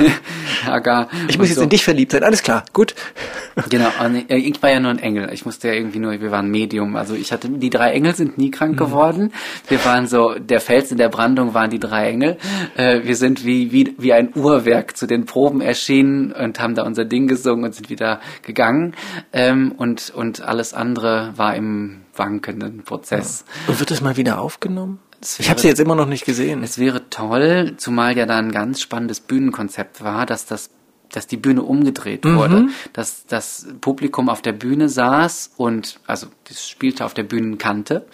Hagar. 0.64 1.08
Ich 1.26 1.38
muss 1.38 1.48
jetzt 1.48 1.56
so. 1.56 1.64
in 1.64 1.68
dich 1.68 1.82
verliebt 1.82 2.12
sein, 2.12 2.22
alles 2.22 2.40
klar, 2.44 2.64
gut. 2.72 2.94
genau, 3.68 3.88
äh, 4.28 4.36
ich 4.36 4.62
war 4.62 4.70
ja 4.70 4.78
nur 4.78 4.92
ein 4.92 5.00
Engel. 5.00 5.32
Ich 5.32 5.44
musste 5.44 5.66
ja 5.66 5.74
irgendwie 5.74 5.98
nur, 5.98 6.12
wir 6.20 6.30
waren 6.30 6.48
Medium. 6.48 6.94
Also 6.94 7.16
ich 7.16 7.32
hatte, 7.32 7.48
die 7.48 7.68
drei 7.68 7.90
Engel 7.90 8.14
sind 8.14 8.38
nie 8.38 8.52
krank 8.52 8.74
mhm. 8.74 8.76
geworden. 8.76 9.32
Wir 9.66 9.84
waren 9.84 10.06
so, 10.06 10.34
der 10.38 10.60
Fels 10.60 10.92
in 10.92 10.98
der 10.98 11.08
Brandung 11.08 11.52
waren 11.52 11.68
die 11.68 11.80
drei 11.80 12.10
Engel. 12.10 12.38
Äh, 12.76 13.02
wir 13.02 13.16
sind 13.16 13.44
wie, 13.44 13.72
wie, 13.72 13.96
wie 13.98 14.12
ein 14.12 14.30
Uhrwerk 14.36 14.96
zu 14.96 15.08
den 15.08 15.24
Proben 15.24 15.60
erschienen 15.60 16.30
und 16.30 16.60
haben 16.60 16.76
da 16.76 16.84
unser 16.84 17.04
Ding 17.04 17.26
gesungen 17.26 17.64
und 17.64 17.74
sind 17.74 17.90
wieder 17.90 18.20
gegangen. 18.42 18.94
Ähm, 19.32 19.72
und, 19.76 20.10
und 20.10 20.42
alles 20.42 20.74
andere 20.74 21.32
war 21.34 21.56
im 21.56 22.02
wankenden 22.14 22.84
Prozess. 22.84 23.44
Ja. 23.48 23.72
Und 23.72 23.80
wird 23.80 23.90
das 23.90 24.00
mal 24.00 24.16
wieder 24.16 24.38
aufgenommen? 24.38 25.00
Wäre, 25.34 25.42
ich 25.42 25.50
habe 25.50 25.60
sie 25.60 25.68
jetzt 25.68 25.80
immer 25.80 25.94
noch 25.94 26.06
nicht 26.06 26.24
gesehen. 26.24 26.62
Es 26.62 26.78
wäre 26.78 27.08
toll, 27.10 27.74
zumal 27.76 28.16
ja 28.16 28.26
da 28.26 28.38
ein 28.38 28.52
ganz 28.52 28.80
spannendes 28.80 29.20
Bühnenkonzept 29.20 30.02
war, 30.02 30.26
dass 30.26 30.46
das 30.46 30.70
dass 31.12 31.26
die 31.26 31.36
Bühne 31.36 31.62
umgedreht 31.62 32.24
wurde, 32.24 32.68
dass 32.92 33.26
das 33.26 33.66
Publikum 33.80 34.28
auf 34.28 34.42
der 34.42 34.52
Bühne 34.52 34.88
saß 34.88 35.52
und 35.56 36.00
also 36.06 36.26
das 36.48 36.68
spielte 36.68 37.04
auf 37.04 37.14
der 37.14 37.24
Bühnenkante, 37.24 38.06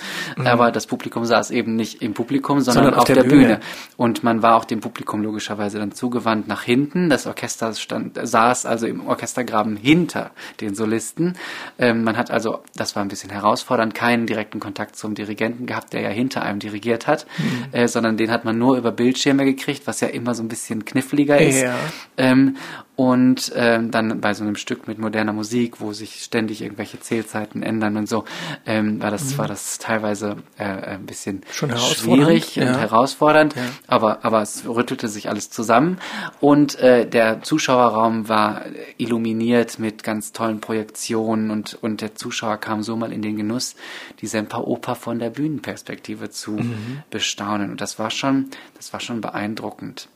aber 0.44 0.70
das 0.70 0.86
Publikum 0.86 1.24
saß 1.24 1.50
eben 1.50 1.76
nicht 1.76 2.02
im 2.02 2.14
Publikum, 2.14 2.60
sondern, 2.60 2.84
Sondern 2.84 2.94
auf 2.94 3.00
auf, 3.00 3.06
der 3.06 3.16
der, 3.16 3.22
Bühne. 3.24 3.42
Bühne. 3.42 3.60
Und 3.96 4.22
man 4.24 4.42
war 4.42 4.56
auch 4.56 4.64
dem 4.64 4.80
Publikum 4.80 5.22
logischerweise 5.22 5.78
dann 5.78 5.92
zugewandt 5.92 6.48
nach 6.48 6.62
hinten. 6.62 7.10
Das 7.10 7.26
Orchester 7.26 7.72
stand, 7.74 8.18
saß 8.22 8.66
also 8.66 8.86
im 8.86 9.06
Orchestergraben 9.06 9.76
hinter 9.76 10.30
den 10.60 10.74
Solisten. 10.74 11.34
Ähm, 11.78 12.04
man 12.04 12.16
hat 12.16 12.30
also, 12.30 12.60
das 12.74 12.96
war 12.96 13.02
ein 13.02 13.08
bisschen 13.08 13.30
herausfordernd, 13.30 13.94
keinen 13.94 14.26
direkten 14.26 14.60
Kontakt 14.60 14.96
zum 14.96 15.14
Dirigenten 15.14 15.66
gehabt, 15.66 15.92
der 15.92 16.00
ja 16.02 16.10
hinter 16.10 16.42
einem 16.42 16.58
dirigiert 16.58 17.06
hat, 17.06 17.26
Mhm. 17.38 17.66
äh, 17.72 17.88
sondern 17.88 18.16
den 18.16 18.30
hat 18.30 18.44
man 18.44 18.58
nur 18.58 18.76
über 18.76 18.92
Bildschirme 18.92 19.44
gekriegt, 19.44 19.86
was 19.86 20.00
ja 20.00 20.08
immer 20.08 20.34
so 20.34 20.42
ein 20.42 20.48
bisschen 20.48 20.84
kniffliger 20.84 21.40
ist. 21.40 21.62
Ja. 21.62 21.74
Ähm, 22.16 22.56
und 22.94 23.52
ähm, 23.56 23.90
dann 23.90 24.20
bei 24.20 24.34
so 24.34 24.44
einem 24.44 24.56
Stück 24.56 24.86
mit 24.86 24.98
moderner 24.98 25.32
Musik, 25.32 25.80
wo 25.80 25.92
sich 25.92 26.22
ständig 26.22 26.60
irgendwelche 26.60 27.00
Zählzeiten 27.00 27.62
ändern 27.62 27.96
und 27.96 28.08
so, 28.08 28.24
ähm, 28.66 29.00
war 29.02 29.10
das 29.10 29.38
war 29.38 29.48
das 29.48 29.78
teilweise 29.78 30.36
äh, 30.58 30.64
ein 30.64 31.06
bisschen 31.06 31.36
Mhm. 31.36 31.42
Schon 31.52 31.70
herausfordernd, 31.70 32.26
schwierig 32.26 32.56
ja. 32.56 32.68
und 32.68 32.78
herausfordernd, 32.78 33.54
aber 33.86 34.24
aber 34.24 34.42
es 34.42 34.64
rüttelte 34.66 35.08
sich 35.08 35.28
alles 35.28 35.48
zusammen 35.50 35.98
und 36.40 36.78
äh, 36.80 37.06
der 37.08 37.42
Zuschauerraum 37.42 38.28
war 38.28 38.62
illuminiert 38.98 39.78
mit 39.78 40.02
ganz 40.02 40.32
tollen 40.32 40.60
Projektionen 40.60 41.50
und 41.50 41.78
und 41.80 42.00
der 42.02 42.14
Zuschauer 42.14 42.58
kam 42.58 42.82
so 42.82 42.96
mal 42.96 43.12
in 43.12 43.22
den 43.22 43.36
Genuss, 43.36 43.74
die 44.20 44.26
Semperoper 44.26 44.94
von 44.94 45.18
der 45.18 45.30
Bühnenperspektive 45.30 46.30
zu 46.30 46.52
Mhm. 46.52 47.02
bestaunen 47.10 47.70
und 47.70 47.80
das 47.80 47.98
war 47.98 48.10
schon 48.10 48.50
das 48.76 48.92
war 48.92 49.00
schon 49.00 49.20
beeindruckend. 49.20 50.08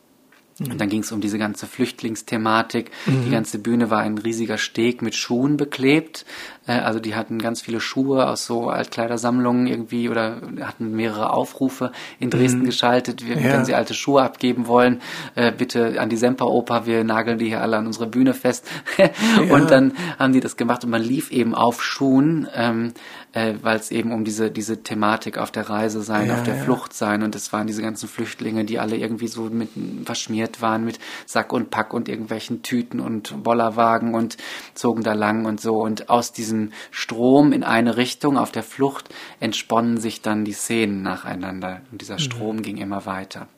Und 0.58 0.80
dann 0.80 0.88
ging 0.88 1.02
es 1.02 1.12
um 1.12 1.20
diese 1.20 1.38
ganze 1.38 1.66
Flüchtlingsthematik. 1.66 2.90
Die 3.06 3.30
ganze 3.30 3.58
Bühne 3.58 3.90
war 3.90 4.00
ein 4.00 4.16
riesiger 4.16 4.56
Steg 4.56 5.02
mit 5.02 5.14
Schuhen 5.14 5.58
beklebt. 5.58 6.24
Äh, 6.66 6.72
also 6.72 6.98
die 6.98 7.14
hatten 7.14 7.38
ganz 7.38 7.60
viele 7.60 7.78
Schuhe 7.78 8.26
aus 8.26 8.46
so 8.46 8.70
Altkleidersammlungen 8.70 9.66
irgendwie 9.66 10.08
oder 10.08 10.40
hatten 10.62 10.92
mehrere 10.96 11.34
Aufrufe 11.34 11.92
in 12.18 12.30
Dresden 12.30 12.64
geschaltet. 12.64 13.26
Wir, 13.26 13.36
Ja. 13.36 13.52
Wenn 13.52 13.64
Sie 13.66 13.74
alte 13.74 13.92
Schuhe 13.92 14.22
abgeben 14.22 14.66
wollen, 14.66 15.02
äh, 15.34 15.52
bitte 15.52 16.00
an 16.00 16.08
die 16.08 16.16
Semperoper. 16.16 16.86
Wir 16.86 17.04
nageln 17.04 17.38
die 17.38 17.46
hier 17.48 17.60
alle 17.60 17.76
an 17.76 17.86
unsere 17.86 18.06
Bühne 18.06 18.32
fest. 18.32 18.66
Und 19.50 19.70
dann 19.70 19.92
haben 20.18 20.32
die 20.32 20.40
das 20.40 20.56
gemacht 20.56 20.84
und 20.84 20.90
man 20.90 21.02
lief 21.02 21.30
eben 21.30 21.54
auf 21.54 21.82
Schuhen, 21.82 22.48
ähm, 22.54 22.92
äh, 23.32 23.54
weil 23.60 23.76
es 23.76 23.90
eben 23.90 24.12
um 24.12 24.24
diese 24.24 24.50
diese 24.50 24.82
Thematik 24.82 25.36
auf 25.38 25.50
der 25.50 25.68
Reise 25.68 26.00
sein, 26.02 26.28
Ja, 26.28 26.34
auf 26.34 26.42
der 26.44 26.56
ja. 26.56 26.62
Flucht 26.62 26.94
sein 26.94 27.22
und 27.22 27.34
es 27.34 27.52
waren 27.52 27.66
diese 27.66 27.82
ganzen 27.82 28.08
Flüchtlinge, 28.08 28.64
die 28.64 28.78
alle 28.78 28.96
irgendwie 28.96 29.28
so 29.28 29.42
mit 29.42 29.68
verschmiert 30.04 30.45
waren 30.60 30.84
mit 30.84 30.98
Sack 31.26 31.52
und 31.52 31.70
Pack 31.70 31.92
und 31.94 32.08
irgendwelchen 32.08 32.62
Tüten 32.62 33.00
und 33.00 33.42
Bollerwagen 33.42 34.14
und 34.14 34.36
zogen 34.74 35.02
da 35.02 35.12
lang 35.12 35.44
und 35.46 35.60
so 35.60 35.76
und 35.82 36.08
aus 36.08 36.32
diesem 36.32 36.72
Strom 36.90 37.52
in 37.52 37.62
eine 37.64 37.96
Richtung 37.96 38.36
auf 38.38 38.50
der 38.52 38.62
Flucht 38.62 39.08
entsponnen 39.40 39.98
sich 39.98 40.22
dann 40.22 40.44
die 40.44 40.52
Szenen 40.52 41.02
nacheinander 41.02 41.80
und 41.90 41.92
Mhm. 41.94 41.98
dieser 41.98 42.18
Strom 42.18 42.62
ging 42.62 42.76
immer 42.78 43.06
weiter. 43.06 43.48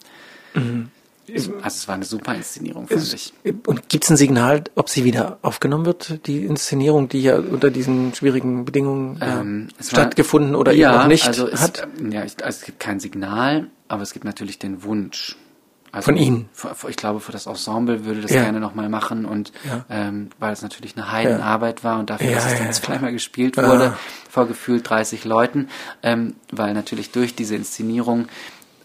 Also 1.31 1.53
es 1.63 1.87
war 1.87 1.95
eine 1.97 2.07
super 2.07 2.35
Inszenierung, 2.35 2.89
fand 2.89 3.13
ich. 3.13 3.35
Und 3.67 3.91
gibt 3.91 4.05
es 4.05 4.11
ein 4.11 4.17
Signal, 4.17 4.65
ob 4.77 4.89
sie 4.89 5.05
wieder 5.05 5.39
aufgenommen 5.43 5.85
wird, 5.85 6.27
die 6.27 6.47
Inszenierung, 6.47 7.11
die 7.11 7.23
ja 7.23 7.37
unter 7.39 7.71
diesen 7.71 8.15
schwierigen 8.15 8.65
Bedingungen 8.65 9.19
ja, 9.21 9.41
Ähm, 9.43 9.69
es 9.79 9.93
war- 9.93 10.01
stattgefunden 10.01 10.55
oder 10.55 10.73
ja, 10.73 10.93
eben 10.95 11.03
auch 11.03 11.07
nicht 11.07 11.27
also 11.27 11.47
es, 11.47 11.61
hat? 11.61 11.87
Ja, 12.11 12.25
ich, 12.25 12.43
also 12.43 12.61
es 12.61 12.65
gibt 12.65 12.81
kein 12.81 12.99
Signal, 12.99 13.69
aber 13.89 14.03
es 14.03 14.15
gibt 14.15 14.25
natürlich 14.25 14.59
den 14.59 14.83
Wunsch. 14.85 15.37
Also 15.99 16.07
Von 16.13 16.17
Ihnen? 16.17 16.49
Ich 16.89 16.97
glaube, 16.97 17.19
für 17.21 17.33
das 17.33 17.47
Ensemble 17.47 18.05
würde 18.05 18.21
das 18.21 18.33
Ja. 18.33 18.43
gerne 18.43 18.61
nochmal 18.61 18.89
machen 18.89 19.25
und 19.25 19.53
Ja. 19.67 19.85
ähm, 19.91 20.31
weil 20.39 20.53
es 20.53 20.63
natürlich 20.63 20.97
eine 20.97 21.11
Heidenarbeit 21.11 21.83
war 21.83 21.99
und 21.99 22.09
dafür, 22.09 22.31
Ja, 22.31 22.37
dass 22.37 22.53
es 22.53 22.59
dann 22.59 22.73
zweimal 23.01 23.13
gespielt 23.13 23.57
wurde, 23.57 23.95
vor 24.31 24.47
gefühlt 24.47 24.89
30 24.89 25.25
Leuten, 25.25 25.69
ähm, 26.05 26.35
weil 26.53 26.73
natürlich 26.73 27.11
durch 27.11 27.35
diese 27.35 27.57
Inszenierung 27.57 28.29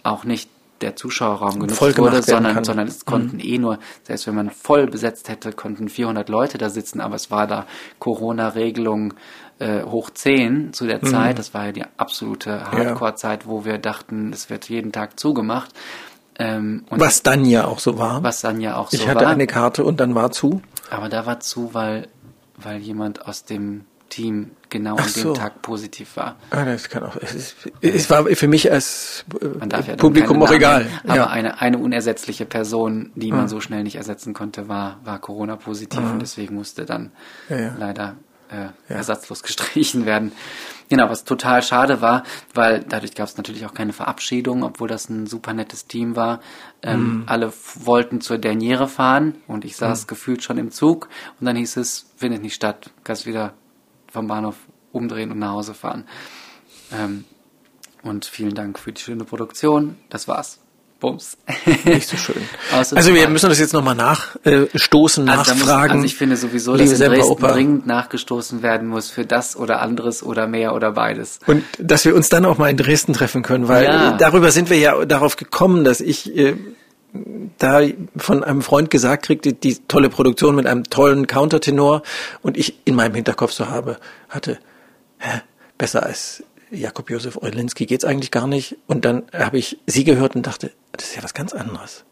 auch 0.01 0.23
nicht 0.23 0.49
der 0.81 0.95
Zuschauerraum 0.95 1.59
genutzt 1.59 1.77
Voll 1.77 1.95
wurde, 1.97 2.21
sondern, 2.23 2.55
kann. 2.55 2.63
sondern 2.65 2.87
es 2.87 3.05
konnten 3.05 3.39
eh 3.39 3.57
nur, 3.57 3.77
selbst 4.03 4.27
wenn 4.27 4.35
man 4.35 4.49
voll 4.49 4.87
besetzt 4.87 5.29
hätte, 5.29 5.53
konnten 5.53 5.87
400 5.87 6.27
Leute 6.29 6.57
da 6.57 6.69
sitzen, 6.69 6.99
aber 6.99 7.15
es 7.15 7.29
war 7.31 7.47
da 7.47 7.67
Corona-Regelung 7.99 9.13
äh, 9.59 9.83
hoch 9.83 10.09
10 10.09 10.73
zu 10.73 10.87
der 10.87 11.01
Zeit. 11.03 11.37
Das 11.39 11.53
war 11.53 11.67
ja 11.67 11.71
die 11.71 11.83
absolute 11.97 12.71
Hardcore-Zeit, 12.71 13.47
wo 13.47 13.63
wir 13.65 13.77
dachten, 13.77 14.31
es 14.33 14.49
wird 14.49 14.67
jeden 14.67 14.91
Tag 14.91 15.19
zugemacht. 15.19 15.69
Ähm, 16.39 16.85
Was 16.89 17.23
dann 17.23 17.45
ja 17.45 17.65
auch 17.65 17.79
so 17.79 17.97
war. 17.97 18.23
was 18.23 18.41
dann 18.41 18.59
ja 18.59 18.77
auch 18.77 18.91
ich 18.91 19.01
so 19.01 19.07
hatte 19.07 19.25
war. 19.25 19.31
eine 19.31 19.47
Karte 19.47 19.83
und 19.83 19.99
dann 19.99 20.15
war 20.15 20.31
zu. 20.31 20.61
Aber 20.89 21.09
da 21.09 21.25
war 21.25 21.39
zu, 21.39 21.73
weil, 21.73 22.07
weil 22.57 22.79
jemand 22.79 23.27
aus 23.27 23.45
dem 23.45 23.85
Team 24.09 24.51
genau 24.69 24.95
Ach 24.99 25.05
an 25.07 25.13
dem 25.13 25.23
so. 25.23 25.33
Tag 25.33 25.63
positiv 25.63 26.17
war. 26.17 26.35
Ah, 26.51 26.65
das 26.65 26.89
kann 26.89 27.03
auch. 27.03 27.15
Es, 27.17 27.33
ist, 27.33 27.55
es 27.81 28.09
war 28.11 28.25
für 28.25 28.47
mich 28.47 28.71
als 28.71 29.25
äh, 29.41 29.47
ja 29.87 29.95
Publikum 29.95 30.41
auch 30.43 30.51
egal. 30.51 30.85
Aber 31.03 31.15
ja. 31.15 31.27
eine, 31.27 31.61
eine 31.61 31.79
unersetzliche 31.79 32.45
Person, 32.45 33.11
die 33.15 33.31
man 33.31 33.47
so 33.47 33.59
schnell 33.59 33.81
nicht 33.83 33.95
ersetzen 33.95 34.33
konnte, 34.33 34.67
war, 34.67 34.99
war 35.03 35.19
Corona-positiv 35.19 35.99
und 35.99 36.19
deswegen 36.19 36.53
musste 36.53 36.85
dann 36.85 37.11
ja. 37.49 37.75
leider 37.77 38.15
äh, 38.51 38.93
ersatzlos 38.93 39.41
gestrichen 39.41 40.05
werden. 40.05 40.31
Genau, 40.89 41.09
was 41.09 41.23
total 41.23 41.63
schade 41.63 42.01
war, 42.01 42.23
weil 42.53 42.83
dadurch 42.87 43.15
gab 43.15 43.27
es 43.27 43.37
natürlich 43.37 43.65
auch 43.65 43.73
keine 43.73 43.93
Verabschiedung, 43.93 44.63
obwohl 44.63 44.87
das 44.87 45.09
ein 45.09 45.27
super 45.27 45.53
nettes 45.53 45.87
Team 45.87 46.15
war. 46.15 46.39
Ähm, 46.81 47.03
Mhm. 47.03 47.23
Alle 47.27 47.53
wollten 47.75 48.21
zur 48.21 48.37
Derniere 48.37 48.87
fahren 48.87 49.35
und 49.47 49.65
ich 49.65 49.75
saß 49.75 50.07
gefühlt 50.07 50.43
schon 50.43 50.57
im 50.57 50.71
Zug 50.71 51.09
und 51.39 51.45
dann 51.45 51.55
hieß 51.55 51.77
es, 51.77 52.11
findet 52.15 52.41
nicht 52.41 52.55
statt, 52.55 52.91
kannst 53.03 53.25
wieder 53.25 53.53
vom 54.11 54.27
Bahnhof 54.27 54.55
umdrehen 54.91 55.31
und 55.31 55.39
nach 55.39 55.51
Hause 55.51 55.73
fahren. 55.73 56.05
Ähm, 56.91 57.25
und 58.03 58.25
vielen 58.25 58.53
Dank 58.53 58.77
für 58.77 58.91
die 58.91 59.01
schöne 59.01 59.23
Produktion. 59.23 59.97
Das 60.09 60.27
war's. 60.27 60.59
Bums. 61.03 61.37
nicht 61.83 62.07
so 62.07 62.15
schön. 62.15 62.41
Also 62.71 63.13
wir 63.13 63.27
müssen 63.27 63.49
das 63.49 63.59
jetzt 63.59 63.73
nochmal 63.73 63.93
nachstoßen, 63.95 65.27
Also, 65.29 65.43
da 65.43 65.53
muss, 65.55 65.59
nachfragen. 65.65 65.91
also 65.95 66.05
ich 66.05 66.15
finde 66.15 66.37
sowieso, 66.37 66.71
dass 66.77 66.81
in 66.91 66.97
Dresden 66.97 67.13
Semperoper. 67.15 67.47
dringend 67.53 67.85
nachgestoßen 67.85 68.63
werden 68.63 68.87
muss 68.87 69.09
für 69.11 69.25
das 69.25 69.57
oder 69.57 69.81
anderes 69.81 70.23
oder 70.23 70.47
mehr 70.47 70.73
oder 70.73 70.93
beides. 70.93 71.39
Und 71.45 71.63
dass 71.77 72.05
wir 72.05 72.15
uns 72.15 72.29
dann 72.29 72.45
auch 72.45 72.57
mal 72.57 72.69
in 72.69 72.77
Dresden 72.77 73.11
treffen 73.13 73.41
können, 73.43 73.67
weil 73.67 73.83
Ja. 73.83 74.15
äh, 74.15 74.17
darüber 74.17 74.49
sind 74.51 74.69
wir 74.69 74.77
ja 74.77 75.03
darauf 75.05 75.35
gekommen, 75.35 75.83
dass 75.83 75.99
ich 75.99 76.33
äh, 76.37 76.55
da 77.59 77.81
von 78.17 78.43
einem 78.43 78.61
Freund 78.61 78.89
gesagt 78.89 79.25
kriegte, 79.25 79.53
die 79.53 79.77
tolle 79.87 80.09
Produktion 80.09 80.55
mit 80.55 80.65
einem 80.65 80.85
tollen 80.85 81.27
Countertenor 81.27 82.01
und 82.41 82.57
ich 82.57 82.79
in 82.85 82.95
meinem 82.95 83.13
Hinterkopf 83.13 83.51
so 83.51 83.67
habe, 83.69 83.97
hatte, 84.29 84.57
hä, 85.19 85.41
besser 85.77 86.03
als 86.03 86.43
Jakob 86.71 87.11
Josef 87.11 87.37
Eulinski 87.39 87.85
geht's 87.85 88.03
eigentlich 88.03 88.31
gar 88.31 88.47
nicht. 88.47 88.77
Und 88.87 89.05
dann 89.05 89.23
habe 89.31 89.59
ich 89.59 89.77
sie 89.85 90.03
gehört 90.03 90.35
und 90.35 90.47
dachte, 90.47 90.71
das 90.97 91.09
ist 91.09 91.15
ja 91.15 91.23
was 91.23 91.33
ganz 91.33 91.53
anderes. 91.53 92.03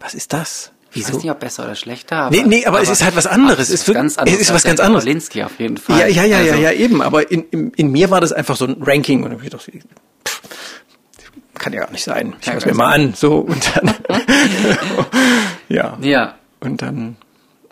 Was 0.00 0.14
ist 0.14 0.32
das? 0.32 0.72
Ich 0.90 0.96
Wieso? 1.02 1.14
weiß 1.14 1.22
nicht, 1.22 1.30
ob 1.30 1.40
besser 1.40 1.64
oder 1.64 1.74
schlechter. 1.74 2.16
Aber, 2.16 2.34
Nee, 2.36 2.44
nee, 2.46 2.64
aber 2.66 2.80
es 2.80 2.88
ist 2.88 3.04
halt 3.04 3.14
was 3.14 3.26
anderes. 3.26 3.68
Es 3.68 3.86
ist 3.86 3.92
ganz 3.92 4.16
anderes. 4.16 4.40
es 4.40 4.48
ist 4.48 4.54
was 4.54 4.62
ganz 4.64 4.76
der 4.76 4.86
anderes. 4.86 5.04
Karolinski 5.04 5.42
auf 5.42 5.58
jeden 5.60 5.76
Fall. 5.76 6.00
Ja, 6.00 6.06
ja, 6.06 6.24
ja, 6.24 6.40
ja, 6.40 6.52
Also, 6.52 6.62
ja, 6.64 6.72
eben. 6.72 7.02
Aber 7.02 7.30
in, 7.30 7.42
in, 7.50 7.70
in 7.72 7.92
mir 7.92 8.10
war 8.10 8.20
das 8.22 8.32
einfach 8.32 8.56
so 8.56 8.64
ein 8.64 8.76
Ranking. 8.80 9.22
Und 9.24 9.42
ich 9.44 9.50
dachte, 9.50 9.70
pff, 10.26 10.42
kann 11.58 11.72
ja 11.74 11.80
gar 11.80 11.90
nicht 11.90 12.04
sein. 12.04 12.34
Ich 12.40 12.46
ja 12.46 12.54
mir 12.64 12.74
mal 12.74 12.94
an. 12.94 13.12
So, 13.14 13.38
und 13.40 13.76
dann, 13.76 13.94
ja. 15.68 15.98
Ja, 16.00 16.34
Und 16.60 16.80
dann, 16.80 17.16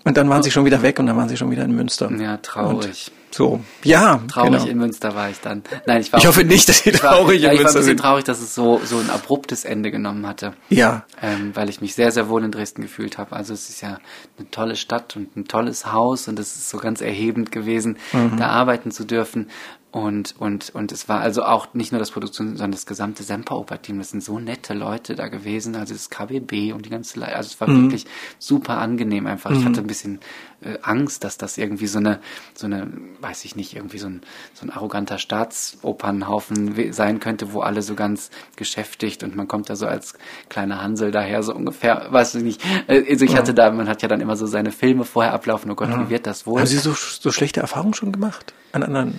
und 0.04 0.16
dann 0.16 0.28
waren 0.28 0.42
sie 0.42 0.50
schon 0.50 0.64
wieder 0.64 0.82
weg 0.82 0.98
und 0.98 1.06
dann 1.06 1.16
waren 1.16 1.28
sie 1.28 1.36
schon 1.36 1.50
wieder 1.50 1.64
in 1.64 1.74
Münster. 1.74 2.10
ja, 2.12 2.36
traurig. 2.38 3.10
So, 3.30 3.60
ja, 3.82 4.22
Traurig 4.28 4.52
genau. 4.52 4.66
in 4.66 4.78
Münster 4.78 5.14
war 5.14 5.28
ich 5.28 5.40
dann. 5.40 5.62
Nein, 5.86 6.00
ich 6.00 6.12
war 6.12 6.20
Ich 6.20 6.26
hoffe 6.26 6.44
nicht, 6.44 6.68
dass 6.68 6.78
Sie 6.78 6.90
ich 6.90 7.02
war, 7.02 7.12
traurig 7.12 7.42
ja, 7.42 7.50
in 7.50 7.56
ich 7.56 7.58
war 7.64 7.70
ein 7.70 7.74
Münster 7.74 7.80
bisschen 7.80 7.84
sind. 7.98 8.00
traurig, 8.00 8.24
dass 8.24 8.40
es 8.40 8.54
so, 8.54 8.80
so 8.84 8.98
ein 8.98 9.10
abruptes 9.10 9.64
Ende 9.64 9.90
genommen 9.90 10.26
hatte. 10.26 10.54
Ja, 10.70 11.04
ähm, 11.20 11.50
weil 11.54 11.68
ich 11.68 11.80
mich 11.82 11.94
sehr, 11.94 12.12
sehr 12.12 12.28
wohl 12.30 12.44
in 12.44 12.50
Dresden 12.52 12.82
gefühlt 12.82 13.18
habe. 13.18 13.36
Also 13.36 13.52
es 13.52 13.68
ist 13.68 13.82
ja 13.82 13.98
eine 14.38 14.50
tolle 14.50 14.76
Stadt 14.76 15.16
und 15.16 15.36
ein 15.36 15.46
tolles 15.46 15.92
Haus 15.92 16.28
und 16.28 16.38
es 16.38 16.56
ist 16.56 16.70
so 16.70 16.78
ganz 16.78 17.00
erhebend 17.02 17.52
gewesen, 17.52 17.98
Mhm. 18.12 18.36
da 18.38 18.46
arbeiten 18.48 18.90
zu 18.90 19.04
dürfen. 19.04 19.50
Und, 19.96 20.34
und, 20.38 20.74
und 20.74 20.92
es 20.92 21.08
war 21.08 21.20
also 21.20 21.42
auch 21.42 21.72
nicht 21.72 21.90
nur 21.90 21.98
das 21.98 22.10
Produktion, 22.10 22.48
sondern 22.48 22.72
das 22.72 22.84
gesamte 22.84 23.22
Semperoper-Team. 23.22 23.96
Das 23.96 24.10
sind 24.10 24.22
so 24.22 24.38
nette 24.38 24.74
Leute 24.74 25.14
da 25.14 25.28
gewesen. 25.28 25.74
Also 25.74 25.94
das 25.94 26.10
KBB 26.10 26.74
und 26.74 26.84
die 26.84 26.90
ganze, 26.90 27.18
Le 27.18 27.34
also 27.34 27.46
es 27.46 27.58
war 27.62 27.68
wirklich 27.68 28.04
super 28.38 28.76
angenehm 28.76 29.26
einfach. 29.26 29.52
Ich 29.52 29.64
hatte 29.64 29.80
ein 29.80 29.86
bisschen 29.86 30.20
äh, 30.60 30.76
Angst, 30.82 31.24
dass 31.24 31.38
das 31.38 31.56
irgendwie 31.56 31.86
so 31.86 31.96
eine, 31.98 32.20
so 32.52 32.66
eine, 32.66 32.92
weiß 33.22 33.46
ich 33.46 33.56
nicht, 33.56 33.74
irgendwie 33.74 33.96
so 33.96 34.08
ein, 34.08 34.20
so 34.52 34.66
ein 34.66 34.70
arroganter 34.70 35.16
Staatsopernhaufen 35.16 36.92
sein 36.92 37.18
könnte, 37.18 37.54
wo 37.54 37.60
alle 37.60 37.80
so 37.80 37.94
ganz 37.94 38.28
geschäftigt 38.56 39.22
und 39.22 39.34
man 39.34 39.48
kommt 39.48 39.70
da 39.70 39.76
so 39.76 39.86
als 39.86 40.12
kleiner 40.50 40.82
Hansel 40.82 41.10
daher, 41.10 41.42
so 41.42 41.54
ungefähr, 41.54 42.08
weiß 42.10 42.34
ich 42.34 42.42
nicht. 42.42 42.62
Äh, 42.86 43.02
Also 43.10 43.24
ich 43.24 43.34
hatte 43.34 43.54
da, 43.54 43.70
man 43.70 43.88
hat 43.88 44.02
ja 44.02 44.08
dann 44.08 44.20
immer 44.20 44.36
so 44.36 44.46
seine 44.46 44.72
Filme 44.72 45.04
vorher 45.04 45.32
ablaufen, 45.32 45.70
oh 45.70 45.74
Gott, 45.74 45.88
wie 45.88 46.10
wird 46.10 46.26
das 46.26 46.46
wohl? 46.46 46.60
haben 46.60 46.66
Sie 46.66 46.76
so, 46.76 46.92
so 46.92 47.32
schlechte 47.32 47.60
Erfahrungen 47.60 47.94
schon 47.94 48.12
gemacht? 48.12 48.52
An 48.72 48.82
anderen? 48.82 49.18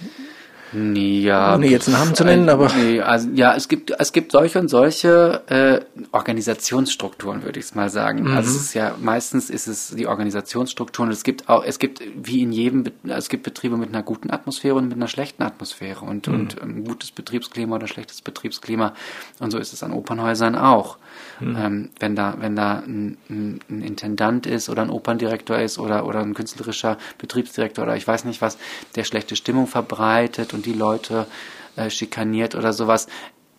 Ja. 0.73 1.55
Ohne 1.55 1.67
jetzt 1.67 1.87
Namen 1.87 2.13
zu 2.13 2.23
nennen, 2.25 2.49
aber. 2.49 2.69
Nee, 2.73 2.99
also, 3.01 3.29
ja, 3.33 3.55
es 3.55 3.67
gibt, 3.67 3.93
es 3.97 4.11
gibt 4.11 4.31
solche 4.33 4.59
und 4.59 4.67
solche 4.67 5.41
äh, 5.47 5.79
Organisationsstrukturen, 6.11 7.43
würde 7.43 7.59
ich 7.59 7.65
es 7.67 7.75
mal 7.75 7.89
sagen. 7.89 8.23
Mhm. 8.23 8.35
Also 8.35 8.49
es 8.51 8.57
ist 8.57 8.73
ja, 8.73 8.95
meistens 8.99 9.49
ist 9.49 9.67
es 9.67 9.89
die 9.95 10.07
Organisationsstrukturen. 10.07 11.09
Es 11.11 11.23
gibt 11.23 11.47
auch, 11.47 11.63
es 11.63 11.79
gibt 11.79 12.01
wie 12.15 12.41
in 12.41 12.51
jedem, 12.51 12.83
Be- 12.83 12.91
es 13.07 13.29
gibt 13.29 13.43
Betriebe 13.43 13.77
mit 13.77 13.89
einer 13.89 14.03
guten 14.03 14.29
Atmosphäre 14.29 14.75
und 14.75 14.89
mit 14.89 14.97
einer 14.97 15.07
schlechten 15.07 15.43
Atmosphäre 15.43 16.03
und, 16.03 16.27
und 16.27 16.61
ein 16.61 16.83
gutes 16.83 17.11
Betriebsklima 17.11 17.75
oder 17.75 17.87
schlechtes 17.87 18.21
Betriebsklima. 18.21 18.93
Und 19.39 19.51
so 19.51 19.57
ist 19.57 19.73
es 19.73 19.83
an 19.83 19.93
Opernhäusern 19.93 20.55
auch. 20.55 20.97
Ähm, 21.41 21.89
wenn 21.99 22.15
da, 22.15 22.35
wenn 22.39 22.55
da 22.55 22.79
ein, 22.79 23.17
ein, 23.29 23.59
ein 23.69 23.81
Intendant 23.81 24.45
ist 24.45 24.69
oder 24.69 24.81
ein 24.81 24.89
Operndirektor 24.89 25.57
ist 25.59 25.77
oder, 25.79 26.05
oder 26.05 26.19
ein 26.19 26.33
künstlerischer 26.33 26.97
Betriebsdirektor 27.17 27.83
oder 27.83 27.95
ich 27.95 28.07
weiß 28.07 28.25
nicht 28.25 28.41
was, 28.41 28.57
der 28.95 29.03
schlechte 29.03 29.35
Stimmung 29.35 29.67
verbreitet 29.67 30.53
und 30.53 30.65
die 30.65 30.73
Leute 30.73 31.27
äh, 31.75 31.89
schikaniert 31.89 32.55
oder 32.55 32.73
sowas, 32.73 33.07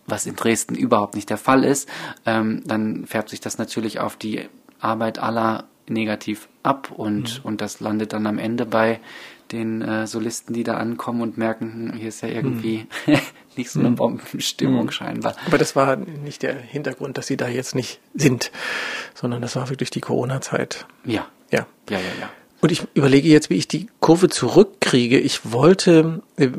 was 0.05 0.25
in 0.25 0.35
Dresden 0.35 0.75
überhaupt 0.75 1.15
nicht 1.15 1.29
der 1.29 1.37
Fall 1.37 1.63
ist, 1.63 1.87
ähm, 2.25 2.63
dann 2.65 3.05
färbt 3.05 3.29
sich 3.29 3.39
das 3.39 3.57
natürlich 3.57 3.99
auf 3.99 4.15
die 4.15 4.49
Arbeit 4.79 5.19
aller 5.19 5.65
negativ 5.87 6.47
ab 6.63 6.91
und, 6.95 7.43
und 7.43 7.61
das 7.61 7.79
landet 7.79 8.13
dann 8.13 8.27
am 8.27 8.37
Ende 8.37 8.65
bei 8.65 8.99
den 9.51 9.81
äh, 9.81 10.07
Solisten, 10.07 10.53
die 10.53 10.63
da 10.63 10.75
ankommen 10.75 11.21
und 11.21 11.37
merken, 11.37 11.91
hm, 11.91 11.97
hier 11.97 12.09
ist 12.09 12.21
ja 12.21 12.29
irgendwie 12.29 12.87
nicht 13.57 13.69
so 13.71 13.79
eine 13.79 13.91
Bombenstimmung 13.91 14.91
scheinbar. 14.91 15.35
Aber 15.45 15.57
das 15.57 15.75
war 15.75 15.95
nicht 15.95 16.43
der 16.43 16.55
Hintergrund, 16.55 17.17
dass 17.17 17.27
Sie 17.27 17.37
da 17.37 17.47
jetzt 17.47 17.75
nicht 17.75 17.99
sind, 18.13 18.51
sondern 19.13 19.41
das 19.41 19.55
war 19.55 19.69
wirklich 19.69 19.89
die 19.89 20.01
Corona-Zeit. 20.01 20.85
Ja, 21.05 21.27
Ja. 21.51 21.65
ja, 21.89 21.97
ja, 21.97 22.05
ja. 22.21 22.29
Und 22.61 22.71
ich 22.71 22.83
überlege 22.93 23.29
jetzt, 23.29 23.49
wie 23.49 23.55
ich 23.55 23.67
die 23.67 23.87
Kurve 23.99 24.27
zurückkriege. 24.27 25.17
Ich 25.17 25.51
wollte 25.51 26.21
äh, 26.35 26.49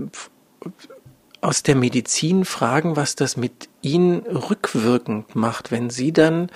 aus 1.42 1.62
der 1.62 1.76
Medizin 1.76 2.44
fragen, 2.44 2.96
was 2.96 3.16
das 3.16 3.36
mit 3.36 3.68
Ihnen 3.82 4.20
rückwirkend 4.20 5.34
macht, 5.34 5.70
wenn 5.70 5.90
Sie 5.90 6.12
dann 6.12 6.50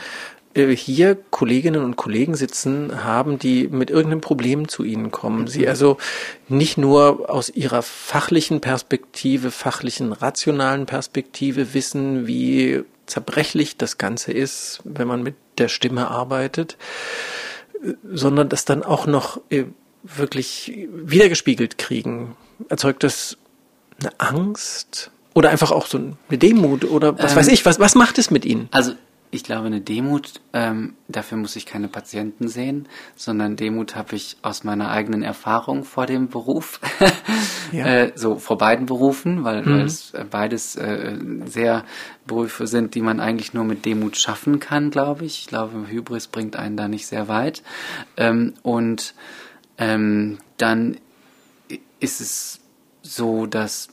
hier 0.54 1.16
Kolleginnen 1.30 1.82
und 1.82 1.96
Kollegen 1.96 2.34
sitzen 2.34 3.04
haben, 3.04 3.38
die 3.38 3.68
mit 3.68 3.90
irgendeinem 3.90 4.20
Problem 4.20 4.68
zu 4.68 4.84
Ihnen 4.84 5.10
kommen. 5.10 5.48
Sie 5.48 5.66
also 5.66 5.98
nicht 6.48 6.78
nur 6.78 7.28
aus 7.28 7.48
Ihrer 7.48 7.82
fachlichen 7.82 8.60
Perspektive, 8.60 9.50
fachlichen, 9.50 10.12
rationalen 10.12 10.86
Perspektive 10.86 11.74
wissen, 11.74 12.26
wie 12.26 12.84
zerbrechlich 13.06 13.76
das 13.76 13.98
Ganze 13.98 14.32
ist, 14.32 14.80
wenn 14.84 15.08
man 15.08 15.22
mit 15.22 15.34
der 15.58 15.68
Stimme 15.68 16.08
arbeitet, 16.08 16.76
sondern 18.12 18.48
das 18.48 18.64
dann 18.64 18.82
auch 18.82 19.06
noch 19.06 19.40
äh, 19.50 19.64
wirklich 20.04 20.86
wiedergespiegelt 20.92 21.78
kriegen. 21.78 22.36
Erzeugt 22.68 23.02
das 23.02 23.36
eine 24.00 24.12
Angst 24.18 25.10
oder 25.34 25.50
einfach 25.50 25.72
auch 25.72 25.86
so 25.86 25.98
eine 25.98 26.38
Demut 26.38 26.84
oder 26.84 27.18
was 27.18 27.32
Ähm, 27.32 27.38
weiß 27.38 27.48
ich, 27.48 27.66
was, 27.66 27.80
was 27.80 27.94
macht 27.94 28.18
es 28.18 28.30
mit 28.30 28.44
Ihnen? 28.44 28.68
Also 28.70 28.92
ich 29.34 29.42
glaube, 29.42 29.66
eine 29.66 29.80
Demut, 29.80 30.40
ähm, 30.52 30.94
dafür 31.08 31.36
muss 31.38 31.56
ich 31.56 31.66
keine 31.66 31.88
Patienten 31.88 32.46
sehen, 32.46 32.88
sondern 33.16 33.56
Demut 33.56 33.96
habe 33.96 34.14
ich 34.14 34.36
aus 34.42 34.62
meiner 34.62 34.90
eigenen 34.90 35.22
Erfahrung 35.22 35.82
vor 35.84 36.06
dem 36.06 36.28
Beruf, 36.28 36.80
Ja. 37.72 37.86
äh, 38.04 38.12
so 38.14 38.36
vor 38.36 38.58
beiden 38.58 38.86
Berufen, 38.86 39.42
weil, 39.42 39.66
weil 39.66 39.82
es 39.82 40.14
äh, 40.14 40.24
beides 40.30 40.76
äh, 40.76 41.16
sehr 41.46 41.84
Berufe 42.26 42.68
sind, 42.68 42.94
die 42.94 43.02
man 43.02 43.18
eigentlich 43.18 43.54
nur 43.54 43.64
mit 43.64 43.84
Demut 43.84 44.16
schaffen 44.16 44.60
kann, 44.60 44.90
glaube 44.90 45.24
ich. 45.24 45.40
Ich 45.40 45.46
glaube, 45.48 45.88
Hybris 45.88 46.28
bringt 46.28 46.56
einen 46.56 46.76
da 46.76 46.86
nicht 46.86 47.06
sehr 47.06 47.26
weit. 47.26 47.62
Ähm, 48.16 48.54
und 48.62 49.14
ähm, 49.78 50.38
dann 50.58 50.96
ist 51.98 52.20
es 52.20 52.60
so, 53.02 53.46
dass 53.46 53.88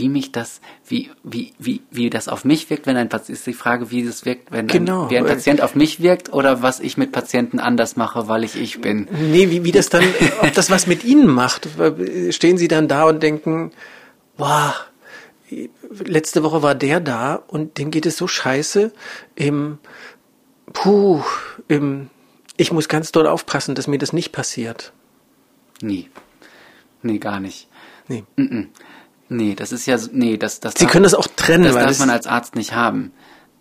wie 0.00 0.08
mich 0.08 0.32
das, 0.32 0.60
wie, 0.86 1.10
wie, 1.22 1.52
wie, 1.58 1.82
wie 1.90 2.10
das 2.10 2.26
auf 2.26 2.44
mich 2.44 2.68
wirkt, 2.70 2.86
wenn 2.86 2.96
ein 2.96 3.08
Patient, 3.08 3.38
ist 3.38 3.46
die 3.46 3.52
Frage, 3.54 3.90
wie 3.92 4.04
das 4.04 4.24
wirkt, 4.24 4.50
wenn 4.50 4.66
Genau. 4.66 5.04
ein, 5.04 5.10
wie 5.10 5.18
ein 5.18 5.26
Patient 5.26 5.60
auf 5.60 5.74
mich 5.76 6.00
wirkt 6.02 6.32
oder 6.32 6.62
was 6.62 6.80
ich 6.80 6.96
mit 6.96 7.12
Patienten 7.12 7.60
anders 7.60 7.96
mache, 7.96 8.26
weil 8.26 8.42
ich 8.42 8.56
ich 8.56 8.80
bin. 8.80 9.06
Nee, 9.30 9.50
wie, 9.50 9.62
wie 9.64 9.72
das 9.72 9.88
dann, 9.90 10.02
ob 10.42 10.52
das 10.54 10.70
was 10.70 10.86
mit 10.88 11.04
Ihnen 11.04 11.28
macht. 11.28 11.68
Stehen 12.30 12.58
Sie 12.58 12.66
dann 12.66 12.88
da 12.88 13.04
und 13.04 13.22
denken, 13.22 13.70
wow, 14.36 14.74
letzte 16.04 16.42
Woche 16.42 16.62
war 16.62 16.74
der 16.74 17.00
da 17.00 17.34
und 17.34 17.78
dem 17.78 17.90
geht 17.90 18.06
es 18.06 18.16
so 18.16 18.26
scheiße. 18.26 18.92
Im, 19.36 19.78
puh, 20.72 21.22
im, 21.68 22.08
ich 22.56 22.72
muss 22.72 22.88
ganz 22.88 23.12
doll 23.12 23.26
aufpassen, 23.26 23.74
dass 23.74 23.86
mir 23.86 23.98
das 23.98 24.12
nicht 24.12 24.32
passiert. 24.32 24.92
Nie. 25.82 26.08
Nee, 27.02 27.18
gar 27.18 27.40
nicht. 27.40 27.68
Nee. 28.08 28.24
Nee, 29.30 29.54
das 29.54 29.72
ist 29.72 29.86
ja, 29.86 29.96
so- 29.96 30.10
nee, 30.12 30.36
das, 30.36 30.60
das 30.60 30.74
Sie 30.76 30.86
können 30.86 31.04
das 31.04 31.14
auch 31.14 31.26
trennen, 31.36 31.64
das 31.64 31.74
weil 31.74 31.82
darf 31.84 31.92
es- 31.92 31.98
man 31.98 32.10
als 32.10 32.26
Arzt 32.26 32.54
nicht 32.56 32.74
haben. 32.74 33.12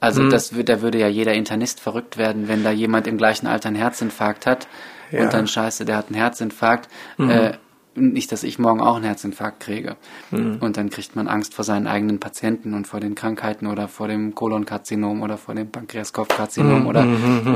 Also 0.01 0.29
das 0.29 0.53
würde, 0.53 0.63
da 0.75 0.81
würde 0.81 0.97
ja 0.97 1.07
jeder 1.07 1.33
Internist 1.33 1.79
verrückt 1.81 2.17
werden, 2.17 2.47
wenn 2.47 2.63
da 2.63 2.71
jemand 2.71 3.05
im 3.05 3.17
gleichen 3.17 3.47
Alter 3.47 3.67
einen 3.67 3.75
Herzinfarkt 3.77 4.45
hat 4.45 4.67
Ja. 5.11 5.21
und 5.23 5.33
dann 5.33 5.45
scheiße, 5.47 5.83
der 5.85 5.97
hat 5.97 6.07
einen 6.07 6.15
Herzinfarkt. 6.15 6.87
Äh, 7.17 7.51
nicht, 7.99 8.31
dass 8.31 8.43
ich 8.43 8.59
morgen 8.59 8.81
auch 8.81 8.95
einen 8.95 9.05
Herzinfarkt 9.05 9.59
kriege. 9.59 9.95
Und 10.31 10.77
dann 10.77 10.89
kriegt 10.89 11.15
man 11.15 11.27
Angst 11.27 11.53
vor 11.53 11.65
seinen 11.65 11.87
eigenen 11.87 12.19
Patienten 12.19 12.73
und 12.73 12.87
vor 12.87 12.99
den 12.99 13.15
Krankheiten 13.15 13.67
oder 13.67 13.87
vor 13.87 14.07
dem 14.07 14.35
Kolonkarzinom 14.35 15.21
oder 15.21 15.37
vor 15.37 15.55
dem 15.55 15.69
Pankreaskopfkarzinom 15.69 16.87
oder, 16.87 17.05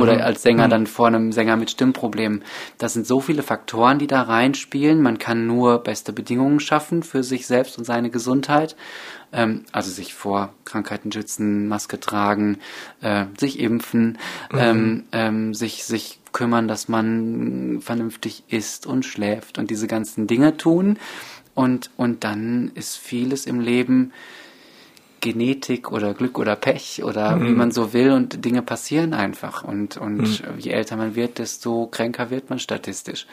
oder 0.02 0.24
als 0.26 0.42
Sänger 0.42 0.68
dann 0.68 0.88
vor 0.88 1.08
einem 1.08 1.32
Sänger 1.32 1.56
mit 1.56 1.72
Stimmproblemen. 1.72 2.44
Das 2.78 2.94
sind 2.94 3.08
so 3.08 3.20
viele 3.20 3.44
Faktoren, 3.44 4.00
die 4.00 4.08
da 4.08 4.22
reinspielen. 4.22 5.02
Man 5.02 5.18
kann 5.18 5.48
nur 5.48 5.80
beste 5.80 6.14
Bedingungen 6.14 6.60
schaffen 6.60 7.04
für 7.04 7.24
sich 7.24 7.48
selbst 7.48 7.78
und 7.78 7.86
seine 7.86 8.10
Gesundheit. 8.10 8.76
Ähm, 9.34 9.66
also 9.72 9.92
sich 9.92 10.14
vor 10.14 10.54
Krankheiten 10.64 11.12
schützen, 11.12 11.68
Maske 11.68 12.00
tragen, 12.00 12.60
äh, 13.02 13.26
sich 13.38 13.60
impfen, 13.60 14.18
ähm, 14.54 15.04
ähm, 15.12 15.54
sich, 15.54 15.84
sich 15.84 16.20
kümmern, 16.32 16.68
dass 16.68 16.88
man 16.88 17.80
vernünftig 17.82 18.44
isst 18.48 18.86
und 18.86 19.06
schläft 19.06 19.58
und 19.58 19.70
diese 19.70 19.88
ganzen 19.88 20.28
Dinge 20.28 20.58
tun. 20.58 20.98
Und, 21.56 21.92
und 21.98 22.24
dann 22.24 22.72
ist 22.74 22.98
vieles 22.98 23.46
im 23.46 23.60
Leben 23.60 24.12
Genetik 25.24 25.90
oder 25.90 26.14
Glück 26.14 26.38
oder 26.38 26.58
Pech 26.58 27.02
oder 27.02 27.42
wie 27.42 27.52
man 27.52 27.72
so 27.72 27.94
will 27.94 28.12
und 28.12 28.44
Dinge 28.44 28.62
passieren 28.62 29.14
einfach 29.14 29.64
und 29.64 29.96
und 29.96 30.44
je 30.60 30.72
älter 30.72 30.98
man 30.98 31.16
wird, 31.16 31.40
desto 31.40 31.88
kränker 31.88 32.30
wird 32.30 32.50
man 32.50 32.60
statistisch. 32.60 33.26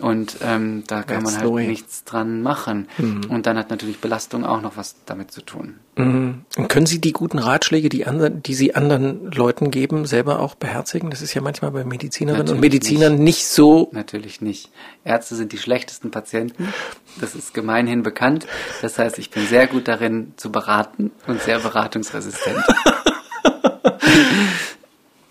Und 0.00 0.38
ähm, 0.42 0.82
da 0.88 1.04
kann 1.04 1.22
That's 1.22 1.40
man 1.40 1.42
halt 1.42 1.68
nichts 1.68 2.02
dran 2.02 2.42
machen. 2.42 2.88
Und 3.28 3.46
dann 3.46 3.56
hat 3.56 3.70
natürlich 3.70 4.00
Belastung 4.00 4.44
auch 4.44 4.60
noch 4.60 4.76
was 4.76 4.96
damit 5.06 5.30
zu 5.30 5.40
tun. 5.40 5.76
Mhm. 5.96 6.44
Und 6.56 6.68
können 6.68 6.84
Sie 6.84 7.00
die 7.00 7.12
guten 7.12 7.38
Ratschläge, 7.38 7.88
die, 7.88 8.06
anderen, 8.06 8.42
die 8.42 8.54
Sie 8.54 8.74
anderen 8.74 9.32
Leuten 9.32 9.70
geben, 9.70 10.04
selber 10.04 10.40
auch 10.40 10.54
beherzigen? 10.54 11.10
Das 11.10 11.22
ist 11.22 11.32
ja 11.32 11.40
manchmal 11.40 11.70
bei 11.70 11.84
Medizinerinnen 11.84 12.42
und 12.42 12.56
Natürlich 12.56 12.72
Medizinern 12.72 13.16
nicht, 13.16 13.46
so. 13.46 13.88
Natürlich 13.92 14.42
nicht. 14.42 14.70
Ärzte 15.04 15.36
sind 15.36 15.52
die 15.52 15.58
schlechtesten 15.58 16.10
Patienten. 16.10 16.72
Das 17.18 17.34
ist 17.34 17.54
gemeinhin 17.54 18.02
bekannt. 18.02 18.46
Das 18.82 18.98
heißt, 18.98 19.18
ich 19.18 19.30
bin 19.30 19.46
sehr 19.46 19.66
gut 19.66 19.88
darin 19.88 20.34
zu 20.36 20.52
beraten 20.52 21.12
und 21.26 21.40
sehr 21.40 21.60
beratungsresistent. 21.60 22.60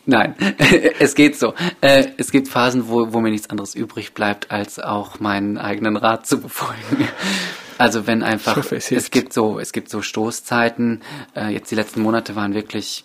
Nein, 0.05 0.35
es 0.99 1.15
geht 1.15 1.37
so. 1.37 1.53
Äh, 1.81 2.07
Es 2.17 2.31
gibt 2.31 2.47
Phasen, 2.47 2.89
wo, 2.89 3.13
wo 3.13 3.21
mir 3.21 3.31
nichts 3.31 3.49
anderes 3.49 3.75
übrig 3.75 4.13
bleibt, 4.13 4.51
als 4.51 4.79
auch 4.79 5.19
meinen 5.19 5.57
eigenen 5.57 5.97
Rat 5.97 6.27
zu 6.27 6.39
befolgen. 6.39 7.07
Also 7.77 8.07
wenn 8.07 8.23
einfach, 8.23 8.55
hoffe, 8.55 8.77
es 8.77 8.89
es, 8.89 9.11
gibt 9.11 9.33
so, 9.33 9.59
es 9.59 9.73
gibt 9.73 9.89
so 9.89 10.01
Stoßzeiten. 10.01 11.01
Äh, 11.35 11.49
Jetzt 11.49 11.71
die 11.71 11.75
letzten 11.75 11.99
Monate 11.99 12.37
waren 12.37 12.53
wirklich 12.53 13.03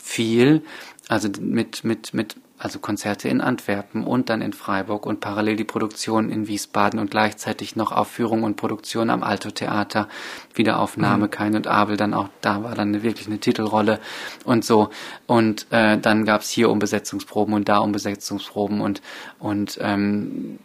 viel, 0.00 0.62
also 1.08 1.28
mit, 1.40 1.82
mit, 1.82 2.14
mit, 2.14 2.36
also 2.58 2.78
Konzerte 2.78 3.28
in 3.28 3.40
Antwerpen 3.40 4.04
und 4.04 4.28
dann 4.28 4.42
in 4.42 4.52
Freiburg 4.52 5.06
und 5.06 5.20
parallel 5.20 5.56
die 5.56 5.64
Produktion 5.64 6.30
in 6.30 6.48
Wiesbaden 6.48 6.98
und 6.98 7.10
gleichzeitig 7.10 7.76
noch 7.76 7.92
Aufführung 7.92 8.42
und 8.42 8.56
Produktion 8.56 9.10
am 9.10 9.22
Alto 9.22 9.50
Theater, 9.50 10.08
Wiederaufnahme, 10.54 11.28
Kain 11.28 11.54
und 11.54 11.66
Abel, 11.66 11.96
dann 11.96 12.14
auch, 12.14 12.28
da 12.40 12.64
war 12.64 12.74
dann 12.74 13.02
wirklich 13.02 13.28
eine 13.28 13.38
Titelrolle 13.38 14.00
und 14.44 14.64
so. 14.64 14.90
Und 15.26 15.66
äh, 15.70 15.98
dann 15.98 16.24
gab's 16.24 16.50
hier 16.50 16.70
Umbesetzungsproben 16.70 17.54
und 17.54 17.68
da 17.68 17.78
Umbesetzungsproben 17.78 18.80
und, 18.80 19.02
und 19.38 19.78
ähm, 19.80 20.58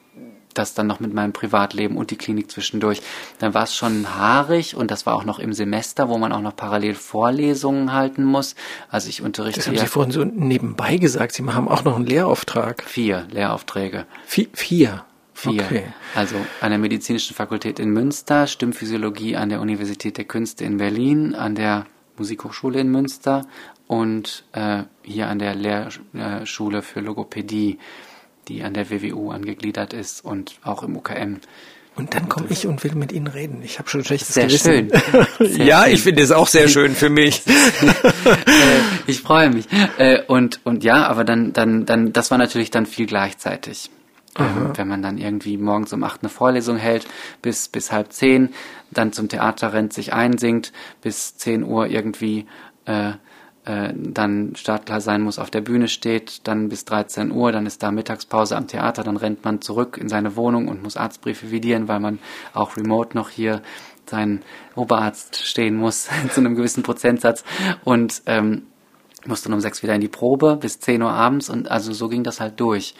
das 0.54 0.74
dann 0.74 0.88
noch 0.88 1.00
mit 1.00 1.14
meinem 1.14 1.34
Privatleben 1.34 1.98
und 1.98 2.12
die 2.12 2.16
Klinik 2.16 2.50
zwischendurch. 2.52 3.02
Dann 3.40 3.54
war 3.54 3.64
es 3.64 3.76
schon 3.76 4.16
haarig 4.16 4.76
und 4.76 4.92
das 4.92 5.06
war 5.06 5.16
auch 5.16 5.26
noch 5.26 5.40
im 5.40 5.54
Semester, 5.54 6.10
wo 6.10 6.18
man 6.18 6.32
auch 6.32 6.42
noch 6.42 6.56
parallel 6.56 6.96
Vorlesungen 6.96 7.94
halten 7.94 8.24
muss. 8.24 8.56
Also 8.90 9.10
ich 9.10 9.22
unterrichte 9.22 9.60
Das 9.60 9.68
haben 9.68 9.78
Sie 9.78 9.86
vorhin 9.88 10.12
so 10.12 10.24
nebenbei 10.24 10.98
gesagt. 10.98 11.34
Sie 11.34 11.44
haben 11.46 11.68
auch 11.68 11.84
noch 11.84 11.96
einen 11.96 12.06
Lehrauftrag. 12.06 12.84
vier 12.84 13.28
Lehraufträge. 13.32 14.06
Vi- 14.30 14.50
Vier. 14.54 15.06
Vier. 15.36 15.64
Okay. 15.64 15.84
Also 16.16 16.36
an 16.62 16.70
der 16.70 16.78
Medizinischen 16.80 17.36
Fakultät 17.36 17.80
in 17.80 17.90
Münster, 17.90 18.46
Stimmphysiologie 18.48 19.36
an 19.36 19.50
der 19.50 19.62
Universität 19.62 20.18
der 20.18 20.26
Künste 20.26 20.64
in 20.64 20.78
Berlin, 20.78 21.34
an 21.34 21.56
der 21.56 21.86
Musikhochschule 22.18 22.80
in 22.80 22.92
Münster 22.92 23.48
und 23.88 24.46
äh, 24.54 24.84
hier 25.02 25.28
an 25.28 25.40
der 25.40 25.56
Lehrschule 25.56 26.82
für 26.84 27.00
Logopädie, 27.00 27.80
die 28.48 28.64
an 28.64 28.74
der 28.74 28.90
WWU 28.90 29.32
angegliedert 29.32 29.94
ist 29.94 30.24
und 30.24 30.56
auch 30.64 30.84
im 30.84 30.96
UKM 30.96 31.40
Und 31.96 32.14
dann 32.14 32.28
komme 32.28 32.48
ich 32.50 32.66
und 32.68 32.84
will 32.84 32.96
mit 32.96 33.12
Ihnen 33.12 33.28
reden. 33.28 33.62
Ich 33.64 33.80
habe 33.80 33.90
schon 33.90 34.04
schlechtes 34.04 34.34
Sehr 34.34 34.48
Gewissen. 34.48 34.90
schön. 34.90 35.28
Sehr 35.40 35.66
ja, 35.66 35.84
schön. 35.84 35.94
ich 35.94 36.02
finde 36.02 36.22
es 36.24 36.32
auch 36.32 36.48
sehr 36.48 36.68
schön 36.68 36.96
für 36.96 37.10
mich. 37.10 37.44
äh, 37.48 38.32
ich 39.08 39.22
freue 39.22 39.50
mich. 39.50 39.68
Äh, 39.98 40.24
und, 40.28 40.60
und 40.64 40.84
ja, 40.84 41.06
aber 41.08 41.24
dann, 41.24 41.54
dann, 41.54 41.86
dann, 41.86 42.12
das 42.14 42.32
war 42.32 42.38
natürlich 42.38 42.72
dann 42.72 42.86
viel 42.86 43.06
gleichzeitig. 43.06 43.90
Ähm, 44.40 44.72
wenn 44.76 44.88
man 44.88 45.04
dann 45.04 45.20
irgendwie 45.20 45.58
morgens 45.58 45.94
um 45.94 46.04
acht 46.04 46.24
eine 46.24 46.30
Vorlesung 46.30 46.78
hält, 46.78 47.06
bis, 47.44 47.68
bis 47.68 47.92
halb 47.92 48.12
zehn, 48.12 48.50
dann 48.90 49.14
zum 49.14 49.30
Theater 49.30 49.74
rennt, 49.74 49.94
sich 49.94 50.14
einsingt, 50.14 50.74
bis 51.02 51.38
zehn 51.38 51.64
Uhr 51.64 51.86
irgendwie 51.86 52.48
äh, 52.86 53.12
äh, 53.66 53.94
dann 53.96 54.56
startklar 54.56 55.02
sein 55.02 55.22
muss, 55.22 55.40
auf 55.40 55.50
der 55.50 55.62
Bühne 55.62 55.88
steht, 55.88 56.48
dann 56.48 56.70
bis 56.70 56.86
13 56.86 57.32
Uhr, 57.32 57.52
dann 57.52 57.66
ist 57.66 57.82
da 57.82 57.92
Mittagspause 57.92 58.58
am 58.58 58.68
Theater, 58.68 59.04
dann 59.04 59.18
rennt 59.18 59.46
man 59.46 59.62
zurück 59.62 59.98
in 59.98 60.10
seine 60.10 60.36
Wohnung 60.36 60.68
und 60.68 60.84
muss 60.84 60.98
Arztbriefe 60.98 61.52
vidieren, 61.52 61.88
weil 61.88 62.00
man 62.00 62.20
auch 62.54 62.78
remote 62.78 63.16
noch 63.18 63.30
hier 63.30 63.62
seinen 64.06 64.42
Oberarzt 64.76 65.46
stehen 65.46 65.76
muss 65.76 66.10
zu 66.32 66.42
einem 66.42 66.56
gewissen 66.56 66.84
Prozentsatz 66.84 67.44
und 67.84 68.22
ähm, 68.26 68.64
muss 69.26 69.42
dann 69.42 69.54
um 69.54 69.62
sechs 69.62 69.82
wieder 69.82 69.96
in 69.96 70.02
die 70.02 70.10
Probe 70.10 70.58
bis 70.58 70.80
10 70.80 71.02
Uhr 71.02 71.12
abends 71.12 71.50
und 71.50 71.72
also 71.72 71.94
so 71.94 72.10
ging 72.10 72.24
das 72.24 72.42
halt 72.42 72.60
durch. 72.60 72.96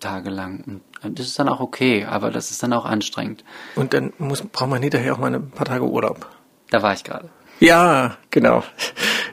Tagelang. 0.00 0.82
Und 1.02 1.18
das 1.18 1.26
ist 1.26 1.38
dann 1.38 1.48
auch 1.48 1.60
okay, 1.60 2.04
aber 2.04 2.30
das 2.30 2.50
ist 2.50 2.62
dann 2.62 2.72
auch 2.72 2.84
anstrengend. 2.84 3.44
Und 3.76 3.94
dann 3.94 4.12
muss, 4.18 4.42
braucht 4.42 4.70
man 4.70 4.82
hinterher 4.82 5.14
auch 5.14 5.18
mal 5.18 5.34
ein 5.34 5.50
paar 5.50 5.66
Tage 5.66 5.84
Urlaub. 5.84 6.26
Da 6.70 6.82
war 6.82 6.92
ich 6.92 7.04
gerade. 7.04 7.30
Ja, 7.60 8.16
genau. 8.30 8.64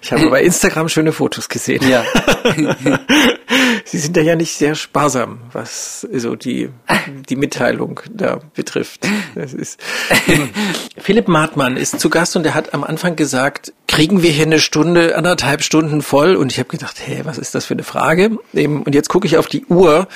Ich 0.02 0.12
habe 0.12 0.30
bei 0.30 0.44
Instagram 0.44 0.90
schöne 0.90 1.12
Fotos 1.12 1.50
gesehen. 1.50 1.88
Ja. 1.90 2.04
Sie 3.86 3.98
sind 3.98 4.18
da 4.18 4.22
ja 4.22 4.36
nicht 4.36 4.54
sehr 4.54 4.76
sparsam, 4.76 5.40
was 5.54 6.02
so 6.14 6.36
die, 6.36 6.70
die 7.30 7.36
Mitteilung 7.36 8.02
da 8.12 8.40
betrifft. 8.54 9.08
Das 9.36 9.54
ist, 9.54 9.80
Philipp 10.98 11.28
Martmann 11.28 11.78
ist 11.78 12.00
zu 12.00 12.10
Gast 12.10 12.36
und 12.36 12.46
er 12.46 12.54
hat 12.54 12.74
am 12.74 12.84
Anfang 12.84 13.16
gesagt, 13.16 13.74
kriegen 13.88 14.22
wir 14.22 14.32
hier 14.32 14.46
eine 14.46 14.60
Stunde, 14.60 15.16
anderthalb 15.16 15.64
Stunden 15.64 16.02
voll? 16.02 16.36
Und 16.36 16.52
ich 16.52 16.60
habe 16.60 16.70
gedacht, 16.70 16.98
hä, 17.06 17.22
was 17.24 17.38
ist 17.38 17.56
das 17.56 17.66
für 17.66 17.74
eine 17.74 17.84
Frage? 17.84 18.38
Und 18.54 18.94
jetzt 18.94 19.10
gucke 19.10 19.26
ich 19.26 19.38
auf 19.38 19.48
die 19.48 19.66
Uhr 19.66 20.08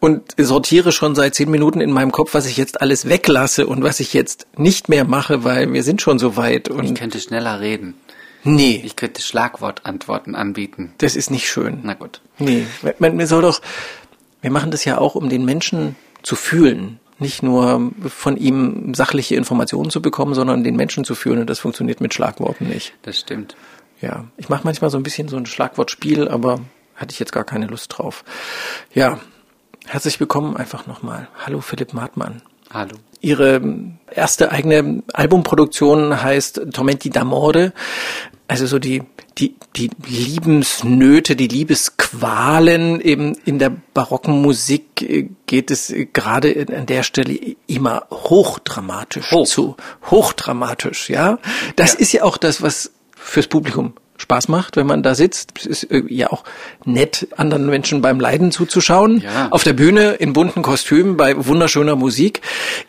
und 0.00 0.34
sortiere 0.36 0.92
schon 0.92 1.14
seit 1.14 1.34
zehn 1.34 1.50
Minuten 1.50 1.80
in 1.80 1.92
meinem 1.92 2.12
Kopf, 2.12 2.34
was 2.34 2.46
ich 2.46 2.56
jetzt 2.56 2.80
alles 2.80 3.08
weglasse 3.08 3.66
und 3.66 3.82
was 3.82 4.00
ich 4.00 4.12
jetzt 4.12 4.46
nicht 4.56 4.88
mehr 4.88 5.04
mache, 5.04 5.44
weil 5.44 5.72
wir 5.72 5.82
sind 5.82 6.02
schon 6.02 6.18
so 6.18 6.36
weit. 6.36 6.68
Ich 6.68 6.74
Und 6.74 6.98
könnte 6.98 7.20
schneller 7.20 7.60
reden. 7.60 7.94
Nee, 8.44 8.82
Ich 8.84 8.96
könnte 8.96 9.22
Schlagwortantworten 9.22 10.34
anbieten. 10.34 10.94
das 10.98 11.16
ist 11.16 11.30
nicht 11.30 11.48
schön. 11.48 11.80
Na 11.82 11.94
gut. 11.94 12.20
Nee, 12.38 12.66
man, 12.98 13.16
man 13.16 13.26
soll 13.26 13.42
doch, 13.42 13.60
wir 14.40 14.50
machen 14.50 14.70
das 14.70 14.84
ja 14.84 14.98
auch, 14.98 15.14
um 15.14 15.28
den 15.28 15.44
Menschen 15.44 15.96
zu 16.22 16.36
fühlen. 16.36 16.98
Nicht 17.18 17.42
nur 17.42 17.90
von 18.08 18.38
ihm 18.38 18.94
sachliche 18.94 19.34
Informationen 19.34 19.90
zu 19.90 20.00
bekommen, 20.00 20.32
sondern 20.34 20.64
den 20.64 20.76
Menschen 20.76 21.04
zu 21.04 21.14
fühlen. 21.14 21.40
Und 21.40 21.50
das 21.50 21.58
funktioniert 21.58 22.00
mit 22.00 22.14
Schlagworten 22.14 22.66
nicht. 22.68 22.94
Das 23.02 23.20
stimmt. 23.20 23.56
Ja, 24.00 24.24
ich 24.38 24.48
mache 24.48 24.62
manchmal 24.64 24.88
so 24.88 24.96
ein 24.96 25.02
bisschen 25.02 25.28
so 25.28 25.36
ein 25.36 25.44
Schlagwortspiel, 25.44 26.28
aber 26.28 26.60
hatte 26.96 27.12
ich 27.12 27.18
jetzt 27.18 27.32
gar 27.32 27.44
keine 27.44 27.66
Lust 27.66 27.98
drauf. 27.98 28.24
Ja, 28.94 29.20
herzlich 29.86 30.18
willkommen 30.18 30.56
einfach 30.56 30.86
nochmal. 30.86 31.28
Hallo 31.44 31.60
Philipp 31.60 31.92
Martmann. 31.92 32.40
Hallo. 32.72 32.96
Ihre 33.20 33.60
erste 34.10 34.50
eigene 34.52 35.02
Albumproduktion 35.12 36.22
heißt 36.22 36.68
Tormenti 36.72 37.10
d'Amore. 37.10 37.72
Also 38.50 38.66
so 38.66 38.80
die, 38.80 39.04
die, 39.38 39.54
die 39.76 39.90
Liebensnöte, 40.08 41.36
die 41.36 41.46
Liebesqualen 41.46 43.00
eben 43.00 43.36
in 43.44 43.60
der 43.60 43.70
barocken 43.70 44.42
Musik 44.42 45.02
äh, 45.02 45.28
geht 45.46 45.70
es 45.70 45.90
äh, 45.90 46.06
gerade 46.12 46.66
an 46.76 46.86
der 46.86 47.04
Stelle 47.04 47.38
immer 47.68 48.08
hochdramatisch 48.10 49.30
Hoch. 49.30 49.46
zu. 49.46 49.76
Hochdramatisch, 50.10 51.10
ja. 51.10 51.38
Das 51.76 51.94
ist 51.94 52.10
ja 52.10 52.24
auch 52.24 52.36
das, 52.36 52.60
was 52.60 52.90
fürs 53.14 53.46
Publikum 53.46 53.92
Spaß 54.16 54.48
macht, 54.48 54.76
wenn 54.76 54.88
man 54.88 55.04
da 55.04 55.14
sitzt. 55.14 55.52
Es 55.60 55.66
ist 55.66 55.84
äh, 55.84 56.02
ja 56.08 56.32
auch 56.32 56.42
nett, 56.84 57.28
anderen 57.36 57.66
Menschen 57.66 58.02
beim 58.02 58.18
Leiden 58.18 58.50
zuzuschauen. 58.50 59.20
Ja. 59.20 59.46
Auf 59.52 59.62
der 59.62 59.74
Bühne 59.74 60.14
in 60.14 60.32
bunten 60.32 60.62
Kostümen 60.62 61.16
bei 61.16 61.46
wunderschöner 61.46 61.94
Musik. 61.94 62.40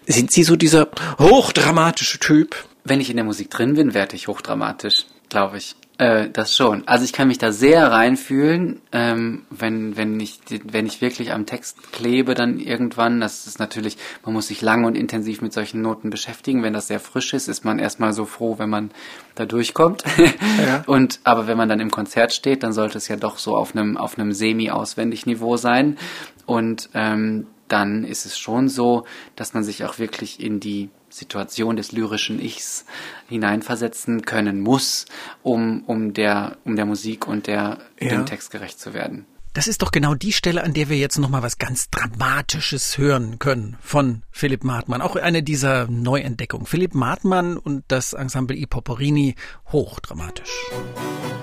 Sind 0.08 0.32
Sie 0.32 0.42
so 0.42 0.56
dieser 0.56 0.88
hochdramatische 1.20 2.18
Typ? 2.18 2.56
Wenn 2.84 3.00
ich 3.00 3.12
in 3.12 3.16
der 3.18 3.26
Musik 3.26 3.52
drin 3.52 3.76
bin, 3.76 3.94
werde 3.94 4.16
ich 4.16 4.28
hochdramatisch, 4.28 5.06
glaube 5.32 5.58
ich. 5.58 5.76
Äh, 5.98 6.30
das 6.30 6.56
schon. 6.56 6.88
Also 6.88 7.06
ich 7.06 7.14
kann 7.14 7.28
mich 7.28 7.38
da 7.38 7.52
sehr 7.52 7.91
reinfühlen, 7.91 8.82
ähm, 8.91 9.45
wenn, 9.49 9.98
wenn, 9.98 10.20
ich, 10.20 10.40
wenn 10.64 10.86
ich 10.86 11.02
wirklich 11.02 11.32
am 11.32 11.45
Text 11.45 11.91
klebe 11.91 12.34
dann 12.34 12.60
irgendwann. 12.60 13.22
Das 13.22 13.48
ist 13.48 13.60
natürlich, 13.60 13.98
man 14.24 14.34
muss 14.34 14.48
sich 14.48 14.62
lang 14.62 14.84
und 14.84 14.95
intensiv 14.95 15.41
mit 15.41 15.53
solchen 15.53 15.82
Noten 15.82 16.10
beschäftigen. 16.10 16.64
Wenn 16.64 16.74
das 16.74 16.88
sehr 16.88 16.99
frisch 16.99 17.34
ist, 17.34 17.48
ist 17.48 17.66
man 17.66 17.80
erstmal 17.80 18.14
so 18.14 18.26
froh, 18.26 18.60
wenn 18.60 18.70
man 18.70 18.91
da 19.36 19.45
durchkommt. 19.45 20.03
Ja. 20.18 20.84
Und 20.88 21.20
aber 21.24 21.48
wenn 21.48 21.58
man 21.58 21.70
dann 21.70 21.80
im 21.80 21.91
Konzert 21.91 22.34
steht, 22.34 22.64
dann 22.64 22.74
sollte 22.74 22.98
es 22.98 23.08
ja 23.08 23.16
doch 23.16 23.38
so 23.38 23.56
auf 23.56 23.76
einem, 23.76 23.95
auf 23.95 24.18
einem 24.18 24.34
semi-auswendig 24.34 25.26
Niveau 25.26 25.56
sein. 25.56 25.98
Und 26.45 26.90
ähm, 26.94 27.48
dann 27.68 28.03
ist 28.03 28.26
es 28.26 28.38
schon 28.38 28.68
so, 28.70 29.06
dass 29.36 29.53
man 29.53 29.64
sich 29.64 29.86
auch 29.86 29.98
wirklich 29.98 30.40
in 30.40 30.60
die 30.60 30.90
Situation 31.12 31.76
des 31.76 31.92
lyrischen 31.92 32.42
Ichs 32.42 32.86
hineinversetzen 33.30 34.24
können 34.24 34.62
muss, 34.62 35.06
um, 35.44 35.84
um, 35.86 36.14
der, 36.14 36.58
um 36.64 36.76
der 36.76 36.86
Musik 36.86 37.28
und 37.28 37.48
der, 37.48 37.78
Ja. 38.00 38.10
dem 38.10 38.26
Text 38.26 38.52
gerecht 38.52 38.80
zu 38.80 38.94
werden. 38.94 39.26
Das 39.54 39.68
ist 39.68 39.82
doch 39.82 39.92
genau 39.92 40.16
die 40.16 40.32
Stelle, 40.32 40.64
an 40.64 40.74
der 40.74 40.88
wir 40.88 40.98
jetzt 40.98 41.18
nochmal 41.18 41.44
was 41.44 41.58
ganz 41.58 41.90
Dramatisches 41.90 42.98
hören 42.98 43.38
können 43.38 43.76
von 43.82 44.24
Philipp 44.32 44.64
Martmann. 44.64 45.02
Auch 45.02 45.18
eine 45.18 45.44
dieser 45.44 45.88
Neuentdeckungen. 45.88 46.66
Philipp 46.66 46.96
Martmann 46.96 47.58
und 47.58 47.84
das 47.90 48.14
Ensemble 48.14 48.56
I 48.56 48.66
Poporini, 48.66 49.36
hochdramatisch. 49.74 50.50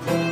Si, 0.07 0.28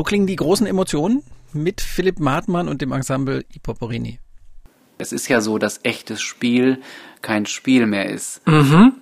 So 0.00 0.04
klingen 0.04 0.26
die 0.26 0.36
großen 0.36 0.66
Emotionen 0.66 1.22
mit 1.52 1.82
Philipp 1.82 2.20
Martmann 2.20 2.68
und 2.68 2.80
dem 2.80 2.90
Ensemble 2.90 3.44
I 3.54 3.58
Poporini. 3.58 4.18
Es 4.96 5.12
ist 5.12 5.28
ja 5.28 5.42
so, 5.42 5.58
dass 5.58 5.80
echtes 5.82 6.22
Spiel 6.22 6.80
kein 7.20 7.44
Spiel 7.44 7.84
mehr 7.84 8.08
ist, 8.08 8.40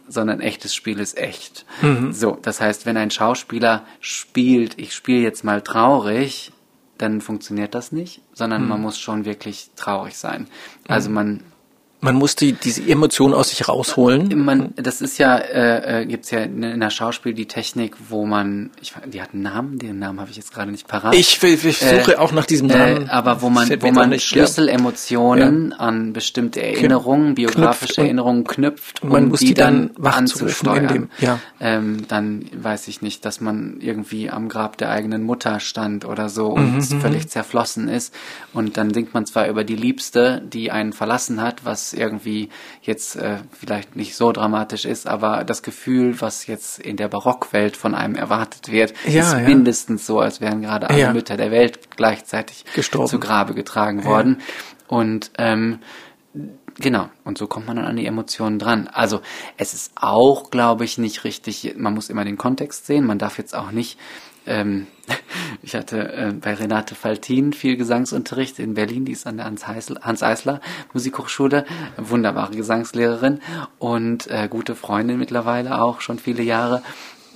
sondern 0.09 0.41
echtes 0.41 0.75
Spiel 0.75 0.99
ist 0.99 1.17
echt. 1.17 1.67
So, 2.11 2.37
das 2.43 2.61
heißt, 2.61 2.85
wenn 2.85 2.97
ein 2.97 3.13
Schauspieler 3.13 3.85
spielt, 4.01 4.77
ich 4.77 4.93
spiele 4.93 5.21
jetzt 5.21 5.45
mal 5.45 5.63
traurig, 5.63 6.51
dann 6.97 7.21
funktioniert 7.21 7.77
das 7.77 7.93
nicht, 7.93 8.21
sondern 8.33 8.67
man 8.67 8.83
muss 8.83 8.99
schon 8.99 9.25
wirklich 9.25 9.71
traurig 9.77 10.19
sein. 10.19 10.49
Also 10.89 11.11
man 11.11 11.45
Man 12.01 12.15
muss 12.15 12.37
die, 12.37 12.53
diese 12.53 12.83
Emotion 12.89 13.35
aus 13.35 13.51
sich 13.51 13.67
rausholen. 13.69 14.45
Man, 14.45 14.73
das 14.77 15.01
ist 15.01 15.19
ja, 15.19 15.37
äh, 15.37 16.03
äh, 16.03 16.07
gibt's 16.07 16.31
ja 16.31 16.39
in, 16.41 16.63
in 16.63 16.79
der 16.79 16.91
Schauspiel 16.91 17.35
die 17.35 17.47
Technik, 17.47 17.97
wo 18.09 18.25
man, 18.25 18.71
ich, 18.81 18.93
die 19.07 19.21
hat 19.21 19.31
einen 19.35 19.43
Namen, 19.43 19.79
den 19.81 19.99
Namen 19.99 20.21
habe 20.21 20.31
ich 20.31 20.37
jetzt 20.37 20.55
gerade 20.55 20.71
nicht 20.71 20.87
parat. 20.87 21.13
Ich, 21.17 21.43
will- 21.43 21.59
ich 21.65 21.79
suche 21.81 22.21
auch 22.21 22.31
nach 22.31 22.47
diesem 22.47 22.69
Namen. 22.69 23.07
Äh, 23.09 23.11
aber 23.11 23.43
wo 23.43 23.51
man, 23.51 23.69
wo 23.83 23.91
man 23.91 24.11
nicht, 24.11 24.31
ja. 24.31 24.47
Schlüsselemotionen 24.47 25.73
an 25.73 26.13
bestimmte 26.13 26.63
Erinnerungen, 26.63 27.35
biografische 27.35 27.87
knüpft 27.95 27.99
Erinnerungen 27.99 28.45
knüpft, 28.45 29.03
und 29.03 29.11
man 29.11 29.25
um 29.25 29.29
muss 29.31 29.41
die 29.41 29.47
die 29.47 29.55
dann 29.55 29.91
dann 30.01 30.07
anzusteuern. 30.15 30.87
dem- 30.89 31.09
ja. 31.19 31.39
ähm, 31.61 32.05
dann 32.09 32.47
weiß 32.55 32.89
ich 32.89 33.03
nicht, 33.03 33.25
dass 33.25 33.41
man 33.41 33.79
irgendwie 33.81 34.31
am 34.31 34.49
Grab 34.49 34.79
der 34.79 34.91
eigenen 34.91 35.23
Mutter 35.25 35.61
stand 35.61 36.05
oder 36.05 36.29
so 36.29 36.47
und 36.49 36.75
Mhm, 36.75 36.79
es 36.79 36.95
völlig 36.95 37.29
zerflossen 37.29 37.89
ist. 37.89 38.15
Und 38.53 38.77
dann 38.77 38.93
singt 38.95 39.15
man 39.15 39.27
zwar 39.27 39.49
über 39.49 39.65
die 39.65 39.77
Liebste, 39.77 40.43
die 40.53 40.71
einen 40.71 40.93
verlassen 40.93 41.41
hat, 41.43 41.65
was 41.65 41.88
irgendwie 41.93 42.49
jetzt 42.83 43.17
äh, 43.17 43.39
vielleicht 43.53 43.97
nicht 43.97 44.15
so 44.17 44.33
dramatisch 44.33 44.85
ist, 44.85 45.07
aber 45.07 45.45
das 45.45 45.63
Gefühl, 45.63 46.21
was 46.21 46.47
jetzt 46.47 46.79
in 46.79 46.97
der 46.97 47.09
Barockwelt 47.09 47.77
von 47.77 47.95
einem 47.95 48.15
erwartet 48.15 48.71
wird, 48.71 48.95
Ja, 49.07 49.21
ist 49.23 49.33
ja. 49.33 49.39
mindestens 49.41 50.07
so, 50.07 50.21
als 50.21 50.41
wären 50.41 50.63
gerade 50.63 50.89
alle 50.91 50.99
Ja. 51.01 51.13
Mütter 51.13 51.37
der 51.37 51.51
Welt 51.51 51.91
gleichzeitig 51.97 52.65
Gestorben. 52.75 53.09
zu 53.09 53.19
Grabe 53.21 53.55
getragen 53.55 54.05
worden. 54.05 54.41
Und 54.87 55.31
ähm, 55.39 55.79
Genau, 56.81 57.09
und 57.25 57.39
so 57.39 57.49
kommt 57.49 57.67
man 57.67 57.75
dann 57.75 57.87
an 57.87 57.97
die 57.97 58.07
Emotionen 58.07 58.61
dran. 58.61 58.87
Also 58.93 59.21
es 59.57 59.75
ist 59.75 59.91
auch, 59.97 60.51
glaube 60.51 60.85
ich, 60.85 60.97
nicht 60.97 61.25
richtig, 61.25 61.75
man 61.77 61.93
muss 61.93 62.09
immer 62.09 62.25
den 62.25 62.39
Kontext 62.39 62.87
sehen, 62.87 63.05
man 63.05 63.19
darf 63.19 63.37
jetzt 63.37 63.53
auch 63.57 63.73
nicht, 63.73 63.99
ähm, 64.49 64.87
ich 65.63 65.75
hatte 65.75 66.13
äh, 66.13 66.33
bei 66.33 66.55
Renate 66.55 66.95
Faltin 66.95 67.53
viel 67.53 67.77
Gesangsunterricht 67.77 68.59
in 68.59 68.75
Berlin, 68.75 69.05
die 69.05 69.13
ist 69.13 69.27
an 69.27 69.37
der 69.37 69.47
Hans 69.47 69.67
Eisler, 69.67 70.01
Hans 70.03 70.23
Eisler 70.23 70.61
Musikhochschule, 70.93 71.65
wunderbare 71.97 72.57
Gesangslehrerin 72.57 73.41
und 73.79 74.27
äh, 74.29 74.49
gute 74.49 74.75
Freundin 74.75 75.19
mittlerweile 75.19 75.81
auch, 75.81 76.01
schon 76.01 76.19
viele 76.19 76.43
Jahre. 76.43 76.83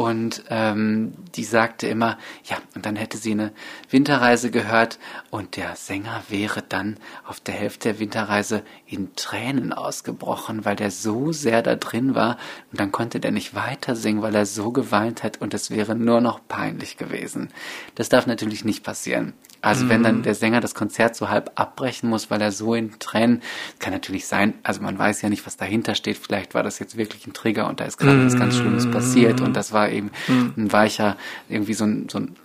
Und 0.03 0.43
ähm, 0.51 1.13
die 1.37 1.45
sagte 1.45 1.87
immer, 1.87 2.19
ja, 2.43 2.57
und 2.75 2.85
dann 2.87 2.97
hätte 2.97 3.19
sie 3.19 3.31
eine 3.31 3.53
Winterreise 3.89 4.51
gehört 4.51 4.99
und 5.31 5.55
der 5.55 5.77
Sänger 5.77 6.25
wäre 6.29 6.61
dann 6.69 6.97
auf 7.25 7.39
der 7.39 7.55
Hälfte 7.55 7.91
der 7.91 8.01
Winterreise 8.01 8.65
in 8.85 9.15
Tränen 9.15 9.73
ausgebrochen, 9.73 10.65
weil 10.65 10.75
der 10.75 10.91
so 10.91 11.31
sehr 11.31 11.63
da 11.63 11.77
drin 11.77 12.17
war 12.17 12.37
und 12.73 12.81
dann 12.81 12.91
konnte 12.91 13.21
der 13.21 13.31
nicht 13.31 13.55
weiter 13.55 13.95
singen, 13.95 14.23
weil 14.23 14.35
er 14.35 14.45
so 14.45 14.73
geweint 14.73 15.23
hat 15.23 15.41
und 15.41 15.55
es 15.55 15.71
wäre 15.71 15.95
nur 15.95 16.21
noch 16.21 16.41
peinlich 16.49 16.97
gewesen. 16.97 17.51
Das 17.95 18.09
darf 18.09 18.27
natürlich 18.27 18.65
nicht 18.65 18.83
passieren. 18.83 19.35
Also 19.65 19.89
wenn 19.89 20.03
dann 20.03 20.25
der 20.25 20.35
Sänger 20.35 20.61
das 20.61 20.75
Konzert 20.75 21.15
so 21.15 21.29
halb 21.29 21.53
abbrechen 21.55 22.11
muss, 22.11 22.33
weil 22.33 22.41
er 22.41 22.51
so 22.51 22.75
in 22.75 22.99
Tränen, 22.99 23.43
kann 23.79 23.93
natürlich 23.93 24.27
sein, 24.27 24.55
also 24.65 24.83
man 24.83 24.99
weiß 24.99 25.23
ja 25.23 25.29
nicht, 25.29 25.47
was 25.47 25.57
dahinter 25.57 25.95
steht, 25.95 26.19
vielleicht 26.19 26.55
war 26.55 26.65
das 26.65 26.81
jetzt 26.81 26.97
wirklich 26.97 27.29
ein 27.29 27.33
Trigger 27.33 27.69
und 27.69 27.79
da 27.79 27.85
ist 27.85 27.97
gerade 27.97 28.27
was 28.27 28.37
ganz 28.37 28.57
Schlimmes 28.57 28.91
passiert 28.91 29.41
und 29.41 29.55
das 29.55 29.73
war 29.73 29.89
eben 29.93 30.11
ein 30.29 30.73
weicher, 30.73 31.17
irgendwie 31.49 31.75
so 31.75 31.85
ein, 31.85 32.09
so 32.11 32.19
ein 32.19 32.37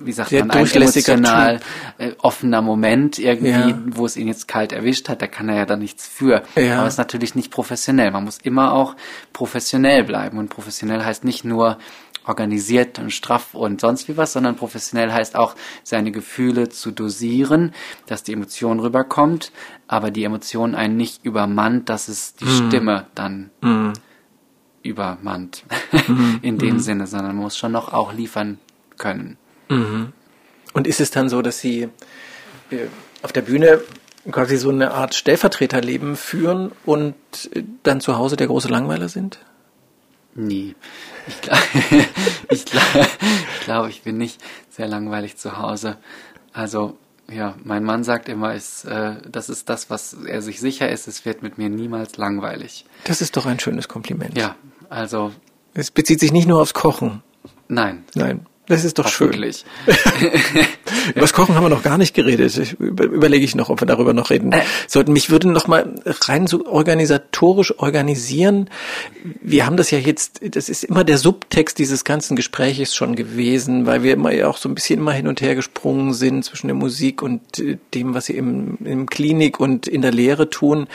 wie 0.00 0.12
sagt 0.12 0.28
Sehr 0.30 0.44
man, 0.44 0.56
ein 0.56 0.66
emotional 0.66 1.58
äh, 1.98 2.12
offener 2.18 2.62
Moment 2.62 3.18
irgendwie, 3.18 3.48
Ja. 3.70 3.78
wo 3.86 4.06
es 4.06 4.16
ihn 4.16 4.28
jetzt 4.28 4.46
kalt 4.46 4.72
erwischt 4.72 5.08
hat, 5.08 5.20
da 5.20 5.26
kann 5.26 5.48
er 5.48 5.56
ja 5.56 5.66
dann 5.66 5.80
nichts 5.80 6.06
für. 6.06 6.42
Ja. 6.54 6.78
Aber 6.78 6.86
es 6.86 6.94
ist 6.94 6.98
natürlich 6.98 7.34
nicht 7.34 7.50
professionell. 7.50 8.12
Man 8.12 8.22
muss 8.24 8.38
immer 8.38 8.72
auch 8.72 8.94
professionell 9.32 10.04
bleiben 10.04 10.38
und 10.38 10.48
professionell 10.48 11.04
heißt 11.04 11.24
nicht 11.24 11.44
nur 11.44 11.78
organisiert 12.24 12.98
und 12.98 13.10
straff 13.10 13.54
und 13.54 13.80
sonst 13.80 14.06
wie 14.06 14.16
was, 14.16 14.34
sondern 14.34 14.54
professionell 14.54 15.10
heißt 15.12 15.34
auch, 15.34 15.56
seine 15.82 16.12
Gefühle 16.12 16.68
zu 16.68 16.90
dosieren, 16.92 17.72
dass 18.06 18.22
die 18.22 18.34
Emotion 18.34 18.80
rüberkommt, 18.80 19.50
aber 19.88 20.10
die 20.10 20.24
Emotion 20.24 20.74
einen 20.74 20.96
nicht 20.96 21.24
übermannt, 21.24 21.88
dass 21.88 22.08
es 22.08 22.34
die 22.34 22.46
Stimme 22.46 23.06
dann 23.14 23.50
übermannt 24.82 25.64
in 26.42 26.58
dem 26.58 26.78
Sinne, 26.78 27.06
sondern 27.06 27.34
man 27.34 27.44
muss 27.44 27.56
schon 27.56 27.72
noch 27.72 27.92
auch 27.92 28.12
liefern 28.12 28.58
können. 28.96 29.36
Und 30.72 30.86
ist 30.86 31.00
es 31.00 31.10
dann 31.10 31.28
so, 31.28 31.42
dass 31.42 31.60
Sie 31.60 31.88
äh, 32.70 32.86
auf 33.22 33.32
der 33.32 33.42
Bühne 33.42 33.80
quasi 34.30 34.56
so 34.56 34.70
eine 34.70 34.92
Art 34.92 35.14
Stellvertreterleben 35.14 36.16
führen 36.16 36.72
und 36.84 37.14
äh, 37.52 37.62
dann 37.82 38.00
zu 38.00 38.16
Hause 38.16 38.36
der 38.36 38.46
große 38.46 38.68
Langweiler 38.68 39.08
sind? 39.08 39.38
Nie. 40.34 40.74
Ich 41.26 41.40
glaube, 41.42 41.60
ich, 42.50 42.64
glaub, 42.64 42.82
ich, 42.94 43.64
glaub, 43.64 43.88
ich 43.88 44.02
bin 44.02 44.18
nicht 44.18 44.40
sehr 44.70 44.88
langweilig 44.88 45.36
zu 45.36 45.58
Hause. 45.58 45.96
Also, 46.52 46.96
ja, 47.30 47.54
mein 47.64 47.84
Mann 47.84 48.04
sagt 48.04 48.28
immer, 48.28 48.54
ist, 48.54 48.84
äh, 48.84 49.16
das 49.30 49.48
ist 49.48 49.68
das, 49.68 49.90
was 49.90 50.14
er 50.14 50.40
sich 50.42 50.60
sicher 50.60 50.88
ist, 50.88 51.08
es 51.08 51.24
wird 51.24 51.42
mit 51.42 51.58
mir 51.58 51.68
niemals 51.68 52.16
langweilig. 52.16 52.84
Das 53.04 53.20
ist 53.20 53.36
doch 53.36 53.46
ein 53.46 53.60
schönes 53.60 53.88
Kompliment. 53.88 54.38
Ja, 54.38 54.56
also, 54.88 55.32
Es 55.74 55.90
bezieht 55.90 56.20
sich 56.20 56.32
nicht 56.32 56.48
nur 56.48 56.60
aufs 56.60 56.74
Kochen. 56.74 57.22
nein. 57.68 58.04
Nein, 58.14 58.46
das 58.66 58.84
ist 58.84 58.98
doch 58.98 59.08
schön. 59.08 59.32
Über 61.10 61.20
das 61.22 61.32
Kochen 61.32 61.54
haben 61.54 61.64
wir 61.64 61.68
noch 61.70 61.82
gar 61.82 61.96
nicht 61.96 62.14
geredet. 62.14 62.54
Ich, 62.58 62.72
über, 62.78 63.04
überlege 63.04 63.44
ich 63.44 63.54
noch, 63.54 63.70
ob 63.70 63.80
wir 63.80 63.86
darüber 63.86 64.12
noch 64.12 64.28
reden 64.30 64.52
Äh. 64.52 64.60
sollten. 64.86 65.12
Mich 65.14 65.30
würde 65.30 65.48
noch 65.48 65.66
mal 65.68 65.94
rein 66.06 66.46
so 66.46 66.66
organisatorisch 66.66 67.78
organisieren. 67.78 68.68
Wir 69.40 69.64
haben 69.64 69.76
das 69.78 69.90
ja 69.90 69.98
jetzt, 69.98 70.40
das 70.54 70.68
ist 70.68 70.84
immer 70.84 71.04
der 71.04 71.16
Subtext 71.18 71.78
dieses 71.78 72.04
ganzen 72.04 72.36
Gespräches 72.36 72.94
schon 72.94 73.16
gewesen, 73.16 73.86
weil 73.86 74.02
wir 74.02 74.12
immer 74.12 74.32
ja 74.32 74.48
auch 74.48 74.58
so 74.58 74.68
ein 74.68 74.74
bisschen 74.74 75.00
immer 75.00 75.12
hin 75.12 75.28
und 75.28 75.40
her 75.40 75.54
gesprungen 75.54 76.12
sind 76.12 76.44
zwischen 76.44 76.66
der 76.66 76.76
Musik 76.76 77.22
und 77.22 77.58
äh, 77.60 77.78
dem, 77.94 78.12
was 78.14 78.26
Sie 78.26 78.36
im, 78.36 78.76
im 78.84 79.06
Klinik 79.06 79.60
und 79.60 79.86
in 79.86 80.02
der 80.02 80.12
Lehre 80.12 80.50
tun. 80.50 80.88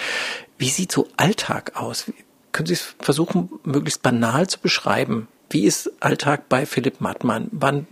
Wie 0.59 0.69
sieht 0.69 0.91
so 0.91 1.07
Alltag 1.17 1.71
aus? 1.75 2.05
Können 2.53 2.67
Sie 2.67 2.73
es 2.73 2.95
versuchen, 2.99 3.49
möglichst 3.63 4.01
banal 4.01 4.47
zu 4.47 4.59
beschreiben? 4.59 5.27
Wie 5.49 5.65
ist 5.65 5.91
Alltag 5.99 6.49
bei 6.49 6.65
Philipp 6.65 7.01
Mattmann? 7.01 7.47
Wann 7.51 7.85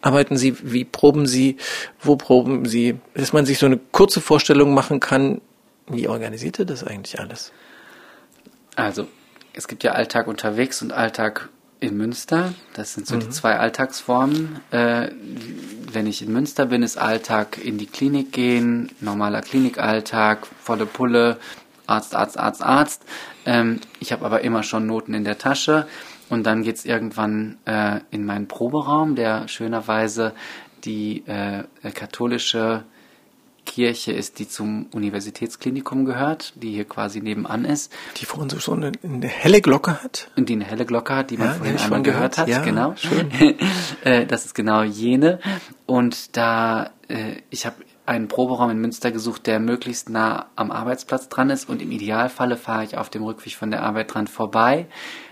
arbeiten 0.00 0.36
Sie? 0.36 0.56
Wie 0.62 0.84
proben 0.84 1.26
Sie? 1.26 1.56
Wo 2.00 2.16
proben 2.16 2.66
Sie? 2.66 2.98
Dass 3.14 3.32
man 3.32 3.44
sich 3.44 3.58
so 3.58 3.66
eine 3.66 3.78
kurze 3.78 4.20
Vorstellung 4.20 4.72
machen 4.72 5.00
kann. 5.00 5.40
Wie 5.88 6.08
organisiert 6.08 6.58
er 6.58 6.64
das 6.64 6.84
eigentlich 6.84 7.18
alles? 7.18 7.52
Also, 8.76 9.08
es 9.52 9.66
gibt 9.66 9.82
ja 9.82 9.92
Alltag 9.92 10.26
unterwegs 10.26 10.80
und 10.80 10.92
Alltag 10.92 11.48
in 11.80 11.96
Münster. 11.96 12.54
Das 12.74 12.94
sind 12.94 13.06
so 13.06 13.16
die 13.16 13.28
zwei 13.30 13.58
Alltagsformen. 13.58 14.60
Äh, 14.70 15.10
wenn 15.92 16.06
ich 16.06 16.22
in 16.22 16.32
Münster 16.32 16.66
bin, 16.66 16.82
ist 16.82 16.96
Alltag 16.96 17.58
in 17.62 17.76
die 17.76 17.86
Klinik 17.86 18.32
gehen, 18.32 18.90
normaler 19.00 19.42
Klinikalltag, 19.42 20.46
volle 20.62 20.86
Pulle, 20.86 21.38
Arzt, 21.86 22.14
Arzt, 22.14 22.38
Arzt, 22.38 22.62
Arzt. 22.62 23.02
Ähm, 23.46 23.80
ich 24.00 24.12
habe 24.12 24.24
aber 24.24 24.42
immer 24.42 24.62
schon 24.62 24.86
Noten 24.86 25.14
in 25.14 25.24
der 25.24 25.38
Tasche. 25.38 25.86
Und 26.28 26.44
dann 26.44 26.62
geht's 26.62 26.84
irgendwann 26.84 27.58
äh, 27.66 28.00
in 28.10 28.24
meinen 28.24 28.48
Proberaum, 28.48 29.16
der 29.16 29.48
schönerweise 29.48 30.32
die 30.84 31.24
äh, 31.26 31.64
katholische 31.94 32.84
Kirche 33.64 34.12
ist, 34.12 34.38
die 34.38 34.48
zum 34.48 34.86
Universitätsklinikum 34.92 36.04
gehört, 36.04 36.52
die 36.56 36.72
hier 36.72 36.84
quasi 36.84 37.20
nebenan 37.20 37.64
ist. 37.64 37.92
Die 38.16 38.24
vorhin 38.24 38.50
so, 38.50 38.58
so 38.58 38.72
eine, 38.72 38.90
eine 39.04 39.28
helle 39.28 39.60
Glocke 39.60 40.02
hat? 40.02 40.30
Und 40.36 40.48
die 40.48 40.54
eine 40.54 40.64
helle 40.64 40.84
Glocke 40.84 41.14
hat, 41.14 41.30
die 41.30 41.36
man 41.36 41.48
Ja, 41.48 41.52
vorhin 41.54 41.78
einmal 41.78 42.02
gehört, 42.02 42.34
gehört. 42.34 42.38
hat. 42.38 42.48
Ja, 42.48 42.62
genau. 42.62 42.94
schön. 42.96 43.30
Äh, 44.04 44.26
das 44.26 44.46
ist 44.46 44.54
genau 44.54 44.82
jene. 44.82 45.38
Und 45.86 46.36
da, 46.36 46.90
äh, 47.08 47.36
ich 47.50 47.66
habe 47.66 47.76
einen 48.12 48.28
Proberaum 48.28 48.70
in 48.70 48.78
Münster 48.78 49.10
gesucht, 49.10 49.46
der 49.46 49.58
möglichst 49.58 50.08
nah 50.08 50.46
am 50.56 50.70
Arbeitsplatz 50.70 51.28
dran 51.28 51.50
ist. 51.50 51.68
Und 51.68 51.82
im 51.82 51.90
Idealfalle 51.90 52.56
fahre 52.56 52.84
ich 52.84 52.96
auf 52.96 53.10
dem 53.10 53.22
Rückweg 53.24 53.54
von 53.56 53.70
der 53.70 53.82
Arbeit 53.82 54.14
dran 54.14 54.26
vorbei, 54.26 54.86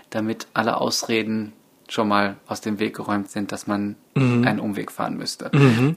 damit 0.09 0.47
alle 0.53 0.79
Ausreden 0.81 1.53
schon 1.87 2.07
mal 2.07 2.37
aus 2.47 2.61
dem 2.61 2.79
Weg 2.79 2.95
geräumt 2.95 3.29
sind, 3.29 3.51
dass 3.51 3.67
man 3.67 3.95
Mhm. 4.15 4.45
einen 4.47 4.59
Umweg 4.59 4.91
fahren 4.91 5.17
müsste. 5.17 5.49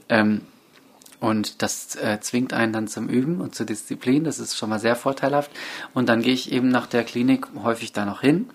Ähm, 0.09 0.41
und 1.19 1.61
das 1.61 1.95
äh, 1.95 2.19
zwingt 2.19 2.53
einen 2.53 2.73
dann 2.73 2.87
zum 2.87 3.07
Üben 3.07 3.41
und 3.41 3.55
zur 3.55 3.65
Disziplin. 3.65 4.25
Das 4.25 4.37
ist 4.39 4.57
schon 4.57 4.69
mal 4.69 4.79
sehr 4.79 4.95
vorteilhaft. 4.95 5.49
Und 5.93 6.07
dann 6.09 6.21
gehe 6.21 6.33
ich 6.33 6.51
eben 6.51 6.67
nach 6.67 6.87
der 6.87 7.03
Klinik 7.03 7.47
häufig 7.63 7.93
da 7.93 8.05
noch 8.05 8.21
hin 8.21 8.47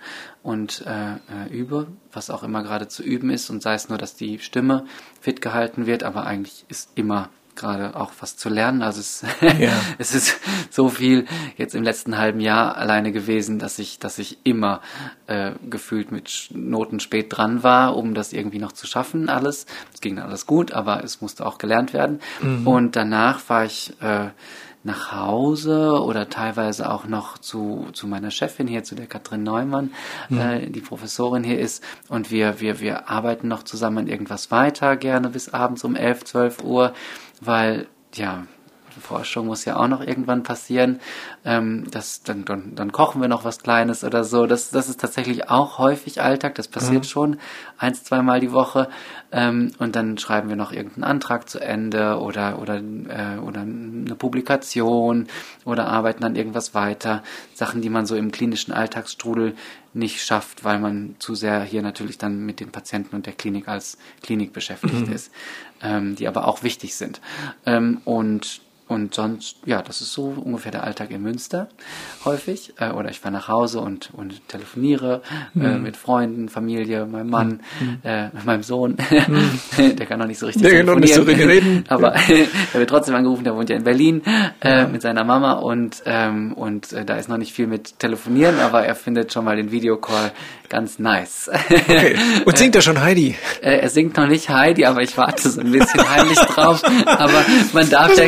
und 0.43 0.85
äh, 0.86 1.12
äh, 1.15 1.51
übe, 1.51 1.89
was 2.12 2.31
auch 2.31 2.43
immer 2.43 2.62
gerade 2.62 2.86
zu 2.89 3.02
üben 3.02 3.31
ist. 3.31 3.51
Und 3.51 3.62
sei 3.62 3.74
es 3.74 3.89
nur, 3.89 3.98
dass 3.98 4.15
die 4.15 4.39
Stimme 4.39 4.85
fit 5.20 5.40
gehalten 5.40 5.86
wird, 5.86 6.02
aber 6.02 6.27
eigentlich 6.27 6.65
ist 6.69 6.90
immer 6.94 7.31
gerade 7.61 7.95
auch 7.95 8.12
was 8.20 8.37
zu 8.37 8.49
lernen. 8.49 8.82
Also 8.82 9.01
es, 9.01 9.24
Ja. 9.59 9.73
es 9.99 10.15
ist 10.15 10.41
so 10.70 10.89
viel 10.89 11.27
jetzt 11.57 11.74
im 11.74 11.82
letzten 11.82 12.19
halben 12.19 12.41
Jahr 12.41 12.77
alleine 12.77 13.12
gewesen, 13.12 13.59
dass 13.59 13.78
ich, 13.78 13.99
dass 13.99 14.19
ich 14.19 14.39
immer 14.45 14.81
äh, 15.27 15.53
gefühlt 15.69 16.11
mit 16.11 16.49
Noten 16.53 17.01
spät 17.01 17.27
dran 17.28 17.62
war, 17.62 17.97
um 17.97 18.15
das 18.15 18.32
irgendwie 18.32 18.59
noch 18.59 18.73
zu 18.73 18.87
schaffen, 18.87 19.28
alles. 19.28 19.66
Es 19.93 20.01
ging 20.01 20.16
dann 20.16 20.27
alles 20.27 20.47
gut, 20.47 20.73
aber 20.73 21.05
es 21.05 21.20
musste 21.20 21.47
auch 21.47 21.59
gelernt 21.59 21.93
werden. 21.93 22.20
Und 22.65 22.97
danach 22.97 23.41
war 23.49 23.65
ich 23.65 23.93
äh, 24.01 24.28
nach 24.82 25.12
Hause 25.12 26.03
oder 26.03 26.31
teilweise 26.31 26.91
auch 26.91 27.07
noch 27.07 27.37
zu, 27.37 27.89
zu 27.93 28.07
meiner 28.07 28.31
Chefin 28.31 28.66
hier, 28.66 28.82
zu 28.82 28.95
der 28.95 29.07
Katrin 29.07 29.43
Neumann, 29.43 29.93
äh, 30.31 30.70
die 30.70 30.81
Professorin 30.81 31.45
hier 31.45 31.59
ist. 31.59 31.85
Und 32.09 32.31
wir, 32.31 32.61
wir, 32.61 32.81
wir 32.81 33.11
arbeiten 33.11 33.49
noch 33.49 33.62
zusammen 33.62 33.99
an 33.99 34.07
irgendwas 34.07 34.51
weiter, 34.51 34.97
gerne 34.97 35.28
bis 35.28 35.51
abends 35.51 35.85
um 35.85 35.97
11, 35.97 36.24
12 36.24 36.65
Uhr, 36.65 36.95
weil, 37.40 37.86
ja, 38.14 38.46
Forschung 39.01 39.47
muss 39.47 39.64
ja 39.64 39.77
auch 39.77 39.89
noch 39.89 40.01
irgendwann 40.01 40.43
passieren. 40.43 41.01
Ähm, 41.44 41.86
das, 41.90 42.22
dann, 42.22 42.44
dann, 42.44 42.74
dann 42.74 42.93
kochen 42.93 43.20
wir 43.20 43.28
noch 43.28 43.44
was 43.44 43.59
Kleines 43.59 44.05
oder 44.05 44.24
so. 44.24 44.47
Das, 44.47 44.70
das 44.70 44.89
ist 44.89 45.01
tatsächlich 45.01 45.51
auch 45.51 45.78
häufig 45.78 46.22
Alltag. 46.22 46.55
Das 46.55 46.68
passiert 46.68 47.06
schon 47.06 47.39
eins, 47.78 48.05
zweimal 48.05 48.40
die 48.40 48.52
Woche. 48.52 48.89
Ähm, 49.32 49.72
und 49.78 49.97
dann 49.97 50.18
schreiben 50.18 50.48
wir 50.48 50.56
noch 50.56 50.72
irgendeinen 50.72 51.05
Antrag 51.05 51.48
zu 51.48 51.60
Ende 51.60 52.18
oder, 52.18 52.60
oder, 52.60 52.77
äh, 52.77 53.39
oder 53.39 53.60
eine 53.60 54.14
Publikation 54.16 55.28
oder 55.64 55.86
arbeiten 55.86 56.24
an 56.24 56.36
irgendwas 56.36 56.74
weiter. 56.74 57.22
Sachen, 57.55 57.81
die 57.81 57.90
man 57.90 58.06
so 58.06 58.16
im 58.16 58.32
klinischen 58.32 58.72
Alltagsstrudel 58.72 59.55
nicht 59.93 60.22
schafft, 60.22 60.64
weil 60.64 60.78
man 60.78 61.16
zu 61.18 61.35
sehr 61.35 61.62
hier 61.62 61.82
natürlich 61.82 62.18
dann 62.18 62.44
mit 62.47 62.60
den 62.60 62.70
Patienten 62.70 63.16
und 63.16 63.27
der 63.27 63.32
Klinik 63.32 63.68
als 63.68 63.98
Klinik 64.22 64.52
beschäftigt 64.52 65.09
ist, 65.09 65.32
ähm, 65.82 66.14
die 66.14 66.28
aber 66.28 66.47
auch 66.47 66.62
wichtig 66.62 66.94
sind. 66.94 67.20
Ähm, 67.66 68.01
und 68.05 68.60
und 68.90 69.14
sonst, 69.14 69.56
ja, 69.64 69.82
das 69.82 70.00
ist 70.00 70.12
so 70.12 70.34
ungefähr 70.44 70.72
der 70.72 70.82
Alltag 70.84 71.10
in 71.12 71.22
Münster 71.22 71.68
häufig. 72.24 72.74
Äh, 72.78 72.90
oder 72.90 73.08
ich 73.10 73.20
fahre 73.20 73.32
nach 73.32 73.46
Hause 73.48 73.80
und, 73.80 74.10
und 74.12 74.46
telefoniere 74.48 75.22
äh, 75.54 75.58
Mhm. 75.76 75.82
mit 75.82 75.96
Freunden, 75.96 76.48
Familie, 76.48 77.06
meinem 77.06 77.30
Mann, 77.30 77.60
äh, 78.02 78.24
mit 78.32 78.44
meinem 78.44 78.62
Sohn. 78.64 78.96
der 79.78 80.06
kann 80.06 80.18
noch 80.18 80.26
nicht 80.26 80.38
so 80.38 80.46
richtig 80.46 80.62
Der 80.62 80.72
kann 80.76 80.86
noch 80.86 80.96
nicht 80.96 81.14
so 81.14 81.22
richtig 81.22 81.46
reden. 81.46 81.84
Aber 81.88 82.14
er 82.72 82.78
wird 82.80 82.90
trotzdem 82.90 83.14
angerufen, 83.14 83.44
der 83.44 83.54
wohnt 83.54 83.70
ja 83.70 83.76
in 83.76 83.84
Berlin 83.84 84.22
äh, 84.60 84.86
mit 84.86 85.02
seiner 85.02 85.22
Mama 85.24 85.52
und, 85.52 86.02
ähm, 86.06 86.52
und 86.54 86.92
äh, 86.92 87.04
da 87.04 87.14
ist 87.16 87.28
noch 87.28 87.38
nicht 87.38 87.52
viel 87.52 87.68
mit 87.68 87.98
telefonieren, 88.00 88.58
aber 88.58 88.84
er 88.84 88.94
findet 88.96 89.32
schon 89.32 89.44
mal 89.44 89.56
den 89.56 89.70
Videocall 89.70 90.32
ganz 90.68 90.98
nice. 90.98 91.48
Okay. 91.70 92.16
Und 92.44 92.56
singt 92.58 92.76
er 92.76 92.82
schon 92.82 93.00
Heidi? 93.00 93.34
Äh, 93.60 93.78
er 93.78 93.88
singt 93.90 94.16
noch 94.16 94.26
nicht 94.26 94.48
Heidi, 94.50 94.84
aber 94.84 95.02
ich 95.02 95.16
warte 95.16 95.48
so 95.48 95.60
ein 95.60 95.70
bisschen 95.72 96.08
heimlich 96.08 96.38
drauf. 96.38 96.82
Aber 97.06 97.44
man 97.72 97.88
darf, 97.90 98.08
Das 98.08 98.18
ja, 98.18 98.24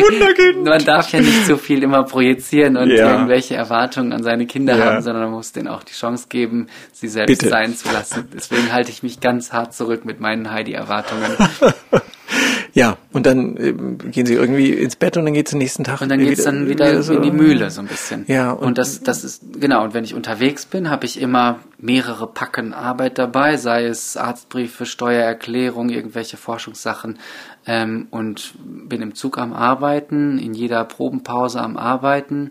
Wunderkind. 0.56 0.64
man 0.64 0.84
darf 0.84 1.12
ja 1.12 1.20
nicht 1.20 1.46
so 1.46 1.56
viel 1.56 1.82
immer 1.82 2.04
projizieren 2.04 2.76
und 2.76 2.90
Ja. 2.90 3.12
irgendwelche 3.12 3.54
Erwartungen 3.54 4.12
an 4.12 4.22
seine 4.22 4.46
Kinder 4.46 4.76
Ja. 4.76 4.84
haben, 4.84 5.02
sondern 5.02 5.24
man 5.24 5.32
muss 5.32 5.52
denen 5.52 5.68
auch 5.68 5.82
die 5.82 5.92
Chance 5.94 6.26
geben, 6.28 6.68
sie 6.92 7.08
selbst 7.08 7.38
Bitte. 7.38 7.48
sein 7.48 7.74
zu 7.74 7.90
lassen. 7.92 8.28
Deswegen 8.34 8.72
halte 8.72 8.90
ich 8.90 9.02
mich 9.02 9.20
ganz 9.20 9.52
hart 9.52 9.74
zurück 9.74 10.04
mit 10.04 10.20
meinen 10.20 10.50
Heidi-Erwartungen. 10.52 11.30
Ja, 12.74 12.96
und 13.12 13.26
dann 13.26 13.56
ähm, 13.58 13.98
gehen 13.98 14.24
sie 14.24 14.32
irgendwie 14.34 14.70
ins 14.72 14.96
Bett 14.96 15.16
und 15.18 15.26
dann 15.26 15.34
geht's 15.34 15.50
den 15.50 15.58
nächsten 15.58 15.84
Tag 15.84 16.00
Und 16.00 16.08
dann 16.08 16.20
geht's 16.20 16.44
dann 16.44 16.68
wieder 16.68 17.02
so- 17.02 17.12
in 17.14 17.22
die 17.22 17.30
Mühle 17.30 17.70
so 17.70 17.80
ein 17.82 17.86
bisschen. 17.86 18.24
Ja, 18.28 18.52
und, 18.52 18.68
und- 18.68 18.78
das, 18.78 19.02
das 19.02 19.24
ist, 19.24 19.42
genau, 19.60 19.84
und 19.84 19.92
wenn 19.92 20.04
ich 20.04 20.14
unterwegs 20.14 20.64
bin, 20.64 20.88
habe 20.88 21.04
ich 21.04 21.20
immer 21.20 21.58
mehrere 21.78 22.26
Packen 22.26 22.72
Arbeit 22.72 23.18
dabei, 23.18 23.56
sei 23.58 23.84
es 23.84 24.16
Arztbriefe, 24.16 24.86
Steuererklärung, 24.86 25.90
irgendwelche 25.90 26.38
Forschungssachen 26.38 27.18
ähm, 27.66 28.06
und 28.10 28.54
bin 28.64 29.02
im 29.02 29.14
Zug 29.14 29.36
am 29.36 29.52
Arbeiten, 29.52 30.38
in 30.38 30.54
jeder 30.54 30.84
Probenpause 30.84 31.60
am 31.60 31.76
Arbeiten. 31.76 32.50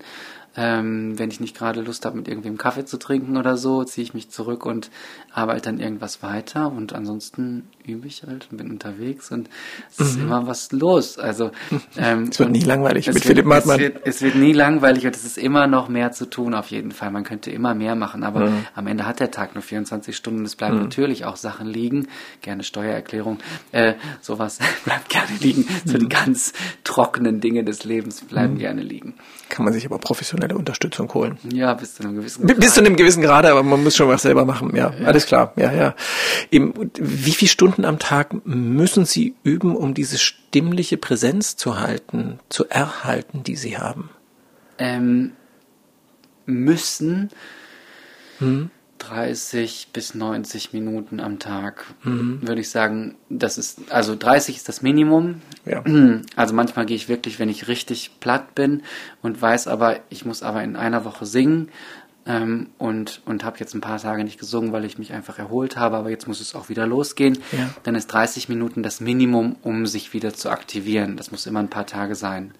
Ähm, 0.57 1.17
wenn 1.17 1.31
ich 1.31 1.39
nicht 1.39 1.57
gerade 1.57 1.79
Lust 1.79 2.05
habe, 2.05 2.17
mit 2.17 2.27
irgendwem 2.27 2.57
Kaffee 2.57 2.83
zu 2.83 2.97
trinken 2.97 3.37
oder 3.37 3.55
so, 3.55 3.85
ziehe 3.85 4.03
ich 4.03 4.13
mich 4.13 4.29
zurück 4.29 4.65
und 4.65 4.91
arbeite 5.33 5.61
dann 5.69 5.79
irgendwas 5.79 6.21
weiter 6.23 6.69
und 6.69 6.91
ansonsten 6.91 7.69
übe 7.85 8.07
ich 8.07 8.23
halt 8.23 8.47
und 8.51 8.57
bin 8.57 8.69
unterwegs 8.71 9.31
und 9.31 9.49
es 9.89 9.99
ist 9.99 10.17
immer 10.19 10.45
was 10.47 10.71
los. 10.71 11.17
Also 11.17 11.51
ähm, 11.97 12.21
Mhm. 12.21 12.27
Es 12.29 12.39
wird 12.39 12.51
nie 12.51 12.61
langweilig 12.63 13.07
mit 13.07 13.15
wird, 13.15 13.25
Philipp 13.25 13.45
Martmann. 13.45 13.77
Es 13.79 13.81
wird, 13.81 14.01
es 14.07 14.21
wird 14.21 14.35
nie 14.35 14.53
langweilig 14.53 15.05
und 15.05 15.15
es 15.15 15.25
ist 15.25 15.37
immer 15.37 15.67
noch 15.67 15.89
mehr 15.89 16.11
zu 16.11 16.25
tun 16.29 16.53
auf 16.53 16.67
jeden 16.67 16.91
Fall. 16.91 17.11
Man 17.11 17.23
könnte 17.23 17.51
immer 17.51 17.73
mehr 17.75 17.95
machen, 17.95 18.23
aber 18.23 18.49
Mhm. 18.49 18.65
am 18.75 18.87
Ende 18.87 19.05
hat 19.05 19.19
der 19.19 19.31
Tag 19.31 19.55
nur 19.55 19.61
24 19.63 20.15
Stunden. 20.15 20.43
Es 20.45 20.55
bleiben 20.55 20.79
natürlich 20.79 21.25
auch 21.25 21.35
Sachen 21.37 21.67
liegen. 21.67 22.07
Gerne 22.41 22.63
Steuererklärung, 22.63 23.39
äh, 23.71 23.93
sowas 24.21 24.59
bleibt 24.85 25.09
gerne 25.09 25.31
liegen. 25.39 25.65
So 25.85 25.93
Mhm. 25.97 25.99
die 26.01 26.09
ganz 26.09 26.53
trockenen 26.83 27.39
Dinge 27.41 27.63
des 27.63 27.83
Lebens 27.83 28.21
bleiben 28.21 28.57
gerne 28.57 28.81
liegen. 28.81 29.13
Kann 29.49 29.65
man 29.65 29.73
sich 29.73 29.85
aber 29.85 29.97
professionelle 29.97 30.55
Unterstützung 30.55 31.13
holen. 31.13 31.37
Ja, 31.51 31.73
bis 31.73 31.95
zu 31.95 32.03
einem 32.03 32.15
gewissen 32.15 32.45
B- 32.47 32.53
Bis 32.53 32.65
Grad. 32.65 32.73
zu 32.75 32.79
einem 32.81 32.95
gewissen 32.95 33.21
Grade, 33.21 33.51
aber 33.51 33.63
man 33.63 33.83
muss 33.83 33.95
schon 33.95 34.07
was 34.07 34.21
selber 34.21 34.45
machen. 34.45 34.75
Ja, 34.75 34.93
alles 35.05 35.25
klar. 35.25 35.53
Ja, 35.57 35.71
ja. 35.73 35.95
Eben, 36.51 36.73
wie 36.97 37.31
viele 37.31 37.49
Stunden 37.49 37.70
am 37.79 37.99
Tag 37.99 38.45
müssen 38.45 39.05
Sie 39.05 39.35
üben, 39.43 39.75
um 39.75 39.93
diese 39.93 40.17
stimmliche 40.17 40.97
Präsenz 40.97 41.55
zu 41.55 41.79
halten, 41.79 42.39
zu 42.49 42.67
erhalten, 42.69 43.43
die 43.43 43.55
Sie 43.55 43.77
haben? 43.77 44.09
ähm, 44.77 45.33
müssen 46.45 47.29
Hm? 48.39 48.71
30 48.97 49.89
bis 49.93 50.13
90 50.15 50.73
Minuten 50.73 51.19
am 51.19 51.39
Tag, 51.39 51.85
Hm. 52.01 52.39
würde 52.41 52.61
ich 52.61 52.69
sagen. 52.69 53.15
Das 53.29 53.57
ist, 53.57 53.91
also 53.91 54.15
30 54.15 54.57
ist 54.57 54.69
das 54.69 54.81
Minimum. 54.81 55.41
Ja. 55.65 55.83
Also 56.35 56.53
manchmal 56.53 56.85
gehe 56.85 56.95
ich 56.95 57.09
wirklich, 57.09 57.39
wenn 57.39 57.49
ich 57.49 57.67
richtig 57.67 58.11
platt 58.19 58.53
bin 58.55 58.83
und 59.21 59.41
weiß 59.41 59.67
aber, 59.67 59.99
ich 60.09 60.25
muss 60.25 60.43
aber 60.43 60.63
in 60.63 60.75
einer 60.75 61.03
Woche 61.05 61.25
singen 61.25 61.69
ähm, 62.25 62.69
und, 62.77 63.21
und 63.25 63.43
habe 63.43 63.57
jetzt 63.59 63.73
ein 63.73 63.81
paar 63.81 63.99
Tage 63.99 64.23
nicht 64.23 64.39
gesungen, 64.39 64.71
weil 64.71 64.85
ich 64.85 64.97
mich 64.97 65.11
einfach 65.13 65.39
erholt 65.39 65.77
habe, 65.77 65.97
aber 65.97 66.09
jetzt 66.09 66.27
muss 66.27 66.39
es 66.39 66.53
auch 66.55 66.69
wieder 66.69 66.85
losgehen. 66.85 67.37
Ja. 67.51 67.69
Dann 67.83 67.95
ist 67.95 68.07
30 68.07 68.47
Minuten 68.49 68.83
das 68.83 68.99
Minimum, 69.01 69.55
um 69.63 69.85
sich 69.87 70.13
wieder 70.13 70.33
zu 70.33 70.49
aktivieren. 70.49 71.17
Das 71.17 71.31
muss 71.31 71.47
immer 71.47 71.59
ein 71.59 71.69
paar 71.69 71.87
Tage 71.87 72.15
sein. 72.15 72.53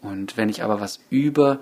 Und 0.00 0.36
wenn 0.36 0.48
ich 0.48 0.62
aber 0.62 0.80
was 0.80 1.00
übe 1.10 1.60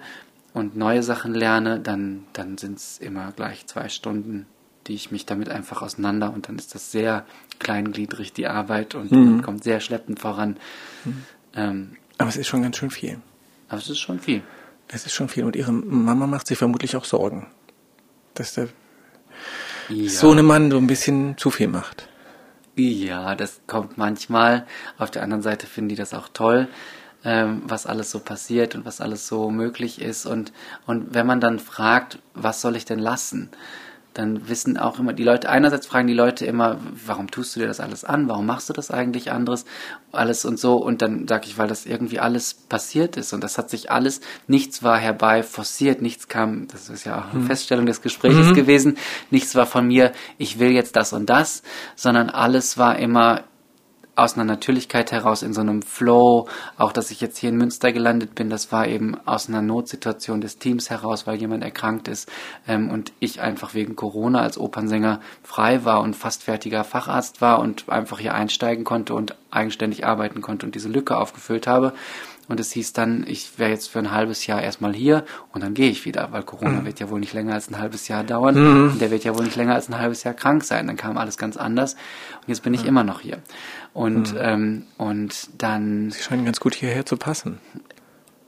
und 0.54 0.76
neue 0.76 1.02
Sachen 1.02 1.34
lerne, 1.34 1.80
dann, 1.80 2.24
dann 2.32 2.58
sind 2.58 2.78
es 2.78 2.98
immer 2.98 3.32
gleich 3.32 3.66
zwei 3.66 3.88
Stunden, 3.88 4.46
die 4.86 4.94
ich 4.94 5.10
mich 5.10 5.26
damit 5.26 5.48
einfach 5.48 5.82
auseinander 5.82 6.32
und 6.32 6.48
dann 6.48 6.56
ist 6.56 6.74
das 6.74 6.90
sehr 6.90 7.26
kleingliedrig, 7.58 8.32
die 8.32 8.46
Arbeit 8.46 8.94
und, 8.94 9.10
und 9.12 9.42
kommt 9.42 9.62
sehr 9.64 9.80
schleppend 9.80 10.20
voran. 10.20 10.56
Ähm, 11.54 11.96
Aber 12.18 12.28
es 12.28 12.36
ist 12.36 12.46
schon 12.46 12.62
ganz 12.62 12.76
schön 12.76 12.90
viel. 12.90 13.18
aber 13.68 13.78
es 13.78 13.90
ist 13.90 13.98
schon 13.98 14.20
viel. 14.20 14.42
Es 14.92 15.06
ist 15.06 15.12
schon 15.14 15.28
viel. 15.28 15.44
Und 15.44 15.56
Ihre 15.56 15.72
Mama 15.72 16.26
macht 16.26 16.46
sich 16.46 16.58
vermutlich 16.58 16.96
auch 16.96 17.04
Sorgen, 17.04 17.46
dass 18.34 18.54
der 18.54 18.68
Ja. 19.88 20.10
Sohnemann 20.10 20.70
so 20.70 20.78
ein 20.78 20.86
bisschen 20.86 21.36
zu 21.36 21.50
viel 21.50 21.68
macht. 21.68 22.08
Ja, 22.76 23.34
das 23.34 23.60
kommt 23.66 23.98
manchmal. 23.98 24.66
Auf 24.98 25.10
der 25.10 25.22
anderen 25.22 25.42
Seite 25.42 25.66
finden 25.66 25.90
die 25.90 25.96
das 25.96 26.14
auch 26.14 26.28
toll, 26.32 26.68
ähm, 27.24 27.62
was 27.66 27.86
alles 27.86 28.10
so 28.10 28.20
passiert 28.20 28.74
und 28.74 28.84
was 28.84 29.00
alles 29.00 29.26
so 29.26 29.50
möglich 29.50 30.00
ist. 30.00 30.26
Und, 30.26 30.52
und 30.86 31.12
wenn 31.14 31.26
man 31.26 31.40
dann 31.40 31.58
fragt, 31.58 32.18
was 32.34 32.60
soll 32.60 32.76
ich 32.76 32.84
denn 32.84 32.98
lassen? 33.00 33.50
Dann 34.14 34.48
wissen 34.48 34.76
auch 34.76 34.98
immer 34.98 35.12
die 35.12 35.22
Leute, 35.22 35.48
einerseits 35.48 35.86
fragen 35.86 36.08
die 36.08 36.14
Leute 36.14 36.44
immer, 36.44 36.78
warum 37.06 37.30
tust 37.30 37.54
du 37.54 37.60
dir 37.60 37.66
das 37.66 37.80
alles 37.80 38.04
an? 38.04 38.28
Warum 38.28 38.46
machst 38.46 38.68
du 38.68 38.72
das 38.72 38.90
eigentlich 38.90 39.30
anderes? 39.30 39.64
Alles 40.10 40.44
und 40.44 40.58
so. 40.58 40.76
Und 40.76 41.00
dann 41.00 41.28
sage 41.28 41.46
ich, 41.46 41.58
weil 41.58 41.68
das 41.68 41.86
irgendwie 41.86 42.18
alles 42.18 42.54
passiert 42.54 43.16
ist. 43.16 43.32
Und 43.32 43.44
das 43.44 43.56
hat 43.56 43.70
sich 43.70 43.90
alles, 43.90 44.20
nichts 44.46 44.82
war 44.82 44.98
herbei 44.98 45.42
forciert, 45.42 46.02
nichts 46.02 46.28
kam, 46.28 46.66
das 46.68 46.88
ist 46.88 47.04
ja 47.04 47.20
auch 47.20 47.32
eine 47.32 47.44
Feststellung 47.44 47.86
des 47.86 48.02
Gesprächs 48.02 48.52
gewesen, 48.54 48.96
nichts 49.30 49.54
war 49.54 49.66
von 49.66 49.86
mir, 49.86 50.12
ich 50.38 50.58
will 50.58 50.70
jetzt 50.70 50.96
das 50.96 51.12
und 51.12 51.30
das, 51.30 51.62
sondern 51.94 52.30
alles 52.30 52.78
war 52.78 52.98
immer 52.98 53.44
aus 54.16 54.34
einer 54.34 54.44
Natürlichkeit 54.44 55.12
heraus 55.12 55.42
in 55.42 55.52
so 55.52 55.60
einem 55.60 55.82
Flow, 55.82 56.48
auch 56.76 56.92
dass 56.92 57.10
ich 57.10 57.20
jetzt 57.20 57.38
hier 57.38 57.50
in 57.50 57.56
Münster 57.56 57.92
gelandet 57.92 58.34
bin, 58.34 58.50
das 58.50 58.72
war 58.72 58.86
eben 58.86 59.16
aus 59.26 59.48
einer 59.48 59.62
Notsituation 59.62 60.40
des 60.40 60.58
Teams 60.58 60.90
heraus, 60.90 61.26
weil 61.26 61.38
jemand 61.38 61.64
erkrankt 61.64 62.08
ist 62.08 62.30
ähm, 62.66 62.90
und 62.90 63.12
ich 63.20 63.40
einfach 63.40 63.74
wegen 63.74 63.96
Corona 63.96 64.40
als 64.40 64.58
Opernsänger 64.58 65.20
frei 65.42 65.84
war 65.84 66.00
und 66.00 66.16
fast 66.16 66.42
fertiger 66.42 66.84
Facharzt 66.84 67.40
war 67.40 67.58
und 67.60 67.88
einfach 67.88 68.18
hier 68.18 68.34
einsteigen 68.34 68.84
konnte 68.84 69.14
und 69.14 69.34
eigenständig 69.50 70.06
arbeiten 70.06 70.40
konnte 70.40 70.66
und 70.66 70.74
diese 70.74 70.88
Lücke 70.88 71.16
aufgefüllt 71.16 71.66
habe. 71.66 71.92
Und 72.50 72.58
es 72.58 72.72
hieß 72.72 72.92
dann, 72.94 73.24
ich 73.28 73.60
wäre 73.60 73.70
jetzt 73.70 73.88
für 73.88 74.00
ein 74.00 74.10
halbes 74.10 74.44
Jahr 74.44 74.60
erstmal 74.60 74.92
hier 74.92 75.24
und 75.52 75.62
dann 75.62 75.72
gehe 75.72 75.88
ich 75.88 76.04
wieder, 76.04 76.32
weil 76.32 76.42
Corona 76.42 76.84
wird 76.84 76.98
ja 76.98 77.08
wohl 77.08 77.20
nicht 77.20 77.32
länger 77.32 77.54
als 77.54 77.70
ein 77.70 77.78
halbes 77.78 78.08
Jahr 78.08 78.24
dauern 78.24 78.56
und 78.90 78.98
der 78.98 79.12
wird 79.12 79.22
ja 79.22 79.38
wohl 79.38 79.44
nicht 79.44 79.54
länger 79.54 79.76
als 79.76 79.88
ein 79.88 79.96
halbes 79.96 80.24
Jahr 80.24 80.34
krank 80.34 80.64
sein. 80.64 80.88
Dann 80.88 80.96
kam 80.96 81.16
alles 81.16 81.38
ganz 81.38 81.56
anders 81.56 81.94
und 81.94 82.48
jetzt 82.48 82.64
bin 82.64 82.74
ich 82.74 82.84
immer 82.84 83.04
noch 83.04 83.20
hier. 83.20 83.38
Und, 83.92 84.34
ähm, 84.36 84.86
und 84.98 85.48
dann 85.58 86.10
Sie 86.10 86.20
scheinen 86.24 86.44
ganz 86.44 86.58
gut 86.58 86.74
hierher 86.74 87.06
zu 87.06 87.16
passen. 87.16 87.60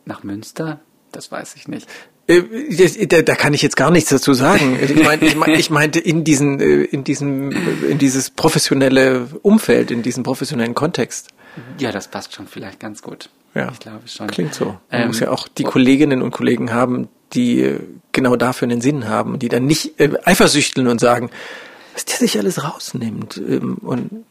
nach 0.04 0.24
Münster, 0.24 0.80
das 1.12 1.30
weiß 1.30 1.54
ich 1.54 1.68
nicht. 1.68 1.88
Äh, 2.26 3.06
Da, 3.06 3.22
da 3.22 3.34
kann 3.36 3.54
ich 3.54 3.62
jetzt 3.62 3.76
gar 3.76 3.92
nichts 3.92 4.10
dazu 4.10 4.34
sagen. 4.34 4.78
Ich, 4.82 5.00
mein, 5.00 5.22
ich, 5.22 5.36
mein, 5.36 5.50
ich 5.50 5.70
meinte 5.70 6.00
in 6.00 6.24
diesen, 6.24 6.58
äh, 6.58 6.82
in 6.82 7.04
diesem, 7.04 7.52
in 7.88 7.98
dieses 7.98 8.30
professionelle 8.30 9.28
Umfeld, 9.42 9.92
in 9.92 10.02
diesen 10.02 10.24
professionellen 10.24 10.74
Kontext. 10.74 11.28
Ja, 11.78 11.92
das 11.92 12.08
passt 12.08 12.34
schon 12.34 12.48
vielleicht 12.48 12.80
ganz 12.80 13.00
gut. 13.00 13.30
Ja, 13.54 13.70
Ich 13.72 13.80
glaube 13.80 14.06
schon. 14.08 14.28
Klingt 14.28 14.54
so. 14.54 14.66
Man 14.66 14.78
Ähm, 14.90 15.06
muss 15.08 15.20
ja 15.20 15.30
auch 15.30 15.48
die 15.48 15.64
Kolleginnen 15.64 16.22
und 16.22 16.30
Kollegen 16.30 16.72
haben, 16.72 17.08
die 17.32 17.60
äh, 17.60 17.80
genau 18.12 18.36
dafür 18.36 18.68
einen 18.68 18.80
Sinn 18.80 19.08
haben, 19.08 19.38
die 19.38 19.48
dann 19.48 19.66
nicht 19.66 19.98
äh, 20.00 20.10
eifersüchteln 20.24 20.86
und 20.86 21.00
sagen, 21.00 21.30
was 21.94 22.04
der 22.06 22.16
sich 22.16 22.38
alles 22.38 22.64
rausnimmt. 22.64 23.36
Ähm, 23.36 23.78
und 23.82 24.24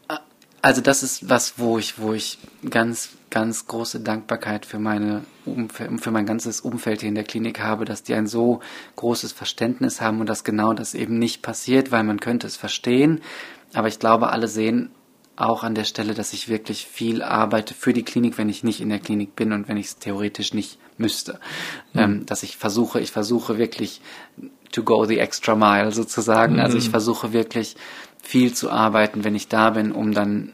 Also 0.60 0.80
das 0.80 1.02
ist 1.02 1.28
was, 1.28 1.54
wo 1.58 1.78
ich, 1.78 1.98
wo 1.98 2.12
ich 2.12 2.38
ganz, 2.68 3.10
ganz 3.30 3.66
große 3.66 4.00
Dankbarkeit 4.00 4.66
für 4.66 4.78
meine 4.78 5.22
Umfeld, 5.44 6.00
für 6.00 6.10
mein 6.10 6.26
ganzes 6.26 6.60
Umfeld 6.60 7.00
hier 7.00 7.08
in 7.08 7.14
der 7.16 7.24
Klinik 7.24 7.60
habe, 7.60 7.84
dass 7.84 8.02
die 8.04 8.14
ein 8.14 8.26
so 8.28 8.60
großes 8.96 9.32
Verständnis 9.32 10.00
haben 10.00 10.20
und 10.20 10.28
dass 10.28 10.44
genau 10.44 10.72
das 10.72 10.94
eben 10.94 11.18
nicht 11.18 11.42
passiert, 11.42 11.90
weil 11.90 12.04
man 12.04 12.20
könnte 12.20 12.46
es 12.46 12.56
verstehen. 12.56 13.20
Aber 13.74 13.88
ich 13.88 13.98
glaube, 13.98 14.30
alle 14.30 14.48
sehen 14.48 14.90
auch 15.36 15.62
an 15.62 15.74
der 15.74 15.84
Stelle, 15.84 16.14
dass 16.14 16.32
ich 16.32 16.48
wirklich 16.48 16.86
viel 16.86 17.22
arbeite 17.22 17.74
für 17.74 17.92
die 17.92 18.04
Klinik, 18.04 18.38
wenn 18.38 18.48
ich 18.48 18.64
nicht 18.64 18.80
in 18.80 18.90
der 18.90 18.98
Klinik 18.98 19.34
bin 19.34 19.52
und 19.52 19.68
wenn 19.68 19.76
ich 19.76 19.86
es 19.86 19.96
theoretisch 19.96 20.52
nicht 20.52 20.78
müsste. 20.98 21.40
Ähm, 21.94 22.26
dass 22.26 22.42
ich 22.42 22.56
versuche, 22.56 23.00
ich 23.00 23.12
versuche 23.12 23.58
wirklich 23.58 24.00
to 24.72 24.82
go 24.82 25.04
the 25.04 25.18
extra 25.18 25.54
mile 25.54 25.92
sozusagen. 25.92 26.60
Also 26.60 26.78
ich 26.78 26.90
versuche 26.90 27.32
wirklich 27.32 27.76
viel 28.22 28.52
zu 28.54 28.70
arbeiten, 28.70 29.24
wenn 29.24 29.34
ich 29.34 29.48
da 29.48 29.70
bin, 29.70 29.92
um 29.92 30.12
dann 30.12 30.52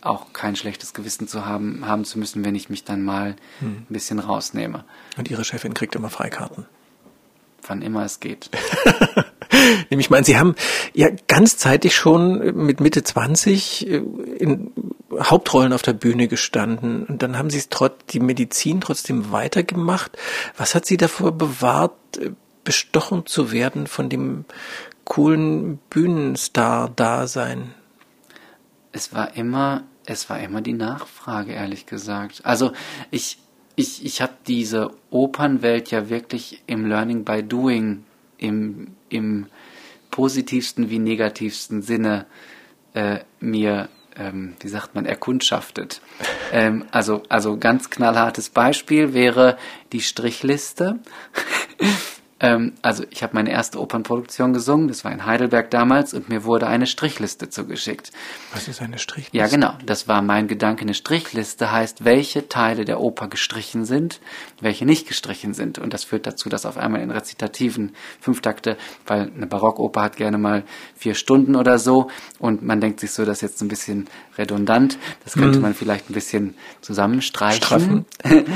auch 0.00 0.32
kein 0.32 0.56
schlechtes 0.56 0.94
Gewissen 0.94 1.28
zu 1.28 1.44
haben, 1.44 1.86
haben 1.86 2.04
zu 2.04 2.18
müssen, 2.18 2.44
wenn 2.44 2.54
ich 2.54 2.70
mich 2.70 2.84
dann 2.84 3.02
mal 3.02 3.36
ein 3.60 3.86
bisschen 3.88 4.18
rausnehme, 4.18 4.84
und 5.16 5.30
ihre 5.30 5.44
Chefin 5.44 5.74
kriegt 5.74 5.94
immer 5.94 6.10
Freikarten. 6.10 6.66
wann 7.66 7.82
immer 7.82 8.04
es 8.04 8.20
geht. 8.20 8.50
Nämlich, 9.90 10.06
ich 10.06 10.10
meine, 10.10 10.24
Sie 10.24 10.38
haben 10.38 10.54
ja 10.92 11.08
ganzzeitig 11.28 11.94
schon 11.94 12.56
mit 12.56 12.80
Mitte 12.80 13.02
20 13.02 13.88
äh, 13.88 13.96
in 14.38 14.72
Hauptrollen 15.18 15.72
auf 15.72 15.82
der 15.82 15.92
Bühne 15.92 16.28
gestanden 16.28 17.04
und 17.04 17.22
dann 17.22 17.38
haben 17.38 17.50
Sie 17.50 17.58
es 17.58 17.68
trotz 17.68 18.06
die 18.10 18.20
Medizin 18.20 18.80
trotzdem 18.80 19.30
weitergemacht. 19.32 20.16
Was 20.56 20.74
hat 20.74 20.86
Sie 20.86 20.96
davor 20.96 21.32
bewahrt, 21.32 21.92
äh, 22.18 22.30
bestochen 22.64 23.26
zu 23.26 23.52
werden 23.52 23.86
von 23.86 24.08
dem 24.08 24.44
coolen 25.04 25.78
Bühnenstar-Dasein? 25.90 27.74
Es 28.92 29.12
war 29.12 29.36
immer, 29.36 29.82
es 30.06 30.30
war 30.30 30.40
immer 30.40 30.60
die 30.60 30.72
Nachfrage, 30.72 31.52
ehrlich 31.52 31.86
gesagt. 31.86 32.40
Also 32.44 32.72
ich, 33.10 33.38
ich, 33.76 34.04
ich 34.04 34.22
habe 34.22 34.32
diese 34.46 34.90
Opernwelt 35.10 35.90
ja 35.90 36.08
wirklich 36.08 36.62
im 36.66 36.86
Learning 36.86 37.24
by 37.24 37.42
Doing, 37.42 38.04
im, 38.44 38.88
im 39.08 39.46
positivsten 40.10 40.90
wie 40.90 40.98
negativsten 40.98 41.82
Sinne 41.82 42.26
äh, 42.94 43.20
mir, 43.40 43.88
ähm, 44.16 44.54
wie 44.60 44.68
sagt 44.68 44.94
man, 44.94 45.06
erkundschaftet. 45.06 46.00
ähm, 46.52 46.84
also, 46.92 47.22
also 47.28 47.56
ganz 47.58 47.90
knallhartes 47.90 48.50
Beispiel 48.50 49.14
wäre 49.14 49.58
die 49.92 50.02
Strichliste. 50.02 51.00
Ähm, 52.44 52.72
also 52.82 53.04
ich 53.08 53.22
habe 53.22 53.34
meine 53.34 53.50
erste 53.50 53.80
Opernproduktion 53.80 54.52
gesungen, 54.52 54.88
das 54.88 55.02
war 55.02 55.12
in 55.12 55.24
Heidelberg 55.24 55.70
damals, 55.70 56.12
und 56.12 56.28
mir 56.28 56.44
wurde 56.44 56.66
eine 56.66 56.86
Strichliste 56.86 57.48
zugeschickt. 57.48 58.12
Was 58.52 58.68
ist 58.68 58.82
eine 58.82 58.98
Strichliste? 58.98 59.36
Ja, 59.36 59.46
genau. 59.46 59.72
Das 59.86 60.08
war 60.08 60.20
mein 60.20 60.46
Gedanke. 60.46 60.82
Eine 60.82 60.92
Strichliste 60.92 61.72
heißt, 61.72 62.04
welche 62.04 62.48
Teile 62.48 62.84
der 62.84 63.00
Oper 63.00 63.28
gestrichen 63.28 63.86
sind, 63.86 64.20
welche 64.60 64.84
nicht 64.84 65.08
gestrichen 65.08 65.54
sind. 65.54 65.78
Und 65.78 65.94
das 65.94 66.04
führt 66.04 66.26
dazu, 66.26 66.50
dass 66.50 66.66
auf 66.66 66.76
einmal 66.76 67.00
in 67.00 67.10
rezitativen 67.10 67.94
Fünftakte, 68.20 68.76
weil 69.06 69.32
eine 69.34 69.46
Barockoper 69.46 70.02
hat 70.02 70.16
gerne 70.16 70.36
mal 70.36 70.64
vier 70.94 71.14
Stunden 71.14 71.56
oder 71.56 71.78
so, 71.78 72.10
und 72.38 72.62
man 72.62 72.80
denkt 72.80 73.00
sich 73.00 73.12
so, 73.12 73.24
das 73.24 73.38
ist 73.38 73.42
jetzt 73.42 73.62
ein 73.62 73.68
bisschen 73.68 74.06
redundant. 74.36 74.98
Das 75.24 75.32
könnte 75.32 75.60
man 75.60 75.72
vielleicht 75.72 76.10
ein 76.10 76.12
bisschen 76.12 76.54
zusammenstreichen. 76.82 77.62
Straffen. 77.62 78.04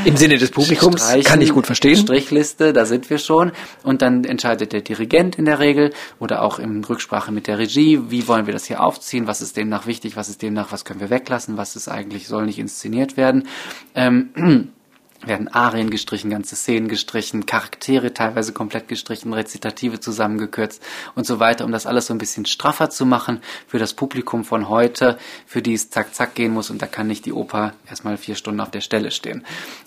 Im 0.04 0.16
Sinne 0.16 0.36
des 0.36 0.50
Publikums 0.50 1.00
Streichen, 1.00 1.24
kann 1.24 1.40
ich 1.40 1.54
gut 1.54 1.64
verstehen. 1.64 1.96
Strichliste, 1.96 2.74
da 2.74 2.84
sind 2.84 3.08
wir 3.08 3.18
schon. 3.18 3.52
Und 3.82 4.02
dann 4.02 4.24
entscheidet 4.24 4.72
der 4.72 4.80
Dirigent 4.80 5.36
in 5.36 5.44
der 5.44 5.58
Regel 5.58 5.92
oder 6.18 6.42
auch 6.42 6.58
in 6.58 6.84
Rücksprache 6.84 7.32
mit 7.32 7.46
der 7.46 7.58
Regie, 7.58 8.10
wie 8.10 8.28
wollen 8.28 8.46
wir 8.46 8.52
das 8.52 8.66
hier 8.66 8.82
aufziehen, 8.82 9.26
was 9.26 9.40
ist 9.40 9.56
demnach 9.56 9.86
wichtig, 9.86 10.16
was 10.16 10.28
ist 10.28 10.42
demnach, 10.42 10.72
was 10.72 10.84
können 10.84 11.00
wir 11.00 11.10
weglassen, 11.10 11.56
was 11.56 11.76
ist 11.76 11.88
eigentlich, 11.88 12.28
soll 12.28 12.46
nicht 12.46 12.58
inszeniert 12.58 13.16
werden. 13.16 13.48
Ähm, 13.94 14.72
werden 15.24 15.48
Arien 15.48 15.90
gestrichen, 15.90 16.30
ganze 16.30 16.54
Szenen 16.54 16.88
gestrichen, 16.88 17.44
Charaktere 17.44 18.14
teilweise 18.14 18.52
komplett 18.52 18.88
gestrichen, 18.88 19.32
Rezitative 19.32 19.98
zusammengekürzt 19.98 20.82
und 21.16 21.26
so 21.26 21.40
weiter, 21.40 21.64
um 21.64 21.72
das 21.72 21.86
alles 21.86 22.06
so 22.06 22.14
ein 22.14 22.18
bisschen 22.18 22.46
straffer 22.46 22.88
zu 22.88 23.04
machen 23.04 23.40
für 23.66 23.78
das 23.78 23.94
Publikum 23.94 24.44
von 24.44 24.68
heute, 24.68 25.18
für 25.46 25.60
die 25.60 25.74
es 25.74 25.90
zack 25.90 26.14
zack 26.14 26.34
gehen 26.34 26.52
muss 26.52 26.70
und 26.70 26.80
da 26.82 26.86
kann 26.86 27.08
nicht 27.08 27.26
die 27.26 27.32
Oper 27.32 27.72
erstmal 27.88 28.16
vier 28.16 28.36
Stunden 28.36 28.60
auf 28.60 28.70
der 28.70 28.80
Stelle 28.80 29.10
stehen. 29.10 29.44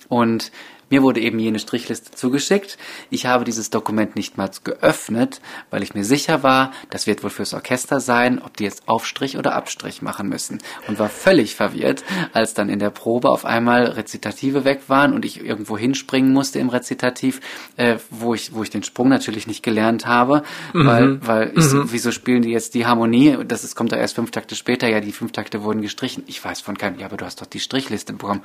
Und 0.10 0.52
mir 0.92 1.02
wurde 1.02 1.22
eben 1.22 1.40
jene 1.40 1.58
Strichliste 1.58 2.12
zugeschickt. 2.12 2.78
Ich 3.10 3.26
habe 3.26 3.44
dieses 3.44 3.72
Dokument 3.72 4.16
nicht 4.16 4.38
mal 4.38 4.52
geöffnet, 4.64 5.42
weil 5.70 5.84
ich 5.84 5.94
mir 5.94 6.04
sicher 6.04 6.44
war, 6.44 6.72
das 6.90 7.08
wird 7.08 7.24
wohl 7.24 7.30
fürs 7.30 7.54
Orchester 7.54 8.00
sein, 8.00 8.42
ob 8.42 8.58
die 8.58 8.66
jetzt 8.66 8.88
Aufstrich 8.88 9.38
oder 9.38 9.56
Abstrich 9.56 10.02
machen 10.02 10.28
müssen. 10.28 10.60
Und 10.88 11.00
war 11.00 11.10
völlig 11.10 11.56
verwirrt, 11.56 12.04
als 12.34 12.54
dann 12.54 12.70
in 12.70 12.80
der 12.80 12.90
Probe 12.90 13.30
auf 13.30 13.46
einmal 13.46 13.86
Rezitative 13.86 14.66
weg 14.66 14.82
waren 14.88 15.14
und 15.14 15.24
ich 15.24 15.44
irgendwo 15.44 15.78
hinspringen 15.78 16.34
musste 16.34 16.60
im 16.60 16.70
Rezitativ, 16.70 17.40
äh, 17.78 17.98
wo 18.10 18.34
ich, 18.34 18.54
wo 18.54 18.62
ich 18.62 18.70
den 18.70 18.84
Sprung 18.84 19.08
natürlich 19.08 19.48
nicht 19.48 19.64
gelernt 19.64 20.06
habe, 20.06 20.44
weil, 20.74 21.26
weil 21.26 21.54
ich 21.56 21.64
so, 21.64 21.92
wieso 21.92 22.12
spielen 22.12 22.42
die 22.42 22.52
jetzt 22.52 22.74
die 22.74 22.86
Harmonie? 22.86 23.38
Das 23.48 23.64
ist, 23.64 23.76
kommt 23.76 23.94
da 23.94 23.96
erst 23.96 24.16
fünf 24.16 24.32
Takte 24.32 24.56
später. 24.56 24.90
Ja, 24.90 25.00
die 25.00 25.14
fünf 25.14 25.32
Takte 25.32 25.64
wurden 25.64 25.82
gestrichen. 25.82 26.24
Ich 26.28 26.44
weiß 26.44 26.60
von 26.60 26.78
keinem. 26.78 27.00
Ja, 27.00 27.06
aber 27.06 27.16
du 27.16 27.26
hast 27.26 27.40
doch 27.40 27.46
die 27.46 27.62
Strichliste 27.62 28.12
bekommen. 28.12 28.42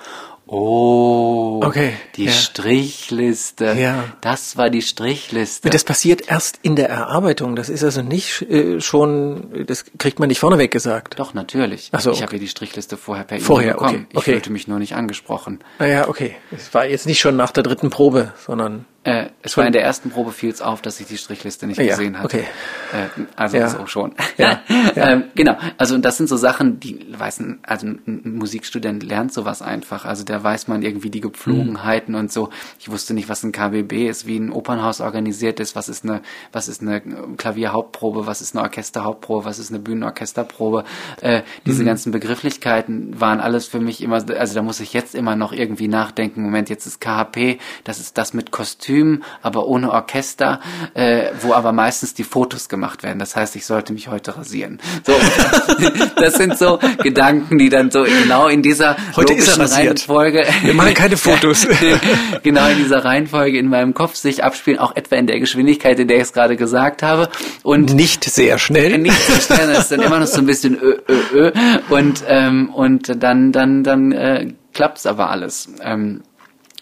Oh, 0.47 1.61
Okay, 1.65 1.95
die 2.15 2.27
ja. 2.27 2.33
Strichliste. 2.37 3.77
Ja. 3.79 4.05
Das 4.21 4.57
war 4.57 4.71
die 4.71 4.83
Strichliste. 4.83 5.71
Das 5.71 5.85
passiert 5.85 6.29
erst 6.29 6.59
in 6.63 6.77
der 6.77 6.89
Erarbeitung. 6.89 7.57
Das 7.57 7.69
ist 7.69 7.83
also 7.85 8.03
nicht 8.03 8.43
äh, 8.43 8.81
schon, 8.81 9.65
das 9.67 9.85
kriegt 9.99 10.19
man 10.19 10.29
nicht 10.29 10.39
vorneweg 10.41 10.71
gesagt. 10.71 11.19
Doch, 11.19 11.35
natürlich. 11.35 11.91
Ach 11.93 12.01
so, 12.01 12.11
ich 12.11 12.17
okay. 12.17 12.25
habe 12.25 12.33
ja 12.37 12.41
die 12.41 12.49
Strichliste 12.49 12.97
vorher 12.97 13.25
per 13.25 13.37
E-Mail 13.39 13.47
Vorher, 13.47 13.73
bekommen. 13.75 13.95
okay, 13.95 14.07
Ich 14.11 14.17
okay. 14.19 14.33
fühlte 14.33 14.51
mich 14.53 14.69
nur 14.69 14.79
nicht 14.79 14.95
angesprochen. 14.95 15.61
Naja, 15.79 16.09
okay. 16.09 16.37
Es 16.51 16.73
war 16.75 16.87
jetzt 16.87 17.07
nicht 17.07 17.21
schon 17.21 17.37
nach 17.37 17.51
der 17.51 17.63
dritten 17.63 17.91
Probe, 17.91 18.33
sondern 18.47 18.85
Äh, 19.07 19.31
es 19.43 19.57
war 19.57 19.65
in 19.65 19.73
der 19.73 19.83
ersten 19.85 20.11
Probe 20.11 20.33
fiel 20.33 20.51
es 20.51 20.61
auf, 20.61 20.83
dass 20.83 20.99
ich 20.99 21.07
die 21.07 21.17
Strichliste 21.17 21.67
nicht 21.69 21.79
Ja, 21.81 21.95
gesehen 21.97 22.19
hatte. 22.19 22.39
okay. 22.39 22.47
Äh, 22.93 23.23
also 23.37 23.57
Ja. 23.57 23.69
so 23.69 23.87
schon. 23.87 24.15
Ja, 24.37 24.61
ja. 24.97 25.11
ähm, 25.13 25.25
genau. 25.37 25.57
Also 25.79 25.95
und 25.95 26.05
das 26.05 26.17
sind 26.17 26.29
so 26.29 26.37
Sachen, 26.37 26.81
die 26.81 27.07
weiß 27.17 27.39
ein, 27.39 27.61
also 27.63 27.87
ein 27.87 28.23
Musikstudent 28.37 29.05
lernt 29.05 29.33
sowas 29.33 29.63
einfach. 29.63 30.05
Also 30.05 30.25
da 30.25 30.43
weiß 30.43 30.67
man 30.67 30.83
irgendwie 30.83 31.11
die 31.11 31.21
Gepflogenheiten 31.21 32.17
und 32.17 32.33
so. 32.33 32.51
Ich 32.81 32.91
wusste 32.91 33.15
nicht, 33.15 33.29
was 33.29 33.45
ein 33.45 33.53
KBB 33.53 34.09
ist, 34.09 34.27
wie 34.27 34.39
ein 34.39 34.51
Opernhaus 34.51 35.01
organisiert 35.01 35.61
ist, 35.61 35.77
was 35.77 35.89
ist 35.89 36.03
eine, 36.05 36.21
was 36.53 36.67
ist 36.67 36.83
eine 36.83 37.01
Klavierhauptprobe, 37.37 38.27
was 38.27 38.41
ist 38.41 38.57
eine 38.57 38.65
Orchesterhauptprobe, 38.65 39.45
was 39.45 39.61
ist 39.61 39.71
eine 39.71 39.79
Bühnenorchesterprobe. 39.79 40.83
Äh, 41.21 41.43
diese 41.65 41.85
ganzen 41.85 42.11
Begrifflichkeiten 42.11 43.21
waren 43.21 43.39
alles 43.41 43.67
für 43.67 43.79
mich 43.79 44.03
immer, 44.03 44.17
also 44.37 44.55
da 44.55 44.63
muss 44.63 44.81
ich 44.81 44.93
jetzt 44.93 45.15
immer 45.15 45.37
noch 45.37 45.53
irgendwie 45.53 45.87
nachdenken. 45.89 46.43
Moment, 46.43 46.69
jetzt 46.71 46.87
ist 46.87 47.01
KHP, 47.01 47.59
das 47.85 48.01
ist 48.01 48.19
das 48.19 48.35
mit 48.35 48.51
Kostüm, 48.51 48.96
aber 49.43 49.67
ohne 49.67 49.91
Orchester, 49.91 50.61
äh, 50.95 51.31
wo 51.41 51.53
aber 51.53 51.73
meistens 51.73 52.15
die 52.15 52.25
Fotos 52.25 52.69
gemacht 52.69 53.03
werden. 53.03 53.19
Das 53.19 53.37
heißt, 53.37 53.57
ich 53.57 53.67
sollte 53.67 53.93
mich 53.93 54.09
heute 54.09 54.37
rasieren. 54.37 54.79
So, 55.05 55.13
das 56.17 56.35
sind 56.35 56.59
so 56.59 56.79
Gedanken, 57.03 57.59
die 57.59 57.69
dann 57.69 57.91
so 57.91 58.05
genau 58.05 58.49
in 58.49 58.63
dieser 58.63 58.97
Heute 59.17 59.35
ist 59.35 59.57
logischen. 59.57 59.77
Reihenfolge. 59.77 60.47
Wir 60.63 60.75
machen 60.75 60.95
keine 60.95 61.17
Fotos. 61.17 61.67
genau 62.43 62.69
in 62.69 62.79
dieser 62.79 63.05
Reihenfolge 63.05 63.59
in 63.59 63.69
meinem 63.69 63.95
Kopf 63.95 64.15
sich 64.15 64.45
abspielen, 64.45 64.79
auch 64.79 64.95
etwa 64.97 65.17
in 65.17 65.27
der 65.27 65.41
Geschwindigkeit, 65.41 65.99
in 65.99 66.09
der 66.09 66.19
ich 66.19 66.25
es 66.25 66.33
gerade 66.33 66.57
gesagt 66.57 67.03
habe. 67.03 67.29
Und 67.63 67.95
nicht 67.95 68.25
sehr 68.25 68.59
schnell. 68.59 68.99
nicht 68.99 69.21
so 69.27 69.55
schnell, 69.55 69.69
das 69.69 69.79
ist 69.81 69.93
dann 69.93 70.01
immer 70.01 70.19
noch 70.19 70.27
so 70.27 70.39
ein 70.39 70.47
bisschen 70.47 70.79
ö, 70.81 70.97
ö, 71.09 71.21
ö. 71.35 71.53
Und, 71.91 72.25
ähm, 72.29 72.71
und 72.71 73.23
dann, 73.23 73.53
dann, 73.53 73.83
dann 73.83 74.13
äh, 74.13 74.53
klappt's 74.73 75.07
aber 75.07 75.31
alles. 75.31 75.69
Ähm, 75.83 76.23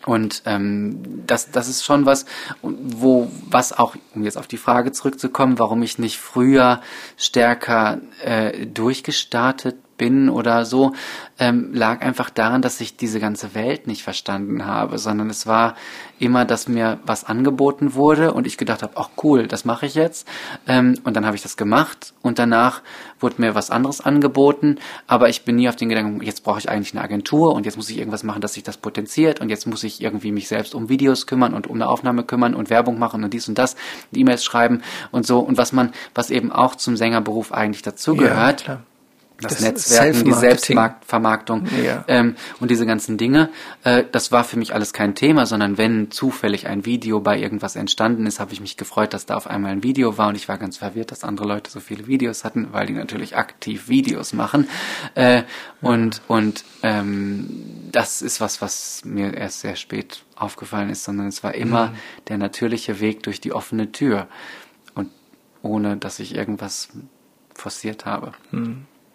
und 0.07 0.43
ähm, 0.47 1.25
das, 1.27 1.51
das 1.51 1.69
ist 1.69 1.85
schon 1.85 2.07
was, 2.07 2.27
wo, 2.63 3.31
was 3.49 3.73
auch, 3.73 3.97
um 4.15 4.25
jetzt 4.25 4.39
auf 4.39 4.47
die 4.47 4.57
Frage 4.57 4.93
zurückzukommen, 4.93 5.59
warum 5.59 5.83
ich 5.83 5.99
nicht 5.99 6.19
früher 6.19 6.81
stärker 7.17 8.01
äh, 8.23 8.67
durchgestartet 8.67 9.77
bin 9.97 10.29
oder 10.29 10.65
so, 10.65 10.93
ähm, 11.39 11.73
lag 11.73 12.01
einfach 12.01 12.31
daran, 12.31 12.63
dass 12.63 12.81
ich 12.81 12.97
diese 12.97 13.21
ganze 13.21 13.55
Welt 13.55 13.87
nicht 13.87 14.03
verstanden 14.03 14.67
habe, 14.67 14.99
sondern 14.99 15.31
es 15.31 15.47
war 15.47 15.77
immer, 16.19 16.45
dass 16.45 16.69
mir 16.69 16.99
was 17.07 17.25
angeboten 17.25 17.95
wurde 17.95 18.33
und 18.33 18.47
ich 18.47 18.59
gedacht 18.59 18.83
habe, 18.83 18.95
ach 18.97 19.11
cool, 19.23 19.47
das 19.47 19.65
mache 19.65 19.87
ich 19.87 19.95
jetzt. 19.95 20.27
Ähm, 20.67 20.99
und 21.05 21.15
dann 21.15 21.27
habe 21.27 21.37
ich 21.37 21.43
das 21.43 21.57
gemacht 21.57 22.13
und 22.23 22.39
danach 22.39 22.83
wurde 23.25 23.37
mir 23.39 23.57
was 23.57 23.71
anderes 23.71 24.01
angeboten, 24.01 24.77
aber 25.09 25.29
ich 25.29 25.45
bin 25.45 25.57
nie 25.57 25.69
auf 25.69 25.75
den 25.75 25.89
Gedanken, 25.89 26.23
jetzt 26.23 26.45
brauche 26.45 26.61
ich 26.61 26.69
eigentlich 26.69 26.95
eine 26.95 27.03
Agentur 27.03 27.55
und 27.55 27.67
jetzt 27.67 27.77
muss 27.77 27.91
ich 27.91 27.99
irgendwas 27.99 28.23
machen, 28.23 28.41
dass 28.41 28.55
sich 28.55 28.63
das 28.63 28.77
potenziert 28.77 29.41
und 29.41 29.49
jetzt 29.49 29.67
muss 29.67 29.83
ich 29.83 30.01
irgendwie 30.01 30.31
mich 30.31 30.47
selbst 30.47 30.75
um 30.75 30.89
Videos 30.89 31.27
kümmern 31.27 31.55
und 31.55 31.67
um 31.67 31.75
eine 31.75 31.89
Aufnahme 31.89 32.23
kümmern 32.23 32.55
und 32.55 32.71
Werbung 32.71 32.99
machen 32.99 33.25
und 33.25 33.35
dies 33.35 33.49
und 33.49 33.59
das, 33.59 33.75
E-Mails 34.13 34.45
schreiben 34.45 34.83
und 35.11 35.27
so 35.27 35.41
und 35.41 35.59
was 35.59 35.73
man, 35.73 35.93
was 36.15 36.31
eben 36.31 36.53
auch 36.53 36.77
zum 36.77 36.97
Sängerberuf 36.97 37.51
eigentlich 37.51 37.83
dazugehört. 37.83 38.65
klar. 38.65 38.83
Das, 39.45 39.59
Das 39.59 39.61
Netzwerken, 39.63 40.25
die. 40.25 40.33
Selbstvermarktung 40.33 41.67
Ja. 41.85 42.05
ähm, 42.09 42.37
und 42.61 42.71
diese 42.71 42.87
ganzen 42.87 43.17
Dinge. 43.17 43.51
Äh, 43.83 44.05
das 44.11 44.33
war 44.33 44.45
für 44.45 44.59
mich 44.59 44.75
alles 44.75 44.93
kein 44.93 45.15
Thema, 45.15 45.47
sondern 45.47 45.79
wenn 45.79 46.11
zufällig 46.11 46.67
ein 46.67 46.85
Video 46.85 47.21
bei 47.21 47.39
irgendwas 47.39 47.77
entstanden 47.77 48.27
ist, 48.27 48.41
habe 48.41 48.53
ich 48.53 48.61
mich 48.61 48.77
gefreut, 48.77 49.15
dass 49.15 49.27
da 49.27 49.37
auf 49.37 49.47
einmal 49.47 49.73
ein 49.73 49.83
Video 49.83 50.19
war 50.19 50.29
und 50.29 50.35
ich 50.35 50.49
war 50.49 50.59
ganz 50.59 50.77
verwirrt, 50.79 51.11
dass 51.11 51.25
andere 51.25 51.47
Leute 51.47 51.71
so 51.71 51.81
viele 51.81 52.07
Videos 52.07 52.45
hatten, 52.45 52.69
weil 52.73 52.87
die 52.87 52.93
natürlich 52.95 53.37
aktiv 53.37 53.89
Videos 53.89 54.33
machen. 54.33 54.69
Äh, 55.15 55.43
und 55.81 56.23
und 56.29 56.65
ähm, 56.83 57.89
das 57.93 58.23
ist 58.23 58.41
was, 58.41 58.61
was 58.61 59.03
mir 59.05 59.35
erst 59.35 59.61
sehr 59.61 59.77
spät 59.77 60.25
aufgefallen 60.37 60.91
ist, 60.91 61.05
sondern 61.05 61.29
es 61.29 61.43
war 61.45 61.55
immer 61.55 61.93
der 62.29 62.39
natürliche 62.39 63.01
Weg 63.01 63.23
durch 63.23 63.41
die 63.41 63.53
offene 63.53 63.93
Tür 63.93 64.27
und 64.95 65.11
ohne, 65.63 65.97
dass 65.97 66.19
ich 66.19 66.35
irgendwas 66.35 66.89
forciert 67.55 68.05
habe. 68.05 68.33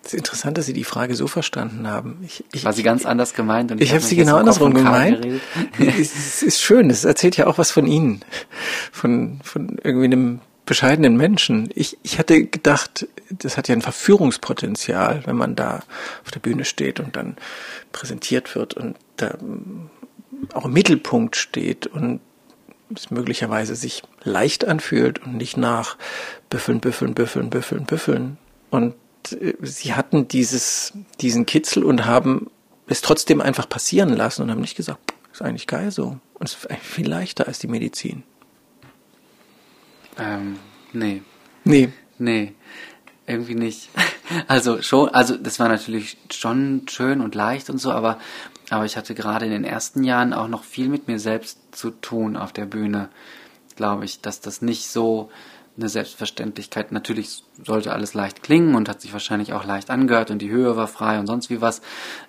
Es 0.10 0.14
ist 0.14 0.18
interessant, 0.18 0.57
dass 0.57 0.65
Sie 0.65 0.73
die 0.73 0.86
Frage 0.86 1.14
so 1.14 1.27
verstanden 1.27 1.88
haben. 1.88 2.18
Ich, 2.26 2.44
ich, 2.52 2.65
War 2.65 2.73
sie 2.73 2.81
ganz 2.81 3.06
anders 3.06 3.36
gemeint 3.36 3.72
und 3.72 3.80
Ich 3.80 3.91
habe 3.91 4.02
hab 4.02 4.10
sie 4.10 4.15
genau 4.15 4.38
andersrum 4.38 4.73
gemeint. 4.73 5.23
es, 5.80 6.15
es 6.15 6.41
ist 6.41 6.61
schön, 6.64 6.90
es 6.90 7.06
erzählt 7.06 7.38
ja 7.38 7.45
auch 7.45 7.60
was 7.60 7.69
von 7.69 7.86
Ihnen, 7.86 8.22
von, 8.91 9.40
von 9.44 9.77
irgendwie 9.84 10.06
einem 10.06 10.40
bescheidenen 10.65 11.15
Menschen. 11.15 11.69
Ich, 11.76 11.99
ich 12.02 12.18
hatte 12.18 12.44
gedacht, 12.44 13.07
das 13.30 13.56
hat 13.56 13.68
ja 13.68 13.76
ein 13.76 13.84
Verführungspotenzial, 13.84 15.22
wenn 15.26 15.36
man 15.36 15.56
da 15.56 15.84
auf 16.23 16.31
der 16.31 16.40
Bühne 16.40 16.65
steht 16.65 16.99
und 16.99 17.15
dann 17.15 17.36
präsentiert 17.91 18.56
wird 18.56 18.73
und 18.73 18.98
da 19.18 19.38
ähm, 19.40 19.91
auch 20.56 20.65
im 20.65 20.73
Mittelpunkt 20.73 21.36
steht 21.36 21.86
und 21.86 22.19
es 22.95 23.11
möglicherweise 23.11 23.76
sich 23.76 24.02
leicht 24.23 24.68
anfühlt 24.68 25.23
und 25.23 25.38
nicht 25.38 25.56
nach 25.56 25.98
büffeln, 26.49 26.80
büffeln, 26.80 27.14
büffeln, 27.14 27.52
büffeln, 27.52 27.86
büffeln. 27.86 28.40
Und 28.72 28.95
sie 29.61 29.93
hatten 29.93 30.27
dieses, 30.27 30.93
diesen 31.21 31.45
Kitzel 31.45 31.83
und 31.83 32.05
haben 32.05 32.49
es 32.87 33.01
trotzdem 33.01 33.41
einfach 33.41 33.69
passieren 33.69 34.15
lassen 34.15 34.41
und 34.43 34.51
haben 34.51 34.61
nicht 34.61 34.75
gesagt, 34.75 34.99
ist 35.31 35.41
eigentlich 35.41 35.67
geil 35.67 35.91
so. 35.91 36.19
Und 36.33 36.45
es 36.49 36.55
ist 36.55 36.69
eigentlich 36.69 36.87
viel 36.87 37.07
leichter 37.07 37.47
als 37.47 37.59
die 37.59 37.67
Medizin. 37.67 38.23
Ähm, 40.17 40.57
nee, 40.93 41.21
Nee, 41.63 41.89
nee, 42.17 42.53
irgendwie 43.25 43.55
nicht. 43.55 43.89
Also 44.47 44.83
schon, 44.83 45.09
also 45.09 45.35
das 45.37 45.59
war 45.59 45.69
natürlich 45.69 46.15
schon 46.31 46.83
schön 46.87 47.19
und 47.19 47.33
leicht 47.33 47.71
und 47.71 47.79
so, 47.79 47.91
aber, 47.91 48.19
aber 48.69 48.85
ich 48.85 48.95
hatte 48.95 49.15
gerade 49.15 49.45
in 49.45 49.51
den 49.51 49.63
ersten 49.63 50.03
Jahren 50.03 50.33
auch 50.33 50.47
noch 50.47 50.63
viel 50.63 50.87
mit 50.87 51.07
mir 51.07 51.17
selbst 51.17 51.57
zu 51.71 51.89
tun 51.89 52.37
auf 52.37 52.53
der 52.53 52.67
Bühne, 52.67 53.09
glaube 53.75 54.05
ich, 54.05 54.21
dass 54.21 54.39
das 54.39 54.61
nicht 54.61 54.87
so 54.87 55.31
eine 55.80 55.89
Selbstverständlichkeit, 55.89 56.91
natürlich 56.91 57.43
sollte 57.64 57.91
alles 57.93 58.14
leicht 58.14 58.43
klingen 58.43 58.76
und 58.76 58.89
hat 58.89 59.01
sich 59.01 59.14
wahrscheinlich 59.14 59.53
auch 59.53 59.65
leicht 59.65 59.89
angehört 59.89 60.31
und 60.31 60.41
die 60.41 60.49
Höhe 60.49 60.76
war 60.76 60.88
frei 60.88 61.19
und 61.19 61.27
sonst 61.27 61.49
wie 61.49 61.61
was, 61.61 61.81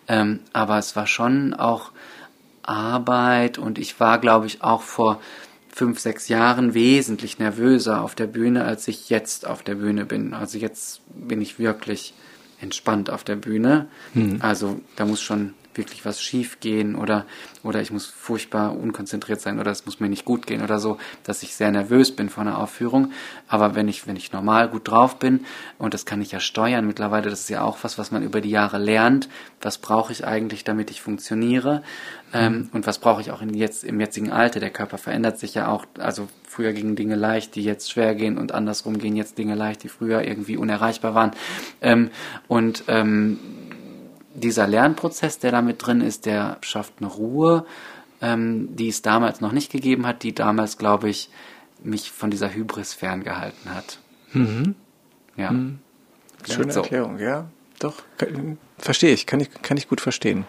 ähm, 0.08 0.40
aber 0.52 0.78
es 0.78 0.96
war 0.96 1.06
schon 1.06 1.54
auch 1.54 1.92
Arbeit 2.62 3.58
und 3.58 3.78
ich 3.78 3.98
war, 4.00 4.18
glaube 4.18 4.46
ich, 4.46 4.62
auch 4.62 4.82
vor 4.82 5.20
fünf, 5.68 5.98
sechs 6.00 6.28
Jahren 6.28 6.74
wesentlich 6.74 7.38
nervöser 7.38 8.02
auf 8.02 8.14
der 8.14 8.26
Bühne, 8.26 8.64
als 8.64 8.88
ich 8.88 9.08
jetzt 9.08 9.46
auf 9.46 9.62
der 9.62 9.76
Bühne 9.76 10.04
bin. 10.04 10.34
Also 10.34 10.58
jetzt 10.58 11.00
bin 11.14 11.40
ich 11.40 11.58
wirklich 11.58 12.14
entspannt 12.60 13.10
auf 13.10 13.24
der 13.24 13.36
Bühne. 13.36 13.86
Also 14.40 14.80
da 14.96 15.06
muss 15.06 15.22
schon 15.22 15.54
wirklich 15.74 16.04
was 16.04 16.20
schief 16.20 16.60
gehen 16.60 16.94
oder, 16.94 17.26
oder 17.62 17.80
ich 17.80 17.90
muss 17.90 18.06
furchtbar 18.06 18.76
unkonzentriert 18.76 19.40
sein 19.40 19.60
oder 19.60 19.70
es 19.70 19.86
muss 19.86 20.00
mir 20.00 20.08
nicht 20.08 20.24
gut 20.24 20.46
gehen 20.46 20.62
oder 20.62 20.78
so, 20.78 20.98
dass 21.24 21.42
ich 21.42 21.54
sehr 21.54 21.70
nervös 21.70 22.14
bin 22.14 22.28
vor 22.28 22.42
einer 22.42 22.58
Aufführung. 22.58 23.12
Aber 23.46 23.74
wenn 23.74 23.88
ich, 23.88 24.06
wenn 24.06 24.16
ich 24.16 24.32
normal 24.32 24.68
gut 24.68 24.88
drauf 24.88 25.18
bin 25.18 25.44
und 25.78 25.94
das 25.94 26.06
kann 26.06 26.20
ich 26.20 26.32
ja 26.32 26.40
steuern 26.40 26.86
mittlerweile, 26.86 27.30
das 27.30 27.40
ist 27.40 27.50
ja 27.50 27.62
auch 27.62 27.78
was, 27.82 27.98
was 27.98 28.10
man 28.10 28.22
über 28.22 28.40
die 28.40 28.50
Jahre 28.50 28.78
lernt. 28.78 29.28
Was 29.60 29.78
brauche 29.78 30.12
ich 30.12 30.26
eigentlich, 30.26 30.64
damit 30.64 30.90
ich 30.90 31.00
funktioniere? 31.00 31.82
Ähm, 32.32 32.68
und 32.72 32.86
was 32.86 32.98
brauche 32.98 33.20
ich 33.20 33.30
auch 33.30 33.42
in 33.42 33.54
jetzt, 33.54 33.84
im 33.84 34.00
jetzigen 34.00 34.30
Alter? 34.30 34.60
Der 34.60 34.70
Körper 34.70 34.98
verändert 34.98 35.38
sich 35.38 35.54
ja 35.54 35.68
auch. 35.68 35.86
Also 35.98 36.28
früher 36.46 36.72
gingen 36.72 36.96
Dinge 36.96 37.16
leicht, 37.16 37.54
die 37.54 37.62
jetzt 37.62 37.90
schwer 37.90 38.14
gehen 38.14 38.38
und 38.38 38.52
andersrum 38.52 38.98
gehen 38.98 39.16
jetzt 39.16 39.38
Dinge 39.38 39.54
leicht, 39.54 39.82
die 39.82 39.88
früher 39.88 40.22
irgendwie 40.22 40.56
unerreichbar 40.56 41.14
waren. 41.14 41.32
Ähm, 41.80 42.10
und 42.48 42.84
ähm, 42.88 43.38
dieser 44.34 44.66
Lernprozess, 44.66 45.38
der 45.38 45.52
da 45.52 45.62
mit 45.62 45.84
drin 45.84 46.00
ist, 46.00 46.26
der 46.26 46.58
schafft 46.60 46.94
eine 46.98 47.08
Ruhe, 47.08 47.64
ähm, 48.20 48.76
die 48.76 48.88
es 48.88 49.02
damals 49.02 49.40
noch 49.40 49.52
nicht 49.52 49.72
gegeben 49.72 50.06
hat, 50.06 50.22
die 50.22 50.34
damals, 50.34 50.78
glaube 50.78 51.08
ich, 51.08 51.30
mich 51.82 52.10
von 52.10 52.30
dieser 52.30 52.52
Hybris 52.52 52.94
ferngehalten 52.94 53.74
hat. 53.74 53.98
Ja. 55.36 55.52
Ja, 56.46 56.54
schöne 56.54 56.72
so. 56.72 56.82
Erklärung, 56.82 57.18
ja. 57.18 57.46
Doch, 57.78 58.02
verstehe 58.78 59.14
ich, 59.14 59.26
kann 59.26 59.40
ich, 59.40 59.50
kann 59.62 59.78
ich 59.78 59.88
gut 59.88 60.02
verstehen. 60.02 60.44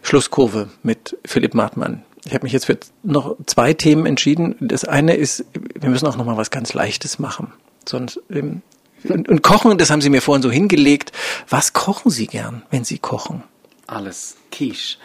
Schlusskurve 0.00 0.70
mit 0.82 1.18
Philipp 1.24 1.54
Martmann. 1.54 2.02
Ich 2.24 2.32
habe 2.34 2.44
mich 2.44 2.52
jetzt 2.52 2.64
für 2.64 2.78
noch 3.02 3.36
zwei 3.46 3.74
Themen 3.74 4.06
entschieden. 4.06 4.54
Das 4.60 4.84
eine 4.84 5.14
ist, 5.14 5.44
wir 5.78 5.90
müssen 5.90 6.06
auch 6.06 6.16
noch 6.16 6.24
mal 6.24 6.36
was 6.38 6.50
ganz 6.50 6.72
Leichtes 6.72 7.18
machen. 7.18 7.52
Sonst 7.86 8.20
ähm, 8.30 8.62
und, 9.04 9.28
und 9.28 9.42
kochen, 9.42 9.78
das 9.78 9.90
haben 9.90 10.00
Sie 10.00 10.10
mir 10.10 10.22
vorhin 10.22 10.42
so 10.42 10.50
hingelegt. 10.50 11.12
Was 11.48 11.72
kochen 11.72 12.10
Sie 12.10 12.26
gern, 12.26 12.62
wenn 12.70 12.84
Sie 12.84 12.98
kochen? 12.98 13.42
Alles. 13.86 14.36
Quiche. 14.50 14.98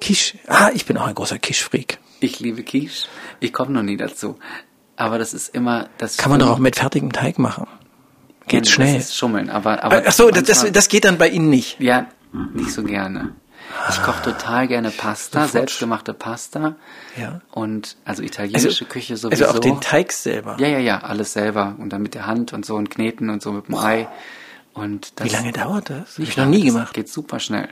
Quiche. 0.00 0.38
Ah, 0.46 0.70
ich 0.74 0.86
bin 0.86 0.96
auch 0.96 1.06
ein 1.06 1.14
großer 1.14 1.38
Quiche-Freak. 1.38 1.98
Ich 2.20 2.40
liebe 2.40 2.62
Quiche. 2.62 3.08
Ich 3.40 3.52
komme 3.52 3.72
noch 3.72 3.82
nie 3.82 3.96
dazu. 3.96 4.38
Aber 4.96 5.18
das 5.18 5.32
ist 5.32 5.54
immer 5.54 5.88
das. 5.98 6.18
Kann 6.18 6.30
man 6.30 6.40
doch 6.40 6.50
auch 6.50 6.58
mit 6.58 6.76
fertigem 6.76 7.12
Teig 7.12 7.38
machen. 7.38 7.66
Geht 8.46 8.66
das 8.66 8.72
schnell. 8.72 8.98
ist 8.98 9.16
Schummeln, 9.16 9.48
aber. 9.48 9.82
aber 9.82 10.02
Ach 10.06 10.12
so, 10.12 10.30
das, 10.30 10.44
das, 10.44 10.70
das 10.72 10.88
geht 10.88 11.04
dann 11.04 11.18
bei 11.18 11.28
Ihnen 11.28 11.48
nicht. 11.48 11.80
Ja, 11.80 12.08
nicht 12.52 12.72
so 12.72 12.82
gerne. 12.82 13.34
Ich 13.90 14.02
koche 14.02 14.22
total 14.22 14.68
gerne 14.68 14.90
Pasta, 14.90 15.40
Sofort. 15.40 15.52
selbstgemachte 15.52 16.14
Pasta. 16.14 16.74
Ja. 17.16 17.40
Und 17.50 17.96
also 18.04 18.22
italienische 18.22 18.84
Küche 18.84 19.16
sowieso. 19.16 19.44
Also 19.44 19.56
auch 19.56 19.60
den 19.60 19.80
Teig 19.80 20.12
selber. 20.12 20.56
Ja, 20.58 20.68
ja, 20.68 20.78
ja, 20.78 20.98
alles 21.00 21.32
selber 21.32 21.76
und 21.78 21.90
dann 21.92 22.02
mit 22.02 22.14
der 22.14 22.26
Hand 22.26 22.52
und 22.52 22.66
so 22.66 22.76
und 22.76 22.90
kneten 22.90 23.30
und 23.30 23.42
so 23.42 23.52
mit 23.52 23.68
dem 23.68 23.76
Ei. 23.76 24.08
Und 24.74 25.18
das 25.20 25.26
Wie 25.28 25.32
lange 25.32 25.52
dauert 25.52 25.90
das? 25.90 26.14
Hab 26.14 26.18
ich 26.20 26.30
noch 26.30 26.44
lange, 26.44 26.56
nie 26.56 26.64
das 26.64 26.74
gemacht. 26.74 26.94
Geht 26.94 27.08
super 27.08 27.40
schnell. 27.40 27.68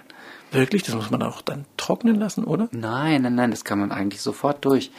Wirklich? 0.50 0.82
Das 0.82 0.94
muss 0.94 1.10
man 1.10 1.22
auch 1.22 1.42
dann 1.42 1.66
trocknen 1.76 2.16
lassen, 2.18 2.44
oder? 2.44 2.68
Nein, 2.72 3.22
nein, 3.22 3.34
nein, 3.34 3.50
das 3.50 3.64
kann 3.64 3.78
man 3.78 3.92
eigentlich 3.92 4.22
sofort 4.22 4.64
durch. 4.64 4.90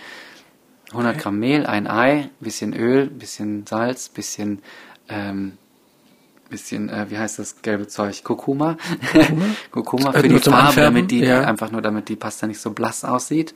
100 0.91 1.17
Gramm 1.17 1.39
Mehl, 1.39 1.65
ein 1.65 1.87
Ei, 1.87 2.29
bisschen 2.39 2.73
Öl, 2.73 3.07
bisschen 3.09 3.65
Salz, 3.67 4.09
bisschen, 4.09 4.61
ähm, 5.07 5.57
bisschen, 6.49 6.89
äh, 6.89 7.05
wie 7.09 7.17
heißt 7.17 7.39
das 7.39 7.61
gelbe 7.61 7.87
Zeug? 7.87 8.23
Kurkuma. 8.23 8.77
Kurkuma 9.71 10.09
Äh, 10.13 10.21
für 10.21 10.27
nur 10.27 10.39
die 10.39 10.49
Farbe, 10.49 10.67
Anfärben? 10.67 10.95
damit 10.95 11.11
die, 11.11 11.19
Ja. 11.19 11.41
einfach 11.41 11.71
nur 11.71 11.81
damit 11.81 12.09
die 12.09 12.15
Pasta 12.15 12.47
nicht 12.47 12.59
so 12.59 12.71
blass 12.71 13.03
aussieht. 13.05 13.53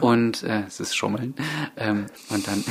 Und 0.00 0.42
äh, 0.42 0.62
es 0.66 0.80
ist 0.80 0.94
Schummeln. 0.96 1.34
Ähm, 1.76 2.06
und 2.30 2.46
dann, 2.46 2.64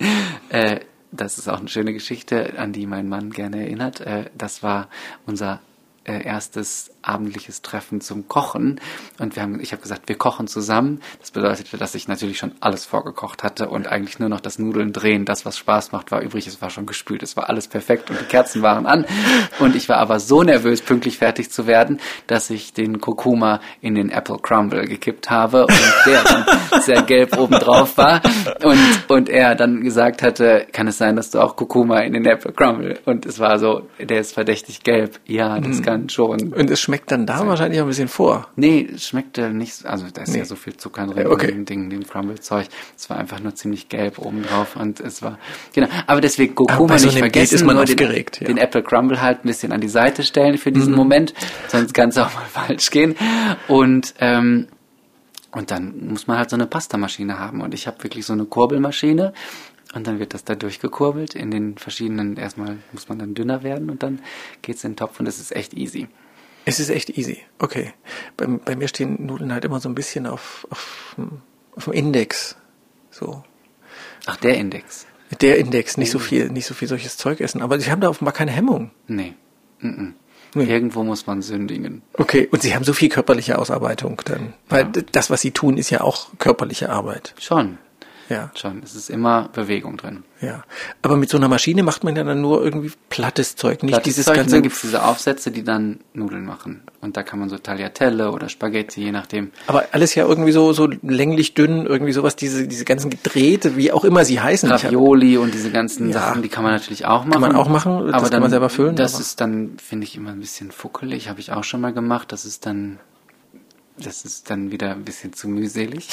äh, 0.50 0.80
das 1.10 1.38
ist 1.38 1.48
auch 1.48 1.58
eine 1.60 1.68
schöne 1.68 1.92
Geschichte, 1.92 2.54
an 2.58 2.72
die 2.72 2.86
mein 2.86 3.08
Mann 3.08 3.30
gerne 3.30 3.60
erinnert. 3.60 4.00
Äh, 4.00 4.30
das 4.36 4.62
war 4.62 4.88
unser 5.26 5.60
äh, 6.04 6.24
erstes 6.24 6.90
abendliches 7.02 7.62
Treffen 7.62 8.00
zum 8.00 8.28
Kochen 8.28 8.80
und 9.18 9.36
wir 9.36 9.42
haben, 9.42 9.60
ich 9.60 9.72
habe 9.72 9.82
gesagt, 9.82 10.08
wir 10.08 10.16
kochen 10.16 10.46
zusammen. 10.46 11.00
Das 11.20 11.30
bedeutete, 11.30 11.76
dass 11.76 11.94
ich 11.94 12.08
natürlich 12.08 12.38
schon 12.38 12.52
alles 12.60 12.86
vorgekocht 12.86 13.42
hatte 13.42 13.68
und 13.68 13.88
eigentlich 13.88 14.18
nur 14.18 14.28
noch 14.28 14.40
das 14.40 14.58
Nudeln 14.58 14.92
drehen, 14.92 15.24
das 15.24 15.44
was 15.44 15.58
Spaß 15.58 15.92
macht, 15.92 16.10
war 16.10 16.22
übrig. 16.22 16.46
Es 16.46 16.62
war 16.62 16.70
schon 16.70 16.86
gespült, 16.86 17.22
es 17.22 17.36
war 17.36 17.48
alles 17.48 17.68
perfekt 17.68 18.10
und 18.10 18.20
die 18.20 18.24
Kerzen 18.24 18.62
waren 18.62 18.86
an 18.86 19.04
und 19.58 19.76
ich 19.76 19.88
war 19.88 19.98
aber 19.98 20.20
so 20.20 20.42
nervös, 20.42 20.80
pünktlich 20.80 21.18
fertig 21.18 21.50
zu 21.50 21.66
werden, 21.66 22.00
dass 22.26 22.50
ich 22.50 22.72
den 22.72 23.00
Kurkuma 23.00 23.60
in 23.80 23.94
den 23.94 24.10
Apple 24.10 24.38
Crumble 24.40 24.86
gekippt 24.86 25.30
habe 25.30 25.66
und 25.66 25.94
der 26.06 26.22
dann 26.24 26.44
sehr 26.82 27.02
gelb 27.02 27.36
oben 27.36 27.58
drauf 27.58 27.96
war 27.96 28.22
und 28.64 28.78
und 29.08 29.28
er 29.28 29.54
dann 29.54 29.82
gesagt 29.82 30.22
hatte, 30.22 30.66
kann 30.72 30.88
es 30.88 30.98
sein, 30.98 31.16
dass 31.16 31.30
du 31.30 31.40
auch 31.40 31.56
Kurkuma 31.56 32.00
in 32.00 32.12
den 32.12 32.26
Apple 32.26 32.52
Crumble 32.52 32.98
und 33.04 33.26
es 33.26 33.38
war 33.38 33.58
so, 33.58 33.88
der 33.98 34.20
ist 34.20 34.34
verdächtig 34.34 34.82
gelb. 34.82 35.20
Ja, 35.26 35.58
das 35.60 35.82
kann 35.82 35.91
schon 36.08 36.52
Und 36.52 36.70
es 36.70 36.80
schmeckt 36.80 37.10
dann 37.12 37.26
da 37.26 37.46
wahrscheinlich 37.46 37.80
auch 37.80 37.84
ein 37.84 37.88
bisschen 37.88 38.08
vor. 38.08 38.48
Nee, 38.56 38.88
es 38.94 39.06
schmeckte 39.06 39.50
nicht, 39.50 39.84
also 39.86 40.06
da 40.12 40.22
ist 40.22 40.30
Nee. 40.32 40.38
ja 40.40 40.44
so 40.44 40.56
viel 40.56 40.76
Zucker 40.76 41.06
drin, 41.06 41.26
Okay. 41.26 41.48
in 41.48 41.54
dem 41.58 41.64
Ding, 41.64 41.90
dem 41.90 42.06
Crumble-Zeug. 42.06 42.66
Es 42.96 43.08
war 43.10 43.18
einfach 43.18 43.40
nur 43.40 43.54
ziemlich 43.54 43.88
gelb 43.88 44.18
oben 44.18 44.42
drauf 44.42 44.76
und 44.76 45.00
es 45.00 45.22
war, 45.22 45.38
genau. 45.72 45.88
Aber 46.06 46.20
deswegen 46.20 46.54
Kurkuma 46.54 46.98
so 46.98 47.06
nicht 47.06 47.18
vergessen, 47.18 47.54
ist 47.56 47.64
man 47.64 47.76
nur 47.76 47.84
den, 47.84 47.92
aufgeregt, 47.94 48.40
ja. 48.40 48.44
Mhm. 48.48 48.54
den 48.54 48.58
Apple 48.58 48.82
Crumble 48.82 49.20
halt 49.20 49.44
ein 49.44 49.48
bisschen 49.48 49.72
an 49.72 49.80
die 49.80 49.88
Seite 49.88 50.22
stellen 50.22 50.58
für 50.58 50.72
diesen 50.72 50.94
Moment, 50.94 51.34
sonst 51.68 51.94
kann 51.94 52.08
es 52.10 52.18
auch 52.18 52.32
mal 52.34 52.44
falsch 52.52 52.90
gehen. 52.90 53.14
Und, 53.68 54.14
ähm, 54.20 54.68
und 55.54 55.70
dann 55.70 56.08
muss 56.08 56.26
man 56.26 56.38
halt 56.38 56.48
so 56.50 56.56
eine 56.56 56.66
Pastamaschine 56.66 57.38
haben. 57.38 57.60
Und 57.60 57.74
ich 57.74 57.86
habe 57.86 58.02
wirklich 58.02 58.24
so 58.24 58.32
eine 58.32 58.44
Kurbelmaschine. 58.46 59.34
Und 59.94 60.06
dann 60.06 60.18
wird 60.18 60.32
das 60.34 60.44
da 60.44 60.54
durchgekurbelt 60.54 61.34
in 61.34 61.50
den 61.50 61.76
verschiedenen, 61.76 62.36
erstmal 62.36 62.78
muss 62.92 63.08
man 63.08 63.18
dann 63.18 63.34
dünner 63.34 63.62
werden 63.62 63.90
und 63.90 64.02
dann 64.02 64.20
geht's 64.62 64.84
in 64.84 64.92
den 64.92 64.96
Topf 64.96 65.18
und 65.20 65.26
das 65.26 65.38
ist 65.38 65.54
echt 65.54 65.74
easy. 65.74 66.08
Es 66.64 66.80
ist 66.80 66.88
echt 66.90 67.10
easy. 67.18 67.38
Okay. 67.58 67.92
Bei, 68.36 68.46
bei 68.46 68.76
mir 68.76 68.88
stehen 68.88 69.26
Nudeln 69.26 69.52
halt 69.52 69.64
immer 69.64 69.80
so 69.80 69.88
ein 69.88 69.94
bisschen 69.94 70.26
auf, 70.26 70.66
auf, 70.70 71.14
dem- 71.18 71.42
auf 71.76 71.84
dem 71.84 71.92
Index. 71.92 72.56
So. 73.10 73.42
Ach, 74.26 74.36
der 74.36 74.56
Index. 74.56 75.06
Der 75.40 75.58
Index, 75.58 75.96
nicht 75.96 76.10
so 76.10 76.18
viel, 76.18 76.50
nicht 76.50 76.66
so 76.66 76.74
viel 76.74 76.88
solches 76.88 77.16
Zeug 77.16 77.40
essen. 77.40 77.62
Aber 77.62 77.78
sie 77.80 77.90
haben 77.90 78.00
da 78.00 78.08
offenbar 78.08 78.32
keine 78.34 78.52
Hemmung. 78.52 78.90
Nee. 79.08 79.34
Mm 79.80 79.88
-mm. 79.88 80.12
Nee. 80.54 80.64
Irgendwo 80.64 81.02
muss 81.02 81.26
man 81.26 81.40
sündigen. 81.40 82.02
Okay, 82.14 82.46
und 82.52 82.60
Sie 82.60 82.74
haben 82.74 82.84
so 82.84 82.92
viel 82.92 83.08
körperliche 83.08 83.58
Ausarbeitung 83.58 84.20
dann. 84.26 84.52
Weil 84.68 84.84
das, 84.84 85.30
was 85.30 85.40
Sie 85.40 85.50
tun, 85.50 85.78
ist 85.78 85.88
ja 85.88 86.02
auch 86.02 86.28
körperliche 86.38 86.90
Arbeit. 86.90 87.34
Schon, 87.40 87.78
Ja, 88.32 88.50
schon. 88.54 88.82
Es 88.82 88.94
ist 88.94 89.10
immer 89.10 89.48
Bewegung 89.52 89.96
drin. 89.96 90.24
ja. 90.40 90.64
Aber 91.02 91.16
mit 91.16 91.28
so 91.30 91.36
einer 91.36 91.48
Maschine 91.48 91.82
macht 91.82 92.02
man 92.04 92.16
ja 92.16 92.24
dann 92.24 92.40
nur 92.40 92.62
irgendwie 92.64 92.92
plattes 93.10 93.56
Zeug, 93.56 93.82
nicht 93.82 93.92
Plattes 93.92 94.04
dieses 94.04 94.24
Zeug, 94.26 94.34
und 94.34 94.40
ganze. 94.40 94.56
dann 94.56 94.62
gibt's 94.62 94.80
diese 94.82 95.04
Aufsätze, 95.04 95.50
die 95.50 95.62
dann 95.64 96.00
Nudeln 96.14 96.44
machen. 96.44 96.82
Und 97.00 97.16
da 97.16 97.22
kann 97.22 97.38
man 97.40 97.48
so 97.48 97.58
Tagliatelle 97.58 98.30
oder 98.32 98.48
Spaghetti, 98.48 99.02
je 99.02 99.12
nachdem. 99.12 99.50
aber 99.66 99.84
alles 99.92 100.14
ja 100.14 100.24
irgendwie 100.26 100.52
so, 100.52 100.72
so 100.72 100.88
länglich 101.02 101.54
dünn, 101.54 101.84
irgendwie 101.86 102.12
sowas, 102.12 102.36
diese, 102.36 102.66
diese 102.68 102.84
ganzen 102.84 103.10
gedrehte, 103.10 103.76
wie 103.76 103.92
auch 103.92 104.04
immer 104.04 104.24
sie 104.24 104.40
heißen. 104.40 104.70
Ravioli 104.70 105.36
und 105.36 105.52
diese 105.54 105.70
ganzen 105.70 106.08
Ja. 106.08 106.14
Sachen, 106.20 106.42
die 106.42 106.48
kann 106.48 106.62
man 106.62 106.72
natürlich 106.72 107.04
auch 107.06 107.24
machen. 107.24 107.40
man 107.40 107.54
auch 107.56 107.68
machen, 107.68 108.06
das 108.06 108.14
aber 108.14 108.22
kann 108.22 108.30
dann, 108.30 108.40
man 108.42 108.50
selber 108.50 108.68
füllen, 108.70 108.96
Das 108.96 109.14
aber- 109.14 109.22
ist 109.22 109.40
dann, 109.40 109.76
finde 109.78 110.04
ich, 110.04 110.16
immer 110.16 110.30
ein 110.30 110.40
bisschen 110.40 110.70
fuckelig. 110.70 111.28
Habe 111.28 111.40
ich 111.40 111.52
auch 111.52 111.64
schon 111.64 111.80
mal 111.80 111.92
gemacht. 111.92 112.30
Das 112.32 112.44
ist 112.44 112.64
dann, 112.66 112.98
das 113.98 114.24
ist 114.24 114.50
dann 114.50 114.70
wieder 114.70 114.92
ein 114.92 115.04
bisschen 115.04 115.32
zu 115.32 115.48
mühselig. 115.48 116.08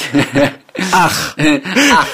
Ach, 0.91 1.35
Ach, 1.37 2.07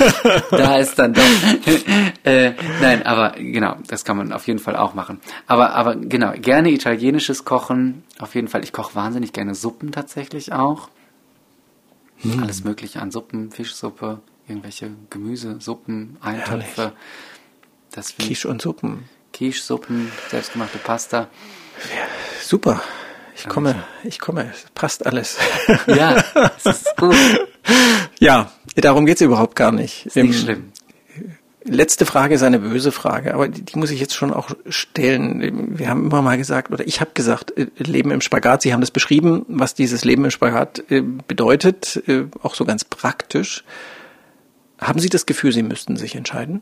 da 0.52 0.78
ist 0.78 0.98
dann 0.98 1.14
doch. 1.14 1.24
äh, 2.24 2.54
nein, 2.82 3.04
aber 3.04 3.32
genau, 3.32 3.76
das 3.88 4.06
kann 4.06 4.18
man 4.18 4.32
auf 4.32 4.48
jeden 4.48 4.60
Fall 4.60 4.76
auch 4.76 4.94
machen. 4.94 5.20
Aber, 5.48 5.74
aber 5.74 5.96
genau, 5.96 6.34
gerne 6.34 6.72
italienisches 6.72 7.46
Kochen. 7.46 8.04
Auf 8.20 8.36
jeden 8.36 8.48
Fall, 8.48 8.64
ich 8.64 8.74
koche 8.74 8.96
wahnsinnig 8.96 9.34
gerne 9.34 9.56
Suppen 9.56 9.92
tatsächlich 9.92 10.54
auch. 10.54 10.90
Hm. 12.18 12.44
Alles 12.44 12.64
Mögliche 12.64 13.02
an 13.02 13.12
Suppen, 13.12 13.52
Fischsuppe, 13.52 14.22
irgendwelche 14.48 14.92
Gemüsesuppen, 15.10 16.18
Eintöpfe. 16.22 16.94
Das 17.92 18.16
Quiche 18.18 18.48
und 18.48 18.62
Suppen. 18.62 19.10
Quiche-Suppen, 19.36 20.12
selbstgemachte 20.30 20.78
Pasta. 20.78 21.28
Super. 22.42 22.82
Ich 23.38 23.48
komme, 23.48 23.76
ich 24.04 24.20
komme. 24.20 24.50
Es 24.52 24.66
passt 24.74 25.06
alles. 25.06 25.38
Ja, 25.88 26.24
es 26.58 26.66
ist 26.66 26.98
gut. 26.98 27.16
ja, 28.20 28.52
darum 28.76 29.06
geht's 29.06 29.22
überhaupt 29.22 29.56
gar 29.56 29.72
nicht. 29.72 30.06
Ist 30.06 30.16
nicht 30.16 30.26
Ähm, 30.26 30.34
schlimm. 30.34 30.72
Letzte 31.68 32.06
Frage 32.06 32.36
ist 32.36 32.44
eine 32.44 32.60
böse 32.60 32.92
Frage, 32.92 33.34
aber 33.34 33.48
die, 33.48 33.64
die 33.64 33.78
muss 33.80 33.90
ich 33.90 34.00
jetzt 34.00 34.14
schon 34.14 34.32
auch 34.32 34.52
stellen. 34.70 35.78
Wir 35.80 35.90
haben 35.90 36.06
immer 36.06 36.22
mal 36.22 36.38
gesagt, 36.38 36.72
oder 36.72 36.88
ich 36.88 37.02
habe 37.02 37.12
gesagt, 37.16 37.58
äh, 37.58 37.68
Leben 37.78 38.12
im 38.12 38.22
Spagat. 38.22 38.62
Sie 38.62 38.72
haben 38.72 38.82
das 38.82 38.92
beschrieben, 38.92 39.46
was 39.48 39.74
dieses 39.74 40.06
Leben 40.06 40.24
im 40.26 40.32
Spagat 40.32 40.84
äh, 40.92 41.02
bedeutet, 41.02 42.04
äh, 42.08 42.26
auch 42.44 42.54
so 42.54 42.66
ganz 42.66 42.84
praktisch. 42.84 43.64
Haben 44.80 45.00
Sie 45.00 45.10
das 45.10 45.26
Gefühl, 45.26 45.52
Sie 45.54 45.64
müssten 45.64 45.98
sich 45.98 46.16
entscheiden? 46.16 46.62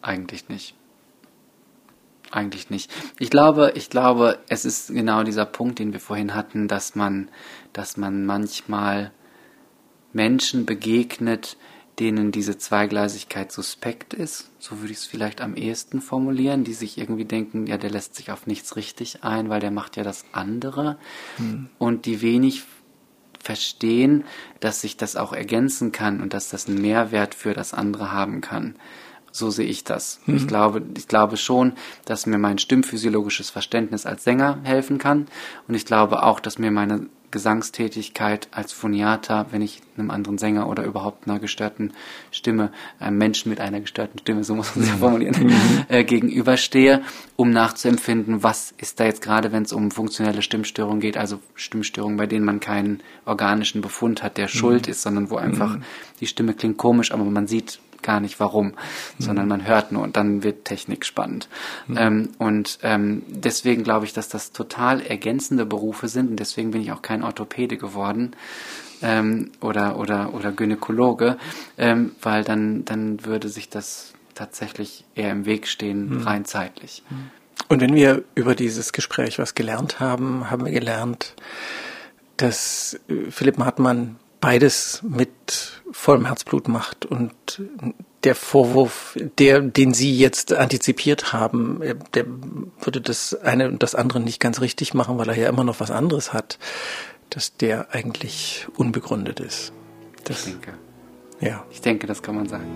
Eigentlich 0.00 0.48
nicht. 0.48 0.74
Eigentlich 2.32 2.70
nicht. 2.70 2.90
Ich 3.18 3.30
glaube, 3.30 3.72
ich 3.76 3.90
glaube, 3.90 4.38
es 4.48 4.64
ist 4.64 4.88
genau 4.88 5.22
dieser 5.22 5.44
Punkt, 5.44 5.78
den 5.78 5.92
wir 5.92 6.00
vorhin 6.00 6.34
hatten, 6.34 6.66
dass 6.66 6.94
man, 6.94 7.28
dass 7.74 7.98
man 7.98 8.24
manchmal 8.24 9.12
Menschen 10.14 10.64
begegnet, 10.64 11.58
denen 11.98 12.32
diese 12.32 12.56
Zweigleisigkeit 12.56 13.52
suspekt 13.52 14.14
ist, 14.14 14.50
so 14.58 14.80
würde 14.80 14.92
ich 14.92 14.98
es 14.98 15.06
vielleicht 15.06 15.42
am 15.42 15.54
ehesten 15.54 16.00
formulieren, 16.00 16.64
die 16.64 16.72
sich 16.72 16.96
irgendwie 16.96 17.26
denken, 17.26 17.66
ja, 17.66 17.76
der 17.76 17.90
lässt 17.90 18.14
sich 18.14 18.30
auf 18.32 18.46
nichts 18.46 18.76
richtig 18.76 19.24
ein, 19.24 19.50
weil 19.50 19.60
der 19.60 19.70
macht 19.70 19.98
ja 19.98 20.02
das 20.02 20.24
andere 20.32 20.96
und 21.78 22.06
die 22.06 22.22
wenig 22.22 22.64
verstehen, 23.40 24.24
dass 24.60 24.80
sich 24.80 24.96
das 24.96 25.16
auch 25.16 25.34
ergänzen 25.34 25.92
kann 25.92 26.22
und 26.22 26.32
dass 26.32 26.48
das 26.48 26.66
einen 26.66 26.80
Mehrwert 26.80 27.34
für 27.34 27.52
das 27.52 27.74
andere 27.74 28.10
haben 28.10 28.40
kann. 28.40 28.76
So 29.32 29.50
sehe 29.50 29.66
ich 29.66 29.82
das. 29.82 30.20
Ich 30.26 30.46
glaube, 30.46 30.82
ich 30.96 31.08
glaube 31.08 31.38
schon, 31.38 31.72
dass 32.04 32.26
mir 32.26 32.38
mein 32.38 32.58
stimmphysiologisches 32.58 33.50
Verständnis 33.50 34.06
als 34.06 34.24
Sänger 34.24 34.58
helfen 34.62 34.98
kann. 34.98 35.26
Und 35.66 35.74
ich 35.74 35.86
glaube 35.86 36.22
auch, 36.22 36.38
dass 36.38 36.58
mir 36.58 36.70
meine 36.70 37.06
Gesangstätigkeit 37.32 38.48
als 38.52 38.72
Phoniater, 38.72 39.46
wenn 39.50 39.62
ich 39.62 39.80
einem 39.96 40.10
anderen 40.10 40.38
Sänger 40.38 40.68
oder 40.68 40.84
überhaupt 40.84 41.26
einer 41.26 41.40
gestörten 41.40 41.92
Stimme, 42.30 42.70
einem 43.00 43.18
Menschen 43.18 43.48
mit 43.48 43.58
einer 43.58 43.80
gestörten 43.80 44.18
Stimme, 44.18 44.44
so 44.44 44.54
muss 44.54 44.76
man 44.76 44.84
es 44.84 44.90
ja 44.90 44.96
formulieren, 44.98 45.50
äh, 45.88 46.04
gegenüberstehe, 46.04 47.02
um 47.34 47.50
nachzuempfinden, 47.50 48.42
was 48.42 48.74
ist 48.76 49.00
da 49.00 49.04
jetzt 49.04 49.22
gerade, 49.22 49.50
wenn 49.50 49.62
es 49.62 49.72
um 49.72 49.90
funktionelle 49.90 50.42
Stimmstörungen 50.42 51.00
geht, 51.00 51.16
also 51.16 51.40
Stimmstörungen, 51.54 52.18
bei 52.18 52.26
denen 52.26 52.44
man 52.44 52.60
keinen 52.60 53.00
organischen 53.24 53.80
Befund 53.80 54.22
hat, 54.22 54.36
der 54.36 54.48
schuld 54.48 54.86
ist, 54.86 55.02
sondern 55.02 55.30
wo 55.30 55.36
einfach 55.36 55.78
die 56.20 56.26
Stimme 56.26 56.52
klingt 56.52 56.76
komisch, 56.76 57.12
aber 57.12 57.24
man 57.24 57.46
sieht 57.46 57.80
gar 58.02 58.20
nicht 58.20 58.40
warum, 58.40 58.74
sondern 59.18 59.48
man 59.48 59.66
hört 59.66 59.92
nur 59.92 60.02
und 60.02 60.16
dann 60.16 60.42
wird 60.42 60.64
Technik 60.64 61.04
spannend. 61.04 61.48
Ähm, 61.94 62.30
und 62.38 62.78
ähm, 62.82 63.22
deswegen 63.28 63.82
glaube 63.84 64.06
ich, 64.06 64.12
dass 64.12 64.28
das 64.28 64.52
total 64.52 65.00
ergänzende 65.00 65.66
Berufe 65.66 66.08
sind 66.08 66.30
und 66.30 66.36
deswegen 66.40 66.70
bin 66.70 66.82
ich 66.82 66.92
auch 66.92 67.02
kein 67.02 67.22
Orthopäde 67.22 67.76
geworden 67.76 68.34
ähm, 69.02 69.50
oder, 69.60 69.98
oder, 69.98 70.34
oder 70.34 70.52
Gynäkologe, 70.52 71.36
ähm, 71.78 72.12
weil 72.22 72.44
dann, 72.44 72.84
dann 72.84 73.24
würde 73.24 73.48
sich 73.48 73.68
das 73.68 74.12
tatsächlich 74.34 75.04
eher 75.14 75.30
im 75.30 75.44
Weg 75.44 75.66
stehen, 75.66 76.22
rein 76.22 76.44
zeitlich. 76.44 77.02
Und 77.68 77.80
wenn 77.80 77.94
wir 77.94 78.24
über 78.34 78.54
dieses 78.54 78.92
Gespräch 78.92 79.38
was 79.38 79.54
gelernt 79.54 80.00
haben, 80.00 80.50
haben 80.50 80.64
wir 80.64 80.72
gelernt, 80.72 81.34
dass 82.36 82.98
äh, 83.08 83.30
Philipp 83.30 83.58
Hartmann 83.58 84.16
beides 84.42 85.00
mit 85.02 85.82
vollem 85.92 86.26
Herzblut 86.26 86.68
macht 86.68 87.06
und 87.06 87.32
der 88.24 88.34
Vorwurf, 88.34 89.16
der, 89.38 89.60
den 89.60 89.94
Sie 89.94 90.16
jetzt 90.16 90.52
antizipiert 90.52 91.32
haben, 91.32 91.80
äh, 91.80 91.94
der 92.14 92.26
würde 92.80 93.00
das 93.00 93.34
eine 93.34 93.68
und 93.68 93.82
das 93.82 93.94
andere 93.94 94.20
nicht 94.20 94.40
ganz 94.40 94.60
richtig 94.60 94.92
machen, 94.94 95.16
weil 95.16 95.28
er 95.30 95.36
ja 95.38 95.48
immer 95.48 95.64
noch 95.64 95.80
was 95.80 95.90
anderes 95.90 96.32
hat, 96.34 96.58
dass 97.30 97.56
der 97.56 97.94
eigentlich 97.94 98.66
unbegründet 98.76 99.40
ist. 99.40 99.72
Ich 100.18 100.24
Das, 100.24 100.44
denke. 100.44 100.74
ja. 101.40 101.64
Ich 101.70 101.80
denke, 101.80 102.06
das 102.06 102.22
kann 102.22 102.34
man 102.36 102.48
sagen. 102.48 102.66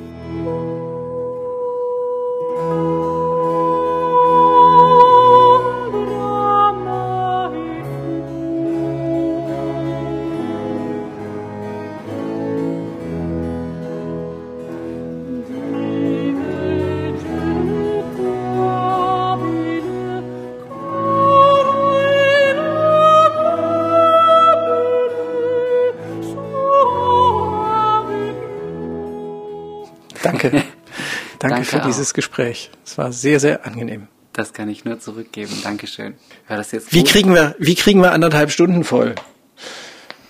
Danke 31.50 31.66
für 31.66 31.80
auch. 31.82 31.86
dieses 31.86 32.14
Gespräch. 32.14 32.70
Es 32.84 32.98
war 32.98 33.12
sehr, 33.12 33.40
sehr 33.40 33.66
angenehm. 33.66 34.08
Das 34.32 34.52
kann 34.52 34.68
ich 34.68 34.84
nur 34.84 34.98
zurückgeben. 34.98 35.52
Dankeschön. 35.62 36.14
War 36.48 36.56
das 36.58 36.72
jetzt 36.72 36.92
Wie 36.92 37.00
gut? 37.00 37.08
kriegen 37.08 37.34
wir, 37.34 37.54
wie 37.58 37.74
kriegen 37.74 38.00
wir 38.02 38.12
anderthalb 38.12 38.50
Stunden 38.50 38.84
voll? 38.84 39.14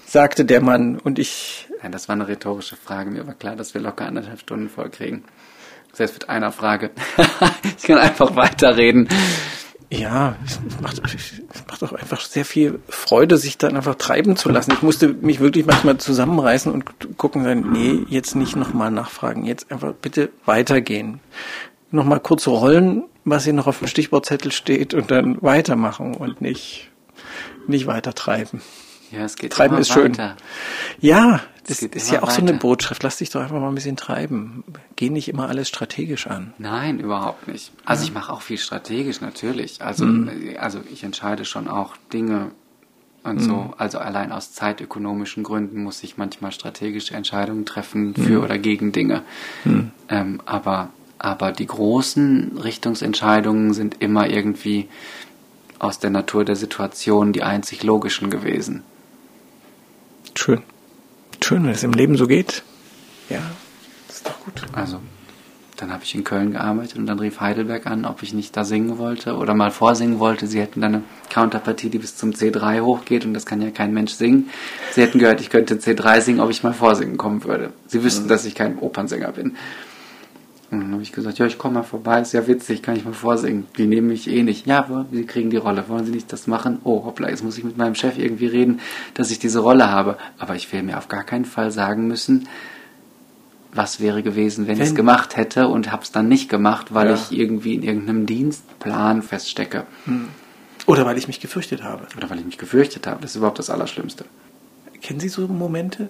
sagte 0.07 0.45
der 0.45 0.63
Mann 0.63 0.99
und 0.99 1.19
ich, 1.19 1.67
Nein, 1.83 1.93
das 1.93 2.09
war 2.09 2.15
eine 2.15 2.27
rhetorische 2.27 2.77
Frage. 2.77 3.11
Mir 3.11 3.27
war 3.27 3.35
klar, 3.35 3.55
dass 3.57 3.75
wir 3.75 3.81
locker 3.81 4.07
anderthalb 4.07 4.41
Stunden 4.41 4.69
voll 4.69 4.91
kriegen. 4.91 5.25
Selbst 5.93 6.15
mit 6.15 6.29
einer 6.29 6.53
Frage. 6.53 6.91
ich 7.79 7.85
kann 7.85 7.99
einfach 7.99 8.35
weiterreden. 8.37 9.09
Ja, 9.91 10.37
es 10.45 10.59
macht, 10.81 11.01
es 11.05 11.67
macht 11.69 11.83
auch 11.85 11.93
einfach 11.93 12.21
sehr 12.21 12.45
viel 12.45 12.81
Freude, 12.89 13.37
sich 13.37 13.57
dann 13.57 13.77
einfach 13.77 13.95
treiben 13.95 14.37
zu 14.37 14.49
lassen. 14.49 14.73
Ich 14.73 14.83
musste 14.83 15.09
mich 15.09 15.41
wirklich 15.41 15.65
manchmal 15.65 15.99
zusammenreißen 15.99 16.73
und 16.73 17.17
gucken, 17.17 17.45
sagen, 17.45 17.71
nee, 17.71 18.05
jetzt 18.09 18.35
nicht 18.35 18.57
nochmal 18.57 18.91
nachfragen, 18.91 19.45
jetzt 19.45 19.71
einfach 19.71 19.93
bitte 19.95 20.31
weitergehen. 20.45 21.21
Nochmal 21.93 22.21
kurz 22.21 22.49
rollen, 22.49 23.05
was 23.25 23.45
hier 23.45 23.53
noch 23.53 23.69
auf 23.69 23.79
dem 23.79 23.87
Stichwortzettel 23.87 24.51
steht 24.51 24.93
und 24.93 25.11
dann 25.11 25.41
weitermachen 25.41 26.15
und 26.15 26.41
nicht, 26.41 26.91
nicht 27.69 27.87
weiter 27.87 28.13
treiben. 28.13 28.63
Ja, 29.13 29.25
es 29.25 29.37
geht 29.37 29.53
Treiben 29.53 29.79
ist 29.79 29.93
schön. 29.93 30.13
weiter. 30.13 30.37
Ja, 31.01 31.41
das 31.67 31.83
ist 31.83 32.11
ja 32.13 32.23
auch 32.23 32.31
so 32.31 32.41
eine 32.41 32.51
weiter. 32.51 32.59
Botschaft. 32.61 33.03
Lass 33.03 33.17
dich 33.19 33.31
doch 33.31 33.41
einfach 33.41 33.59
mal 33.61 33.69
ein 33.69 33.75
bisschen 33.75 33.97
treiben. 33.97 34.63
Geh 34.97 35.11
nicht 35.11 35.29
immer 35.29 35.49
alles 35.49 35.69
strategisch 35.69 36.27
an. 36.27 36.53
Nein, 36.59 37.01
überhaupt 37.01 37.49
nicht. 37.49 37.73
Also 37.85 38.05
ich 38.05 38.13
mache 38.13 38.33
auch 38.33 38.43
viel 38.43 38.59
strategisch 38.59 39.21
natürlich. 39.21 39.83
Also, 39.83 40.05
Mhm. 40.05 40.29
äh, 40.29 40.57
also 40.59 40.81
ich 40.93 41.03
entscheide 41.03 41.45
schon 41.45 41.67
auch 41.69 41.97
Dinge 42.13 42.53
und 43.25 43.37
Mhm. 43.37 43.41
so. 43.41 43.75
Also 43.79 43.99
allein 43.99 44.31
aus 44.33 44.53
zeitökonomischen 44.53 45.43
Gründen 45.43 45.83
muss 45.83 46.03
ich 46.05 46.17
manchmal 46.17 46.53
strategische 46.53 47.15
Entscheidungen 47.15 47.67
treffen 47.67 48.09
Mhm. 48.09 48.15
für 48.15 48.43
oder 48.43 48.59
gegen 48.59 48.93
Dinge. 48.93 49.23
Ähm, 50.09 50.41
aber, 50.47 50.91
aber 51.19 51.51
die 51.51 51.67
großen 51.67 52.59
Richtungsentscheidungen 52.59 53.75
sind 53.75 53.97
immer 54.01 54.29
irgendwie 54.29 54.89
aus 55.81 55.99
der 55.99 56.11
Natur 56.11 56.45
der 56.45 56.57
Situation 56.57 57.33
die 57.33 57.43
einzig 57.43 57.83
logischen 57.83 58.31
gewesen. 58.31 58.83
Schön. 60.35 60.63
Schön, 61.47 61.63
wenn 61.63 61.71
es 61.71 61.85
im 61.85 61.93
Leben 61.93 62.17
so 62.17 62.27
geht. 62.27 62.65
Ja, 63.31 63.39
das 64.09 64.17
ist 64.17 64.27
doch 64.27 64.41
gut. 64.41 64.63
Also 64.73 64.99
dann 65.77 65.93
habe 65.93 66.03
ich 66.03 66.13
in 66.17 66.25
Köln 66.25 66.51
gearbeitet 66.51 66.99
und 66.99 67.07
dann 67.07 67.21
rief 67.21 67.39
Heidelberg 67.39 67.87
an, 67.87 68.05
ob 68.05 68.25
ich 68.25 68.35
nicht 68.35 68.57
da 68.57 68.65
singen 68.65 68.99
wollte 68.99 69.37
oder 69.37 69.55
mal 69.55 69.71
vorsingen 69.71 70.19
wollte. 70.19 70.49
Sie 70.49 70.61
hätten 70.61 70.81
dann 70.81 70.95
eine 70.97 71.05
Counterpartie, 71.31 71.89
die 71.89 71.99
bis 71.99 72.17
zum 72.17 72.33
C3 72.33 72.81
hochgeht 72.81 73.25
und 73.25 73.33
das 73.33 73.47
kann 73.47 73.63
ja 73.63 73.71
kein 73.71 73.95
Mensch 73.95 74.15
singen. 74.15 74.51
Sie 74.91 75.03
hätten 75.03 75.21
gehört, 75.21 75.41
ich 75.41 75.49
könnte 75.49 75.77
C3 75.77 76.21
singen, 76.21 76.41
ob 76.41 76.51
ich 76.51 76.65
mal 76.65 76.75
vorsingen 76.75 77.17
kommen 77.17 77.45
würde. 77.45 77.73
Sie 77.87 78.03
wüssten, 78.03 78.27
dass 78.27 78.45
ich 78.45 78.57
kein 78.57 78.81
Opernsänger 78.81 79.31
bin. 79.31 79.57
Und 80.71 80.81
dann 80.81 80.93
habe 80.93 81.03
ich 81.03 81.13
gesagt, 81.13 81.39
ja, 81.39 81.47
ich 81.47 81.59
komme 81.59 81.75
mal 81.75 81.83
vorbei, 81.85 82.21
ist 82.21 82.33
ja 82.33 82.47
witzig, 82.49 82.83
kann 82.83 82.97
ich 82.97 83.05
mal 83.05 83.13
vorsingen. 83.15 83.67
Die 83.79 83.87
nehmen 83.87 84.09
mich 84.09 84.29
eh 84.29 84.43
nicht. 84.43 84.67
Ja, 84.67 84.79
aber 84.81 85.07
Sie 85.13 85.25
kriegen 85.25 85.49
die 85.51 85.57
Rolle. 85.59 85.85
Wollen 85.89 86.05
Sie 86.05 86.11
nicht 86.11 86.33
das 86.33 86.47
machen? 86.49 86.81
Oh, 86.83 87.05
hoppla, 87.05 87.29
jetzt 87.31 87.45
muss 87.45 87.57
ich 87.57 87.63
mit 87.65 87.77
meinem 87.77 87.95
Chef 87.95 88.19
irgendwie 88.19 88.47
reden, 88.47 88.81
dass 89.15 89.31
ich 89.31 89.39
diese 89.39 89.61
Rolle 89.61 89.91
habe. 89.91 90.19
Aber 90.39 90.57
ich 90.57 90.73
will 90.73 90.83
mir 90.83 90.99
auf 90.99 91.07
gar 91.09 91.23
keinen 91.23 91.45
Fall 91.45 91.71
sagen 91.71 92.09
müssen, 92.09 92.49
was 93.73 94.01
wäre 94.01 94.23
gewesen, 94.23 94.67
wenn, 94.67 94.75
ich 94.77 94.81
es 94.83 94.89
Wenn- 94.91 94.97
gemacht 94.97 95.37
hätte 95.37 95.69
und 95.69 95.93
habe 95.93 96.03
es 96.03 96.11
dann 96.11 96.29
nicht 96.29 96.49
gemacht, 96.49 96.95
weil 96.95 97.09
Ja. 97.09 97.15
ich 97.15 97.31
irgendwie 97.39 97.75
in 97.75 97.83
irgendeinem 97.83 98.27
Dienstplan 98.27 99.23
feststecke. 99.23 99.85
Oder 100.87 101.05
weil 101.05 101.19
ich 101.19 101.27
mich 101.29 101.41
gefürchtet 101.41 101.83
habe. 101.85 102.07
Oder 102.17 102.29
weil 102.31 102.39
ich 102.41 102.45
mich 102.45 102.59
gefürchtet 102.59 103.07
habe. 103.07 103.21
Das 103.23 103.33
ist 103.33 103.37
überhaupt 103.37 103.59
das 103.59 103.71
Allerschlimmste. 103.71 104.25
Kennen 105.03 105.21
Sie 105.21 105.29
so 105.29 105.47
Momente, 105.47 106.09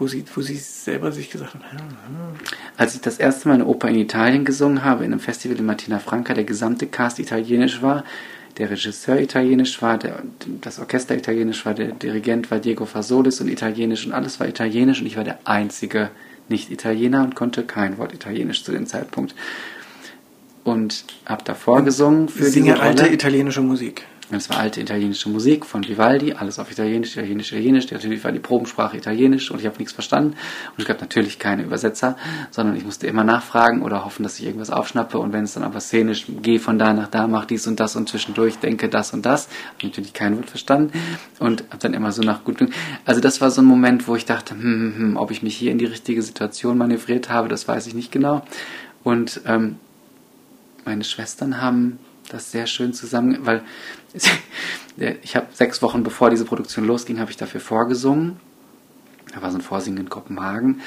wo 0.00 0.06
Sie, 0.08 0.24
wo 0.34 0.40
Sie 0.40 0.56
selber 0.56 1.12
sich 1.12 1.30
gesagt 1.30 1.54
haben, 1.54 1.62
hm, 1.70 2.40
Als 2.76 2.94
ich 2.94 3.02
das 3.02 3.18
erste 3.18 3.48
Mal 3.48 3.54
eine 3.54 3.66
Oper 3.66 3.88
in 3.88 3.96
Italien 3.96 4.44
gesungen 4.44 4.82
habe, 4.82 5.04
in 5.04 5.12
einem 5.12 5.20
Festival 5.20 5.58
in 5.58 5.66
Martina 5.66 5.98
Franca, 5.98 6.32
der 6.32 6.44
gesamte 6.44 6.86
Cast 6.86 7.18
italienisch 7.18 7.82
war, 7.82 8.04
der 8.56 8.70
Regisseur 8.70 9.20
italienisch 9.20 9.80
war, 9.82 9.98
der, 9.98 10.22
das 10.60 10.80
Orchester 10.80 11.16
italienisch 11.16 11.64
war, 11.66 11.74
der 11.74 11.92
Dirigent 11.92 12.50
war 12.50 12.58
Diego 12.58 12.86
Fasolis 12.86 13.40
und 13.40 13.48
italienisch 13.48 14.06
und 14.06 14.12
alles 14.12 14.40
war 14.40 14.48
italienisch 14.48 15.00
und 15.00 15.06
ich 15.06 15.16
war 15.16 15.24
der 15.24 15.38
einzige 15.44 16.10
Nicht-Italiener 16.48 17.22
und 17.22 17.36
konnte 17.36 17.62
kein 17.62 17.98
Wort 17.98 18.12
italienisch 18.12 18.64
zu 18.64 18.72
dem 18.72 18.86
Zeitpunkt. 18.86 19.34
Und 20.64 21.04
habe 21.26 21.44
davor 21.44 21.82
gesungen 21.82 22.28
für 22.28 22.44
Sie 22.44 22.50
singe 22.50 22.72
diese 22.72 22.82
alte 22.82 23.02
Rolle. 23.02 23.14
italienische 23.14 23.60
Musik. 23.60 24.06
Es 24.32 24.48
war 24.48 24.58
alte 24.58 24.80
italienische 24.80 25.28
Musik 25.28 25.66
von 25.66 25.86
Vivaldi, 25.86 26.34
alles 26.34 26.60
auf 26.60 26.70
Italienisch, 26.70 27.16
Italienisch, 27.16 27.52
Italienisch. 27.52 27.90
Natürlich 27.90 28.22
war 28.22 28.30
die 28.30 28.38
Probensprache 28.38 28.96
Italienisch 28.96 29.50
und 29.50 29.60
ich 29.60 29.66
habe 29.66 29.76
nichts 29.78 29.92
verstanden. 29.92 30.36
Und 30.70 30.78
es 30.78 30.84
gab 30.84 31.00
natürlich 31.00 31.40
keine 31.40 31.64
Übersetzer, 31.64 32.16
sondern 32.52 32.76
ich 32.76 32.84
musste 32.84 33.08
immer 33.08 33.24
nachfragen 33.24 33.82
oder 33.82 34.04
hoffen, 34.04 34.22
dass 34.22 34.38
ich 34.38 34.46
irgendwas 34.46 34.70
aufschnappe. 34.70 35.18
Und 35.18 35.32
wenn 35.32 35.44
es 35.44 35.54
dann 35.54 35.64
aber 35.64 35.80
szenisch, 35.80 36.26
geh 36.42 36.60
von 36.60 36.78
da 36.78 36.92
nach 36.92 37.08
da, 37.08 37.26
mach 37.26 37.44
dies 37.44 37.66
und 37.66 37.80
das 37.80 37.96
und 37.96 38.08
zwischendurch 38.08 38.58
denke 38.58 38.88
das 38.88 39.12
und 39.12 39.26
das, 39.26 39.48
habe 39.74 39.88
natürlich 39.88 40.12
kein 40.12 40.36
Wort 40.36 40.48
verstanden 40.48 40.92
und 41.40 41.64
habe 41.70 41.78
dann 41.78 41.94
immer 41.94 42.12
so 42.12 42.22
nach 42.22 42.44
gut. 42.44 42.58
Also 43.04 43.20
das 43.20 43.40
war 43.40 43.50
so 43.50 43.62
ein 43.62 43.66
Moment, 43.66 44.06
wo 44.06 44.14
ich 44.14 44.26
dachte, 44.26 44.54
hm, 44.54 44.62
hm, 44.62 44.94
hm, 44.96 45.16
ob 45.16 45.32
ich 45.32 45.42
mich 45.42 45.56
hier 45.56 45.72
in 45.72 45.78
die 45.78 45.86
richtige 45.86 46.22
Situation 46.22 46.78
manövriert 46.78 47.30
habe, 47.30 47.48
das 47.48 47.66
weiß 47.66 47.88
ich 47.88 47.94
nicht 47.94 48.12
genau. 48.12 48.44
Und 49.02 49.40
ähm, 49.46 49.76
meine 50.84 51.04
Schwestern 51.04 51.60
haben 51.60 51.98
das 52.32 52.50
sehr 52.52 52.66
schön 52.66 52.92
zusammen, 52.92 53.38
weil 53.42 53.62
ich 55.22 55.36
habe 55.36 55.46
sechs 55.52 55.82
Wochen 55.82 56.02
bevor 56.02 56.30
diese 56.30 56.44
Produktion 56.44 56.86
losging, 56.86 57.20
habe 57.20 57.30
ich 57.30 57.36
dafür 57.36 57.60
vorgesungen. 57.60 58.38
Da 59.32 59.42
war 59.42 59.50
so 59.50 59.58
ein 59.58 59.62
Vorsingen 59.62 60.00
in 60.00 60.08
Kopenhagen 60.08 60.80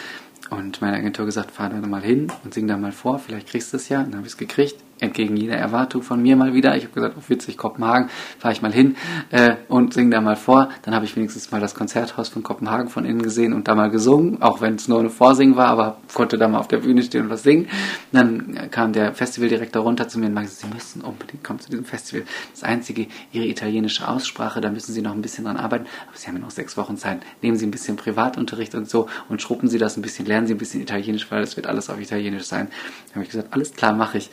und 0.49 0.81
meine 0.81 0.97
Agentur 0.97 1.25
gesagt, 1.25 1.51
fahr 1.51 1.69
da 1.69 1.77
mal 1.77 2.01
hin 2.01 2.31
und 2.43 2.53
sing 2.53 2.67
da 2.67 2.77
mal 2.77 2.91
vor, 2.91 3.19
vielleicht 3.19 3.47
kriegst 3.47 3.71
du 3.71 3.77
es 3.77 3.89
ja. 3.89 4.03
Dann 4.03 4.15
habe 4.15 4.27
ich 4.27 4.33
es 4.33 4.37
gekriegt, 4.37 4.75
entgegen 5.03 5.35
jeder 5.35 5.55
Erwartung 5.55 6.01
von 6.01 6.21
mir 6.21 6.35
mal 6.35 6.53
wieder. 6.53 6.75
Ich 6.75 6.83
habe 6.83 6.93
gesagt, 6.93 7.15
oh 7.17 7.23
witzig, 7.27 7.57
Kopenhagen, 7.57 8.09
fahre 8.39 8.53
ich 8.53 8.61
mal 8.61 8.71
hin 8.71 8.95
äh, 9.31 9.55
und 9.67 9.93
sing 9.93 10.09
da 10.09 10.21
mal 10.21 10.35
vor. 10.35 10.69
Dann 10.83 10.95
habe 10.95 11.05
ich 11.05 11.15
wenigstens 11.15 11.51
mal 11.51 11.61
das 11.61 11.75
Konzerthaus 11.75 12.29
von 12.29 12.41
Kopenhagen 12.41 12.89
von 12.89 13.05
innen 13.05 13.21
gesehen 13.21 13.53
und 13.53 13.67
da 13.67 13.75
mal 13.75 13.89
gesungen, 13.89 14.41
auch 14.41 14.61
wenn 14.61 14.75
es 14.75 14.87
nur 14.87 14.99
eine 14.99 15.09
Vorsing 15.09 15.55
war, 15.55 15.67
aber 15.67 15.97
konnte 16.13 16.37
da 16.37 16.47
mal 16.47 16.59
auf 16.59 16.67
der 16.67 16.77
Bühne 16.77 17.03
stehen 17.03 17.23
und 17.23 17.29
was 17.29 17.43
singen. 17.43 17.67
Dann 18.11 18.71
kam 18.71 18.93
der 18.93 19.13
Festivaldirektor 19.13 19.83
runter 19.83 20.07
zu 20.07 20.19
mir 20.19 20.27
und 20.27 20.33
meinte, 20.33 20.51
Sie 20.51 20.67
müssen 20.67 21.01
unbedingt 21.01 21.43
kommen 21.43 21.59
zu 21.59 21.69
diesem 21.69 21.85
Festival. 21.85 22.23
Das 22.51 22.63
einzige, 22.63 23.07
Ihre 23.31 23.45
italienische 23.45 24.07
Aussprache, 24.07 24.61
da 24.61 24.69
müssen 24.69 24.93
Sie 24.93 25.01
noch 25.01 25.13
ein 25.13 25.21
bisschen 25.21 25.45
dran 25.45 25.57
arbeiten, 25.57 25.85
aber 26.07 26.17
Sie 26.17 26.27
haben 26.27 26.35
ja 26.35 26.41
noch 26.41 26.51
sechs 26.51 26.77
Wochen 26.77 26.97
Zeit. 26.97 27.19
Nehmen 27.41 27.57
Sie 27.57 27.65
ein 27.65 27.71
bisschen 27.71 27.97
Privatunterricht 27.97 28.73
und 28.75 28.89
so 28.89 29.09
und 29.29 29.41
schrubben 29.41 29.67
Sie 29.67 29.77
das 29.77 29.97
ein 29.97 30.01
bisschen, 30.01 30.25
lernen 30.25 30.47
Sie 30.47 30.53
ein 30.53 30.57
bisschen 30.59 30.81
Italienisch, 30.81 31.29
weil 31.29 31.43
es 31.43 31.55
wird 31.57 31.67
alles 31.67 31.89
auf 31.89 31.99
Italienisch 31.99 32.43
sein. 32.43 32.69
Da 33.09 33.15
habe 33.15 33.23
ich 33.25 33.31
gesagt, 33.31 33.53
alles 33.53 33.73
klar, 33.73 33.93
mache 33.93 34.17
ich. 34.17 34.29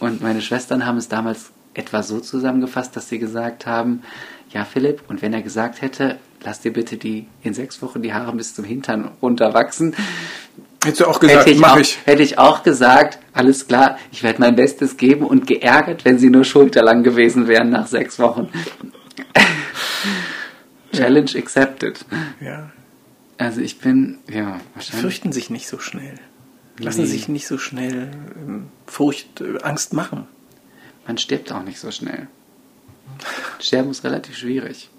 Und 0.00 0.20
meine 0.22 0.40
Schwestern 0.40 0.86
haben 0.86 0.96
es 0.96 1.08
damals 1.08 1.50
etwa 1.74 2.02
so 2.02 2.20
zusammengefasst, 2.20 2.96
dass 2.96 3.08
sie 3.08 3.18
gesagt 3.18 3.66
haben, 3.66 4.02
ja 4.50 4.64
Philipp, 4.64 5.02
und 5.08 5.22
wenn 5.22 5.32
er 5.32 5.42
gesagt 5.42 5.82
hätte, 5.82 6.18
lass 6.42 6.60
dir 6.60 6.72
bitte 6.72 6.96
die 6.96 7.26
in 7.42 7.54
sechs 7.54 7.82
Wochen 7.82 8.02
die 8.02 8.12
Haare 8.12 8.34
bis 8.34 8.54
zum 8.54 8.64
Hintern 8.64 9.10
runterwachsen, 9.20 9.94
Hättest 10.84 11.00
du 11.00 11.06
auch 11.06 11.18
gesagt, 11.18 11.40
hätte 11.40 11.50
ich, 11.50 11.58
mach 11.58 11.74
auch, 11.74 11.78
ich. 11.80 11.98
hätte 12.04 12.22
ich 12.22 12.38
auch 12.38 12.62
gesagt, 12.62 13.18
alles 13.32 13.66
klar, 13.66 13.98
ich 14.12 14.22
werde 14.22 14.40
mein 14.40 14.54
Bestes 14.54 14.96
geben 14.96 15.26
und 15.26 15.46
geärgert, 15.48 16.04
wenn 16.04 16.18
sie 16.18 16.30
nur 16.30 16.44
schulterlang 16.44 17.02
gewesen 17.02 17.48
wären 17.48 17.70
nach 17.70 17.88
sechs 17.88 18.20
Wochen. 18.20 18.48
Challenge 20.92 21.30
accepted. 21.36 22.04
Ja. 22.40 22.70
Also 23.38 23.60
ich 23.60 23.80
bin, 23.80 24.18
ja, 24.30 24.60
wahrscheinlich. 24.74 25.00
Fürchten 25.00 25.32
sich 25.32 25.50
nicht 25.50 25.68
so 25.68 25.80
schnell. 25.80 26.14
Lassen 26.78 27.02
Nee. 27.02 27.06
sich 27.06 27.28
nicht 27.28 27.46
so 27.46 27.58
schnell 27.58 28.10
ähm, 28.36 28.68
Furcht, 28.86 29.40
äh, 29.40 29.58
Angst 29.62 29.92
machen. 29.92 30.26
Man 31.06 31.18
stirbt 31.18 31.50
auch 31.52 31.62
nicht 31.62 31.80
so 31.80 31.90
schnell. 31.90 32.28
Sterben 33.58 33.90
ist 33.90 34.04
relativ 34.04 34.36
schwierig. 34.36 34.90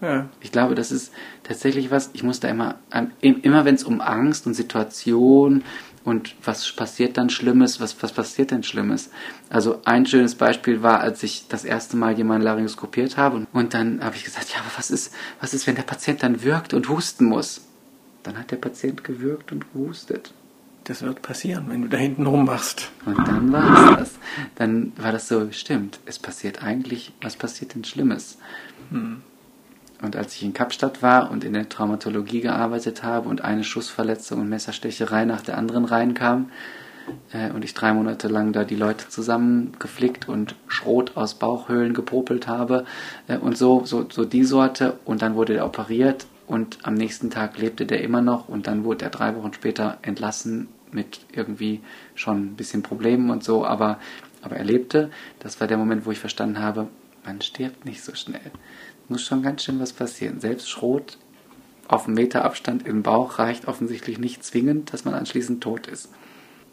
Ja. 0.00 0.28
Ich 0.40 0.52
glaube, 0.52 0.74
das 0.74 0.90
ist 0.92 1.12
tatsächlich 1.44 1.90
was, 1.90 2.10
ich 2.12 2.22
muss 2.22 2.40
da 2.40 2.48
immer, 2.48 2.76
immer 3.20 3.64
wenn 3.64 3.74
es 3.76 3.84
um 3.84 4.00
Angst 4.00 4.46
und 4.46 4.54
Situation 4.54 5.62
und 6.04 6.34
was 6.44 6.70
passiert 6.72 7.16
dann 7.16 7.30
Schlimmes, 7.30 7.80
was, 7.80 8.02
was 8.02 8.12
passiert 8.12 8.50
denn 8.50 8.62
Schlimmes? 8.64 9.10
Also 9.48 9.80
ein 9.84 10.04
schönes 10.04 10.34
Beispiel 10.34 10.82
war, 10.82 11.00
als 11.00 11.22
ich 11.22 11.46
das 11.48 11.64
erste 11.64 11.96
Mal 11.96 12.18
jemanden 12.18 12.42
laryngoskopiert 12.42 13.16
habe 13.16 13.36
und, 13.36 13.46
und 13.52 13.72
dann 13.72 14.04
habe 14.04 14.16
ich 14.16 14.24
gesagt, 14.24 14.50
ja, 14.50 14.58
aber 14.60 14.70
was 14.76 14.90
ist, 14.90 15.14
was 15.40 15.54
ist, 15.54 15.66
wenn 15.66 15.76
der 15.76 15.82
Patient 15.84 16.22
dann 16.22 16.42
wirkt 16.42 16.74
und 16.74 16.88
husten 16.90 17.24
muss? 17.26 17.62
Dann 18.24 18.36
hat 18.36 18.50
der 18.50 18.56
Patient 18.56 19.04
gewürgt 19.04 19.52
und 19.52 19.72
gehustet. 19.72 20.34
Das 20.84 21.02
wird 21.02 21.22
passieren, 21.22 21.64
wenn 21.68 21.82
du 21.82 21.88
da 21.88 21.96
hinten 21.96 22.26
rummachst. 22.26 22.90
Und 23.06 23.16
dann 23.26 23.50
war 23.52 23.92
es 23.92 23.96
das. 23.98 24.18
Dann 24.56 24.92
war 24.96 25.12
das 25.12 25.28
so, 25.28 25.50
stimmt, 25.50 25.98
es 26.04 26.18
passiert 26.18 26.62
eigentlich, 26.62 27.12
was 27.22 27.36
passiert 27.36 27.74
denn 27.74 27.84
Schlimmes? 27.84 28.38
Und 30.02 30.16
als 30.16 30.34
ich 30.34 30.42
in 30.42 30.52
Kapstadt 30.52 31.02
war 31.02 31.30
und 31.30 31.42
in 31.44 31.54
der 31.54 31.68
Traumatologie 31.68 32.42
gearbeitet 32.42 33.02
habe 33.02 33.28
und 33.28 33.42
eine 33.42 33.64
Schussverletzung 33.64 34.42
und 34.42 34.48
Messerstecherei 34.50 35.24
nach 35.24 35.40
der 35.40 35.56
anderen 35.56 35.86
reinkam 35.86 36.50
äh, 37.32 37.50
und 37.50 37.64
ich 37.64 37.72
drei 37.72 37.92
Monate 37.94 38.28
lang 38.28 38.52
da 38.52 38.64
die 38.64 38.76
Leute 38.76 39.08
zusammengeflickt 39.08 40.28
und 40.28 40.54
Schrot 40.68 41.16
aus 41.16 41.34
Bauchhöhlen 41.34 41.94
gepopelt 41.94 42.46
habe 42.46 42.84
äh, 43.28 43.38
und 43.38 43.56
so, 43.56 43.84
so, 43.86 44.06
so 44.10 44.24
die 44.24 44.44
Sorte 44.44 44.98
und 45.06 45.22
dann 45.22 45.34
wurde 45.34 45.54
der 45.54 45.64
operiert 45.64 46.26
und 46.46 46.78
am 46.82 46.94
nächsten 46.94 47.30
Tag 47.30 47.58
lebte 47.58 47.86
der 47.86 48.02
immer 48.02 48.20
noch 48.20 48.48
und 48.48 48.66
dann 48.66 48.84
wurde 48.84 49.04
er 49.06 49.10
drei 49.10 49.34
Wochen 49.36 49.52
später 49.52 49.98
entlassen 50.02 50.68
mit 50.90 51.20
irgendwie 51.32 51.80
schon 52.14 52.46
ein 52.46 52.56
bisschen 52.56 52.82
Problemen 52.82 53.30
und 53.30 53.42
so, 53.42 53.64
aber, 53.66 53.98
aber 54.42 54.56
er 54.56 54.64
lebte. 54.64 55.10
Das 55.40 55.60
war 55.60 55.66
der 55.66 55.76
Moment, 55.76 56.06
wo 56.06 56.10
ich 56.10 56.18
verstanden 56.18 56.60
habe, 56.60 56.88
man 57.24 57.40
stirbt 57.40 57.84
nicht 57.84 58.02
so 58.02 58.14
schnell. 58.14 58.52
Muss 59.08 59.22
schon 59.22 59.42
ganz 59.42 59.64
schön 59.64 59.80
was 59.80 59.92
passieren. 59.92 60.40
Selbst 60.40 60.70
Schrot 60.70 61.18
auf 61.88 62.06
einen 62.06 62.14
Meter 62.14 62.44
Abstand 62.44 62.86
im 62.86 63.02
Bauch 63.02 63.38
reicht 63.38 63.68
offensichtlich 63.68 64.18
nicht 64.18 64.44
zwingend, 64.44 64.92
dass 64.92 65.04
man 65.04 65.14
anschließend 65.14 65.62
tot 65.62 65.86
ist. 65.86 66.10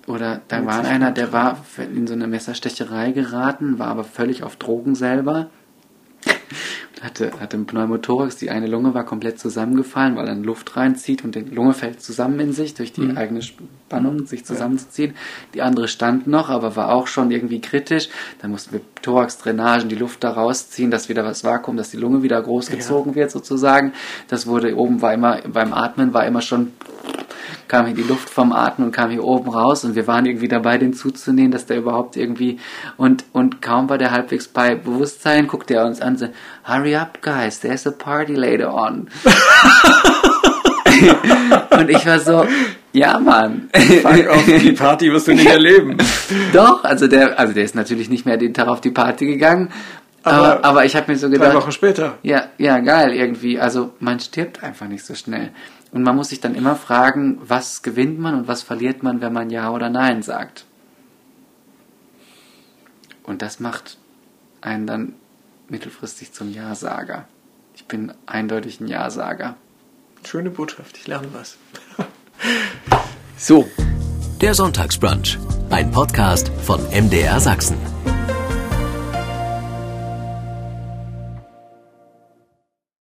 Oder 0.08 0.42
da 0.48 0.66
war 0.66 0.84
einer, 0.84 1.12
der 1.12 1.32
war 1.32 1.64
in 1.78 2.08
so 2.08 2.14
eine 2.14 2.28
Messerstecherei 2.28 3.12
geraten, 3.12 3.78
war 3.78 3.88
aber 3.88 4.04
völlig 4.04 4.44
auf 4.44 4.56
Drogen 4.56 4.96
selber. 4.96 5.50
Hatte, 7.02 7.32
hatte 7.40 7.58
einen 7.58 7.66
Pneumothorax, 7.66 8.38
die 8.38 8.52
eine 8.52 8.68
Lunge 8.68 8.94
war 8.94 9.04
komplett 9.04 9.40
zusammengefallen, 9.40 10.16
weil 10.16 10.28
dann 10.28 10.44
Luft 10.44 10.78
reinzieht 10.78 11.24
und 11.24 11.34
die 11.34 11.42
Lunge 11.42 11.74
fällt 11.74 12.02
zusammen 12.02 12.40
in 12.40 12.54
sich 12.54 12.76
durch 12.76 12.94
die 12.94 13.18
eigene 13.18 13.42
Spannung, 13.42 14.28
sich 14.28 14.46
zusammenzuziehen. 14.46 15.16
Die 15.56 15.64
andere 15.64 15.88
stand 15.88 16.28
noch, 16.28 16.50
aber 16.50 16.76
war 16.76 16.92
auch 16.94 17.08
schon 17.08 17.32
irgendwie 17.32 17.60
kritisch. 17.60 18.10
Dann 18.42 18.52
mussten 18.52 18.74
wir 18.74 18.82
Thorax-Drainagen, 19.02 19.90
die 19.90 19.96
Luft 19.96 20.24
da 20.24 20.30
rausziehen, 20.30 20.92
dass 20.92 21.10
wieder 21.10 21.26
was 21.26 21.44
Vakuum, 21.44 21.76
dass 21.76 21.90
die 21.90 21.98
Lunge 21.98 22.22
wieder 22.22 22.40
groß 22.40 22.70
gezogen 22.70 23.16
wird 23.16 23.32
sozusagen. 23.32 23.94
Das 24.28 24.46
wurde 24.46 24.78
oben 24.78 25.02
war 25.02 25.14
immer, 25.14 25.40
beim 25.52 25.74
Atmen 25.74 26.14
war 26.14 26.28
immer 26.28 26.42
schon 26.42 26.72
kam 27.72 27.86
hier 27.86 27.96
die 27.96 28.04
Luft 28.04 28.30
vom 28.30 28.52
Atmen 28.52 28.88
und 28.88 28.92
kam 28.94 29.10
hier 29.12 29.24
oben 29.24 29.50
raus 29.50 29.86
und 29.86 29.96
wir 29.96 30.06
waren 30.06 30.26
irgendwie 30.26 30.50
dabei, 30.50 30.78
den 30.78 30.94
zuzunehmen, 30.94 31.52
dass 31.52 31.66
der 31.66 31.78
überhaupt 31.78 32.18
irgendwie 32.18 32.60
und 32.98 33.24
und 33.32 33.62
kaum 33.62 33.88
war 33.88 33.98
der 33.98 34.12
halbwegs 34.12 34.50
bei 34.50 34.76
Bewusstsein, 34.76 35.48
guckt 35.48 35.72
er 35.72 35.86
uns 35.86 36.02
an, 36.02 36.18
so, 36.18 36.28
hurry 36.68 36.91
up 36.96 37.22
guys, 37.22 37.60
there's 37.60 37.86
a 37.88 37.92
party 37.92 38.36
later 38.36 38.70
on. 38.70 39.10
und 41.72 41.90
ich 41.90 42.06
war 42.06 42.20
so, 42.20 42.46
ja 42.94 43.20
Mann. 43.20 43.70
Fuck 43.74 44.30
off, 44.30 44.46
die 44.46 44.72
Party 44.74 45.12
wirst 45.12 45.28
du 45.28 45.34
nicht 45.34 45.50
erleben. 45.50 45.98
Doch, 46.54 46.84
also 46.84 47.08
der, 47.08 47.40
also 47.40 47.54
der 47.54 47.64
ist 47.64 47.76
natürlich 47.76 48.10
nicht 48.10 48.26
mehr 48.26 48.38
den 48.38 48.54
Tag 48.54 48.68
auf 48.68 48.82
die 48.82 48.92
Party 48.92 49.26
gegangen, 49.26 49.70
Aber, 50.24 50.64
aber, 50.64 50.86
ich 50.86 50.96
habe 50.96 51.12
mir 51.12 51.18
so 51.18 51.28
drei 51.28 51.38
gedacht, 51.38 51.56
Wochen 51.56 51.72
später. 51.72 52.18
ja, 52.22 52.46
ja, 52.58 52.80
geil 52.80 53.14
irgendwie. 53.14 53.60
Also 53.60 53.94
man 54.00 54.20
stirbt 54.20 54.64
einfach 54.64 54.88
nicht 54.88 55.06
so 55.06 55.16
schnell. 55.16 55.52
Und 55.92 56.04
man 56.04 56.16
muss 56.16 56.30
sich 56.30 56.40
dann 56.40 56.56
immer 56.56 56.76
fragen, 56.76 57.40
was 57.42 57.82
gewinnt 57.82 58.20
man 58.20 58.36
und 58.36 58.48
was 58.48 58.62
verliert 58.62 59.04
man, 59.04 59.22
wenn 59.22 59.34
man 59.34 59.50
Ja 59.50 59.72
oder 59.72 59.90
Nein 59.90 60.22
sagt. 60.22 60.66
Und 63.24 63.42
das 63.42 63.60
macht 63.60 63.98
einen 64.62 64.88
dann 64.88 65.14
mittelfristig 65.72 66.34
zum 66.34 66.54
Ja-Sager. 66.54 67.26
Ich 67.74 67.86
bin 67.86 68.14
eindeutig 68.26 68.80
ein 68.80 68.88
Ja-Sager. 68.88 69.56
Schöne 70.24 70.52
Botschaft, 70.52 70.98
ich 70.98 71.08
lerne 71.08 71.28
was. 71.34 71.58
so, 73.38 73.68
Der 74.42 74.54
Sonntagsbrunch, 74.54 75.40
ein 75.70 75.90
Podcast 75.92 76.52
von 76.64 76.82
MDR 76.92 77.40
Sachsen. 77.40 77.78